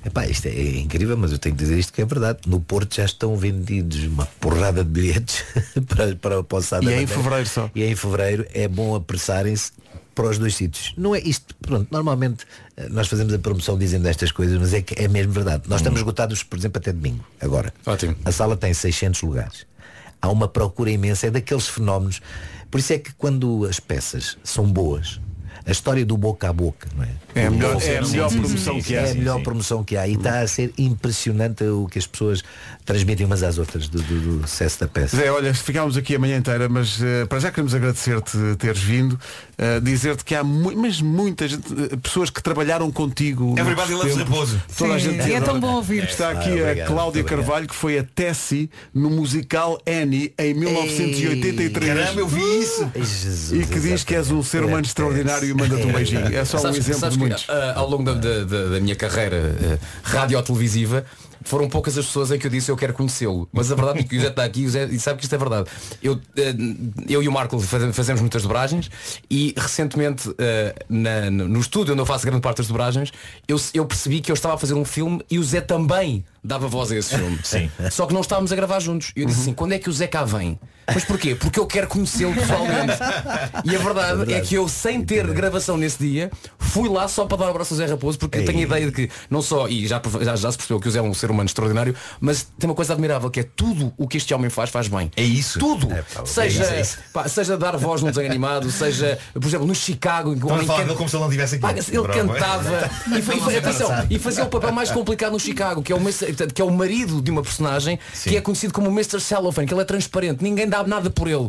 Epá, 0.06 0.26
isto 0.26 0.44
é 0.48 0.52
incrível, 0.80 1.16
mas 1.16 1.32
eu 1.32 1.38
tenho 1.38 1.56
que 1.56 1.62
dizer 1.62 1.78
isto 1.78 1.90
que 1.90 2.02
é 2.02 2.04
verdade. 2.04 2.40
No 2.46 2.60
Porto 2.60 2.94
já 2.96 3.06
estão 3.06 3.34
vendidos 3.38 4.04
uma 4.04 4.26
porrada 4.38 4.84
de 4.84 4.90
bilhetes 4.90 5.42
para, 5.88 6.14
para 6.16 6.40
o 6.40 6.44
Poçada 6.44 6.84
E 6.84 6.92
é 6.92 7.00
em 7.00 7.06
fevereiro 7.06 7.46
só. 7.48 7.70
E 7.74 7.82
é 7.82 7.88
em 7.88 7.96
fevereiro, 7.96 8.44
é 8.52 8.68
bom 8.68 8.94
apressarem-se 8.94 9.72
para 10.14 10.28
os 10.28 10.38
dois 10.38 10.54
sítios. 10.54 10.94
Não 10.96 11.14
é 11.14 11.20
isto, 11.20 11.54
pronto, 11.56 11.88
normalmente 11.90 12.44
eh, 12.76 12.88
nós 12.88 13.08
fazemos 13.08 13.32
a 13.32 13.38
promoção 13.38 13.76
dizendo 13.76 14.06
estas 14.06 14.32
coisas, 14.32 14.58
mas 14.58 14.72
é 14.72 14.80
que 14.80 15.02
é 15.02 15.08
mesmo 15.08 15.32
verdade. 15.32 15.64
Nós 15.68 15.80
estamos 15.80 16.00
esgotados, 16.00 16.42
por 16.42 16.58
exemplo, 16.58 16.78
até 16.78 16.92
domingo, 16.92 17.24
agora. 17.40 17.72
Ótimo. 17.84 18.16
A 18.24 18.32
sala 18.32 18.56
tem 18.56 18.72
600 18.72 19.22
lugares. 19.22 19.66
Há 20.20 20.28
uma 20.30 20.48
procura 20.48 20.90
imensa, 20.90 21.26
é 21.26 21.30
daqueles 21.30 21.68
fenómenos. 21.68 22.20
Por 22.70 22.78
isso 22.78 22.92
é 22.92 22.98
que 22.98 23.12
quando 23.14 23.66
as 23.66 23.78
peças 23.78 24.38
são 24.42 24.64
boas, 24.64 25.20
a 25.66 25.70
história 25.70 26.04
do 26.04 26.16
boca 26.16 26.48
a 26.48 26.52
boca, 26.52 26.88
não 26.96 27.04
é? 27.04 27.23
É 27.34 27.46
a 27.46 27.50
melhor- 27.50 27.82
é 27.82 27.98
a 27.98 28.02
melhor 28.02 28.30
promoção 28.30 28.74
sim, 28.76 28.82
que 28.82 28.96
há. 28.96 29.00
É 29.02 29.10
a 29.10 29.14
melhor 29.14 29.36
sim. 29.38 29.42
promoção 29.42 29.84
que 29.84 29.96
há. 29.96 30.06
E 30.06 30.14
está 30.14 30.40
a 30.40 30.46
ser 30.46 30.72
impressionante 30.78 31.64
o 31.64 31.86
que 31.90 31.98
as 31.98 32.06
pessoas 32.06 32.42
transmitem 32.84 33.26
umas 33.26 33.42
às 33.42 33.58
outras 33.58 33.88
do, 33.88 34.00
do, 34.02 34.38
do 34.40 34.48
sucesso 34.48 34.80
da 34.80 34.88
peça. 34.88 35.16
Zé, 35.16 35.30
olha, 35.30 35.52
ficámos 35.54 35.96
aqui 35.96 36.14
a 36.14 36.18
manhã 36.18 36.36
inteira, 36.36 36.68
mas 36.68 36.98
eh, 37.02 37.24
para 37.26 37.40
já 37.40 37.50
queremos 37.50 37.74
agradecer-te 37.74 38.36
teres 38.58 38.80
vindo, 38.82 39.18
eh, 39.58 39.80
dizer-te 39.80 40.24
que 40.24 40.34
há 40.34 40.44
mu 40.44 40.72
mas 40.76 41.00
muitas 41.00 41.50
gente, 41.52 41.66
eh, 41.92 41.96
pessoas 41.96 42.28
que 42.30 42.42
trabalharam 42.42 42.90
contigo. 42.92 43.54
Everybody 43.58 43.94
loves. 43.94 44.16
Raposo. 44.16 44.62
Toda 44.76 44.94
a 44.94 45.00
Sim, 45.00 45.12
gente 45.12 45.28
e 45.28 45.32
é 45.32 45.40
tão 45.40 45.58
bom 45.58 45.74
ouvir. 45.76 46.04
Está 46.04 46.30
aqui 46.30 46.50
Ah, 46.50 46.52
a 46.52 46.62
obrigado, 46.70 46.86
Cláudia 46.88 47.22
muito 47.22 47.34
obrigado. 47.34 47.46
Carvalho, 47.46 47.68
que 47.68 47.74
foi 47.74 47.98
a 47.98 48.04
Tessie 48.04 48.70
no 48.92 49.10
musical 49.10 49.80
Annie 49.86 50.32
em 50.38 50.54
1983. 50.54 51.94
Caramba, 51.98 52.20
eu 52.20 52.28
vi 52.28 52.40
isso. 52.60 52.90
Jesus, 52.94 53.52
E 53.52 53.66
que 53.66 53.80
diz 53.80 54.04
que 54.04 54.14
és 54.14 54.30
um 54.30 54.42
ser 54.42 54.62
humano 54.62 54.78
É, 54.78 54.86
extraordinário 54.86 55.48
e 55.48 55.54
manda-te 55.54 55.86
um 55.86 55.92
beijinho. 55.92 56.26
É 56.34 56.44
só 56.44 56.60
um 56.62 56.68
exemplo 56.74 57.23
muitos. 57.28 57.46
ah, 57.48 57.72
ao 57.76 57.88
longo 57.88 58.04
da, 58.04 58.14
da- 58.14 58.64
da- 58.68 58.80
minha 58.80 58.96
carreira 58.96 59.36
uh, 59.36 59.78
radio-televisiva 60.02 61.04
foram 61.44 61.68
poucas 61.68 61.96
as 61.98 62.06
pessoas 62.06 62.30
em 62.30 62.38
que 62.38 62.46
eu 62.46 62.50
disse 62.50 62.70
eu 62.70 62.76
quero 62.76 62.92
conhecê-lo. 62.94 63.48
Mas 63.52 63.70
a 63.70 63.74
verdade 63.74 64.00
é 64.00 64.02
que 64.02 64.16
o 64.16 64.20
Zé 64.20 64.28
está 64.28 64.44
aqui 64.44 64.62
e 64.64 64.68
Zé- 64.68 64.86
e 64.86 64.98
sabe 64.98 65.18
que 65.18 65.24
isto 65.24 65.34
é 65.34 65.38
verdade. 65.38 65.68
Eu, 66.02 66.18
eh, 66.36 66.54
eu 67.08 67.22
e 67.22 67.28
o 67.28 67.32
Marco 67.32 67.58
fazem- 67.60 67.92
fazemos 67.92 68.20
muitas 68.20 68.42
dobragens 68.42 68.90
e 69.30 69.54
recentemente 69.56 70.34
eh, 70.38 70.74
na- 70.88 71.30
no 71.30 71.60
estúdio 71.60 71.92
onde 71.92 72.02
eu 72.02 72.06
faço 72.06 72.24
grande 72.26 72.40
parte 72.40 72.58
das 72.58 72.66
dobragens, 72.68 73.12
eu, 73.46 73.60
eu 73.72 73.84
percebi 73.86 74.20
que 74.20 74.30
eu 74.30 74.34
estava 74.34 74.54
a 74.54 74.58
fazer 74.58 74.74
um 74.74 74.84
filme 74.84 75.20
e 75.30 75.38
o 75.38 75.42
Zé 75.44 75.60
também 75.60 76.24
dava 76.42 76.68
voz 76.68 76.90
a 76.92 76.96
esse 76.96 77.14
filme. 77.16 77.38
Sim. 77.44 77.70
Só 77.90 78.06
que 78.06 78.12
não 78.14 78.20
estávamos 78.20 78.52
a 78.52 78.56
gravar 78.56 78.80
juntos. 78.80 79.12
E 79.16 79.20
eu 79.20 79.26
disse 79.26 79.40
assim, 79.42 79.52
quando 79.54 79.72
é 79.72 79.78
que 79.78 79.88
o 79.88 79.92
Zé 79.92 80.06
cá 80.06 80.24
vem? 80.24 80.58
Mas 80.86 81.02
porquê? 81.04 81.34
Porque 81.34 81.58
eu 81.58 81.66
quero 81.66 81.86
conhecê-lo 81.88 82.34
pessoalmente. 82.34 82.92
E 83.64 83.74
a 83.74 83.78
verdade 83.78 84.32
é, 84.34 84.40
que 84.42 84.54
eu, 84.54 84.68
sem 84.68 85.02
ter 85.02 85.26
gravação 85.32 85.76
nesse 85.78 85.98
dia, 85.98 86.30
fui 86.58 86.88
lá 86.88 87.08
só 87.08 87.24
para 87.24 87.38
dar 87.38 87.46
um 87.46 87.50
abraço 87.50 87.72
ao 87.72 87.78
Zé 87.78 87.86
Raposo, 87.86 88.18
porque 88.18 88.38
eu 88.38 88.44
tenho 88.44 88.58
a 88.58 88.62
ideia 88.62 88.86
de 88.86 88.92
que 88.92 89.10
não 89.30 89.40
só, 89.40 89.66
e 89.68 89.86
já, 89.86 90.00
já, 90.22 90.36
já 90.36 90.52
se 90.52 90.58
percebeu 90.58 90.78
que 90.80 90.88
o 90.88 90.90
Zé 90.90 90.98
é 90.98 91.02
um 91.02 91.14
ser 91.14 91.30
humano 91.34 91.46
extraordinário, 91.46 91.94
mas 92.20 92.46
tem 92.58 92.68
uma 92.68 92.74
coisa 92.74 92.92
admirável, 92.92 93.30
que 93.30 93.40
é 93.40 93.42
tudo 93.42 93.92
o 93.98 94.08
que 94.08 94.16
este 94.16 94.32
homem 94.32 94.48
faz, 94.50 94.70
faz 94.70 94.88
bem. 94.88 95.10
É 95.16 95.22
isso. 95.22 95.58
Tudo. 95.58 95.88
pá, 95.88 96.24
seja, 96.24 96.62
é 96.62 96.64
isso, 96.64 96.74
é 96.74 96.80
isso. 96.80 96.98
pá, 97.12 97.28
seja 97.28 97.56
dar 97.58 97.76
voz 97.76 98.00
num 98.02 98.08
desenho 98.08 98.28
animado, 98.30 98.70
seja, 98.70 99.18
por 99.32 99.44
exemplo, 99.44 99.66
no 99.66 99.74
Chicago, 99.74 100.32
em 100.32 100.38
que 100.38 100.44
o 100.46 100.48
Estão 100.56 100.74
homem 100.76 100.86
can- 100.88 100.94
como 100.94 101.08
se 101.08 101.16
ele 101.16 101.22
não 101.22 101.28
estivesse 101.28 101.54
aqui. 101.56 101.62
Pá, 101.62 101.70
ele 101.72 102.00
Bravo. 102.02 102.12
cantava 102.32 102.90
e, 103.50 103.52
e 103.52 103.56
atenção, 103.58 103.90
e 104.10 104.18
fazia 104.18 104.44
o 104.44 104.48
papel 104.48 104.72
mais 104.72 104.90
complicado 104.90 105.32
no 105.32 105.40
Chicago, 105.40 105.82
que 105.82 105.92
é 105.92 105.96
o, 105.96 106.00
que 106.54 106.62
é 106.62 106.64
o 106.64 106.70
marido 106.70 107.20
de 107.20 107.30
uma 107.30 107.42
personagem 107.42 107.98
que 108.22 108.36
é 108.36 108.40
conhecido 108.40 108.72
como 108.72 108.88
o 108.88 108.92
Mr. 108.92 109.20
Cellophane, 109.20 109.66
que 109.66 109.74
ele 109.74 109.80
é 109.80 109.84
transparente, 109.84 110.42
ninguém 110.42 110.68
dá 110.68 110.82
nada 110.84 111.10
por 111.10 111.28
ele. 111.28 111.48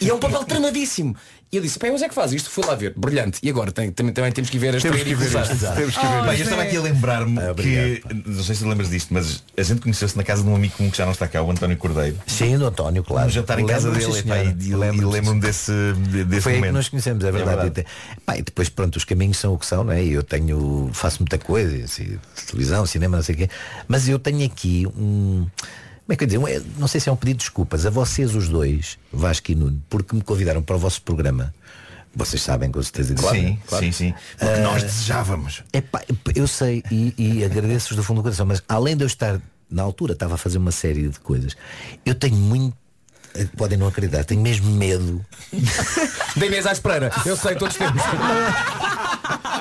E 0.00 0.08
é 0.08 0.14
um 0.14 0.18
papel 0.18 0.42
tramadíssimo. 0.46 1.16
E 1.52 1.56
eu 1.58 1.62
disse, 1.62 1.78
pá, 1.78 1.86
mas 1.92 2.02
é 2.02 2.08
que 2.08 2.14
faz 2.14 2.32
isto? 2.32 2.50
Fui 2.50 2.64
lá 2.66 2.74
ver, 2.74 2.92
brilhante. 2.96 3.38
E 3.40 3.48
agora 3.48 3.70
tem- 3.70 3.92
também, 3.92 4.12
também 4.12 4.32
temos 4.32 4.50
que 4.50 4.58
ver 4.58 4.74
este 4.74 4.82
Temos 4.88 5.02
que 5.04 5.14
ver 5.14 5.26
isto. 5.26 5.36
Temos 5.76 5.94
que 5.96 6.06
ver 6.06 6.22
Bem, 6.22 6.30
isto. 6.32 6.40
eu 6.40 6.44
estava 6.44 6.62
aqui 6.62 6.76
a 6.76 6.80
lembrar-me 6.82 7.38
Ah, 7.38 7.54
que, 7.54 8.02
não 8.26 8.42
sei 8.42 8.54
se 8.56 8.64
lembras 8.64 8.90
disto, 8.90 9.14
mas 9.14 9.44
a 9.56 9.62
gente 9.62 9.80
conheceu-se 9.80 10.16
na 10.16 10.24
casa 10.24 10.42
de 10.42 10.48
um 10.48 10.56
amigo 10.56 10.74
comum 10.76 10.90
que 10.90 10.98
já 10.98 11.04
não 11.04 11.12
está 11.12 11.28
cá, 11.28 11.40
o 11.42 11.50
António 11.50 11.76
Cordeiro. 11.76 12.16
Sim, 12.26 12.58
do 12.58 12.66
António, 12.66 13.04
claro. 13.04 13.28
Um 13.28 13.30
jantar 13.30 13.60
em 13.60 13.66
casa 13.66 13.92
dele 13.92 14.12
senhora. 14.12 14.56
e, 14.60 14.74
Lembro-me, 14.74 15.40
desse, 15.40 15.70
de- 16.10 16.24
desse 16.24 16.42
Foi 16.42 16.52
aí 16.54 16.58
momento. 16.58 16.72
que 16.72 16.76
nós 16.78 16.88
conhecemos, 16.88 17.24
é 17.24 17.30
verdade. 17.30 17.66
E 17.68 17.70
te- 17.70 17.86
Pá, 18.26 18.36
e 18.36 18.42
depois 18.42 18.68
pronto, 18.68 18.96
os 18.96 19.04
caminhos 19.04 19.36
são 19.38 19.54
o 19.54 19.58
que 19.58 19.66
são, 19.66 19.84
não 19.84 19.92
é? 19.92 20.02
E 20.02 20.12
Eu 20.14 20.24
tenho, 20.24 20.90
faço 20.92 21.18
muita 21.20 21.38
coisa, 21.38 21.84
assim, 21.84 22.18
televisão, 22.48 22.84
cinema, 22.86 23.18
não 23.18 23.22
sei 23.24 23.34
o 23.36 23.38
quê. 23.38 23.48
Mas 23.86 24.08
eu 24.08 24.18
tenho 24.18 24.44
aqui 24.44 24.84
um. 24.96 25.46
Como 26.06 26.12
é 26.14 26.16
que 26.16 26.22
eu 26.24 26.28
dizer? 26.28 26.40
É- 26.48 26.62
Não 26.78 26.86
sei 26.86 27.00
se 27.00 27.08
é 27.08 27.12
um 27.12 27.16
pedido 27.16 27.38
de 27.38 27.44
desculpas 27.44 27.84
a 27.84 27.90
vocês 27.90 28.34
os 28.34 28.48
dois, 28.48 28.96
Vasco 29.12 29.50
e 29.50 29.54
Nuno, 29.56 29.82
porque 29.90 30.14
me 30.14 30.22
convidaram 30.22 30.62
para 30.62 30.76
o 30.76 30.78
vosso 30.78 31.02
programa. 31.02 31.52
Vocês 32.14 32.40
sabem 32.40 32.70
com 32.70 32.82
certeza 32.82 33.14
disso. 33.14 33.28
Sim, 33.30 33.58
claro. 33.66 33.84
sim, 33.84 33.92
sim. 33.92 34.14
Porque 34.38 34.54
Ah, 34.54 34.62
nós 34.62 34.82
desejávamos. 34.82 35.62
Epá, 35.72 36.02
eu 36.34 36.46
sei 36.46 36.82
e, 36.90 37.12
e 37.18 37.44
agradeço-vos 37.44 37.96
do 37.96 38.02
fundo 38.02 38.18
do 38.18 38.22
coração, 38.22 38.46
mas 38.46 38.62
além 38.68 38.96
de 38.96 39.02
eu 39.04 39.06
estar, 39.06 39.38
na 39.70 39.82
altura, 39.82 40.12
estava 40.14 40.34
a 40.34 40.38
fazer 40.38 40.56
uma 40.58 40.70
série 40.70 41.08
de 41.08 41.20
coisas, 41.20 41.56
eu 42.06 42.14
tenho 42.14 42.36
muito. 42.36 42.76
Podem 43.56 43.78
não 43.78 43.86
acreditar, 43.88 44.24
tenho 44.24 44.40
mesmo 44.40 44.70
medo. 44.70 45.24
Da 46.36 46.44
Inês 46.46 46.66
à 46.66 46.72
Espereira. 46.72 47.10
Eu 47.24 47.36
sei, 47.36 47.54
todos 47.54 47.76
temos. 47.76 48.02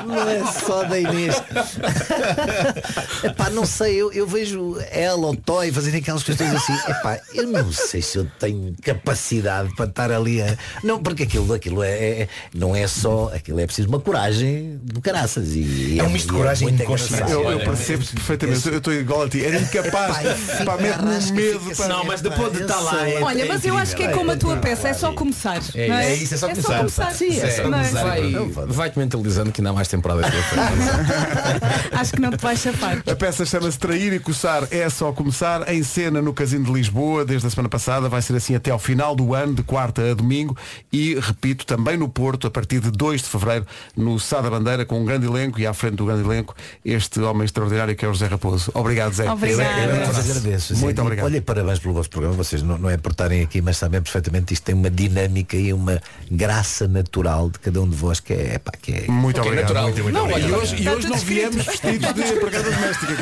Não 0.05 0.30
é 0.30 0.43
só 0.51 0.84
da 0.84 0.99
Inês. 0.99 1.36
Epá, 3.23 3.49
não 3.49 3.65
sei, 3.65 3.95
eu, 3.95 4.11
eu 4.11 4.28
vejo 4.28 4.78
ela 4.91 5.28
ou 5.28 5.36
Toy 5.36 5.71
fazendo 5.71 5.97
aquelas 5.97 6.21
questões 6.21 6.53
assim. 6.53 6.73
Epá, 6.88 7.19
eu 7.34 7.47
não 7.47 7.71
sei 7.71 8.01
se 8.01 8.17
eu 8.17 8.28
tenho 8.39 8.76
capacidade 8.84 9.73
para 9.76 9.86
estar 9.86 10.11
ali 10.11 10.41
a. 10.41 10.55
Não, 10.84 11.01
porque 11.01 11.23
aquilo, 11.23 11.51
aquilo 11.53 11.82
é, 11.84 12.21
é- 12.21 12.28
não 12.53 12.76
é 12.76 12.86
só. 12.88 13.32
Aquilo 13.34 13.59
é 13.59 13.65
preciso 13.65 13.88
uma 13.88 13.99
coragem 13.99 14.80
do 14.84 15.01
caraças. 15.01 15.55
E, 15.55 15.97
É 15.99 16.03
um 16.03 16.09
misto 16.09 16.28
de 16.28 16.34
coragem 16.34 16.69
e 16.69 16.84
consciência. 16.84 17.26
Eu, 17.34 17.49
eu 17.51 17.59
percebo 17.59 18.05
perfeitamente, 18.05 18.67
eu 18.67 18.78
estou 18.78 18.93
igual 18.93 19.23
a 19.23 19.30
ti, 19.30 19.43
era 19.43 19.59
incapaz, 19.59 20.17
pá, 20.63 20.78
mete-me 20.78 21.32
medo. 21.32 21.76
pá. 21.76 21.88
Não, 21.88 22.03
mas 22.05 22.21
depois 22.21 22.53
de 22.53 22.61
estar 22.61 22.80
lá. 22.80 22.99
sei. 22.99 23.15
é- 23.15 23.23
Olha, 23.23 23.41
é 23.41 23.45
mas 23.66 23.74
eu 23.74 23.78
acho 23.78 23.95
que 23.95 24.03
é 24.03 24.09
como 24.09 24.32
a 24.32 24.38
tua 24.38 24.57
peça, 24.57 24.89
é 24.89 24.93
só 24.93 25.11
começar. 25.13 25.59
É 25.74 25.88
não 25.88 25.99
isso. 25.99 26.09
É 26.09 26.16
isso, 26.16 26.34
é 26.34 26.38
só 26.38 26.47
começar. 26.47 27.11
Sim, 27.11 27.39
É, 27.39 27.68
não 27.68 27.78
é? 27.78 27.84
vai, 27.89 28.34
vai-te 28.68 28.99
mentalizando 28.99 29.51
que 29.51 29.61
ainda 29.61 29.72
há 29.72 29.74
mais 29.74 29.88
frente. 29.88 30.05
Acho 31.91 32.11
que 32.13 32.22
não 32.22 32.32
te 32.32 32.41
vais 32.41 32.59
chafar. 32.59 33.03
A 33.09 33.16
peça 33.16 33.45
chama-se 33.45 33.80
Trair 33.80 34.13
e 34.13 34.20
Coçar 34.20 34.68
é 34.72 34.89
só 34.89 35.11
começar 35.11 35.72
em 35.72 35.84
cena 35.84 36.22
no 36.22 36.34
Casino 36.34 36.66
de 36.66 36.72
Lisboa 36.72 37.26
desde 37.26 37.47
a 37.47 37.49
semana 37.49 37.70
passada, 37.70 38.09
vai 38.09 38.22
ser 38.22 38.36
assim 38.36 38.55
até 38.55 38.72
ao 38.72 38.80
final 38.80 39.16
do 39.16 39.34
ano, 39.34 39.53
de 39.53 39.63
quarta 39.63 40.11
a 40.11 40.13
domingo 40.13 40.55
e, 40.91 41.16
repito, 41.16 41.66
também 41.66 41.97
no 41.97 42.09
Porto, 42.09 42.47
a 42.47 42.51
partir 42.51 42.80
de 42.80 42.91
2 42.91 43.22
de 43.22 43.30
Fevereiro, 43.30 43.66
no 43.95 44.20
Sá 44.20 44.41
da 44.41 44.49
Bandeira, 44.49 44.86
com 44.86 44.99
um 44.99 45.05
grande 45.05 45.26
elenco 45.26 45.59
e 45.59 45.68
à 45.68 45.74
frente 45.74 45.95
do 45.95 46.05
grande 46.05 46.24
elenco, 46.24 46.55
este 46.84 47.20
homem 47.22 47.45
extraordinário 47.45 47.95
que 47.95 48.05
é 48.05 48.07
o 48.07 48.13
José 48.13 48.28
Raposo. 48.28 48.72
Obrigado, 48.74 49.13
Zé. 49.13 49.30
Obrigada. 49.30 49.82
Eu 49.82 49.95
é 49.95 50.05
vos 50.05 50.18
agradeço. 50.18 50.74
assim, 50.74 50.82
Muito 50.82 51.01
obrigado. 51.01 51.26
Olha, 51.26 51.41
parabéns 51.41 51.80
pelo 51.80 51.93
vosso 51.93 52.09
programa. 52.09 52.36
Vocês 52.36 52.61
não, 52.61 52.78
não 52.78 52.89
é 52.89 52.97
por 52.97 53.11
estarem 53.11 53.41
aqui, 53.41 53.55
mas 53.62 53.78
sabem 53.78 54.01
perfeitamente 54.01 54.53
isto 54.53 54.64
tem 54.64 54.76
uma 54.76 54.89
dinâmica 54.89 55.56
e 55.58 55.72
uma 55.74 56.01
graça 56.30 56.88
natural 56.88 57.49
de 57.49 57.60
cada 57.60 57.82
um 57.82 57.89
de 57.89 57.95
vós 57.95 58.20
que 58.20 58.34
é, 58.34 58.60
pá, 58.60 58.72
que 58.82 58.91
é 58.93 59.06
Muito 59.08 59.39
Ok, 59.39 59.51
obrigado. 59.51 59.64
natural. 59.74 59.84
Muito, 59.86 60.03
muito 60.03 60.16
Não, 60.16 60.24
obrigado. 60.26 60.49
E 60.49 60.53
hoje, 60.53 60.76
e 60.84 60.89
hoje 60.89 61.08
não 61.08 61.18
viemos 61.18 61.66
vestidos 61.66 62.14
de 62.14 62.22
empregada 62.22 62.72
doméstica. 62.72 63.14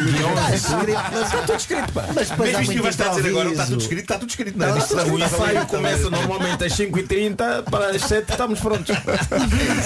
Está 0.54 1.38
tudo 1.46 1.56
escrito, 1.58 1.94
pá. 1.94 2.06
Mas 2.14 2.30
depois 2.30 2.50
Mesmo 2.52 2.62
isto 2.74 2.82
que 2.82 2.88
estar 2.90 3.06
a 3.12 3.16
dizer 3.16 3.30
agora, 3.30 3.50
está 3.52 3.66
tudo 3.66 3.82
escrito, 3.82 4.02
está 4.02 4.20
tudo 4.20 4.30
escrito. 4.30 4.58
Não, 4.58 4.66
é? 4.68 4.72
O 4.74 4.78
Isto 4.78 4.94
está- 5.00 5.08
está 5.08 5.26
ensaio 5.26 5.66
começa 5.68 6.10
normalmente 6.10 6.64
às 6.64 6.74
5h30 6.74 7.64
para 7.70 7.92
as 7.92 8.02
7 8.04 8.32
estamos 8.32 8.60
prontos. 8.60 8.96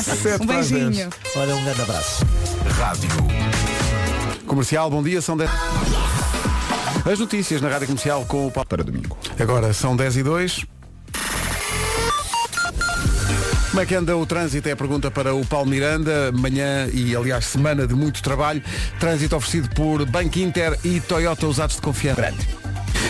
Sete 0.04 0.42
Um 0.44 0.46
beijinho. 0.46 1.10
Olha, 1.36 1.56
um 1.56 1.64
grande 1.64 1.82
abraço. 1.82 2.26
Rádio. 2.78 3.10
Comercial, 4.46 4.90
bom 4.90 5.04
dia, 5.04 5.22
são 5.22 5.36
10. 5.38 5.50
As 7.10 7.20
notícias 7.20 7.62
na 7.62 7.70
Rádio 7.70 7.88
Comercial 7.88 8.26
com 8.26 8.48
o 8.48 8.52
Paulo. 8.52 8.68
Para 8.68 8.84
domingo. 8.84 9.18
Agora 9.40 9.72
são 9.72 9.96
10 9.96 10.18
e 10.18 10.24
2. 10.24 10.66
Como 13.70 13.82
é 13.82 13.86
que 13.86 13.96
anda 13.96 14.18
o 14.18 14.26
trânsito? 14.26 14.68
É 14.68 14.74
a 14.74 14.76
pergunta 14.76 15.10
para 15.10 15.34
o 15.34 15.46
Paulo 15.46 15.70
Miranda. 15.70 16.34
Manhã 16.34 16.90
e, 16.92 17.16
aliás, 17.16 17.46
semana 17.46 17.88
de 17.88 17.94
muito 17.94 18.22
trabalho. 18.22 18.62
Trânsito 19.00 19.38
oferecido 19.38 19.70
por 19.74 20.06
Banco 20.06 20.38
Inter 20.40 20.78
e 20.84 21.00
Toyota 21.00 21.48
Usados 21.48 21.76
de 21.78 21.82
Confiança. 21.82 22.34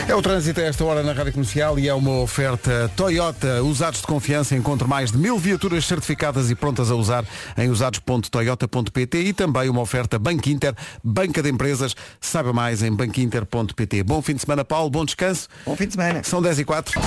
É 0.07 0.15
o 0.15 0.21
trânsito 0.21 0.61
a 0.61 0.63
esta 0.63 0.85
hora 0.85 1.03
na 1.03 1.11
Rádio 1.11 1.33
Comercial 1.33 1.77
e 1.77 1.87
é 1.87 1.93
uma 1.93 2.19
oferta 2.19 2.89
Toyota 2.95 3.61
Usados 3.61 4.01
de 4.01 4.07
Confiança. 4.07 4.55
Encontre 4.55 4.87
mais 4.87 5.11
de 5.11 5.17
mil 5.17 5.37
viaturas 5.37 5.85
certificadas 5.85 6.49
e 6.49 6.55
prontas 6.55 6.89
a 6.89 6.95
usar 6.95 7.25
em 7.57 7.69
usados.toyota.pt 7.69 9.17
e 9.17 9.33
também 9.33 9.69
uma 9.69 9.81
oferta 9.81 10.17
Banco 10.17 10.49
Inter, 10.49 10.73
Banca 11.03 11.43
de 11.43 11.49
Empresas. 11.49 11.95
Saiba 12.21 12.53
mais 12.53 12.81
em 12.83 12.91
banquinter.pt. 12.91 14.03
Bom 14.03 14.21
fim 14.21 14.35
de 14.35 14.41
semana, 14.41 14.63
Paulo. 14.63 14.89
Bom 14.89 15.03
descanso. 15.03 15.47
Bom 15.65 15.75
fim 15.75 15.87
de 15.87 15.93
semana. 15.93 16.23
São 16.23 16.41
10 16.41 16.59
e 16.59 16.65
4. 16.65 17.01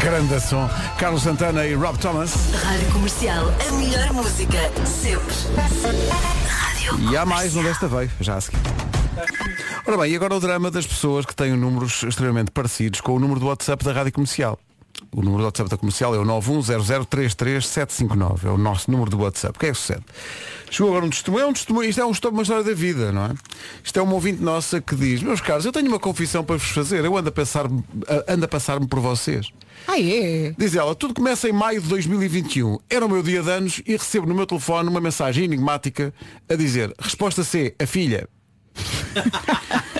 Grande 0.00 0.40
som. 0.40 0.68
Carlos 0.98 1.22
Santana 1.22 1.66
e 1.66 1.74
Rob 1.74 1.98
Thomas. 1.98 2.32
Rádio 2.64 2.92
Comercial, 2.92 3.46
a 3.66 3.72
melhor 3.72 4.12
música 4.12 4.58
sempre. 4.84 5.34
Rádio 6.48 7.10
E 7.10 7.16
há 7.16 7.24
mais 7.24 7.56
um 7.56 7.62
desta 7.62 7.88
veio, 7.88 8.10
já 8.20 8.36
a 8.36 8.40
seguir. 8.40 8.97
Ora 9.86 9.96
bem, 9.96 10.12
e 10.12 10.16
agora 10.16 10.34
o 10.34 10.40
drama 10.40 10.70
das 10.70 10.86
pessoas 10.86 11.24
que 11.24 11.34
têm 11.34 11.56
números 11.56 12.02
extremamente 12.02 12.50
parecidos 12.50 13.00
com 13.00 13.14
o 13.14 13.18
número 13.18 13.40
do 13.40 13.46
WhatsApp 13.46 13.82
da 13.84 13.92
Rádio 13.92 14.12
Comercial. 14.12 14.58
O 15.12 15.22
número 15.22 15.42
do 15.42 15.46
WhatsApp 15.46 15.70
da 15.70 15.76
comercial 15.76 16.12
é 16.14 16.18
o 16.18 16.24
910033759. 16.24 18.44
É 18.44 18.50
o 18.50 18.58
nosso 18.58 18.90
número 18.90 19.10
do 19.10 19.18
WhatsApp. 19.18 19.56
O 19.56 19.60
que 19.60 19.66
é 19.66 19.70
que 19.70 19.78
sucede? 19.78 20.02
Chegou 20.70 20.90
agora 20.90 21.06
um 21.06 21.10
testemunho. 21.10 21.44
É 21.44 21.46
um 21.46 21.52
testemunho. 21.52 21.88
Isto 21.88 22.00
é 22.00 22.04
um 22.04 22.10
testemunho, 22.10 22.38
uma 22.38 22.42
história 22.42 22.64
da 22.64 22.74
vida, 22.74 23.12
não 23.12 23.26
é? 23.26 23.34
Isto 23.82 23.98
é 23.98 24.02
uma 24.02 24.14
ouvinte 24.14 24.42
nossa 24.42 24.80
que 24.80 24.94
diz, 24.94 25.22
meus 25.22 25.40
caros, 25.40 25.64
eu 25.64 25.72
tenho 25.72 25.88
uma 25.88 25.98
confissão 25.98 26.44
para 26.44 26.56
vos 26.56 26.68
fazer. 26.68 27.04
Eu 27.04 27.16
ando 27.16 27.28
a 27.28 27.32
passar 27.32 27.66
ando 28.28 28.44
a 28.44 28.48
passar-me 28.48 28.86
por 28.86 29.00
vocês. 29.00 29.50
Ah, 29.86 29.98
é? 29.98 30.54
Diz 30.58 30.74
ela, 30.74 30.94
tudo 30.94 31.14
começa 31.14 31.48
em 31.48 31.52
maio 31.52 31.80
de 31.80 31.88
2021. 31.88 32.78
Era 32.90 33.06
o 33.06 33.08
meu 33.08 33.22
dia 33.22 33.42
de 33.42 33.50
anos 33.50 33.80
e 33.86 33.92
recebo 33.92 34.26
no 34.26 34.34
meu 34.34 34.46
telefone 34.46 34.88
uma 34.88 35.00
mensagem 35.00 35.44
enigmática 35.44 36.12
a 36.48 36.54
dizer, 36.54 36.92
resposta 36.98 37.44
C, 37.44 37.74
a 37.78 37.86
filha. 37.86 38.28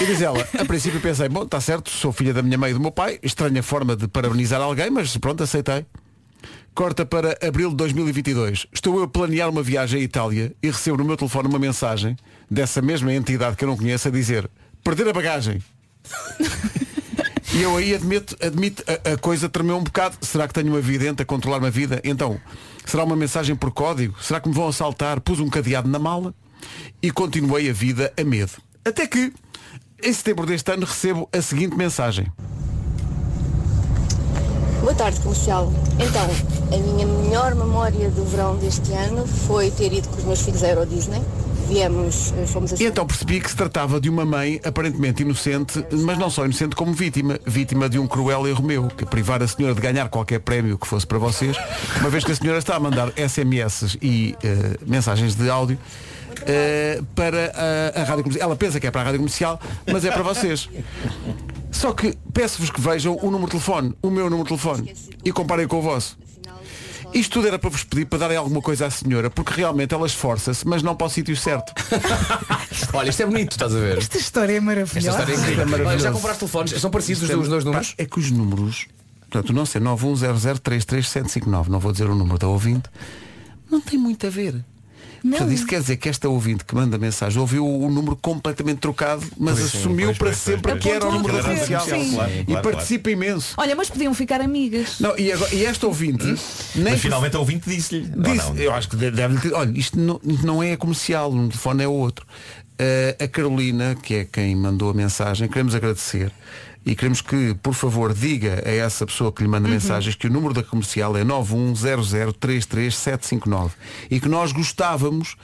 E 0.00 0.06
diz 0.06 0.20
ela, 0.20 0.44
a 0.58 0.64
princípio 0.64 1.00
pensei, 1.00 1.28
bom, 1.28 1.44
está 1.44 1.60
certo, 1.60 1.88
sou 1.88 2.10
filha 2.10 2.34
da 2.34 2.42
minha 2.42 2.58
mãe 2.58 2.72
e 2.72 2.74
do 2.74 2.80
meu 2.80 2.90
pai, 2.90 3.20
estranha 3.22 3.62
forma 3.62 3.94
de 3.94 4.08
parabenizar 4.08 4.60
alguém, 4.60 4.90
mas 4.90 5.16
pronto, 5.16 5.44
aceitei. 5.44 5.86
Corta 6.74 7.06
para 7.06 7.38
abril 7.40 7.70
de 7.70 7.76
2022. 7.76 8.66
Estou 8.72 8.96
eu 8.96 9.04
a 9.04 9.08
planear 9.08 9.48
uma 9.48 9.62
viagem 9.62 10.00
à 10.00 10.02
Itália 10.02 10.52
e 10.60 10.66
recebo 10.68 10.96
no 10.96 11.04
meu 11.04 11.16
telefone 11.16 11.46
uma 11.46 11.58
mensagem 11.58 12.16
dessa 12.50 12.82
mesma 12.82 13.14
entidade 13.14 13.54
que 13.54 13.62
eu 13.62 13.68
não 13.68 13.76
conheço 13.76 14.08
a 14.08 14.10
dizer 14.10 14.50
perder 14.82 15.08
a 15.08 15.12
bagagem. 15.12 15.62
E 17.54 17.60
eu 17.60 17.76
aí 17.76 17.94
admito, 17.94 18.34
admito 18.40 18.82
a, 18.86 19.12
a 19.12 19.18
coisa 19.18 19.46
tremeu 19.46 19.76
um 19.76 19.84
bocado. 19.84 20.16
Será 20.22 20.48
que 20.48 20.54
tenho 20.54 20.68
uma 20.68 20.80
vidente 20.80 21.20
a 21.20 21.24
controlar 21.24 21.58
uma 21.58 21.70
vida? 21.70 22.00
Então, 22.02 22.40
será 22.86 23.04
uma 23.04 23.14
mensagem 23.14 23.54
por 23.54 23.70
código? 23.70 24.16
Será 24.22 24.40
que 24.40 24.48
me 24.48 24.54
vão 24.54 24.68
assaltar? 24.68 25.20
Pus 25.20 25.38
um 25.38 25.50
cadeado 25.50 25.86
na 25.86 25.98
mala 25.98 26.34
e 27.02 27.10
continuei 27.10 27.68
a 27.68 27.72
vida 27.72 28.12
a 28.18 28.24
medo. 28.24 28.52
Até 28.84 29.06
que, 29.06 29.32
em 30.02 30.12
setembro 30.12 30.46
deste 30.46 30.70
ano, 30.72 30.86
recebo 30.86 31.28
a 31.32 31.40
seguinte 31.40 31.76
mensagem. 31.76 32.26
Boa 34.82 34.94
tarde, 34.94 35.20
comercial. 35.20 35.72
Então, 35.94 36.28
a 36.74 36.76
minha 36.76 37.06
melhor 37.06 37.54
memória 37.54 38.10
do 38.10 38.24
verão 38.24 38.56
deste 38.56 38.92
ano 38.92 39.24
foi 39.26 39.70
ter 39.70 39.92
ido 39.92 40.08
com 40.08 40.16
os 40.16 40.24
meus 40.24 40.42
filhos 40.42 40.64
à 40.64 40.70
Euro 40.70 40.84
Disney. 40.84 41.22
Viemos, 41.68 42.34
eh, 42.36 42.46
fomos 42.46 42.72
a 42.72 42.76
E 42.82 42.86
então 42.86 43.06
percebi 43.06 43.40
que 43.40 43.48
se 43.48 43.56
tratava 43.56 44.00
de 44.00 44.10
uma 44.10 44.24
mãe 44.24 44.60
aparentemente 44.64 45.22
inocente, 45.22 45.86
mas 45.92 46.18
não 46.18 46.28
só 46.28 46.44
inocente 46.44 46.74
como 46.74 46.92
vítima. 46.92 47.38
Vítima 47.46 47.88
de 47.88 47.96
um 47.96 48.08
cruel 48.08 48.44
erro 48.48 48.64
meu, 48.64 48.88
que 48.88 49.06
privar 49.06 49.40
a 49.40 49.46
senhora 49.46 49.72
de 49.72 49.80
ganhar 49.80 50.08
qualquer 50.08 50.40
prémio 50.40 50.76
que 50.76 50.86
fosse 50.86 51.06
para 51.06 51.18
vocês, 51.18 51.56
uma 52.00 52.10
vez 52.10 52.24
que 52.24 52.32
a 52.32 52.34
senhora 52.34 52.58
está 52.58 52.74
a 52.74 52.80
mandar 52.80 53.12
SMS 53.16 53.96
e 54.02 54.34
eh, 54.42 54.76
mensagens 54.84 55.36
de 55.36 55.48
áudio 55.48 55.78
eh, 56.46 57.00
para 57.14 57.52
a, 57.96 58.00
a 58.00 58.04
rádio 58.04 58.24
comercial. 58.24 58.48
Ela 58.48 58.56
pensa 58.56 58.80
que 58.80 58.86
é 58.86 58.90
para 58.90 59.00
a 59.02 59.04
rádio 59.04 59.18
comercial, 59.20 59.60
mas 59.90 60.04
é 60.04 60.10
para 60.10 60.22
vocês. 60.22 60.68
Só 61.70 61.92
que 61.92 62.16
peço-vos 62.32 62.70
que 62.70 62.80
vejam 62.80 63.16
o 63.16 63.24
número 63.30 63.44
de 63.46 63.50
telefone, 63.52 63.94
o 64.02 64.10
meu 64.10 64.24
número 64.30 64.42
de 64.44 64.48
telefone, 64.48 64.94
e 65.24 65.32
comparem 65.32 65.66
com 65.66 65.78
o 65.78 65.82
vosso. 65.82 66.18
Isto 67.14 67.32
tudo 67.34 67.48
era 67.48 67.58
para 67.58 67.68
vos 67.68 67.84
pedir 67.84 68.06
para 68.06 68.20
darem 68.20 68.38
alguma 68.38 68.62
coisa 68.62 68.86
à 68.86 68.90
senhora, 68.90 69.28
porque 69.28 69.52
realmente 69.52 69.92
ela 69.92 70.06
esforça-se, 70.06 70.66
mas 70.66 70.82
não 70.82 70.96
para 70.96 71.06
o 71.08 71.10
sítio 71.10 71.36
certo. 71.36 71.70
Olha, 72.94 73.10
isto 73.10 73.22
é 73.22 73.26
bonito, 73.26 73.52
estás 73.52 73.74
a 73.74 73.78
ver? 73.78 73.98
Esta 73.98 74.16
história 74.16 74.52
é 74.52 74.56
Esta 74.56 74.64
maravilhosa. 74.64 75.10
história 75.10 75.32
é 75.34 75.36
incrível. 75.36 75.62
É 75.62 75.64
maravilhoso. 75.66 75.90
Olha, 75.90 75.98
já 75.98 76.12
compraste 76.12 76.38
telefones? 76.38 76.80
São 76.80 76.90
parecidos 76.90 77.22
os, 77.24 77.28
Isto 77.28 77.38
é- 77.38 77.42
os 77.42 77.48
dois 77.50 77.64
números? 77.64 77.94
É 77.98 78.06
que 78.06 78.18
os 78.18 78.30
números, 78.30 78.86
portanto, 79.30 79.50
o 79.50 79.52
nosso 79.52 79.76
é 79.76 79.80
910033759, 79.80 81.68
não 81.68 81.78
vou 81.78 81.92
dizer 81.92 82.08
o 82.08 82.14
número 82.14 82.38
da 82.38 82.48
ouvinte, 82.48 82.88
não 83.70 83.80
tem 83.80 83.98
muito 83.98 84.26
a 84.26 84.30
ver. 84.30 84.64
Portanto, 85.22 85.52
isso 85.52 85.66
quer 85.66 85.80
dizer 85.80 85.96
que 85.96 86.08
esta 86.08 86.28
ouvinte 86.28 86.64
que 86.64 86.74
manda 86.74 86.98
mensagem 86.98 87.40
ouviu 87.40 87.66
o 87.66 87.90
número 87.90 88.16
completamente 88.16 88.78
trocado, 88.78 89.22
mas 89.38 89.58
Pois 89.58 89.70
sim, 89.70 89.78
assumiu 89.78 90.06
pois, 90.08 90.18
para 90.18 90.26
pois, 90.28 90.38
sempre 90.38 90.72
pois, 90.72 90.82
que 90.82 90.90
era 90.90 91.06
o 91.06 91.12
número 91.12 91.32
da 91.34 91.42
Claro, 91.42 91.54
comercial. 91.64 91.84
sim. 92.00 92.14
Claro, 92.14 92.32
e 92.32 92.44
claro, 92.44 92.62
participa 92.70 93.10
imenso. 93.10 93.54
Olha, 93.56 93.76
mas 93.76 93.88
podiam 93.88 94.12
ficar 94.14 94.40
amigas. 94.40 94.98
Não, 95.00 95.16
e, 95.16 95.30
agora- 95.32 95.54
e 95.54 95.64
esta 95.64 95.86
ouvinte 95.86 96.24
nem 96.74 96.92
Mas 96.92 97.00
finalmente 97.00 97.36
a 97.36 97.38
ouvinte 97.38 97.70
disse-lhe. 97.70 98.02
Disse, 98.02 98.48
não? 98.50 98.56
eu 98.56 98.72
acho 98.72 98.88
que 98.88 98.96
deve 98.96 99.52
olha, 99.54 99.78
isto 99.78 99.98
não, 99.98 100.20
não 100.42 100.62
é 100.62 100.76
comercial, 100.76 101.32
o 101.32 101.48
telefone 101.48 101.84
é 101.84 101.88
outro. 101.88 102.26
Eh, 102.78 103.16
a 103.20 103.28
Carolina, 103.28 103.94
que 103.94 104.14
é 104.14 104.24
quem 104.24 104.56
mandou 104.56 104.90
a 104.90 104.94
mensagem, 104.94 105.46
queremos 105.46 105.74
agradecer 105.74 106.32
e 106.84 106.94
queremos 106.94 107.20
que, 107.20 107.54
por 107.62 107.74
favor, 107.74 108.12
diga 108.12 108.62
a 108.66 108.70
essa 108.70 109.06
pessoa 109.06 109.32
que 109.32 109.42
lhe 109.42 109.48
manda 109.48 109.66
Uhum. 109.68 109.74
mensagens 109.74 110.14
que 110.14 110.26
o 110.26 110.30
número 110.30 110.52
da 110.54 110.62
comercial 110.62 111.16
é 111.16 111.24
910033759 111.24 113.70
e 114.10 114.20
que 114.20 114.28
nós 114.28 114.52
gostávamos 114.52 115.36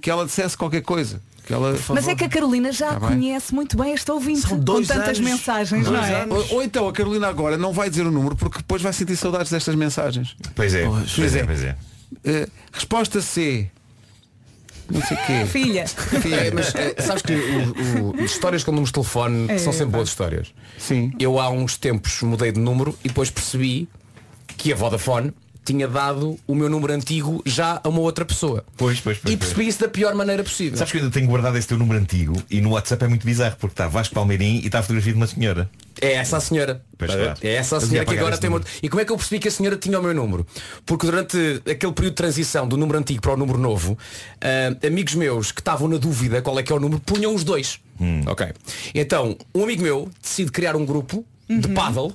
que 0.00 0.10
ela 0.10 0.24
dissesse 0.24 0.56
qualquer 0.56 0.82
coisa. 0.82 1.20
Que 1.46 1.52
ela, 1.54 1.78
Mas 1.90 2.08
é 2.08 2.14
que 2.16 2.24
a 2.24 2.28
Carolina 2.28 2.72
já 2.72 2.94
Tá 2.94 2.98
bem. 3.00 3.08
conhece 3.10 3.54
muito 3.54 3.76
bem 3.76 3.92
esta 3.92 4.12
ouvinte 4.12 4.40
São 4.40 4.58
com 4.58 4.64
tantas 4.64 4.90
anos. 4.90 5.20
mensagens, 5.20 5.86
Dois 5.86 6.00
não 6.00 6.04
é? 6.04 6.26
Ou, 6.28 6.54
ou 6.56 6.62
então 6.62 6.88
a 6.88 6.92
Carolina 6.92 7.28
agora 7.28 7.56
não 7.56 7.72
vai 7.72 7.88
dizer 7.88 8.04
o 8.04 8.10
número 8.10 8.34
porque 8.34 8.58
depois 8.58 8.82
vai 8.82 8.92
sentir 8.92 9.14
saudades 9.16 9.52
destas 9.52 9.76
mensagens. 9.76 10.34
Pois 10.56 10.74
é, 10.74 10.84
Pois, 10.86 10.98
pois 10.98 11.14
pois 11.14 11.36
é, 11.36 11.38
é. 11.38 11.44
pois 11.44 11.62
é. 11.62 11.76
Eh, 12.24 12.48
resposta 12.72 13.20
C. 13.22 13.70
Não 14.90 15.02
sei 15.02 15.16
o 15.16 15.20
quê. 15.26 15.44
Filha. 15.46 15.84
É, 16.36 16.50
mas 16.52 16.74
eh, 16.74 16.94
sabes 17.02 17.22
que 17.22 17.32
o- 17.34 18.10
o- 18.20 18.24
histórias 18.24 18.62
com 18.62 18.70
números 18.70 18.90
de 18.90 18.94
telefone 18.94 19.50
É, 19.50 19.58
são 19.58 19.72
sempre 19.72 19.92
boas 19.92 20.08
histórias. 20.08 20.52
Sim. 20.78 21.12
Eu 21.18 21.40
há 21.40 21.48
uns 21.50 21.76
tempos 21.76 22.22
mudei 22.22 22.52
de 22.52 22.60
número 22.60 22.96
e 23.04 23.08
depois 23.08 23.30
percebi 23.30 23.88
que 24.56 24.72
a 24.72 24.76
Vodafone 24.76 25.32
tinha 25.66 25.88
dado 25.88 26.38
o 26.46 26.54
meu 26.54 26.70
número 26.70 26.92
antigo 26.92 27.42
já 27.44 27.80
a 27.82 27.88
uma 27.88 28.00
outra 28.00 28.24
pessoa. 28.24 28.64
Pois, 28.76 29.00
pois, 29.00 29.18
pois. 29.18 29.34
E 29.34 29.36
percebi 29.36 29.66
isso 29.66 29.80
da 29.80 29.88
pior 29.88 30.14
maneira 30.14 30.44
possível. 30.44 30.78
Sabes 30.78 30.92
que 30.92 30.98
eu 30.98 31.02
ainda 31.02 31.12
tenho 31.12 31.26
guardado 31.26 31.58
esse 31.58 31.66
teu 31.66 31.76
número 31.76 32.00
antigo 32.00 32.40
e 32.48 32.60
no 32.60 32.70
WhatsApp 32.70 33.04
é 33.04 33.08
muito 33.08 33.26
bizarro 33.26 33.56
porque 33.58 33.74
está 33.74 33.88
Vasco 33.88 34.14
Palmeirim 34.14 34.60
e 34.62 34.66
está 34.66 34.78
a 34.78 34.82
fotografia 34.82 35.12
de 35.12 35.18
uma 35.18 35.26
senhora. 35.26 35.68
É 36.00 36.12
essa 36.12 36.36
a 36.36 36.40
senhora. 36.40 36.82
Pois, 36.96 37.12
claro. 37.12 37.34
É 37.42 37.54
essa 37.54 37.78
a 37.78 37.80
senhora 37.80 38.06
que 38.06 38.16
agora 38.16 38.38
tem 38.38 38.48
o 38.48 38.56
esse 38.58 38.64
meu... 38.64 38.80
E 38.82 38.88
como 38.88 39.00
é 39.00 39.04
que 39.04 39.12
eu 39.12 39.16
percebi 39.16 39.40
que 39.40 39.48
a 39.48 39.50
senhora 39.50 39.76
tinha 39.76 39.98
o 39.98 40.02
meu 40.02 40.14
número? 40.14 40.46
Porque 40.84 41.06
durante 41.06 41.36
aquele 41.68 41.92
período 41.92 42.12
de 42.12 42.16
transição 42.16 42.68
do 42.68 42.76
número 42.76 42.98
antigo 42.98 43.20
para 43.20 43.32
o 43.32 43.36
número 43.36 43.58
novo, 43.58 43.98
ah, 44.40 44.86
amigos 44.86 45.14
meus 45.14 45.50
que 45.50 45.60
estavam 45.60 45.88
na 45.88 45.96
dúvida 45.96 46.40
qual 46.42 46.58
é 46.58 46.62
que 46.62 46.72
é 46.72 46.76
o 46.76 46.80
número, 46.80 47.00
punham 47.00 47.34
os 47.34 47.42
dois. 47.42 47.80
Hum. 48.00 48.22
Ok. 48.26 48.46
Então, 48.94 49.36
um 49.54 49.64
amigo 49.64 49.82
meu 49.82 50.10
decide 50.22 50.52
criar 50.52 50.76
um 50.76 50.84
grupo 50.84 51.24
de 51.48 51.68
paddle. 51.68 52.12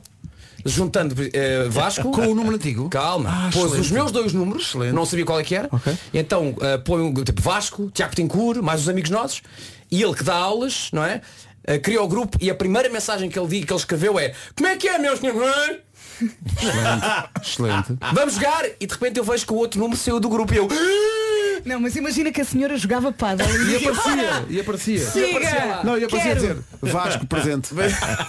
Juntando 0.65 1.15
eh, 1.33 1.67
Vasco 1.69 2.11
Com 2.11 2.27
o 2.27 2.35
número 2.35 2.55
antigo? 2.55 2.89
Calma, 2.89 3.29
Ah, 3.29 3.49
pôs 3.51 3.65
excelente. 3.65 3.81
os 3.81 3.91
meus 3.91 4.11
dois 4.11 4.33
números, 4.33 4.73
não 4.93 5.05
sabia 5.05 5.25
qual 5.25 5.39
é 5.39 5.43
que 5.43 5.55
era. 5.55 5.69
E 6.13 6.17
então 6.19 6.55
eh, 6.61 6.77
põe 6.77 7.01
um 7.01 7.13
tipo 7.13 7.41
Vasco, 7.41 7.89
Tiago 7.93 8.15
Tencourt, 8.15 8.61
mais 8.61 8.81
os 8.81 8.89
amigos 8.89 9.09
nossos, 9.09 9.41
e 9.89 10.01
ele 10.01 10.13
que 10.13 10.23
dá 10.23 10.35
aulas, 10.35 10.89
não 10.93 11.03
é? 11.03 11.21
Eh, 11.63 11.77
cria 11.77 12.01
o 12.01 12.07
grupo 12.07 12.37
e 12.41 12.49
a 12.49 12.55
primeira 12.55 12.89
mensagem 12.89 13.29
que 13.29 13.37
ele, 13.37 13.47
di- 13.47 13.65
que 13.65 13.71
ele 13.73 13.79
escreveu 13.79 14.17
é 14.19 14.33
Como 14.55 14.67
é 14.67 14.75
que 14.75 14.87
é, 14.87 14.97
meus 14.97 15.19
senhores? 15.19 15.77
Excelente. 17.41 17.97
Vamos 18.13 18.35
jogar! 18.35 18.63
E 18.79 18.85
de 18.85 18.93
repente 18.93 19.17
eu 19.17 19.23
vejo 19.23 19.45
que 19.45 19.53
o 19.53 19.55
outro 19.55 19.79
número 19.79 19.97
saiu 19.99 20.19
do 20.19 20.29
grupo 20.29 20.53
e 20.53 20.57
eu. 20.57 20.67
Não, 21.65 21.79
mas 21.79 21.95
imagina 21.95 22.31
que 22.31 22.41
a 22.41 22.45
senhora 22.45 22.75
jogava 22.77 23.11
paddle 23.11 23.45
E 23.47 23.75
aparecia, 23.75 24.45
e 24.49 24.59
aparecia. 24.59 24.99
Siga! 25.11 25.81
Não, 25.83 25.97
e 25.97 26.03
aparecia 26.03 26.31
a 26.33 26.35
Quero. 26.35 26.55
dizer, 26.55 26.57
Vasco 26.81 27.25
presente. 27.27 27.69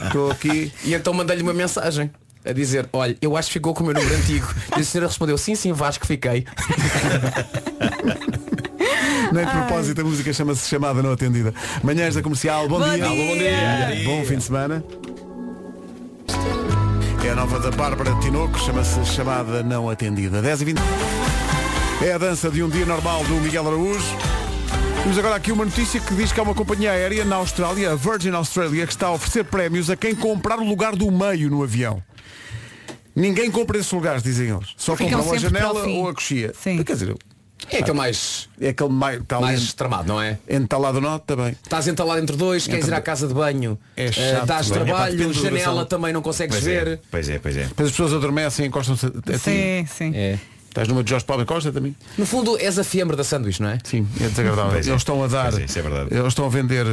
Estou 0.06 0.30
aqui. 0.30 0.70
E 0.84 0.92
então 0.94 1.14
mandei-lhe 1.14 1.42
uma 1.42 1.54
mensagem 1.54 2.10
a 2.44 2.52
dizer, 2.52 2.88
olha, 2.92 3.16
eu 3.20 3.36
acho 3.36 3.48
que 3.48 3.54
ficou 3.54 3.72
com 3.74 3.82
o 3.82 3.86
meu 3.86 3.94
número 3.94 4.14
antigo. 4.16 4.46
E 4.76 4.80
a 4.80 4.84
senhora 4.84 5.08
respondeu, 5.08 5.38
sim, 5.38 5.54
sim, 5.54 5.72
Vasco, 5.72 6.06
fiquei. 6.06 6.44
Nem 9.32 9.46
de 9.46 9.50
propósito, 9.50 10.00
a 10.00 10.04
música 10.04 10.32
chama-se 10.32 10.68
Chamada 10.68 11.02
Não 11.02 11.12
Atendida. 11.12 11.54
Manhãs 11.82 12.14
da 12.14 12.22
Comercial, 12.22 12.68
bom, 12.68 12.78
Bom 12.80 12.84
dia. 12.84 12.96
dia. 12.96 13.06
Alô, 13.06 13.16
bom 13.16 13.36
dia. 13.38 14.04
Bom 14.04 14.24
fim 14.24 14.36
de 14.36 14.44
semana. 14.44 14.84
É 17.24 17.30
a 17.30 17.34
nova 17.36 17.58
da 17.60 17.70
Bárbara 17.70 18.14
Tinoco, 18.20 18.58
chama-se 18.58 19.04
Chamada 19.06 19.62
Não 19.62 19.88
Atendida. 19.88 20.42
10 20.42 20.60
e 20.62 20.64
20. 20.66 20.78
É 22.04 22.12
a 22.12 22.18
dança 22.18 22.50
de 22.50 22.62
um 22.62 22.68
dia 22.68 22.84
normal 22.84 23.24
do 23.24 23.34
Miguel 23.36 23.66
Araújo. 23.66 24.16
Temos 25.02 25.18
agora 25.18 25.34
aqui 25.34 25.50
uma 25.50 25.64
notícia 25.64 26.00
que 26.00 26.14
diz 26.14 26.30
que 26.32 26.38
há 26.38 26.42
uma 26.42 26.54
companhia 26.54 26.92
aérea 26.92 27.24
na 27.24 27.36
Austrália, 27.36 27.90
a 27.92 27.94
Virgin 27.96 28.30
Australia, 28.30 28.86
que 28.86 28.92
está 28.92 29.08
a 29.08 29.12
oferecer 29.12 29.44
prémios 29.44 29.90
a 29.90 29.96
quem 29.96 30.14
comprar 30.14 30.58
o 30.60 30.64
lugar 30.64 30.94
do 30.94 31.10
meio 31.10 31.50
no 31.50 31.62
avião. 31.62 32.02
Ninguém 33.14 33.50
compra 33.50 33.78
esses 33.78 33.90
lugares, 33.92 34.22
dizem 34.22 34.48
eles. 34.48 34.68
Só 34.76 34.96
Ficam 34.96 35.18
compram 35.18 35.34
a 35.36 35.38
sempre 35.40 35.58
para 35.58 35.70
o 35.70 35.74
janela 35.74 35.84
fim. 35.84 35.98
ou 36.00 36.08
a 36.08 36.14
coxia. 36.14 36.52
Sim. 36.58 36.82
Quer 36.82 36.92
dizer, 36.94 37.14
É 37.70 37.78
aquele 37.78 37.96
mais, 37.96 38.48
é 38.60 38.68
aquele 38.68 38.88
mais, 38.90 39.20
está 39.20 39.36
ali 39.36 39.44
mais 39.46 39.72
tramado, 39.74 40.08
não 40.08 40.22
é? 40.22 40.38
entalado 40.48 41.00
no 41.00 41.18
também. 41.18 41.56
Estás 41.62 41.88
entalado 41.88 42.20
entre 42.20 42.36
dois, 42.36 42.66
queres 42.66 42.86
ir 42.86 42.94
à 42.94 43.00
casa 43.00 43.26
de 43.26 43.34
banho, 43.34 43.78
É 43.96 44.06
eh, 44.06 44.12
chato, 44.12 44.46
dás 44.46 44.70
é? 44.70 44.72
trabalho, 44.72 45.16
Depende 45.16 45.34
da 45.34 45.42
janela 45.50 45.64
duração. 45.72 45.84
também 45.86 46.12
não 46.12 46.22
consegues 46.22 46.54
Pois 46.56 46.64
ver. 46.64 46.88
é, 46.88 46.98
pois 47.10 47.28
é, 47.28 47.38
pois 47.40 47.56
é. 47.56 47.64
Depois 47.64 47.88
as 47.88 47.92
pessoas 47.92 48.12
adormecem 48.14 48.64
e 48.64 48.68
encostam-se 48.68 49.06
a 49.06 49.10
ti. 49.10 49.38
Sim, 49.38 49.86
sim. 49.92 50.12
É. 50.14 50.38
Estás 50.72 50.88
numa 50.88 51.04
de 51.04 51.10
Jorge 51.10 51.26
Paulo 51.26 51.44
Costa 51.44 51.70
também? 51.70 51.94
No 52.16 52.24
fundo 52.24 52.56
és 52.56 52.78
a 52.78 52.82
fiambre 52.82 53.14
da 53.14 53.22
sanduíche, 53.22 53.60
não 53.60 53.68
é? 53.68 53.78
Sim, 53.84 54.08
é 54.18 54.26
desagradável. 54.28 54.72
É. 54.72 54.78
Eles 54.78 55.02
estão 55.02 55.22
a 55.22 55.26
dar, 55.26 55.52
é, 55.52 55.56
é 55.58 55.60
eles 55.60 56.28
estão 56.28 56.46
a 56.46 56.48
vender, 56.48 56.86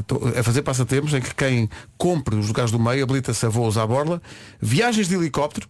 estão 0.00 0.20
a 0.36 0.42
fazer 0.42 0.62
passatempos 0.62 1.14
em 1.14 1.20
que 1.20 1.32
quem 1.32 1.70
compre 1.96 2.34
os 2.34 2.48
lugares 2.48 2.72
do 2.72 2.80
meio 2.80 3.04
habilita-se 3.04 3.46
a 3.46 3.48
voos 3.48 3.78
à 3.78 3.86
borla, 3.86 4.20
viagens 4.60 5.06
de 5.06 5.14
helicóptero 5.14 5.68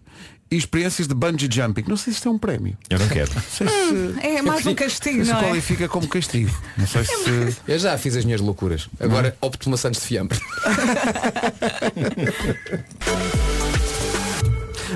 e 0.50 0.56
experiências 0.56 1.06
de 1.06 1.14
bungee 1.14 1.46
jumping. 1.52 1.84
Não 1.86 1.98
sei 1.98 2.14
se 2.14 2.20
isto 2.20 2.28
é 2.30 2.32
um 2.32 2.38
prémio. 2.38 2.74
Eu 2.88 2.98
não 2.98 3.08
quero. 3.08 3.30
Não 3.34 3.42
sei 3.42 3.68
se, 3.68 4.14
É 4.26 4.40
mais 4.40 4.64
um 4.64 4.74
castigo, 4.74 5.22
se 5.22 5.30
não 5.30 5.38
é? 5.38 5.42
qualifica 5.44 5.86
como 5.90 6.08
castigo. 6.08 6.50
Não 6.78 6.86
sei 6.86 7.04
se. 7.52 7.56
Eu 7.68 7.78
já 7.78 7.98
fiz 7.98 8.16
as 8.16 8.24
minhas 8.24 8.40
loucuras. 8.40 8.88
Agora 8.98 9.36
opto 9.42 9.68
uma 9.68 9.76
Santos 9.76 10.00
de 10.00 10.06
fiambre. 10.06 10.40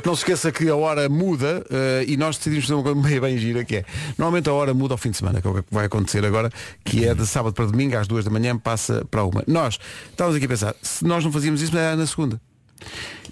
Não 0.05 0.15
se 0.15 0.23
esqueça 0.23 0.53
que 0.53 0.69
a 0.69 0.77
hora 0.77 1.09
muda 1.09 1.65
eh, 1.71 2.05
e 2.09 2.17
nós 2.17 2.37
decidimos 2.37 2.65
fazer 2.65 2.75
uma 2.75 2.83
coisa 2.83 3.01
meio 3.01 3.21
bem 3.21 3.39
gira 3.39 3.65
que 3.65 3.77
é. 3.77 3.85
Normalmente 4.19 4.49
a 4.49 4.53
hora 4.53 4.75
muda 4.75 4.95
ao 4.95 4.99
fim 4.99 5.11
de 5.11 5.17
semana, 5.17 5.41
que 5.41 5.47
é 5.47 5.51
o 5.51 5.63
que 5.63 5.65
vai 5.71 5.87
acontecer 5.87 6.25
agora, 6.25 6.51
que 6.85 7.07
é 7.07 7.15
de 7.15 7.27
sábado 7.27 7.55
para 7.55 7.67
domingo, 7.67 7.97
às 7.97 8.07
duas 8.07 8.25
da 8.25 8.31
manhã, 8.31 8.57
passa 8.57 9.05
para 9.11 9.25
uma. 9.25 9.43
Nós 9.47 9.79
estávamos 10.11 10.37
aqui 10.37 10.47
a 10.47 10.49
pensar, 10.49 10.75
se 10.83 11.05
nós 11.05 11.25
não 11.25 11.33
fazíamos 11.33 11.63
isso, 11.63 11.77
era 11.77 11.97
na 11.97 12.07
segunda. 12.07 12.41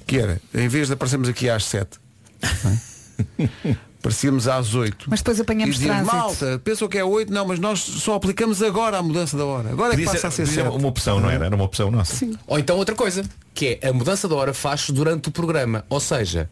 Que 0.06 0.18
era, 0.18 0.40
em 0.54 0.68
vez 0.68 0.88
de 0.88 0.94
aparecermos 0.94 1.28
aqui 1.28 1.48
às 1.48 1.64
sete, 1.64 1.98
não 4.04 4.10
aparecíamos 4.10 4.46
às 4.48 4.74
oito. 4.74 5.06
Mas 5.08 5.20
depois 5.20 5.40
apanhamos 5.40 5.76
dizíamos, 5.76 6.08
trânsito. 6.08 6.44
malta, 6.44 6.58
pensam 6.62 6.88
que 6.88 6.98
é 6.98 7.04
8, 7.04 7.32
não, 7.32 7.46
mas 7.46 7.58
nós 7.58 7.80
só 7.80 8.14
aplicamos 8.14 8.62
agora 8.62 8.98
a 8.98 9.02
mudança 9.02 9.36
da 9.36 9.44
hora. 9.44 9.70
Agora 9.70 9.94
é 9.94 9.96
que 9.96 10.04
passa 10.04 10.18
ser- 10.18 10.26
a 10.26 10.30
ser 10.30 10.42
podia 10.42 10.54
ser 10.62 10.62
7. 10.70 10.76
uma 10.78 10.88
opção, 10.88 11.20
não 11.20 11.30
era? 11.30 11.46
Era 11.46 11.54
uma 11.56 11.64
opção 11.64 11.90
nossa. 11.90 12.14
Sim. 12.14 12.36
Ou 12.46 12.58
então 12.58 12.76
outra 12.76 12.94
coisa, 12.94 13.24
que 13.54 13.78
é 13.80 13.88
a 13.88 13.92
mudança 13.92 14.28
da 14.28 14.34
hora 14.34 14.52
faz 14.52 14.90
durante 14.90 15.28
o 15.28 15.32
programa. 15.32 15.84
Ou 15.88 16.00
seja, 16.00 16.50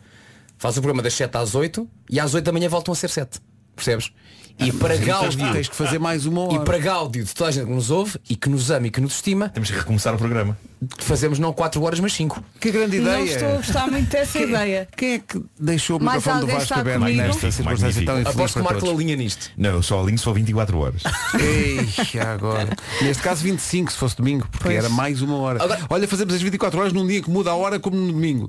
faz 0.59 0.77
o 0.77 0.81
programa 0.81 1.03
das 1.03 1.13
7 1.15 1.37
às 1.37 1.55
8 1.55 1.87
e 2.09 2.19
às 2.19 2.33
8 2.35 2.45
da 2.45 2.53
manhã 2.53 2.69
voltam 2.69 2.93
a 2.93 2.97
ser 2.97 3.11
7. 3.11 3.39
Percebes? 3.77 4.11
E 4.59 4.73
para 4.73 4.97
Gáudio 4.97 5.53
tens 5.53 5.69
que 5.69 5.75
fazer 5.77 5.99
mais 5.99 6.27
uma 6.27 6.43
hora. 6.43 6.63
E 6.63 6.65
para 6.65 6.79
Gáudio 6.79 7.25
de 7.25 7.35
toda 7.35 7.51
a 7.51 7.53
gente 7.53 7.67
que 7.67 7.73
nos 7.73 7.91
ouve 7.91 8.19
e 8.29 8.37
que 8.37 8.49
nos 8.49 8.71
ama 8.71 8.87
e 8.87 8.91
que 8.91 9.01
nos 9.01 9.15
estima 9.15 9.49
Temos 9.49 9.71
que 9.71 9.77
recomeçar 9.77 10.15
o 10.15 10.19
programa 10.19 10.57
Fazemos 10.99 11.39
não 11.39 11.53
4 11.53 11.81
horas 11.83 12.01
mas 12.01 12.13
5 12.13 12.43
Que 12.61 12.71
grande 12.73 12.99
Não 12.99 13.13
ideia. 13.21 13.35
estou 13.37 13.49
a 13.49 13.57
gostar 13.57 13.91
muito 13.91 14.11
dessa 14.11 14.39
ideia. 14.41 14.89
Quem 14.97 15.15
é 15.15 15.19
que 15.21 15.41
deixou 15.59 15.99
o 15.99 16.03
microfone 16.03 16.41
do 16.41 16.47
Vasco 16.49 16.75
aberto 16.75 17.01
nesta 17.05 17.51
circunstância 17.53 18.05
tão 18.05 18.21
Aposto 18.21 18.59
que 18.59 18.65
Marco 18.65 18.91
alinha 18.91 19.15
nisto 19.17 19.51
Não, 19.57 19.71
eu 19.71 19.83
só 19.83 20.01
alinho 20.03 20.19
só 20.19 20.33
24 20.33 20.77
horas 20.79 21.03
Ei, 21.41 21.89
agora. 22.21 22.69
Neste 23.01 23.23
caso 23.23 23.43
25 23.43 23.93
se 23.93 23.99
fosse 23.99 24.17
domingo, 24.17 24.47
porque 24.51 24.65
Pois. 24.65 24.77
era 24.77 24.89
mais 24.89 25.23
uma 25.23 25.37
hora. 25.37 25.63
Agora- 25.63 25.81
Olha, 25.89 26.09
fazemos 26.09 26.35
as 26.35 26.43
24 26.43 26.79
horas 26.81 26.93
num 26.93 27.07
dia 27.07 27.23
que 27.23 27.31
muda 27.31 27.51
a 27.51 27.55
hora 27.55 27.79
como 27.79 27.97
no 27.97 28.13
domingo. 28.13 28.49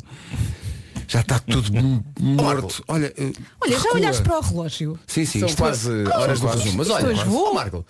Já 1.13 1.21
está 1.21 1.39
tudo 1.39 1.71
morto. 2.19 2.83
Olha, 2.87 3.13
eh, 3.17 3.31
Olha, 3.61 3.71
já 3.71 3.77
recua. 3.77 3.93
olhaste 3.95 4.21
para 4.23 4.37
o 4.37 4.41
relógio? 4.41 4.99
Sim, 5.07 5.25
sim. 5.25 5.39
São 5.39 5.47
isto 5.49 5.57
quase 5.61 5.89
é- 6.03 6.17
horas 6.17 6.39
do 6.39 6.47
quase- 6.47 6.63
resumo 6.63 6.77
Mas 6.79 6.87
Isto 6.87 6.97
olha, 6.97 7.07
hoje 7.13 7.23
voa. 7.25 7.49
ó, 7.49 7.53
Marco 7.53 7.85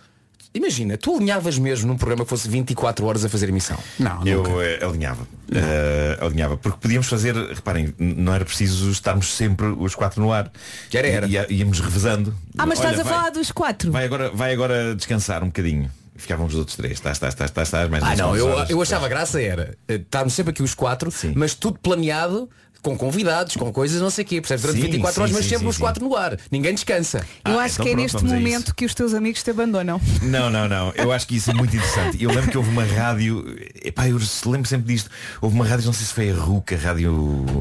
Imagina, 0.56 0.98
tu 0.98 1.16
alinhavas 1.16 1.58
mesmo 1.58 1.88
num 1.88 1.98
programa 1.98 2.24
que 2.26 2.30
fosse 2.30 2.48
24 2.48 3.04
horas 3.08 3.26
a 3.26 3.30
fazer 3.30 3.50
emissão 3.50 3.76
Não, 3.98 4.24
Eu 4.28 4.44
nunca. 4.44 4.64
eh, 4.64 4.86
alinhava 4.86 5.28
Eh, 5.52 6.18
Alinhava 6.22 6.58
Porque 6.58 6.78
podíamos 6.80 7.08
fazer, 7.08 7.34
reparem 7.36 7.94
n- 7.98 8.14
Não 8.16 8.34
era 8.34 8.46
preciso 8.46 8.92
estarmos 8.92 9.34
sempre 9.34 9.66
os 9.66 9.96
quatro 9.96 10.22
no 10.22 10.32
ar 10.32 10.52
Era, 10.94 11.08
era. 11.08 11.28
Ia- 11.28 11.48
Íamos 11.52 11.80
revezando 11.80 12.36
Ah, 12.58 12.66
mas 12.68 12.78
Olha, 12.80 12.90
estás 12.90 13.00
a 13.00 13.04
vai- 13.04 13.14
falar 13.14 13.30
dos 13.32 13.52
quatro. 13.52 13.92
Vai 13.92 14.06
agora, 14.06 14.30
vai 14.32 14.54
agora 14.54 14.94
descansar 14.96 15.42
um 15.44 15.48
bocadinho 15.48 15.90
Ficavam 16.16 16.46
os 16.46 16.54
outros 16.54 16.76
três 16.78 16.94
Estás, 16.94 17.18
estás, 17.18 17.34
estás, 17.34 17.50
estás, 17.50 17.68
estás 17.70 17.90
mais 17.90 18.04
Ah 18.04 18.08
umas 18.10 18.18
não, 18.20 18.36
eu, 18.38 18.48
horas. 18.48 18.70
eu 18.70 18.80
achava 18.80 19.08
graça 19.10 19.42
era 19.42 19.76
eh, 19.88 19.96
estarmos 19.96 20.34
sempre 20.34 20.52
aqui 20.52 20.62
os 20.62 20.76
quatro 20.76 21.12
Mas 21.36 21.56
tudo 21.56 21.80
planeado 21.80 22.48
com 22.84 22.96
convidados, 22.98 23.56
com 23.56 23.72
coisas 23.74 24.00
não 24.02 24.10
sei 24.12 24.24
o 24.24 24.28
quê 24.28 24.42
Percebes? 24.42 24.62
Durante 24.64 24.82
Sim, 24.82 24.88
24 24.88 25.14
sim, 25.16 25.22
horas, 25.22 25.32
mas 25.32 25.44
sim, 25.46 25.50
sempre 25.50 25.64
sim, 25.64 25.70
os 25.70 25.76
sim. 25.78 25.82
quatro 25.82 26.06
no 26.08 26.16
ar 26.16 26.38
Ninguém 26.52 26.74
descansa 26.76 27.26
Eu 27.46 27.60
Ah, 27.60 27.64
acho 27.64 27.76
então 27.82 27.86
que 27.86 27.92
é 27.92 27.96
pronto, 27.96 28.14
neste 28.14 28.24
momento 28.26 28.76
que 28.76 28.86
os 28.86 28.94
teus 28.94 29.14
amigos 29.14 29.42
te 29.42 29.50
abandonam. 29.50 30.00
Não, 30.22 30.50
não, 30.50 30.68
não. 30.68 30.92
Eu 30.96 31.12
acho 31.12 31.26
que 31.28 31.36
isso 31.36 31.50
é 31.52 31.54
muito 31.54 31.76
interessante. 31.76 32.22
Eu 32.22 32.30
lembro 32.32 32.52
que 32.52 32.58
houve 32.58 32.70
uma 32.70 32.84
rádio, 32.84 33.46
epá, 33.84 34.08
eu 34.08 34.18
lembro 34.46 34.68
sempre 34.68 34.94
disto, 34.94 35.10
houve 35.42 35.56
uma 35.56 35.66
rádio, 35.66 35.86
não 35.86 35.94
sei 35.94 36.06
se 36.06 36.14
foi 36.14 36.30
a 36.32 36.36
RUC, 36.36 36.74
a 36.76 36.78
Rádio 36.78 37.14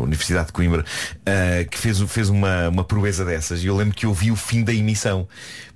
Universidade 0.02 0.46
de 0.48 0.52
Coimbra, 0.52 0.84
ah, 1.26 1.64
que 1.70 1.78
fez, 1.78 1.98
fez 2.00 2.28
uma, 2.28 2.68
uma 2.68 2.84
proeza 2.84 3.24
dessas 3.24 3.62
e 3.62 3.66
eu 3.66 3.76
lembro 3.76 3.94
que 3.94 4.04
eu 4.06 4.12
vi 4.12 4.30
o 4.32 4.36
fim 4.36 4.62
da 4.64 4.72
emissão. 4.74 5.26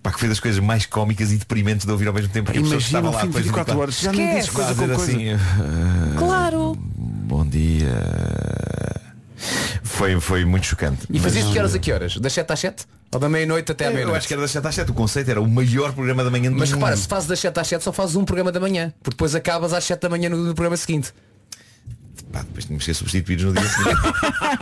Pá, 0.03 0.13
que 0.13 0.21
foi 0.21 0.29
das 0.29 0.39
coisas 0.39 0.61
mais 0.61 0.87
cómicas 0.87 1.33
e 1.33 1.37
deprimentes 1.37 1.85
de 1.85 1.91
ouvir 1.93 2.07
ao 2.07 2.15
mesmo 2.15 2.29
tempo 2.29 2.47
porque 2.47 2.59
a 2.61 2.63
pessoa 2.63 2.79
estava 2.79 3.11
lá 3.11 3.21
fim 3.21 3.27
de 3.27 3.33
depois 3.33 3.45
24 3.47 3.79
horas. 3.79 4.01
Já 4.01 4.13
nem 4.13 4.37
dizes 4.37 4.49
Está 4.49 4.63
a 4.63 4.75
coisa 4.75 4.81
com 4.81 4.95
coisa. 4.95 5.13
assim, 5.13 5.31
ah, 5.33 6.17
Claro. 6.19 6.77
bom 6.79 7.45
dia. 7.45 7.93
Foi, 9.83 10.19
foi 10.21 10.45
muito 10.45 10.67
chocante. 10.67 11.07
E 11.11 11.19
fazias 11.21 11.47
de 11.47 11.53
que 11.53 11.59
horas 11.59 11.75
a 11.75 11.79
que 11.79 11.93
horas? 11.93 12.17
Das 12.17 12.33
7 12.33 12.53
às 12.53 12.59
7? 12.61 12.87
Ou 13.13 13.21
da 13.21 13.29
meia-noite 13.29 13.71
até 13.73 13.87
à 13.87 13.89
Eu 13.89 13.95
meia-noite? 13.95 14.19
acho 14.19 14.29
que 14.29 14.35
era 14.35 14.43
das 14.43 14.51
7 14.51 14.67
às 14.67 14.75
7. 14.75 14.91
O 14.91 14.95
conceito 14.95 15.31
era 15.31 15.41
o 15.41 15.47
maior 15.49 15.93
programa 15.93 16.25
da 16.25 16.31
manhã 16.31 16.51
do 16.51 16.57
Mas 16.59 16.71
mundo. 16.71 16.79
repara, 16.81 16.97
se 16.97 17.07
fazes 17.07 17.29
das 17.29 17.39
7 17.41 17.59
às 17.61 17.67
7 17.69 17.85
só 17.85 17.93
fazes 17.93 18.17
um 18.17 18.25
programa 18.25 18.51
da 18.51 18.59
manhã 18.61 18.93
Porque 19.03 19.15
depois 19.15 19.35
acabas 19.35 19.73
às 19.73 19.85
7 19.85 20.01
da 20.01 20.09
manhã 20.09 20.29
no, 20.29 20.37
no 20.39 20.55
programa 20.55 20.77
seguinte 20.77 21.13
Pá, 22.33 22.41
depois 22.41 22.65
tínhamos 22.65 22.85
que 22.85 22.93
ser 22.93 22.95
substituídos 22.99 23.45
no 23.45 23.53
dia 23.53 23.63
seguinte. 23.69 24.01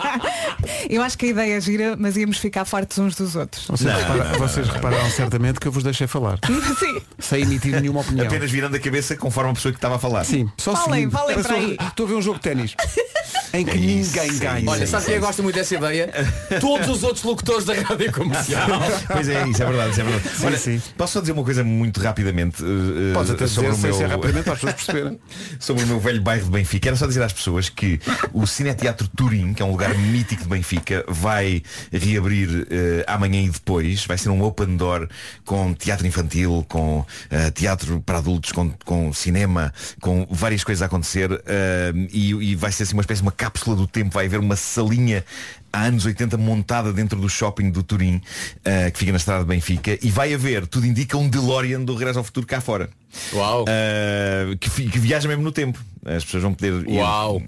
Eu 0.90 1.02
acho 1.02 1.16
que 1.16 1.26
a 1.26 1.28
ideia 1.30 1.56
é 1.56 1.60
gira, 1.60 1.96
mas 1.98 2.14
íamos 2.16 2.36
ficar 2.36 2.64
fartos 2.66 2.98
uns 2.98 3.14
dos 3.16 3.34
outros. 3.36 3.66
Vocês, 3.66 3.90
Não, 3.90 3.98
repara- 3.98 4.38
vocês 4.38 4.68
repararam 4.68 5.10
certamente 5.10 5.58
que 5.58 5.66
eu 5.66 5.72
vos 5.72 5.82
deixei 5.82 6.06
falar. 6.06 6.38
Sim. 6.78 7.00
Sem 7.18 7.42
emitir 7.42 7.80
nenhuma 7.80 8.00
opinião. 8.00 8.26
Apenas 8.26 8.50
virando 8.50 8.76
a 8.76 8.78
cabeça 8.78 9.16
conforme 9.16 9.50
a 9.52 9.54
pessoa 9.54 9.72
que 9.72 9.78
estava 9.78 9.96
a 9.96 9.98
falar. 9.98 10.24
Sim, 10.24 10.50
só 10.58 10.74
Falem, 10.76 10.92
seguindo. 11.08 11.10
falem 11.12 11.42
para 11.42 11.54
aí. 11.54 11.76
Estou 11.88 12.04
a 12.04 12.08
ver 12.10 12.14
um 12.16 12.22
jogo 12.22 12.36
de 12.36 12.42
ténis 12.42 12.74
em 13.54 13.64
que 13.64 13.78
isso, 13.78 14.16
ninguém 14.16 14.38
ganha. 14.38 14.70
Olha, 14.70 14.86
sabe 14.86 15.06
quem 15.06 15.20
gosta 15.20 15.42
muito 15.42 15.54
dessa 15.54 15.74
ideia? 15.76 16.12
Todos 16.60 16.88
os 16.88 17.02
outros 17.02 17.22
locutores 17.24 17.64
da 17.64 17.74
rádio 17.74 18.12
comercial 18.12 18.68
Pois 19.06 19.28
é, 19.28 19.46
isso 19.46 19.62
é 19.62 19.66
verdade, 19.66 19.90
isso 19.92 20.00
é 20.00 20.04
verdade. 20.04 20.28
Sim, 20.36 20.46
Olha, 20.46 20.58
sim. 20.58 20.82
posso 20.96 21.12
só 21.14 21.20
dizer 21.20 21.32
uma 21.32 21.44
coisa 21.44 21.62
muito 21.62 22.00
rapidamente 22.00 22.62
eh, 22.62 23.12
Podes 23.14 23.30
até 23.30 23.46
sobre 23.46 23.70
dizer 23.70 23.92
o 23.92 23.98
meu 23.98 24.08
rapidamente 24.08 24.44
para 24.44 24.52
as 24.54 24.58
pessoas 24.60 24.74
perceberem. 24.74 25.20
sobre 25.60 25.84
o 25.84 25.86
meu 25.86 26.00
velho 26.00 26.20
bairro 26.20 26.44
de 26.44 26.50
Benfica. 26.50 26.88
Era 26.88 26.96
só 26.96 27.06
dizer 27.06 27.22
às 27.22 27.32
pessoas 27.32 27.68
que 27.68 28.00
o 28.32 28.46
Cineteatro 28.46 29.08
Turim, 29.16 29.54
que 29.54 29.62
é 29.62 29.64
um 29.64 29.70
lugar 29.70 29.96
mítico 29.96 30.42
de 30.42 30.48
Benfica, 30.48 31.04
vai 31.08 31.62
reabrir 31.92 32.66
eh, 32.70 33.04
amanhã 33.06 33.40
e 33.40 33.50
depois. 33.50 34.04
Vai 34.04 34.18
ser 34.18 34.30
um 34.30 34.42
open 34.42 34.76
door 34.76 35.08
com 35.44 35.72
teatro 35.74 36.06
infantil, 36.06 36.64
com 36.68 37.04
eh, 37.30 37.50
teatro 37.50 38.02
para 38.04 38.18
adultos, 38.18 38.52
com, 38.52 38.70
com 38.84 39.12
cinema, 39.12 39.72
com 40.00 40.26
várias 40.30 40.64
coisas 40.64 40.82
a 40.82 40.86
acontecer. 40.86 41.30
eh, 41.46 41.92
e, 42.12 42.30
e 42.32 42.54
vai 42.54 42.72
ser 42.72 42.82
assim 42.82 42.94
uma 42.94 43.02
espécie 43.02 43.20
de 43.22 43.26
uma 43.26 43.32
cápsula 43.44 43.76
do 43.76 43.86
tempo. 43.86 44.14
Vai 44.14 44.26
haver 44.26 44.40
uma 44.40 44.56
salinha 44.56 45.24
há 45.74 45.82
anos 45.82 46.06
80 46.06 46.38
montada 46.38 46.92
dentro 46.92 47.20
do 47.20 47.28
shopping 47.28 47.70
do 47.70 47.82
Turim, 47.82 48.20
eh, 48.64 48.90
que 48.90 48.98
fica 48.98 49.10
na 49.12 49.18
estrada 49.18 49.42
de 49.42 49.48
Benfica, 49.48 49.98
e 50.00 50.10
vai 50.10 50.32
haver, 50.32 50.66
tudo 50.66 50.86
indica, 50.86 51.18
um 51.18 51.28
DeLorean 51.28 51.82
do 51.82 51.94
Regresso 51.94 52.18
ao 52.18 52.24
Futuro 52.24 52.46
cá 52.46 52.60
fora. 52.60 52.88
Uau 53.32 53.64
Uh, 53.64 54.56
que, 54.58 54.88
que 54.88 54.98
viaja 54.98 55.28
mesmo 55.28 55.42
no 55.42 55.52
tempo. 55.52 55.78
As 56.04 56.22
pessoas 56.24 56.42
vão 56.42 56.52
poder 56.52 56.86
ir 56.86 56.98
Uau. 56.98 57.40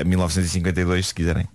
a 0.00 0.04
1952 0.04 1.08
se 1.08 1.14
quiserem. 1.14 1.46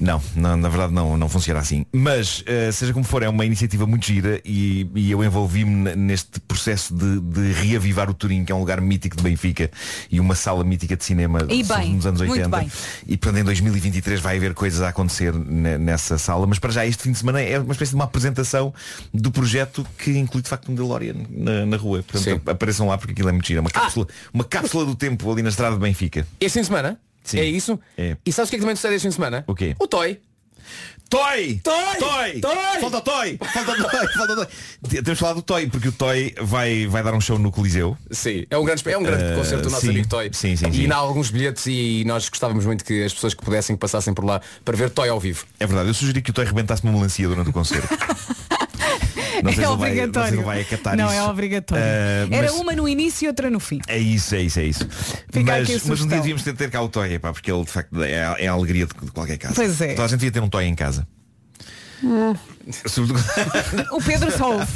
Não, 0.00 0.22
não, 0.36 0.56
na 0.56 0.68
verdade 0.68 0.92
não, 0.92 1.16
não 1.16 1.28
funciona 1.28 1.58
assim. 1.58 1.84
Mas, 1.92 2.40
uh, 2.40 2.72
seja 2.72 2.92
como 2.92 3.04
for, 3.04 3.22
é 3.22 3.28
uma 3.28 3.44
iniciativa 3.44 3.86
muito 3.86 4.06
gira 4.06 4.40
e, 4.44 4.88
e 4.94 5.10
eu 5.10 5.24
envolvi-me 5.24 5.96
neste 5.96 6.38
processo 6.40 6.94
de, 6.94 7.18
de 7.20 7.52
reavivar 7.52 8.08
o 8.08 8.14
Turim, 8.14 8.44
que 8.44 8.52
é 8.52 8.54
um 8.54 8.60
lugar 8.60 8.80
mítico 8.80 9.16
de 9.16 9.22
Benfica 9.22 9.70
e 10.10 10.20
uma 10.20 10.34
sala 10.36 10.62
mítica 10.62 10.96
de 10.96 11.04
cinema 11.04 11.40
E 11.50 11.64
bem, 11.64 11.94
nos 11.94 12.06
anos 12.06 12.20
muito 12.20 12.32
80. 12.34 12.56
bem. 12.56 12.70
E 13.08 13.16
portanto 13.16 13.40
em 13.40 13.44
2023 13.44 14.20
vai 14.20 14.36
haver 14.36 14.54
coisas 14.54 14.82
a 14.82 14.88
acontecer 14.90 15.34
nessa 15.78 16.16
sala. 16.18 16.46
Mas 16.46 16.58
para 16.58 16.70
já 16.72 16.86
este 16.86 17.02
fim 17.02 17.12
de 17.12 17.18
semana 17.18 17.40
é 17.42 17.58
uma 17.58 17.72
espécie 17.72 17.90
de 17.90 17.96
uma 17.96 18.04
apresentação 18.04 18.72
do 19.12 19.30
projeto 19.30 19.86
que 19.98 20.10
inclui 20.16 20.42
de 20.42 20.48
facto 20.48 20.70
um 20.70 20.74
DeLorean 20.74 21.14
na, 21.30 21.66
na 21.66 21.76
rua. 21.76 22.02
Portanto 22.02 22.22
Sim. 22.22 22.40
apareçam 22.46 22.86
lá 22.88 22.96
porque 22.96 23.12
aquilo 23.12 23.28
é 23.28 23.32
muito 23.32 23.46
giro. 23.46 23.58
É 23.58 23.60
uma 23.60 23.70
Ah! 23.72 23.80
cápsula, 23.80 24.06
uma 24.32 24.44
cápsula 24.44 24.84
do 24.84 24.94
tempo 24.94 25.30
ali 25.30 25.42
na 25.42 25.48
estrada 25.48 25.74
de 25.74 25.80
Benfica. 25.82 26.26
Este 26.40 26.54
fim 26.54 26.60
de 26.60 26.66
semana? 26.66 26.98
Sim. 27.24 27.40
É 27.40 27.44
isso? 27.44 27.78
É. 27.98 28.16
E 28.24 28.32
sabes 28.32 28.48
o 28.48 28.50
que 28.50 28.56
é 28.56 28.58
que 28.58 28.62
também 28.62 28.76
sucede 28.76 28.94
este 28.94 29.02
fim 29.02 29.08
de 29.08 29.14
semana? 29.16 29.44
O 29.48 29.54
quê? 29.54 29.74
O 29.80 29.88
Toy 29.88 30.20
Toy! 31.08 31.60
Toy! 31.62 31.74
Toy! 32.00 32.40
Toy! 32.40 32.80
Falta 32.80 33.00
Toy! 33.00 33.38
Falta 33.38 33.74
Toy! 33.76 34.08
Falta 34.16 34.34
Toy! 34.36 35.02
Temos 35.02 35.18
falado 35.20 35.36
do 35.36 35.42
Toy, 35.42 35.68
porque 35.68 35.88
o 35.88 35.92
Toy 35.92 36.34
vai, 36.40 36.86
vai 36.88 37.02
dar 37.04 37.14
um 37.14 37.20
show 37.20 37.38
no 37.38 37.52
Coliseu. 37.52 37.96
Sim, 38.10 38.44
é 38.50 38.58
um 38.58 38.64
grande, 38.64 38.82
é 38.90 38.98
um 38.98 39.02
grande 39.04 39.22
Eh, 39.22 39.34
concerto 39.36 39.62
do 39.64 39.70
nosso 39.70 39.82
sim. 39.86 39.90
amigo 39.90 40.08
Toy. 40.08 40.30
Sim, 40.32 40.56
sim, 40.56 40.68
E 40.68 40.72
sim. 40.74 40.90
há 40.90 40.96
alguns 40.96 41.30
bilhetes 41.30 41.64
e 41.68 42.02
nós 42.06 42.28
gostávamos 42.28 42.66
muito 42.66 42.84
que 42.84 43.04
as 43.04 43.14
pessoas 43.14 43.34
que 43.34 43.44
pudessem 43.44 43.76
passassem 43.76 44.12
por 44.12 44.24
lá 44.24 44.40
para 44.64 44.76
ver 44.76 44.90
Toy 44.90 45.08
ao 45.08 45.20
vivo. 45.20 45.44
É 45.60 45.66
verdade, 45.66 45.88
eu 45.90 45.94
sugeri 45.94 46.20
que 46.20 46.30
o 46.30 46.34
Toy 46.34 46.44
rebentasse 46.44 46.82
uma 46.82 46.92
melancia 46.92 47.28
durante 47.28 47.50
o 47.50 47.52
concerto. 47.52 47.88
Não 49.42 49.52
sei 49.52 49.64
é 49.64 49.66
se 49.66 49.72
ele 49.72 49.76
vai- 49.76 49.76
não 49.76 49.76
sei 49.76 49.76
se 49.76 49.78
obrigatório. 49.78 50.42
vai 50.42 50.60
acatar 50.62 50.96
não 50.96 51.06
isso. 51.06 51.14
é 51.14 51.22
obrigatório. 51.24 51.84
Era 51.84 52.28
mas- 52.42 52.52
uma 52.54 52.72
no 52.74 52.88
início 52.88 53.24
e 53.24 53.28
outra 53.28 53.50
no 53.50 53.60
fim. 53.60 53.80
É 53.88 53.98
isso, 53.98 54.34
é 54.34 54.42
isso, 54.42 54.60
é 54.60 54.64
isso. 54.64 54.88
Fica 55.32 55.52
mas, 55.58 55.84
mas 55.86 56.00
um 56.00 56.06
dia 56.08 56.16
devíamos 56.18 56.42
ter, 56.42 56.54
ter 56.54 56.70
cá 56.70 56.80
o 56.82 56.88
Toy, 56.88 57.18
pá, 57.18 57.32
porque 57.32 57.50
ele 57.50 57.64
de 57.64 57.70
facto 57.70 58.02
é, 58.02 58.24
a- 58.24 58.36
é 58.38 58.46
a 58.48 58.52
alegria 58.52 58.86
de, 58.86 58.94
de 59.06 59.10
qualquer 59.12 59.38
casa. 59.38 59.54
Pois 59.54 59.80
é. 59.80 59.88
Toda 59.94 60.04
a 60.04 60.08
gente 60.08 60.18
devia 60.20 60.32
ter 60.32 60.40
um 60.42 60.48
Toy 60.48 60.64
em 60.64 60.74
casa. 60.74 61.06
Sobretudo- 62.86 63.24
O 63.92 64.02
Pedro 64.02 64.30
só 64.30 64.52
ouve. 64.52 64.72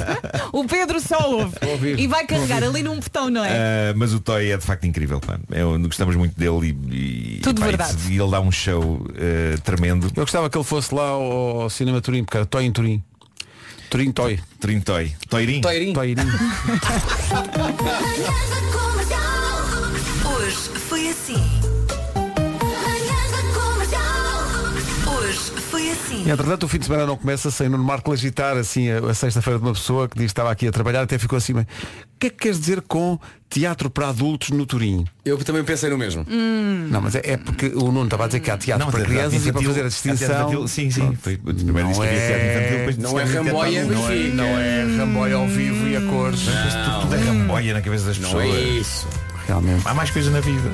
O 0.53 0.65
Pedro 0.65 0.99
só 0.99 1.29
ouve. 1.29 1.55
E 1.97 2.07
vai 2.07 2.25
carregar 2.25 2.63
ali 2.63 2.81
num 2.81 2.99
botão, 2.99 3.29
não 3.29 3.43
é? 3.45 3.91
Uh, 3.91 3.97
mas 3.97 4.13
o 4.13 4.19
Toy 4.19 4.51
é 4.51 4.57
de 4.57 4.65
facto 4.65 4.85
incrível, 4.87 5.19
pá. 5.19 5.39
Eu, 5.51 5.77
gostamos 5.81 6.15
muito 6.15 6.37
dele 6.39 6.75
e, 6.89 7.35
e, 7.37 7.39
Tudo 7.41 7.59
pá, 7.61 7.67
verdade. 7.67 7.95
de- 7.95 8.13
e 8.13 8.19
ele 8.19 8.31
dá 8.31 8.39
um 8.41 8.51
show 8.51 8.81
uh, 9.05 9.61
tremendo. 9.63 10.07
Eu 10.15 10.23
gostava 10.23 10.49
que 10.49 10.57
ele 10.57 10.63
fosse 10.63 10.93
lá 10.95 11.09
ao, 11.09 11.61
ao 11.61 11.69
Cinema 11.69 12.01
Turim, 12.01 12.23
porque 12.23 12.37
era 12.37 12.45
Toy 12.45 12.65
em 12.65 12.71
Turim. 12.71 13.03
Turim 13.91 14.13
Toy. 14.13 14.39
Toirim. 15.29 15.59
Toirim. 15.59 15.93
Toirim. 15.93 16.23
Hoje 20.25 20.55
foi 20.87 21.09
assim. 21.09 21.80
Assim. 26.11 26.29
Entretanto, 26.31 26.63
o 26.63 26.67
fim 26.67 26.77
de 26.79 26.85
semana 26.85 27.05
não 27.05 27.17
começa 27.17 27.49
sem 27.51 27.69
Nuno 27.69 27.83
Marco 27.83 28.11
agitar 28.11 28.57
assim 28.57 28.89
a, 28.89 28.99
a 28.99 29.13
sexta-feira 29.13 29.59
de 29.59 29.65
uma 29.65 29.73
pessoa 29.73 30.07
que 30.07 30.15
diz 30.17 30.25
que 30.27 30.31
estava 30.31 30.51
aqui 30.51 30.67
a 30.67 30.71
trabalhar, 30.71 31.01
até 31.01 31.17
ficou 31.17 31.37
assim, 31.37 31.53
mas 31.53 31.63
o 31.65 31.67
que 32.19 32.27
é 32.27 32.29
que 32.29 32.37
queres 32.37 32.59
dizer 32.59 32.81
com 32.81 33.17
teatro 33.49 33.89
para 33.89 34.09
adultos 34.09 34.49
no 34.51 34.65
Turim? 34.65 35.05
Eu 35.25 35.37
também 35.39 35.63
pensei 35.63 35.89
no 35.89 35.97
mesmo. 35.97 36.25
Não, 36.89 37.01
mas 37.01 37.15
é, 37.15 37.21
é 37.23 37.37
porque 37.37 37.67
o 37.67 37.85
Nuno 37.91 38.03
estava 38.05 38.25
a 38.25 38.27
dizer 38.27 38.39
que 38.41 38.51
há 38.51 38.57
teatro 38.57 38.85
Não, 38.85 38.91
para 38.91 38.99
teatro 39.01 39.15
crianças 39.15 39.39
e 39.47 39.51
para 39.51 39.61
infantil- 39.61 39.69
fazer 39.69 39.81
a 39.81 39.85
há 39.85 39.87
distinção. 39.89 40.39
infantil, 40.41 40.67
sim, 40.67 40.91
sim. 40.91 41.15
Foi- 41.21 41.37
primeiro 41.37 41.87
disse 41.89 41.99
que 41.99 42.07
havia 42.07 42.19
teatro 42.19 42.47
infantil, 42.47 42.77
depois 42.77 42.95
disse 42.97 43.07
Não 43.13 43.19
é 43.19 43.23
teatro 43.25 43.43
ramboia, 43.43 43.85
não, 43.85 44.09
é, 44.09 44.15
não 44.29 44.45
é 44.59 44.97
ramboia 44.97 45.35
ao 45.35 45.47
vivo 45.47 45.87
e 45.87 45.95
a 45.97 46.01
cores. 46.01 46.41
Tudo, 46.41 47.01
tudo 47.01 47.15
é 47.15 47.19
ramboia 47.19 47.73
na 47.73 47.81
cabeça 47.81 48.05
das 48.05 48.17
Não 48.19 48.25
pessoas. 48.29 48.55
é 48.55 48.59
isso. 48.61 49.07
Realmente. 49.47 49.81
Há 49.85 49.93
mais 49.93 50.09
coisa 50.11 50.29
na 50.29 50.39
vida. 50.39 50.71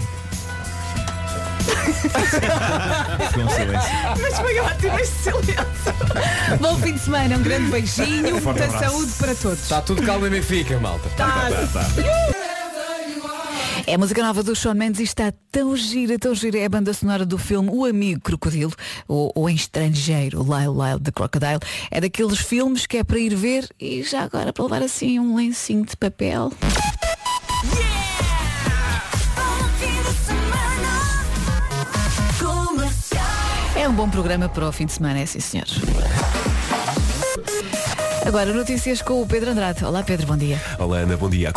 Ficou 3.27 3.43
um 3.43 3.49
silêncio. 3.49 3.89
Mas 4.21 4.39
foi 4.39 4.59
ótimo 4.59 4.99
este 4.99 5.15
silêncio. 5.15 6.57
Bom 6.59 6.75
fim 6.77 6.93
de 6.93 6.99
semana, 6.99 7.37
um 7.37 7.43
grande 7.43 7.69
beijinho, 7.71 8.41
Forte 8.41 8.59
muita 8.59 8.75
abraço. 8.75 8.85
saúde 8.95 9.11
para 9.13 9.35
todos. 9.35 9.61
Está 9.63 9.81
tudo 9.81 10.01
calmo 10.03 10.27
em 10.27 10.29
Benfica, 10.29 10.79
malta. 10.79 11.09
Tá. 11.17 11.49
É 13.85 13.93
a 13.93 13.97
música 13.97 14.21
nova 14.21 14.43
do 14.43 14.53
Shawn 14.53 14.73
Mendes 14.73 14.99
e 14.99 15.03
está 15.03 15.31
tão 15.49 15.73
gira, 15.77 16.19
tão 16.19 16.35
gira. 16.35 16.59
É 16.59 16.65
a 16.65 16.69
banda 16.69 16.93
sonora 16.93 17.25
do 17.25 17.37
filme 17.37 17.69
O 17.71 17.85
Amigo 17.85 18.19
Crocodilo, 18.19 18.73
ou, 19.07 19.31
ou 19.33 19.49
em 19.49 19.55
estrangeiro, 19.55 20.43
Lyle 20.43 20.73
Lyle 20.73 20.99
the 21.01 21.11
Crocodile. 21.11 21.59
É 21.89 22.01
daqueles 22.01 22.37
filmes 22.37 22.85
que 22.85 22.97
é 22.97 23.03
para 23.03 23.17
ir 23.17 23.33
ver 23.33 23.69
e 23.79 24.03
já 24.03 24.23
agora 24.23 24.51
para 24.51 24.63
levar 24.65 24.81
assim 24.83 25.19
um 25.19 25.37
lencinho 25.37 25.85
de 25.85 25.95
papel. 25.95 26.51
É 33.87 33.89
um 33.89 33.93
bom 33.93 34.09
programa 34.09 34.49
para 34.49 34.67
o 34.67 34.71
fim 34.73 34.85
de 34.85 34.91
semana, 34.91 35.17
é 35.21 35.25
sim 35.25 35.39
senhores. 35.39 35.79
Agora 38.25 38.53
notícias 38.53 39.01
com 39.01 39.21
o 39.21 39.25
Pedro 39.25 39.51
Andrade. 39.51 39.85
Olá 39.85 40.03
Pedro, 40.03 40.27
bom 40.27 40.35
dia. 40.35 40.61
Olá 40.77 40.97
Ana, 40.97 41.15
bom 41.15 41.29
dia. 41.29 41.53